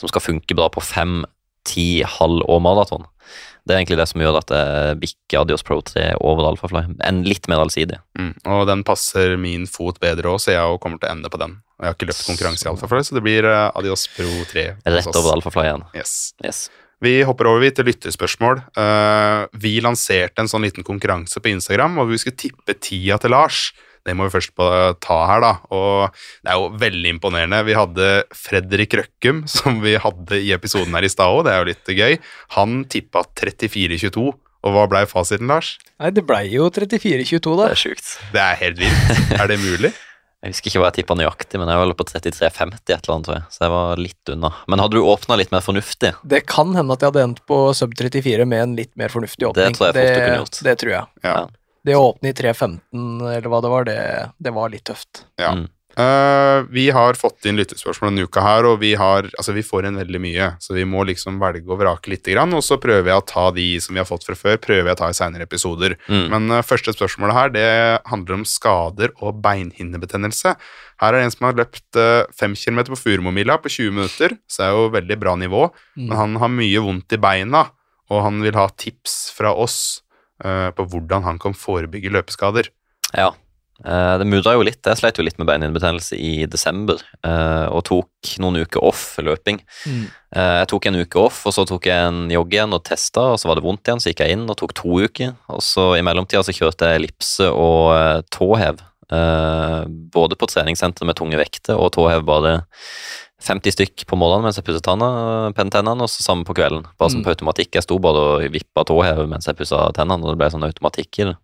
som 0.00 0.10
skal 0.10 0.24
funke 0.24 0.56
bra 0.58 0.66
på 0.74 0.82
fem, 0.82 1.22
ti, 1.64 2.02
halv 2.18 2.42
og 2.50 2.60
maraton. 2.66 3.06
Det 3.64 3.72
er 3.72 3.80
egentlig 3.80 3.96
det 3.96 4.08
som 4.10 4.20
gjør 4.20 4.38
at 4.42 4.50
jeg 4.52 4.96
bikker 5.00 5.40
Adios 5.40 5.64
Pro 5.64 5.78
3 5.80 6.10
over 6.20 6.50
Alphafly. 6.50 6.82
En 7.08 7.22
litt 7.24 7.48
mer 7.48 7.62
allsidig. 7.64 7.96
Mm. 8.20 8.34
Og 8.52 8.64
den 8.68 8.84
passer 8.84 9.38
min 9.40 9.64
fot 9.70 9.96
bedre 10.02 10.34
òg, 10.34 10.42
så 10.44 10.52
jeg 10.52 10.80
kommer 10.82 11.00
til 11.00 11.08
å 11.08 11.14
ende 11.16 11.32
på 11.32 11.40
den. 11.40 11.56
Og 11.78 11.86
jeg 11.86 11.90
har 11.90 11.96
ikke 11.96 12.08
løpt 12.10 12.26
konkurranse 12.28 12.66
i 12.66 12.70
Alphafly, 12.74 13.00
så 13.08 13.16
det 13.16 13.24
blir 13.24 13.48
eh, 13.48 13.68
Adios 13.80 14.04
Pro 14.12 14.28
3. 14.52 14.66
Rett 14.84 15.16
over 15.16 15.38
Alphafly 15.38 15.64
igjen. 15.64 15.86
Yes. 15.96 16.14
Yes. 16.44 16.66
Vi 17.04 17.16
hopper 17.26 17.48
over 17.50 17.72
til 17.74 17.88
lytterspørsmål. 17.88 18.60
Eh, 18.80 19.40
vi 19.64 19.74
lanserte 19.84 20.44
en 20.44 20.50
sånn 20.50 20.64
liten 20.64 20.86
konkurranse 20.86 21.40
på 21.40 21.52
Instagram, 21.54 21.98
og 22.02 22.12
vi 22.12 22.20
skulle 22.20 22.40
tippe 22.44 22.76
tida 22.76 23.18
til 23.22 23.32
Lars. 23.32 23.66
Det 24.04 24.14
må 24.16 24.26
vi 24.28 24.34
først 24.34 24.52
på 24.56 24.68
ta 25.00 25.18
her, 25.30 25.40
da. 25.44 25.52
Og 25.72 26.14
det 26.44 26.52
er 26.52 26.60
jo 26.60 26.70
veldig 26.82 27.12
imponerende. 27.16 27.62
Vi 27.64 27.76
hadde 27.78 28.08
Fredrik 28.36 28.96
Røkkum, 29.00 29.44
som 29.50 29.80
vi 29.84 29.96
hadde 30.00 30.40
i 30.44 30.52
episoden 30.56 30.96
her 30.96 31.06
i 31.06 31.12
stad 31.12 31.32
òg, 31.32 31.44
det 31.46 31.54
er 31.54 31.62
jo 31.62 31.70
litt 31.72 31.94
gøy. 31.98 32.18
Han 32.58 32.82
tippa 32.92 33.24
34-22. 33.40 34.32
Og 34.64 34.72
hva 34.72 34.86
blei 34.88 35.02
fasiten, 35.04 35.50
Lars? 35.50 35.74
Nei, 36.00 36.08
det 36.16 36.24
blei 36.24 36.46
jo 36.54 36.70
34-22, 36.72 37.52
da. 37.60 37.66
Det 37.68 37.74
er 37.74 37.80
sjukt. 37.82 38.12
Det 38.32 38.40
er 38.40 38.60
helt 38.62 38.80
vilt. 38.80 39.24
Er 39.36 39.50
det 39.50 39.60
mulig? 39.60 39.92
Jeg 40.44 40.52
husker 40.52 40.68
ikke 40.68 40.80
hva 40.82 40.88
jeg 40.90 40.96
tippa 40.98 41.14
nøyaktig, 41.16 41.56
men 41.56 41.70
jeg 41.72 41.80
var 41.80 41.92
på 41.96 42.04
33,50 42.04 42.74
et 42.76 42.90
eller 42.92 43.12
annet, 43.14 43.24
tror 43.24 43.36
jeg. 43.38 43.44
Så 43.48 43.62
jeg 43.62 43.72
var 43.72 44.00
litt 44.02 44.32
unna. 44.34 44.50
Men 44.68 44.82
hadde 44.82 44.98
du 44.98 45.06
åpna 45.08 45.38
litt 45.40 45.54
mer 45.54 45.62
fornuftig? 45.64 46.10
Det 46.20 46.42
kan 46.44 46.74
hende 46.76 46.92
at 46.92 47.00
jeg 47.00 47.14
hadde 47.14 47.22
endt 47.30 47.40
på 47.48 47.60
sub 47.72 47.94
34 47.96 48.44
med 48.50 48.60
en 48.66 48.74
litt 48.76 48.90
mer 49.00 49.08
fornuftig 49.08 49.48
åpning. 49.48 49.72
Det 49.72 49.78
tror 49.78 49.88
jeg 49.88 49.96
fort 49.96 50.04
du 50.04 50.20
kunne 50.20 50.42
gjort. 50.42 50.58
Det 50.68 50.74
tror 50.82 50.92
jeg. 50.92 51.08
Ja. 51.24 51.32
Ja. 51.32 51.46
Det 51.84 51.96
å 51.98 52.10
åpne 52.10 52.32
i 52.32 52.36
3.15, 52.36 52.80
eller 53.28 53.48
hva 53.52 53.60
det 53.60 53.72
var, 53.72 53.88
det, 53.88 53.98
det 54.40 54.52
var 54.56 54.72
litt 54.72 54.86
tøft. 54.88 55.26
Ja. 55.40 55.52
Mm. 55.58 55.66
Uh, 55.94 56.66
vi 56.74 56.88
har 56.90 57.14
fått 57.14 57.46
inn 57.46 57.54
lyttespørsmål 57.54 58.10
denne 58.10 58.24
uka 58.26 58.42
her, 58.42 58.66
og 58.66 58.80
vi 58.80 58.96
har 58.98 59.28
Altså, 59.38 59.52
vi 59.54 59.62
får 59.62 59.86
inn 59.86 60.00
veldig 60.00 60.20
mye, 60.24 60.48
så 60.58 60.74
vi 60.74 60.82
må 60.90 61.04
liksom 61.06 61.36
velge 61.38 61.70
og 61.70 61.78
vrake 61.78 62.10
litt, 62.10 62.26
og 62.34 62.64
så 62.66 62.80
prøver 62.82 63.12
jeg 63.12 63.20
å 63.20 63.26
ta 63.28 63.44
de 63.54 63.66
som 63.78 63.94
vi 63.94 64.02
har 64.02 64.08
fått 64.08 64.26
fra 64.26 64.34
før, 64.34 64.56
prøver 64.58 64.90
jeg 64.90 64.96
å 64.96 65.00
ta 65.04 65.10
i 65.12 65.14
seinere 65.14 65.46
episoder. 65.46 65.94
Mm. 66.08 66.24
Men 66.32 66.50
uh, 66.50 66.62
første 66.66 66.96
spørsmålet 66.96 67.38
her, 67.38 67.54
det 67.54 67.68
handler 68.10 68.40
om 68.40 68.44
skader 68.48 69.14
og 69.20 69.38
beinhinnebetennelse. 69.44 70.56
Her 71.02 71.12
er 71.14 71.20
det 71.20 71.28
en 71.28 71.36
som 71.36 71.46
har 71.46 71.60
løpt 71.62 72.00
uh, 72.00 72.26
5 72.42 72.58
km 72.58 72.82
på 72.90 72.98
Furumomila 72.98 73.60
på 73.62 73.70
20 73.70 73.94
minutter, 73.94 74.34
så 74.48 74.64
det 74.64 74.68
er 74.70 74.74
jo 74.80 74.92
veldig 74.98 75.20
bra 75.22 75.38
nivå, 75.38 75.68
Mm. 75.94 76.08
men 76.08 76.16
han 76.18 76.36
har 76.42 76.50
mye 76.50 76.80
vondt 76.82 77.14
i 77.14 77.20
beina, 77.22 77.68
og 78.10 78.24
han 78.26 78.42
vil 78.42 78.56
ha 78.58 78.66
tips 78.74 79.30
fra 79.36 79.54
oss 79.54 80.02
på 80.42 80.84
hvordan 80.90 81.22
han 81.22 81.38
kan 81.38 81.54
forebygge 81.54 82.10
løpeskader. 82.10 82.66
Ja. 83.14 83.30
Eh, 83.82 84.16
det 84.20 84.26
mudra 84.30 84.54
jo 84.54 84.62
litt. 84.64 84.80
Jeg 84.86 85.00
sleit 85.00 85.18
jo 85.18 85.24
litt 85.26 85.38
med 85.40 85.48
beinhinnebetennelse 85.48 86.16
i 86.16 86.46
desember, 86.50 87.00
eh, 87.26 87.66
og 87.74 87.82
tok 87.88 88.36
noen 88.42 88.62
uker 88.62 88.84
off 88.86 89.16
løping. 89.18 89.58
Mm. 89.84 90.04
Eh, 90.36 90.54
jeg 90.62 90.70
tok 90.70 90.86
en 90.86 91.00
uke 91.02 91.20
off, 91.20 91.42
og 91.48 91.56
så 91.56 91.66
tok 91.68 91.88
jeg 91.90 92.08
en 92.08 92.30
jogg 92.32 92.54
igjen 92.54 92.76
og 92.76 92.84
testa, 92.86 93.32
og 93.34 93.40
så 93.42 93.50
var 93.50 93.58
det 93.58 93.66
vondt 93.66 93.90
igjen, 93.90 94.02
så 94.02 94.12
gikk 94.12 94.22
jeg 94.24 94.38
inn 94.38 94.46
og 94.46 94.58
tok 94.60 94.76
to 94.78 95.00
uker. 95.02 95.34
Og 95.50 95.62
så 95.64 95.90
i 95.98 96.04
mellomtida 96.06 96.44
så 96.46 96.54
kjørte 96.54 96.90
jeg 96.90 97.02
ellipse 97.02 97.50
og 97.50 97.90
eh, 97.96 98.22
tåhev, 98.34 98.80
eh, 99.10 99.80
både 100.14 100.38
på 100.38 100.50
treningssenter 100.54 101.10
med 101.10 101.18
tunge 101.18 101.40
vekter 101.40 101.74
og 101.74 101.96
tåhev 101.98 102.22
bare 102.30 102.60
50 103.44 103.74
stykk 103.76 104.06
på 104.08 104.16
morgenen 104.18 104.48
mens 104.48 104.56
jeg 104.58 104.64
pusset 104.66 104.84
tennene, 104.86 106.00
og 106.00 106.10
så 106.10 106.24
samme 106.24 106.46
på 106.48 106.56
kvelden. 106.56 106.86
Bare 106.98 107.10
som 107.12 107.20
Mm. 107.20 107.24
på 107.26 107.34
automatikk. 107.34 107.74
Jeg 107.74 107.84
sto 107.84 107.98
bare 107.98 108.16
og 108.16 108.50
vippa 108.52 108.84
tåhevet 108.84 109.28
mens 109.28 109.46
jeg 109.46 109.56
pussa 109.56 109.90
tennene, 109.92 110.24
og 110.24 110.32
det 110.32 110.38
ble 110.40 110.50
sånn 110.50 110.64
automatikk 110.66 111.18
i 111.20 111.24
det. 111.30 111.36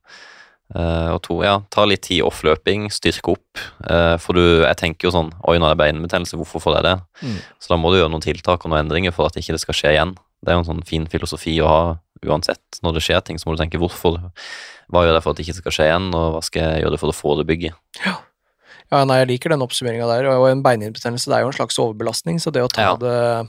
Uh, 0.71 1.17
og 1.17 1.23
to, 1.23 1.41
ja, 1.43 1.57
ta 1.69 1.83
litt 1.85 2.03
tid 2.07 2.23
off-løping, 2.23 2.85
styrke 2.95 3.33
opp. 3.33 3.59
Uh, 3.83 4.15
for 4.23 4.39
du, 4.39 4.63
jeg 4.63 4.77
tenker 4.79 5.09
jo 5.09 5.11
sånn 5.11 5.33
Oi, 5.51 5.57
nå 5.59 5.67
er 5.67 5.75
det 5.75 5.81
beinbetennelse, 5.83 6.39
hvorfor 6.39 6.63
får 6.63 6.77
jeg 6.79 6.85
det? 6.87 6.93
Mm. 7.27 7.39
Så 7.59 7.73
da 7.73 7.77
må 7.77 7.91
du 7.91 7.99
gjøre 7.99 8.13
noen 8.13 8.23
tiltak 8.23 8.63
og 8.65 8.71
noen 8.71 8.85
endringer 8.87 9.11
for 9.13 9.27
at 9.27 9.35
ikke 9.35 9.57
det 9.57 9.61
skal 9.65 9.75
skje 9.75 9.91
igjen. 9.97 10.15
Det 10.45 10.53
er 10.53 10.55
jo 10.55 10.63
en 10.63 10.71
sånn 10.71 10.87
fin 10.87 11.09
filosofi 11.11 11.57
å 11.59 11.67
ha 11.67 11.99
uansett. 12.25 12.63
Når 12.85 12.95
det 12.95 13.03
skjer 13.03 13.21
ting, 13.27 13.39
så 13.43 13.49
må 13.49 13.57
du 13.57 13.65
tenke 13.65 13.81
hvorfor. 13.83 14.21
Hva 14.93 15.03
gjør 15.03 15.19
jeg 15.19 15.23
for 15.25 15.31
at 15.35 15.37
det 15.41 15.47
ikke 15.49 15.59
skal 15.59 15.75
skje 15.75 15.89
igjen, 15.91 16.09
og 16.15 16.27
hva 16.37 16.43
skal 16.47 16.63
jeg 16.63 16.85
gjøre 16.85 16.99
for 17.03 17.11
å 17.11 17.19
forebygge? 17.19 17.73
Ja, 18.07 18.15
nei, 19.07 19.19
jeg 19.23 19.29
liker 19.29 19.51
den 19.55 19.63
oppsummeringa 19.63 20.07
der. 20.11 20.27
Og 20.35 20.49
en 20.51 20.63
beinhinnebetennelse 20.63 21.31
er 21.33 21.45
jo 21.45 21.51
en 21.53 21.59
slags 21.59 21.79
overbelastning, 21.79 22.41
så 22.43 22.51
det 22.53 22.63
å 22.67 22.69
ta, 22.69 22.83
Ja. 22.83 22.97
det, 22.97 23.49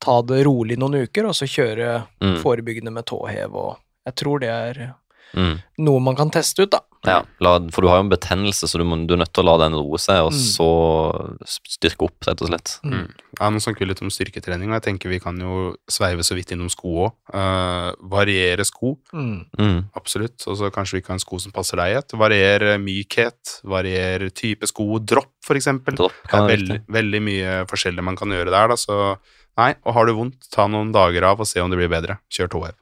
ta 0.00 0.20
det 0.22 0.44
rolig 0.46 0.76
noen 0.78 1.06
uker, 1.06 1.24
og 1.26 1.32
så 1.38 1.46
kjøre 1.48 2.06
Mm. 2.20 2.42
forebyggende 2.42 2.92
med 2.92 3.06
tåhev 3.06 3.54
og 3.54 3.78
Jeg 4.04 4.16
tror 4.16 4.40
det 4.40 4.48
er 4.50 4.94
Mm. 5.34 5.62
noe 5.78 6.00
man 6.00 6.16
kan 6.16 6.28
teste 6.28 6.62
ut, 6.64 6.70
da. 6.70 6.80
Ja, 7.04 7.24
la, 7.42 7.56
for 7.74 7.82
du 7.82 7.88
har 7.90 7.96
jo 7.98 8.04
en 8.04 8.12
betennelse, 8.12 8.68
så 8.70 8.78
du, 8.78 8.84
må, 8.86 8.94
du 9.08 9.14
er 9.16 9.18
nødt 9.24 9.32
til 9.34 9.42
å 9.42 9.46
la 9.48 9.56
den 9.64 9.74
roe 9.74 9.98
seg, 9.98 10.20
og 10.22 10.30
Mm. 10.30 10.38
så 10.38 10.68
styrke 11.66 12.06
opp, 12.06 12.14
rett 12.28 12.40
og 12.44 12.48
slett. 12.52 12.76
Mm. 12.86 13.08
Ja, 13.40 13.48
Noen 13.50 13.60
snakker 13.64 13.88
litt 13.90 14.02
om 14.04 14.10
styrketrening, 14.12 14.70
og 14.70 14.78
jeg 14.78 14.84
tenker 14.86 15.10
vi 15.10 15.18
kan 15.18 15.36
jo 15.40 15.74
sveive 15.90 16.22
så 16.22 16.36
vidt 16.38 16.52
innom 16.54 16.70
sko 16.70 17.08
òg. 17.08 17.12
variere 18.02 18.64
sko, 18.64 18.96
Mm. 19.12 19.46
Mm. 19.58 19.84
absolutt. 19.96 20.46
Og 20.46 20.56
så 20.56 20.70
kanskje 20.70 20.94
vi 20.98 21.02
kan 21.02 21.14
ha 21.14 21.18
en 21.18 21.24
sko 21.24 21.38
som 21.40 21.52
passer 21.52 21.76
deg 21.76 21.96
et. 21.96 22.08
Variere 22.12 22.78
mykhet, 22.78 23.60
variere 23.64 24.30
type 24.32 24.66
sko. 24.68 24.98
Dropp, 25.00 25.32
for 25.42 25.54
eksempel. 25.56 25.94
Dropp 25.96 26.12
Det 26.30 26.34
er 26.38 26.48
veldig, 26.56 26.78
veldig 26.88 27.22
mye 27.22 27.66
forskjellig 27.66 28.02
man 28.04 28.16
kan 28.16 28.28
gjøre 28.28 28.50
der, 28.50 28.68
da, 28.68 28.74
så 28.76 29.18
nei. 29.58 29.74
Og 29.84 29.94
har 29.94 30.06
du 30.06 30.14
vondt, 30.14 30.48
ta 30.50 30.66
noen 30.68 30.92
dager 30.92 31.22
av 31.24 31.40
og 31.40 31.46
se 31.46 31.60
om 31.60 31.70
det 31.70 31.78
blir 31.78 31.90
bedre. 31.90 32.18
Kjør 32.30 32.48
tåhev. 32.48 32.74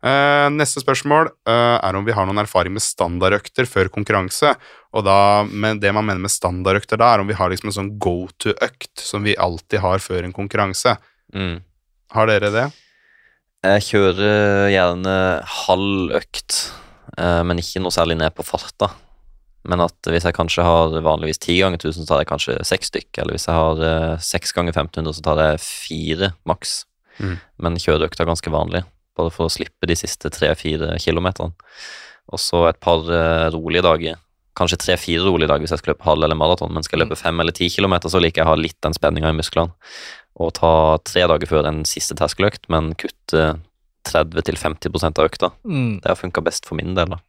Eh, 0.00 0.46
neste 0.56 0.80
spørsmål 0.80 1.28
uh, 1.28 1.76
er 1.76 1.96
om 1.98 2.06
vi 2.06 2.14
har 2.16 2.24
noen 2.24 2.40
erfaring 2.40 2.72
med 2.72 2.84
standardøkter 2.84 3.66
før 3.68 3.90
konkurranse. 3.92 4.54
Og 4.96 5.04
da, 5.04 5.44
men 5.44 5.80
det 5.80 5.92
man 5.92 6.06
mener 6.08 6.22
med 6.24 6.32
standardøkter 6.32 7.00
da, 7.00 7.12
er 7.12 7.24
om 7.24 7.28
vi 7.28 7.36
har 7.36 7.52
liksom 7.52 7.68
en 7.68 7.76
sånn 7.76 7.90
go 8.00 8.24
to-økt 8.40 9.02
som 9.04 9.26
vi 9.26 9.36
alltid 9.36 9.84
har 9.84 10.00
før 10.00 10.24
en 10.24 10.36
konkurranse. 10.36 10.94
Mm. 11.36 11.60
Har 12.16 12.30
dere 12.30 12.52
det? 12.54 12.64
Jeg 13.66 13.84
kjører 13.90 14.70
gjerne 14.72 15.16
halv 15.66 16.14
økt, 16.16 16.62
uh, 17.18 17.42
men 17.44 17.60
ikke 17.60 17.82
noe 17.84 17.92
særlig 17.92 18.16
ned 18.22 18.32
på 18.32 18.46
farta. 18.48 18.88
Men 19.68 19.84
at 19.84 20.08
hvis 20.08 20.24
jeg 20.24 20.32
kanskje 20.32 20.64
har 20.64 20.96
vanligvis 21.04 21.42
10 21.42 21.58
ganger 21.60 21.82
1000, 21.82 22.06
så 22.06 22.08
tar 22.08 22.22
jeg 22.22 22.30
kanskje 22.30 22.54
seks 22.64 22.88
stykk. 22.88 23.10
Eller 23.20 23.36
hvis 23.36 23.44
jeg 23.44 23.58
har 23.58 24.16
seks 24.16 24.48
6 24.48 24.56
ganger 24.56 24.72
1500, 24.72 25.18
så 25.18 25.24
tar 25.26 25.42
jeg 25.44 25.60
fire 25.60 26.30
maks. 26.48 26.78
Mm. 27.20 27.36
Men 27.60 27.76
kjøreøkta 27.76 28.24
er 28.24 28.30
ganske 28.30 28.54
vanlig, 28.54 28.80
bare 29.18 29.32
for 29.34 29.48
å 29.48 29.52
slippe 29.52 29.88
de 29.88 29.96
siste 29.98 30.30
tre-fire 30.32 30.94
kilometerne. 31.02 31.54
Og 32.30 32.38
så 32.42 32.66
et 32.68 32.80
par 32.82 33.06
eh, 33.10 33.48
rolige 33.54 33.84
dager. 33.86 34.20
Kanskje 34.58 34.80
tre-fire 34.82 35.24
rolige 35.26 35.50
dager 35.50 35.64
hvis 35.64 35.74
jeg 35.74 35.82
skal 35.82 35.94
løpe 35.94 36.06
halv 36.06 36.26
eller 36.26 36.38
maraton, 36.38 36.72
men 36.74 36.84
skal 36.86 36.98
jeg 36.98 37.06
løpe 37.08 37.18
fem 37.18 37.40
eller 37.42 37.54
ti 37.56 37.70
kilometer, 37.72 38.12
så 38.12 38.20
liker 38.22 38.42
jeg 38.42 38.48
å 38.48 38.52
ha 38.52 38.60
litt 38.60 38.78
den 38.84 38.96
spenninga 38.96 39.32
i 39.32 39.38
musklene. 39.38 39.74
Og 40.40 40.52
ta 40.58 40.72
tre 41.04 41.26
dager 41.30 41.50
før 41.50 41.68
en 41.70 41.82
siste 41.88 42.16
terskeløkt, 42.18 42.68
men 42.72 42.92
kutte 42.98 43.48
30-50% 44.08 45.18
av 45.20 45.26
økta. 45.28 45.50
Mm. 45.66 46.00
Det 46.02 46.08
har 46.12 46.18
funka 46.18 46.42
best 46.44 46.68
for 46.68 46.78
min 46.78 46.94
del, 46.96 47.16
da. 47.16 47.20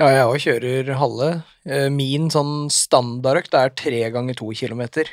Ja, 0.00 0.08
jeg 0.10 0.26
òg 0.26 0.40
kjører 0.42 0.88
halve. 0.98 1.28
Eh, 1.62 1.86
Min 1.94 2.26
sånn 2.34 2.66
standardøkt 2.74 3.54
er 3.54 3.70
tre 3.78 4.02
ganger 4.14 4.36
to 4.40 4.50
kilometer. 4.56 5.10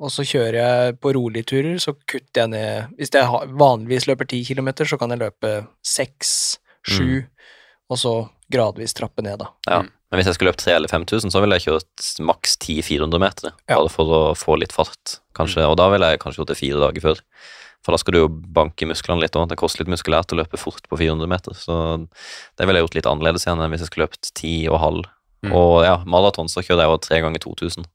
Og 0.00 0.12
så 0.12 0.24
kjører 0.24 0.56
jeg 0.56 0.98
på 1.02 1.12
rolige 1.12 1.50
turer, 1.52 1.76
så 1.82 1.92
kutter 1.92 2.42
jeg 2.42 2.50
ned 2.54 2.96
Hvis 2.96 3.12
jeg 3.12 3.50
vanligvis 3.60 4.06
løper 4.08 4.28
ti 4.30 4.40
kilometer, 4.46 4.88
så 4.88 4.96
kan 5.00 5.12
jeg 5.12 5.20
løpe 5.20 5.54
seks, 5.84 6.32
sju, 6.88 7.20
og 7.90 8.00
så 8.00 8.14
gradvis 8.50 8.96
trappe 8.96 9.22
ned, 9.22 9.42
da. 9.42 9.50
Ja. 9.68 9.82
Mm. 9.84 9.90
Men 10.10 10.18
hvis 10.18 10.26
jeg 10.26 10.38
skulle 10.38 10.50
løpt 10.50 10.64
3000 10.64 10.74
eller 10.74 10.90
5000, 10.90 11.30
så 11.30 11.40
ville 11.42 11.56
jeg 11.58 11.68
kjørt 11.68 12.06
maks 12.26 12.56
10-400 12.58 13.22
meter. 13.22 13.52
Ja. 13.68 13.76
Bare 13.76 13.92
for 13.92 14.10
å 14.10 14.22
få 14.34 14.56
litt 14.58 14.74
fart, 14.74 15.20
kanskje. 15.38 15.62
Og 15.70 15.76
da 15.78 15.86
ville 15.92 16.08
jeg 16.10 16.22
kanskje 16.22 16.42
gjort 16.42 16.50
det 16.50 16.58
fire 16.58 16.80
dager 16.82 17.04
før. 17.04 17.20
For 17.86 17.94
da 17.94 18.00
skal 18.02 18.16
du 18.16 18.18
jo 18.24 18.32
banke 18.58 18.88
musklene 18.90 19.22
litt 19.22 19.38
òg. 19.38 19.46
Det 19.52 19.60
koster 19.60 19.84
litt 19.84 19.92
muskulært 19.92 20.34
å 20.34 20.40
løpe 20.40 20.58
fort 20.58 20.82
på 20.90 20.98
400 20.98 21.30
meter. 21.30 21.54
Så 21.56 21.76
det 22.58 22.66
ville 22.66 22.80
jeg 22.80 22.88
gjort 22.88 22.98
litt 22.98 23.10
annerledes 23.12 23.46
igjen 23.46 23.62
enn 23.62 23.70
hvis 23.70 23.84
jeg 23.84 23.92
skulle 23.92 24.08
løpt 24.08 24.32
10 24.34 24.66
og 24.72 24.82
halv. 24.82 25.08
Mm. 25.46 25.54
Og 25.54 25.76
ja, 25.86 25.94
maraton 26.10 26.50
så 26.50 26.64
kjører 26.66 26.84
jeg 26.84 26.92
jo 26.92 27.00
tre 27.06 27.22
ganger 27.24 27.46
2000. 27.46 27.86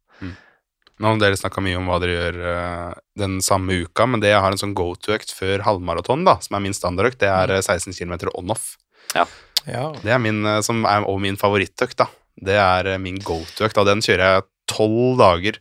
Nå 1.00 1.10
har 1.10 1.20
dere 1.20 1.36
snakka 1.36 1.60
mye 1.64 1.76
om 1.76 1.90
hva 1.92 1.98
dere 2.00 2.14
gjør 2.16 2.38
uh, 2.40 3.00
den 3.20 3.40
samme 3.44 3.82
uka, 3.84 4.06
men 4.08 4.22
det 4.24 4.32
jeg 4.32 4.44
har 4.44 4.54
en 4.56 4.62
sånn 4.62 4.76
go 4.78 4.94
to-økt 4.96 5.34
før 5.36 5.66
halvmaraton, 5.66 6.24
da, 6.28 6.38
som 6.44 6.56
er 6.56 6.64
min 6.64 6.76
standardøkt, 6.76 7.20
det 7.24 7.32
er 7.32 7.58
eh, 7.58 7.64
16 7.64 7.96
km 7.98 8.30
on-off. 8.32 8.76
Ja. 9.16 9.26
Det 9.66 10.14
er 10.14 10.22
min, 10.22 10.44
eh, 10.48 10.62
som 10.64 10.86
er 10.88 11.08
og 11.10 11.20
min 11.24 11.40
favorittøkt, 11.40 11.98
da. 12.00 12.08
Det 12.36 12.56
er 12.60 12.94
eh, 12.94 13.02
min 13.02 13.20
go 13.24 13.42
to-økt, 13.58 13.80
den 13.88 14.04
kjører 14.06 14.26
jeg 14.26 14.48
tolv 14.72 15.20
dager, 15.20 15.60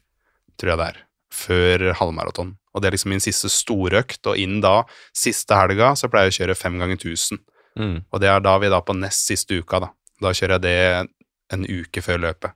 tror 0.61 0.74
jeg 0.74 0.81
det 0.81 0.89
er, 0.93 1.01
før 1.35 1.86
halvmaraton. 2.01 2.55
Og 2.74 2.82
det 2.82 2.90
er 2.90 2.97
liksom 2.97 3.15
min 3.15 3.23
siste 3.23 3.51
storøkt, 3.51 4.23
og 4.31 4.39
inn 4.39 4.61
da, 4.62 4.81
siste 5.15 5.59
helga, 5.59 5.93
så 5.98 6.11
pleier 6.11 6.31
jeg 6.31 6.35
å 6.35 6.39
kjøre 6.40 6.59
fem 6.59 6.78
ganger 6.82 6.98
1000. 6.98 7.43
Mm. 7.78 7.97
Og 8.06 8.23
det 8.23 8.31
er 8.31 8.43
da 8.43 8.55
vi 8.62 8.70
da 8.70 8.82
på 8.86 8.94
nest 8.98 9.31
siste 9.31 9.59
uka, 9.59 9.82
da. 9.86 9.90
Da 10.23 10.35
kjører 10.35 10.59
jeg 10.59 10.66
det 10.66 11.55
en 11.55 11.66
uke 11.66 12.02
før 12.02 12.23
løpet. 12.28 12.55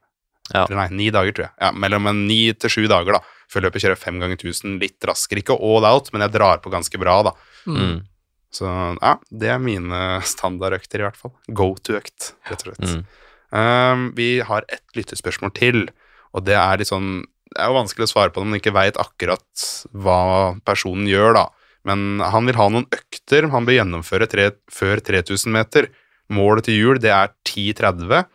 Ja. 0.52 0.64
Eller 0.64 0.78
nei, 0.82 0.88
ni 0.96 1.08
dager, 1.14 1.34
tror 1.36 1.48
jeg. 1.48 1.54
Ja, 1.60 1.72
mellom 1.76 2.08
en 2.10 2.26
ni 2.28 2.40
til 2.56 2.72
sju 2.72 2.84
dager, 2.90 3.18
da. 3.18 3.36
Før 3.48 3.64
løpet 3.66 3.84
kjører 3.84 3.96
jeg 3.96 4.02
fem 4.02 4.20
ganger 4.20 4.40
1000, 4.40 4.76
litt 4.82 5.08
raskere. 5.08 5.42
Ikke 5.42 5.56
all 5.56 5.86
out, 5.88 6.10
men 6.12 6.24
jeg 6.24 6.34
drar 6.36 6.62
på 6.64 6.72
ganske 6.72 7.00
bra, 7.00 7.20
da. 7.30 7.34
Mm. 7.68 7.98
Så 8.54 8.68
ja, 8.68 9.14
det 9.28 9.50
er 9.52 9.62
mine 9.62 10.02
standardøkter, 10.24 11.02
i 11.02 11.06
hvert 11.08 11.20
fall. 11.20 11.34
Go 11.52 11.72
to-økt, 11.84 12.32
rett 12.48 12.64
og 12.64 12.70
slett. 12.70 12.94
Mm. 12.96 13.02
Um, 13.48 14.06
vi 14.16 14.30
har 14.44 14.66
ett 14.68 14.84
lyttespørsmål 14.96 15.52
til, 15.56 15.86
og 16.36 16.44
det 16.44 16.56
er 16.60 16.80
litt 16.82 16.90
sånn 16.90 17.22
Det 17.48 17.62
er 17.64 17.70
jo 17.70 17.78
vanskelig 17.78 18.04
å 18.04 18.10
svare 18.10 18.28
på 18.28 18.42
når 18.42 18.48
man 18.50 18.58
ikke 18.58 18.74
veit 18.76 18.98
akkurat 19.00 19.62
hva 19.96 20.20
personen 20.68 21.08
gjør, 21.08 21.32
da. 21.38 21.46
Men 21.88 22.20
han 22.20 22.44
vil 22.44 22.58
ha 22.58 22.66
noen 22.68 22.84
økter 22.92 23.48
han 23.48 23.64
bør 23.64 23.78
gjennomføre 23.78 24.28
tre, 24.28 24.50
før 24.68 25.00
3000 25.00 25.54
meter. 25.54 25.88
Målet 26.28 26.68
til 26.68 26.76
jul 26.76 27.00
det 27.00 27.12
er 27.14 27.32
10.30 27.48 28.26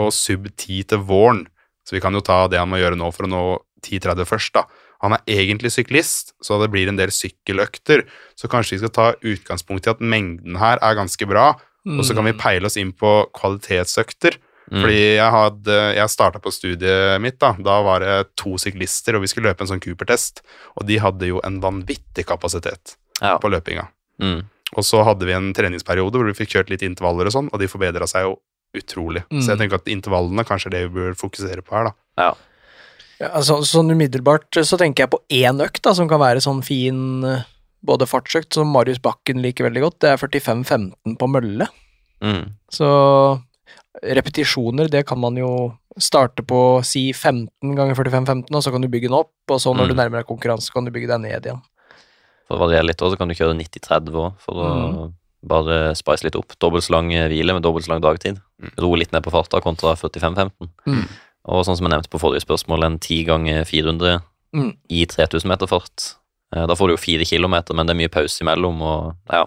og 0.00 0.08
sub 0.16 0.48
10 0.48 0.88
til 0.94 1.04
våren. 1.04 1.44
Så 1.84 1.96
vi 1.96 2.00
kan 2.00 2.16
jo 2.16 2.22
ta 2.24 2.46
det 2.48 2.58
han 2.58 2.70
må 2.70 2.80
gjøre 2.80 2.96
nå 2.98 3.10
for 3.12 3.26
å 3.28 3.30
nå 3.30 3.42
10.30 3.84 4.24
først, 4.28 4.54
da. 4.56 4.64
Han 5.04 5.12
er 5.12 5.20
egentlig 5.28 5.70
syklist, 5.74 6.32
så 6.40 6.56
det 6.62 6.70
blir 6.72 6.88
en 6.88 6.96
del 6.96 7.10
sykkeløkter. 7.12 8.06
Så 8.40 8.48
kanskje 8.48 8.76
vi 8.78 8.80
skal 8.84 8.94
ta 8.96 9.06
utgangspunkt 9.20 9.86
i 9.86 9.92
at 9.92 10.00
mengden 10.00 10.56
her 10.56 10.80
er 10.80 10.96
ganske 10.96 11.28
bra, 11.28 11.50
og 11.84 12.00
så 12.08 12.14
kan 12.16 12.24
vi 12.24 12.32
peile 12.32 12.64
oss 12.64 12.78
inn 12.80 12.94
på 12.96 13.10
kvalitetsøkter. 13.36 14.38
Mm. 14.72 14.80
Fordi 14.80 15.00
jeg 15.18 15.30
hadde 15.34 15.74
Jeg 15.98 16.08
starta 16.08 16.40
på 16.40 16.48
studiet 16.48 17.20
mitt, 17.20 17.36
da. 17.38 17.50
Da 17.60 17.82
var 17.84 18.00
det 18.00 18.14
to 18.40 18.56
syklister, 18.56 19.14
og 19.18 19.20
vi 19.20 19.28
skulle 19.28 19.50
løpe 19.50 19.60
en 19.60 19.68
sånn 19.68 19.82
Cooper-test. 19.84 20.40
Og 20.80 20.86
de 20.88 20.96
hadde 21.02 21.28
jo 21.28 21.42
en 21.44 21.60
vanvittig 21.60 22.24
kapasitet 22.24 22.96
Ja. 23.20 23.36
på 23.38 23.52
løpinga. 23.52 23.88
Mm. 24.22 24.48
Og 24.74 24.82
så 24.82 25.04
hadde 25.04 25.26
vi 25.26 25.32
en 25.36 25.52
treningsperiode 25.52 26.16
hvor 26.16 26.24
vi 26.32 26.38
fikk 26.40 26.56
kjørt 26.56 26.70
litt 26.72 26.82
intervaller 26.82 27.26
og 27.28 27.32
sånn, 27.36 27.50
og 27.52 27.60
de 27.60 27.68
forbedra 27.68 28.08
seg 28.08 28.24
jo 28.24 28.38
utrolig. 28.74 29.22
Mm. 29.30 29.40
Så 29.42 29.52
jeg 29.54 29.58
tenker 29.62 29.78
at 29.80 29.88
intervallene 29.92 30.44
kanskje 30.48 30.68
er 30.70 30.74
det 30.76 30.82
vi 30.88 31.00
bør 31.00 31.14
fokusere 31.18 31.62
på 31.64 31.76
her, 31.76 31.90
da. 31.90 31.94
Ja. 32.22 32.34
Ja, 33.20 33.28
altså, 33.38 33.60
sånn 33.62 33.92
umiddelbart 33.94 34.58
så 34.66 34.76
tenker 34.76 35.04
jeg 35.04 35.10
på 35.12 35.20
én 35.30 35.60
økt 35.62 35.82
da, 35.86 35.92
som 35.94 36.08
kan 36.10 36.18
være 36.20 36.42
sånn 36.42 36.64
fin 36.66 37.22
eh, 37.24 37.44
både 37.86 38.08
fartsøkt, 38.10 38.52
som 38.56 38.72
Marius 38.74 38.98
Bakken 39.04 39.38
liker 39.44 39.68
veldig 39.68 39.82
godt. 39.84 39.98
Det 40.02 40.10
er 40.10 40.18
45-15 40.18 41.14
på 41.20 41.28
mølle. 41.30 41.68
Mm. 42.24 42.48
Så 42.74 42.88
repetisjoner, 44.02 44.88
det 44.90 45.04
kan 45.06 45.20
man 45.22 45.36
jo 45.38 45.50
starte 46.00 46.42
på 46.42 46.58
si 46.86 47.12
15 47.14 47.76
ganger 47.78 47.94
45-15, 47.94 48.50
og 48.50 48.64
så 48.64 48.72
kan 48.74 48.82
du 48.82 48.88
bygge 48.90 49.06
den 49.08 49.14
opp, 49.20 49.30
og 49.48 49.60
så 49.62 49.70
når 49.74 49.86
Mm. 49.86 49.88
du 49.88 49.94
nærmer 49.94 50.18
deg 50.18 50.26
konkurranse, 50.26 50.72
kan 50.74 50.84
du 50.84 50.90
bygge 50.90 51.06
deg 51.12 51.20
ned 51.22 51.46
igjen. 51.46 51.62
For 52.48 52.56
å 52.56 52.66
variere 52.66 52.86
litt 52.88 52.98
òg, 53.00 53.12
så 53.12 53.16
kan 53.18 53.28
du 53.28 53.34
kjøre 53.34 53.54
90-30 53.54 54.10
òg, 54.18 54.32
for 54.42 54.54
å 54.58 55.12
bare 55.46 55.94
spice 55.94 56.24
litt 56.24 56.36
opp. 56.36 56.54
Dobbelt 56.58 56.84
så 56.84 56.94
lang 56.96 57.08
hvile 57.10 57.52
med 57.56 57.62
dobbelt 57.62 57.84
så 57.86 57.92
lang 57.94 58.00
dagtid. 58.04 58.40
Mm. 58.62 58.70
Roe 58.78 58.96
litt 58.96 59.12
ned 59.12 59.22
på 59.22 59.30
farta 59.34 59.60
kontra 59.60 59.94
45-15. 59.96 60.70
Mm. 60.86 61.08
Og 61.46 61.64
sånn 61.66 61.76
som 61.76 61.84
jeg 61.86 61.92
nevnte 61.92 62.08
på 62.12 62.20
forrige 62.22 62.44
spørsmål, 62.46 62.84
en 62.86 62.98
10 62.98 63.24
ganger 63.24 63.64
400 63.64 64.22
Mm. 64.54 64.76
i 64.88 65.04
3000 65.04 65.48
meter 65.50 65.66
fart. 65.66 66.14
Eh, 66.54 66.64
Da 66.66 66.74
får 66.74 66.86
du 66.88 66.92
jo 66.94 67.02
4 67.02 67.24
kilometer, 67.26 67.74
men 67.74 67.86
det 67.86 67.90
er 67.96 67.98
mye 67.98 68.08
pause 68.08 68.38
imellom, 68.40 68.80
og 68.82 69.16
ja, 69.28 69.46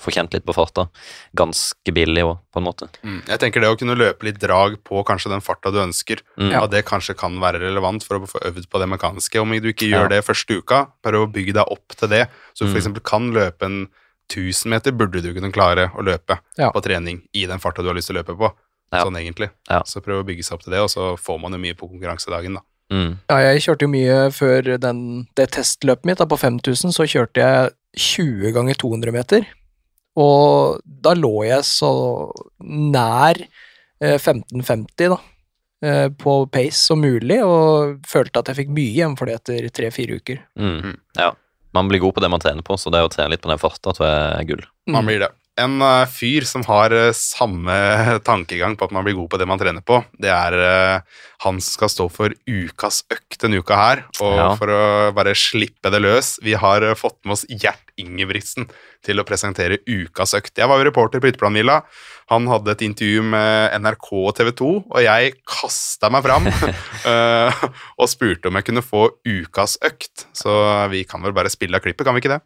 får 0.00 0.12
kjent 0.14 0.32
litt 0.32 0.46
på 0.46 0.54
farta. 0.56 0.88
Ganske 1.36 1.92
billig 1.92 2.24
òg, 2.24 2.38
på 2.52 2.60
en 2.60 2.64
måte. 2.64 2.88
Jeg 3.28 3.38
tenker 3.38 3.60
det 3.60 3.68
å 3.68 3.76
kunne 3.78 3.96
løpe 3.96 4.24
litt 4.24 4.38
drag 4.40 4.78
på 4.82 5.04
kanskje 5.04 5.28
den 5.32 5.40
farta 5.44 5.70
du 5.72 5.78
ønsker, 5.82 6.20
Mm. 6.38 6.52
at 6.62 6.70
det 6.70 6.84
kanskje 6.86 7.16
kan 7.16 7.38
være 7.38 7.60
relevant 7.60 8.02
for 8.02 8.18
å 8.18 8.26
få 8.26 8.40
øvd 8.40 8.66
på 8.68 8.78
det 8.80 8.88
mekaniske. 8.88 9.40
Om 9.40 9.50
du 9.60 9.72
ikke 9.72 9.88
Ja. 9.90 9.98
gjør 10.04 10.08
det 10.08 10.24
første 10.24 10.56
uka, 10.62 10.86
prøv 11.04 11.26
å 11.28 11.32
bygge 11.32 11.52
deg 11.54 11.66
opp 11.70 11.88
til 11.96 12.08
det. 12.08 12.28
Så 12.54 12.64
du 12.64 12.66
Mm. 12.66 12.72
for 12.72 12.80
eksempel 12.80 13.02
kan 13.04 13.32
løpe 13.32 13.62
en 13.62 13.88
1000 14.32 14.70
meter, 14.70 14.92
burde 14.92 15.22
du 15.22 15.32
kunne 15.34 15.52
klare 15.54 15.90
å 15.94 16.02
løpe 16.04 16.38
Ja. 16.58 16.70
på 16.72 16.82
trening 16.82 17.22
i 17.34 17.46
den 17.46 17.58
farta 17.62 17.82
du 17.82 17.88
har 17.88 17.94
lyst 17.98 18.08
til 18.10 18.16
å 18.16 18.22
løpe 18.22 18.36
på. 18.38 18.52
Ja. 18.92 19.02
Sånn 19.04 19.16
egentlig. 19.18 19.50
Ja. 19.68 19.82
Så 19.82 20.00
prøv 20.00 20.22
å 20.22 20.26
bygge 20.26 20.44
seg 20.46 20.54
opp 20.58 20.62
til 20.62 20.72
det, 20.72 20.80
og 20.80 20.88
så 20.90 21.16
får 21.18 21.40
man 21.42 21.52
jo 21.52 21.58
mye 21.58 21.74
på 21.74 21.88
konkurransedagen, 21.90 22.54
da. 22.54 22.62
Mm. 22.92 23.18
Ja, 23.28 23.36
jeg 23.50 23.62
kjørte 23.64 23.82
jo 23.82 23.88
mye 23.90 24.18
før 24.30 24.78
den, 24.78 25.00
det 25.34 25.50
testløpet 25.56 26.04
mitt, 26.06 26.18
da, 26.18 26.26
på 26.30 26.38
5000, 26.38 26.92
så 26.94 27.02
kjørte 27.10 27.42
jeg 27.42 27.72
20 27.98 28.52
ganger 28.54 28.74
200 28.78 29.12
meter. 29.12 29.46
Og 30.16 30.78
da 30.86 31.12
lå 31.18 31.44
jeg 31.48 31.64
så 31.66 31.90
nær 32.62 33.40
eh, 34.00 34.16
15.50 34.18 35.10
da, 35.12 35.18
eh, 35.82 36.08
på 36.14 36.36
pace 36.52 36.78
som 36.78 37.02
mulig, 37.02 37.40
og 37.44 37.98
følte 38.06 38.38
at 38.40 38.52
jeg 38.52 38.60
fikk 38.62 38.70
mye 38.76 38.92
igjen 38.94 39.16
for 39.18 39.26
det 39.28 39.40
etter 39.40 39.68
tre-fire 39.76 40.20
uker. 40.22 40.40
Mm. 40.58 40.94
Ja. 41.18 41.32
Man 41.76 41.90
blir 41.92 42.00
god 42.02 42.16
på 42.16 42.24
det 42.24 42.32
man 42.32 42.42
trener 42.42 42.64
på, 42.66 42.78
så 42.80 42.92
det 42.94 43.04
å 43.04 43.10
trene 43.12 43.34
litt 43.34 43.44
på 43.44 43.52
den 43.52 43.60
farta 43.60 43.92
tror 43.92 44.08
jeg 44.08 44.22
er 44.32 44.48
gull. 44.48 44.64
Man 44.92 45.08
blir 45.08 45.20
det. 45.26 45.30
En 45.56 45.80
eh, 45.80 46.04
fyr 46.12 46.44
som 46.44 46.60
har 46.68 46.92
eh, 46.92 47.14
samme 47.16 47.72
tankegang 48.26 48.74
på 48.76 48.84
at 48.84 48.92
man 48.92 49.06
blir 49.06 49.14
god 49.16 49.30
på 49.32 49.38
det 49.40 49.46
man 49.48 49.60
trener 49.60 49.80
på, 49.80 50.02
det 50.20 50.28
er 50.28 50.56
eh, 50.60 51.20
han 51.46 51.60
som 51.60 51.72
skal 51.78 51.88
stå 51.92 52.06
for 52.12 52.34
ukas 52.44 52.98
økt 53.12 53.38
denne 53.40 53.62
uka 53.64 53.78
her. 53.80 54.02
Og 54.20 54.34
Ja. 54.36 54.48
for 54.58 54.68
å 54.72 54.82
bare 55.16 55.32
slippe 55.38 55.88
det 55.92 56.02
løs, 56.04 56.34
vi 56.44 56.52
har 56.60 56.84
fått 57.00 57.16
med 57.24 57.38
oss 57.38 57.46
Gjert 57.48 57.88
Ingebrigtsen 57.96 58.68
til 59.06 59.22
å 59.22 59.24
presentere 59.24 59.78
ukas 59.88 60.34
økt. 60.36 60.52
Jeg 60.60 60.68
var 60.68 60.82
jo 60.82 60.90
reporter 60.90 61.22
på 61.24 61.30
Ytterplanvilla. 61.30 61.78
Han 62.28 62.48
hadde 62.50 62.74
et 62.74 62.82
intervju 62.84 63.22
med 63.24 63.72
NRK 63.80 64.10
og 64.12 64.34
TV 64.36 64.50
2, 64.58 64.70
og 64.92 65.00
jeg 65.00 65.36
kasta 65.48 66.10
meg 66.12 66.26
fram 66.26 66.48
og 68.00 68.10
spurte 68.10 68.50
om 68.50 68.58
jeg 68.58 68.66
kunne 68.68 68.84
få 68.84 69.06
ukas 69.24 69.78
økt. 69.86 70.26
Så 70.36 70.52
vi 70.92 71.04
kan 71.08 71.24
vel 71.24 71.32
bare 71.36 71.52
spille 71.52 71.78
av 71.78 71.84
klippet, 71.86 72.04
kan 72.04 72.16
vi 72.18 72.24
ikke 72.24 72.34
det? 72.36 72.42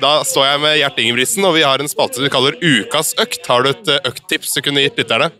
Da 0.00 0.10
står 0.28 0.44
jeg 0.44 0.60
med 0.60 0.74
Gjert 0.76 0.98
Ingebrigtsen, 1.00 1.44
og 1.48 1.54
vi 1.56 1.64
har 1.64 1.80
en 1.80 1.88
spalte 1.88 2.20
vi 2.20 2.30
kaller 2.32 2.56
Ukas 2.60 3.14
økt. 3.22 3.46
Har 3.48 3.64
du 3.64 3.70
et 3.70 3.92
eh, 3.92 4.08
økttips 4.10 4.52
du 4.56 4.62
kunne 4.64 4.84
gitt 4.84 4.98
lytterne? 5.00 5.30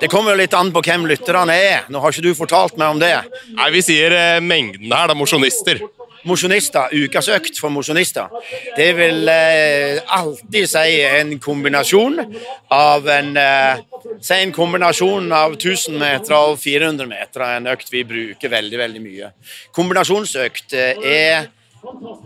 Det 0.00 0.10
kommer 0.12 0.34
jo 0.34 0.40
litt 0.42 0.54
an 0.56 0.70
på 0.74 0.82
hvem 0.86 1.08
lytterne 1.10 1.56
er. 1.56 1.88
Nå 1.90 2.02
har 2.02 2.14
ikke 2.14 2.28
du 2.28 2.38
fortalt 2.38 2.78
meg 2.80 2.94
om 2.94 3.00
det. 3.02 3.14
Nei, 3.56 3.70
Vi 3.74 3.82
sier 3.84 4.14
eh, 4.14 4.42
mengden 4.44 4.92
her, 4.94 5.10
da. 5.10 5.18
Mosjonister. 5.18 5.82
Mosjonister, 6.28 6.92
ukas 6.92 7.30
økt 7.32 7.56
for 7.56 7.72
mosjonister, 7.72 8.28
det 8.76 8.90
vil 8.98 9.28
eh, 9.32 10.02
alltid 10.12 10.68
si 10.68 10.98
en 11.08 11.30
kombinasjon 11.40 12.18
av 12.76 13.08
en 13.08 13.36
eh, 13.40 13.86
Si 14.20 14.32
en 14.32 14.52
kombinasjon 14.52 15.26
av 15.32 15.54
1000 15.58 15.96
meter 16.00 16.32
og 16.32 16.54
400 16.60 17.08
meter, 17.08 17.42
en 17.44 17.68
økt 17.68 17.90
vi 17.92 18.00
bruker 18.08 18.52
veldig, 18.52 18.78
veldig 18.80 19.02
mye. 19.04 19.28
Kombinasjonsøkt 19.76 20.72
eh, 20.76 21.02
er 21.04 21.50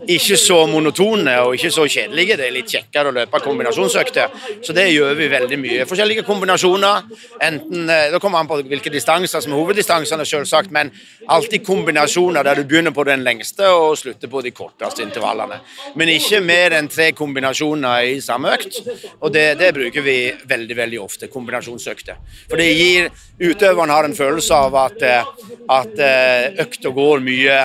ikke 0.07 0.37
så 0.37 0.57
monotone 0.67 1.33
og 1.45 1.55
ikke 1.55 1.71
så 1.71 1.85
kjedelige. 1.87 2.35
Det 2.39 2.47
er 2.47 2.53
litt 2.53 2.71
kjekkere 2.71 3.11
å 3.11 3.15
løpe 3.15 3.39
kombinasjonsøkter. 3.43 4.33
Så 4.65 4.75
det 4.75 4.89
gjør 4.91 5.15
vi 5.17 5.29
veldig 5.31 5.59
mye. 5.61 5.85
Forskjellige 5.89 6.25
kombinasjoner. 6.27 7.03
enten, 7.41 7.89
eh, 7.89 8.11
Det 8.11 8.21
kommer 8.21 8.39
an 8.39 8.47
på 8.47 8.61
hvilke 8.61 8.91
distanser 8.91 9.41
som 9.41 9.53
er 9.53 9.57
hoveddistansene, 9.57 10.25
selvsagt, 10.25 10.71
men 10.71 10.91
alltid 11.27 11.65
kombinasjoner 11.65 12.43
der 12.43 12.55
du 12.55 12.63
begynner 12.63 12.91
på 12.91 13.05
den 13.05 13.23
lengste 13.23 13.63
og 13.63 13.97
slutter 13.97 14.27
på 14.27 14.43
de 14.43 14.51
korteste 14.51 15.01
intervallene. 15.01 15.59
Men 15.95 16.07
ikke 16.09 16.43
mer 16.43 16.71
enn 16.71 16.87
tre 16.87 17.11
kombinasjoner 17.11 18.15
i 18.15 18.19
samme 18.19 18.53
økt. 18.53 18.81
Og 19.21 19.31
det, 19.31 19.57
det 19.57 19.73
bruker 19.73 20.01
vi 20.01 20.33
veldig 20.45 20.75
veldig 20.75 20.99
ofte. 20.99 21.27
Kombinasjonsøkter. 21.27 22.15
For 22.49 22.57
det 22.57 22.75
gir 22.75 23.09
Utøveren 23.39 23.89
har 23.89 24.05
en 24.05 24.15
følelse 24.15 24.55
av 24.55 24.75
at, 24.75 25.01
eh, 25.01 25.23
at 25.69 25.99
eh, 25.99 26.63
økta 26.63 26.89
går 26.95 27.19
mye 27.19 27.57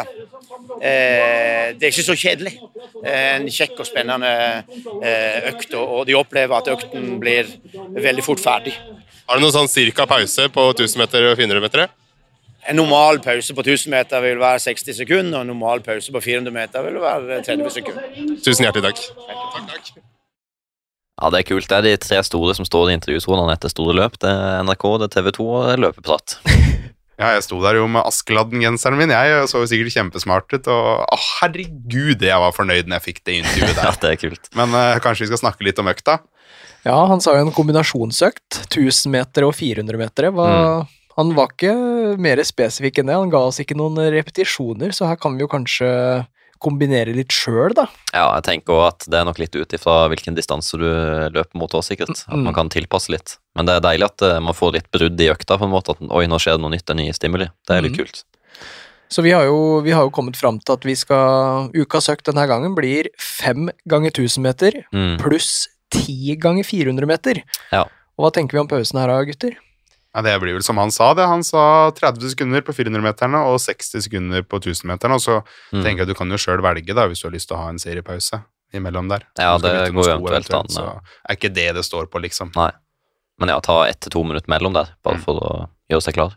Eh, 0.78 1.72
det 1.76 1.86
er 1.86 1.92
ikke 1.92 2.06
så 2.06 2.16
kjedelig. 2.16 2.54
Eh, 3.04 3.36
en 3.36 3.48
kjekk 3.50 3.82
og 3.82 3.88
spennende 3.88 4.30
eh, 5.02 5.48
økt, 5.52 5.74
og 5.74 5.96
og 6.00 6.06
de 6.08 6.16
opplever 6.18 6.56
at 6.56 6.70
økten 6.72 7.16
blir 7.22 7.48
veldig 7.96 8.24
fort 8.24 8.42
ferdig. 8.42 8.76
Har 9.26 9.38
du 9.38 9.44
noen 9.44 9.54
sånn 9.54 9.70
cirka 9.70 10.06
pause 10.10 10.48
på 10.52 10.68
1000 10.72 11.02
meter 11.02 11.30
og 11.30 11.36
400 11.38 11.64
meter? 11.64 11.88
En 12.68 12.76
normal 12.76 13.20
pause 13.24 13.54
på 13.56 13.64
1000 13.64 13.90
meter 13.92 14.20
vil 14.24 14.40
være 14.40 14.60
60 14.66 14.96
sekunder, 15.00 15.38
og 15.38 15.46
en 15.46 15.52
normal 15.54 15.82
pause 15.84 16.12
på 16.12 16.20
400 16.20 16.54
meter 16.54 16.84
vil 16.86 17.00
være 17.02 17.40
30 17.46 17.74
sekunder. 17.78 18.08
Tusen 18.44 18.66
hjertelig 18.66 18.90
takk. 18.90 19.04
Takk, 19.30 19.74
takk. 19.74 19.92
Ja, 21.20 21.28
det 21.28 21.42
er 21.42 21.48
kult. 21.50 21.68
Det 21.68 21.76
er 21.76 21.84
de 21.84 21.96
tre 22.00 22.22
store 22.24 22.54
som 22.56 22.64
står 22.64 22.90
i 22.90 22.94
intervjusonene 22.96 23.52
etter 23.52 23.72
store 23.72 23.96
løp. 23.96 24.16
Det 24.20 24.30
er 24.30 24.62
NRK, 24.64 24.86
det 25.02 25.08
er 25.10 25.14
TV 25.18 25.32
2 25.36 25.48
og 25.50 25.66
det 25.66 25.74
er 25.74 25.84
løpeprat. 25.84 26.38
Ja, 27.20 27.34
jeg 27.36 27.44
sto 27.44 27.58
der 27.60 27.76
jo 27.76 27.84
med 27.90 28.06
Askeladden-genseren 28.08 28.96
min, 28.96 29.12
jeg 29.12 29.48
så 29.50 29.60
jo 29.60 29.68
sikkert 29.68 29.92
kjempesmart 29.92 30.54
ut, 30.54 30.68
og 30.72 31.02
å, 31.04 31.18
herregud, 31.36 32.22
jeg 32.24 32.40
var 32.40 32.54
fornøyd 32.56 32.88
når 32.88 32.96
jeg 32.96 33.06
fikk 33.10 33.20
det 33.28 33.34
intervjuet 33.42 33.80
Ja, 33.84 33.92
det 34.00 34.12
er 34.14 34.20
kult. 34.22 34.48
Men 34.56 34.72
uh, 34.72 34.96
kanskje 35.04 35.26
vi 35.26 35.28
skal 35.34 35.42
snakke 35.42 35.66
litt 35.68 35.82
om 35.82 35.90
økta? 35.92 36.22
Ja, 36.86 36.96
han 37.10 37.20
sa 37.20 37.34
jo 37.36 37.44
en 37.44 37.52
kombinasjonsøkt. 37.52 38.62
1000 38.70 39.12
meter 39.12 39.44
og 39.44 39.52
400 39.58 40.00
meter. 40.00 40.30
Hva, 40.32 40.48
Han 41.18 41.34
var 41.36 41.52
ikke 41.52 41.74
mer 42.16 42.40
spesifikk 42.48 43.02
enn 43.02 43.12
det. 43.12 43.18
Han 43.20 43.32
ga 43.32 43.42
oss 43.50 43.60
ikke 43.60 43.76
noen 43.76 44.00
repetisjoner, 44.14 44.96
så 44.96 45.10
her 45.10 45.20
kan 45.20 45.36
vi 45.36 45.44
jo 45.44 45.50
kanskje 45.52 45.90
kombinere 46.60 47.14
litt 47.16 47.32
sjøl, 47.32 47.72
da. 47.74 47.86
Ja, 48.12 48.26
jeg 48.36 48.44
tenker 48.48 48.74
også 48.76 48.88
at 48.92 49.06
det 49.10 49.18
er 49.20 49.24
nok 49.28 49.38
litt 49.40 49.56
ut 49.56 49.72
ifra 49.76 49.94
hvilken 50.12 50.36
distanse 50.36 50.76
du 50.78 50.84
løper 51.32 51.56
mot 51.58 51.72
òg, 51.72 51.82
sikkert. 51.86 52.10
At 52.28 52.36
Mm. 52.36 52.44
man 52.44 52.54
kan 52.54 52.68
tilpasse 52.68 53.10
litt. 53.10 53.38
Men 53.56 53.66
det 53.66 53.76
er 53.76 53.80
deilig 53.88 54.04
at 54.10 54.22
eh, 54.22 54.40
man 54.40 54.54
får 54.54 54.72
litt 54.76 54.90
brudd 54.92 55.18
i 55.20 55.30
økta, 55.32 55.58
på 55.58 55.64
en 55.64 55.72
måte. 55.72 55.90
At 55.96 56.00
oi, 56.10 56.26
nå 56.26 56.38
skjer 56.38 56.56
det 56.58 56.62
noe 56.62 56.70
nytt, 56.70 56.84
det 56.86 56.94
er 56.96 57.00
nye 57.02 57.12
stimuli. 57.16 57.48
Det 57.66 57.76
er 57.76 57.82
litt 57.82 57.92
Mm. 57.96 58.04
kult. 58.04 58.24
Så 59.10 59.22
vi 59.24 59.32
har 59.32 59.42
jo, 59.44 59.80
vi 59.82 59.90
har 59.90 60.02
jo 60.04 60.10
kommet 60.10 60.36
fram 60.36 60.60
til 60.60 60.72
at 60.74 60.82
vi 60.86 60.94
skal 60.94 61.68
Ukas 61.74 62.06
økt 62.08 62.24
denne 62.30 62.46
gangen 62.46 62.76
blir 62.76 63.08
fem 63.18 63.68
ganger 63.88 64.10
1000 64.12 64.38
meter 64.42 64.84
Mm. 64.94 65.18
pluss 65.18 65.66
ti 65.90 66.36
ganger 66.36 66.62
400 66.62 67.06
meter. 67.06 67.42
Ja. 67.72 67.82
Og 68.16 68.20
hva 68.24 68.30
tenker 68.32 68.52
vi 68.52 68.58
om 68.60 68.68
pausen 68.68 69.00
her 69.00 69.08
da, 69.08 69.24
gutter? 69.24 69.56
Ja, 70.14 70.22
Det 70.22 70.40
blir 70.42 70.54
vel 70.56 70.62
som 70.66 70.76
han 70.78 70.90
sa 70.90 71.12
det. 71.14 71.26
Han 71.30 71.42
sa 71.46 71.90
30 71.94 72.30
sekunder 72.34 72.60
på 72.66 72.72
400-meterne 72.74 73.44
og 73.46 73.60
60 73.62 74.02
sekunder 74.08 74.42
på 74.42 74.58
1000-meterne. 74.58 75.14
Og 75.14 75.20
så 75.22 75.42
Mm. 75.72 75.82
tenker 75.84 75.98
jeg 75.98 76.00
at 76.02 76.08
du 76.08 76.14
kan 76.14 76.28
jo 76.30 76.36
sjøl 76.36 76.60
velge 76.62 76.94
da, 76.94 77.06
hvis 77.06 77.20
du 77.22 77.28
har 77.28 77.32
lyst 77.36 77.46
til 77.48 77.56
å 77.56 77.62
ha 77.62 77.68
en 77.70 77.78
seriepause 77.78 78.42
imellom 78.74 79.08
der. 79.08 79.22
Ja, 79.38 79.56
det 79.58 79.92
går 79.94 80.04
jo 80.04 80.18
eventuelt 80.18 80.50
an, 80.54 80.66
Så 80.68 81.00
er 81.28 81.36
ikke 81.36 81.52
det 81.54 81.74
det 81.74 81.84
står 81.84 82.06
på, 82.10 82.20
liksom. 82.20 82.50
Nei. 82.56 82.72
Men 83.38 83.48
ja, 83.50 83.60
ta 83.60 83.84
ett 83.86 84.00
til 84.00 84.10
to 84.10 84.22
minutter 84.24 84.48
mellom 84.48 84.72
der, 84.74 84.88
bare 85.04 85.16
Mm. 85.16 85.22
for 85.24 85.34
å 85.40 85.68
gjøre 85.90 86.02
seg 86.02 86.14
klar. 86.14 86.34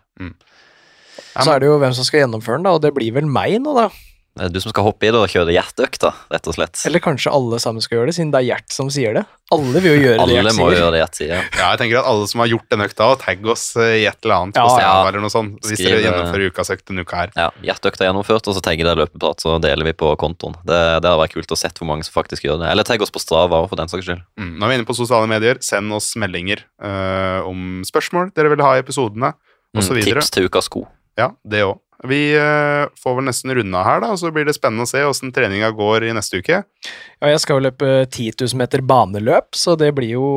Ja, 1.35 1.41
Så 1.41 1.55
er 1.55 1.59
det 1.59 1.67
jo 1.67 1.79
hvem 1.79 1.93
som 1.93 2.03
skal 2.03 2.21
gjennomføre 2.21 2.57
den, 2.57 2.63
da, 2.63 2.71
og 2.73 2.81
det 2.81 2.93
blir 2.93 3.11
vel 3.13 3.25
meg 3.25 3.59
nå, 3.61 3.73
da. 3.75 3.89
Det 4.33 4.47
er 4.47 4.49
du 4.49 4.57
som 4.63 4.71
skal 4.73 4.85
hoppe 4.87 5.05
i 5.05 5.11
det 5.13 5.19
og 5.19 5.29
kjøre 5.29 5.53
hjerteøkta, 5.53 6.09
rett 6.33 6.47
og 6.49 6.55
slett. 6.55 6.79
Eller 6.89 7.01
kanskje 7.05 7.29
alle 7.29 7.59
sammen 7.61 7.83
skal 7.85 7.99
gjøre 7.99 8.09
det, 8.09 8.15
siden 8.17 8.31
det 8.33 8.39
er 8.41 8.47
Gjert 8.47 8.73
som 8.73 8.87
sier 8.89 9.13
det. 9.13 9.21
Alle 9.53 9.81
vil 9.83 9.91
jo 9.91 9.99
gjøre 10.01 10.15
det 10.17 10.23
Alle 10.23 10.37
Gjert 10.39 10.55
sier. 10.55 10.73
gjøre 10.79 10.91
det 10.95 11.01
Gjert 11.03 11.19
sier. 11.19 11.43
Ja, 11.59 11.67
jeg 11.67 11.79
tenker 11.83 11.99
at 12.01 12.07
alle 12.09 12.29
som 12.31 12.41
har 12.41 12.49
gjort 12.49 12.65
den 12.73 12.81
økta, 12.87 13.09
tagg 13.21 13.45
oss 13.53 13.65
eh, 13.77 13.91
i 14.01 14.07
et 14.09 14.17
eller 14.25 14.35
annet 14.39 14.57
Ja, 14.57 14.63
på 14.65 14.79
ja. 14.81 14.95
eller 15.11 15.21
noe 15.21 15.33
sånt, 15.33 15.59
hvis 15.61 15.77
Skriv, 15.77 15.91
dere 15.91 15.99
eh, 16.01 16.05
gjennomfører 16.07 16.49
ukas 16.49 16.73
økt 16.73 16.85
denne 16.89 17.05
uka 17.05 17.19
her. 17.21 17.35
Ja, 17.37 17.47
hjerteøkta 17.69 18.07
er 18.07 18.09
gjennomført, 18.09 18.49
og 18.49 18.57
så 18.57 18.65
tagger 18.65 18.89
dere 18.89 19.01
løpeprat, 19.03 19.45
så 19.45 19.59
deler 19.61 19.91
vi 19.91 19.93
på 20.01 20.09
kontoen. 20.17 20.57
Det, 20.65 20.81
det 20.97 21.11
hadde 21.13 21.13
vært 21.21 21.37
kult 21.37 21.53
å 21.53 21.59
sett 21.61 21.77
hvor 21.77 21.91
mange 21.93 22.09
som 22.09 22.17
faktisk 22.17 22.49
gjør 22.49 22.63
det. 22.65 22.73
Eller 22.73 22.89
tagg 22.89 23.05
oss 23.05 23.13
på 23.13 23.21
Strava 23.21 23.61
òg, 23.61 23.69
for 23.69 23.77
den 23.77 23.93
saks 23.93 24.09
skyld. 24.09 24.25
Mm. 24.41 24.51
Nå 24.57 24.65
er 24.65 24.73
vi 24.73 24.79
inne 24.81 24.89
på 24.89 24.97
sosiale 24.97 25.29
medier. 25.29 25.61
Send 25.61 25.93
oss 25.93 26.15
meldinger 26.17 26.65
øh, 26.81 27.45
om 27.53 27.83
spørsmål 27.85 28.33
dere 28.33 28.49
vil 28.55 28.65
ha 28.65 28.73
i 28.79 28.81
episodene, 28.81 29.35
Mm, 29.73 29.81
tips 30.05 30.27
til 30.29 30.45
ukas 30.45 30.67
sko. 30.69 30.83
Ja, 31.17 31.31
det 31.49 31.63
òg. 31.65 31.79
Vi 32.03 32.33
eh, 32.35 32.83
får 32.99 33.13
vel 33.15 33.27
nesten 33.29 33.53
runda 33.55 33.83
her, 33.87 34.01
da, 34.03 34.09
og 34.11 34.19
så 34.19 34.31
blir 34.35 34.43
det 34.47 34.55
spennende 34.57 34.83
å 34.83 34.89
se 34.89 34.99
åssen 35.07 35.31
treninga 35.35 35.69
går 35.75 36.09
i 36.09 36.15
neste 36.15 36.41
uke. 36.43 36.57
Ja, 36.59 37.29
jeg 37.31 37.39
skal 37.39 37.59
jo 37.59 37.63
løpe 37.69 37.91
10 38.11 38.33
000 38.43 38.59
meter 38.59 38.83
baneløp, 38.83 39.53
så 39.55 39.77
det 39.79 39.93
blir 39.95 40.17
jo 40.17 40.27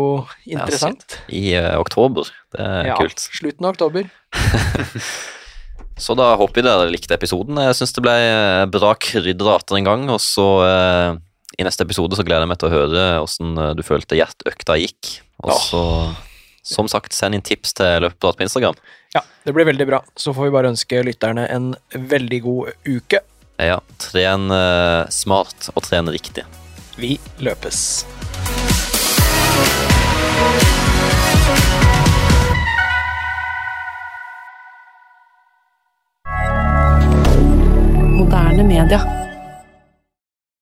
interessant. 0.47 1.19
I 1.27 1.57
uh, 1.59 1.75
oktober. 1.83 2.31
Det 2.55 2.63
er 2.63 2.93
Ja, 2.93 3.01
kult. 3.01 3.25
slutten 3.41 3.67
av 3.67 3.75
oktober. 3.75 4.07
Så 5.97 6.13
da 6.13 6.35
håper 6.37 6.61
vi 6.61 6.65
dere 6.67 6.91
likte 6.93 7.17
episoden. 7.17 7.57
Jeg 7.57 7.77
syns 7.79 7.95
det 7.97 8.03
ble 8.05 8.13
eh, 8.13 8.67
bra 8.69 8.91
krydder 9.01 9.49
atter 9.55 9.79
en 9.79 9.87
gang. 9.87 10.03
Og 10.13 10.21
så 10.21 10.45
uh, 10.61 11.17
i 11.57 11.65
neste 11.65 11.87
episode 11.89 12.19
så 12.19 12.25
gleder 12.27 12.45
jeg 12.45 12.51
meg 12.51 12.59
til 12.61 12.69
å 12.69 12.75
høre 12.75 13.05
åssen 13.25 13.55
du 13.79 13.81
følte 13.87 14.19
hjerteøkta 14.19 14.77
gikk. 14.83 15.15
Og 15.41 15.55
så, 15.57 15.81
som 16.67 16.89
sagt, 16.91 17.15
send 17.15 17.37
inn 17.39 17.45
tips 17.47 17.77
til 17.79 18.03
Løpeprat 18.03 18.39
på 18.39 18.47
Instagram. 18.47 18.75
Ja, 19.15 19.23
det 19.45 19.55
blir 19.55 19.69
veldig 19.69 19.87
bra. 19.87 20.03
Så 20.17 20.35
får 20.35 20.49
vi 20.49 20.55
bare 20.57 20.73
ønske 20.75 21.03
lytterne 21.07 21.47
en 21.49 21.75
veldig 21.95 22.43
god 22.43 22.73
uke. 22.89 23.23
Ja, 23.63 23.79
tren 24.03 24.51
eh, 24.51 25.07
smart 25.09 25.71
og 25.75 25.87
tren 25.87 26.11
riktig. 26.13 26.45
Vi 26.99 27.17
løpes. 27.39 28.05
Moderne 38.17 38.67
media. 38.67 39.26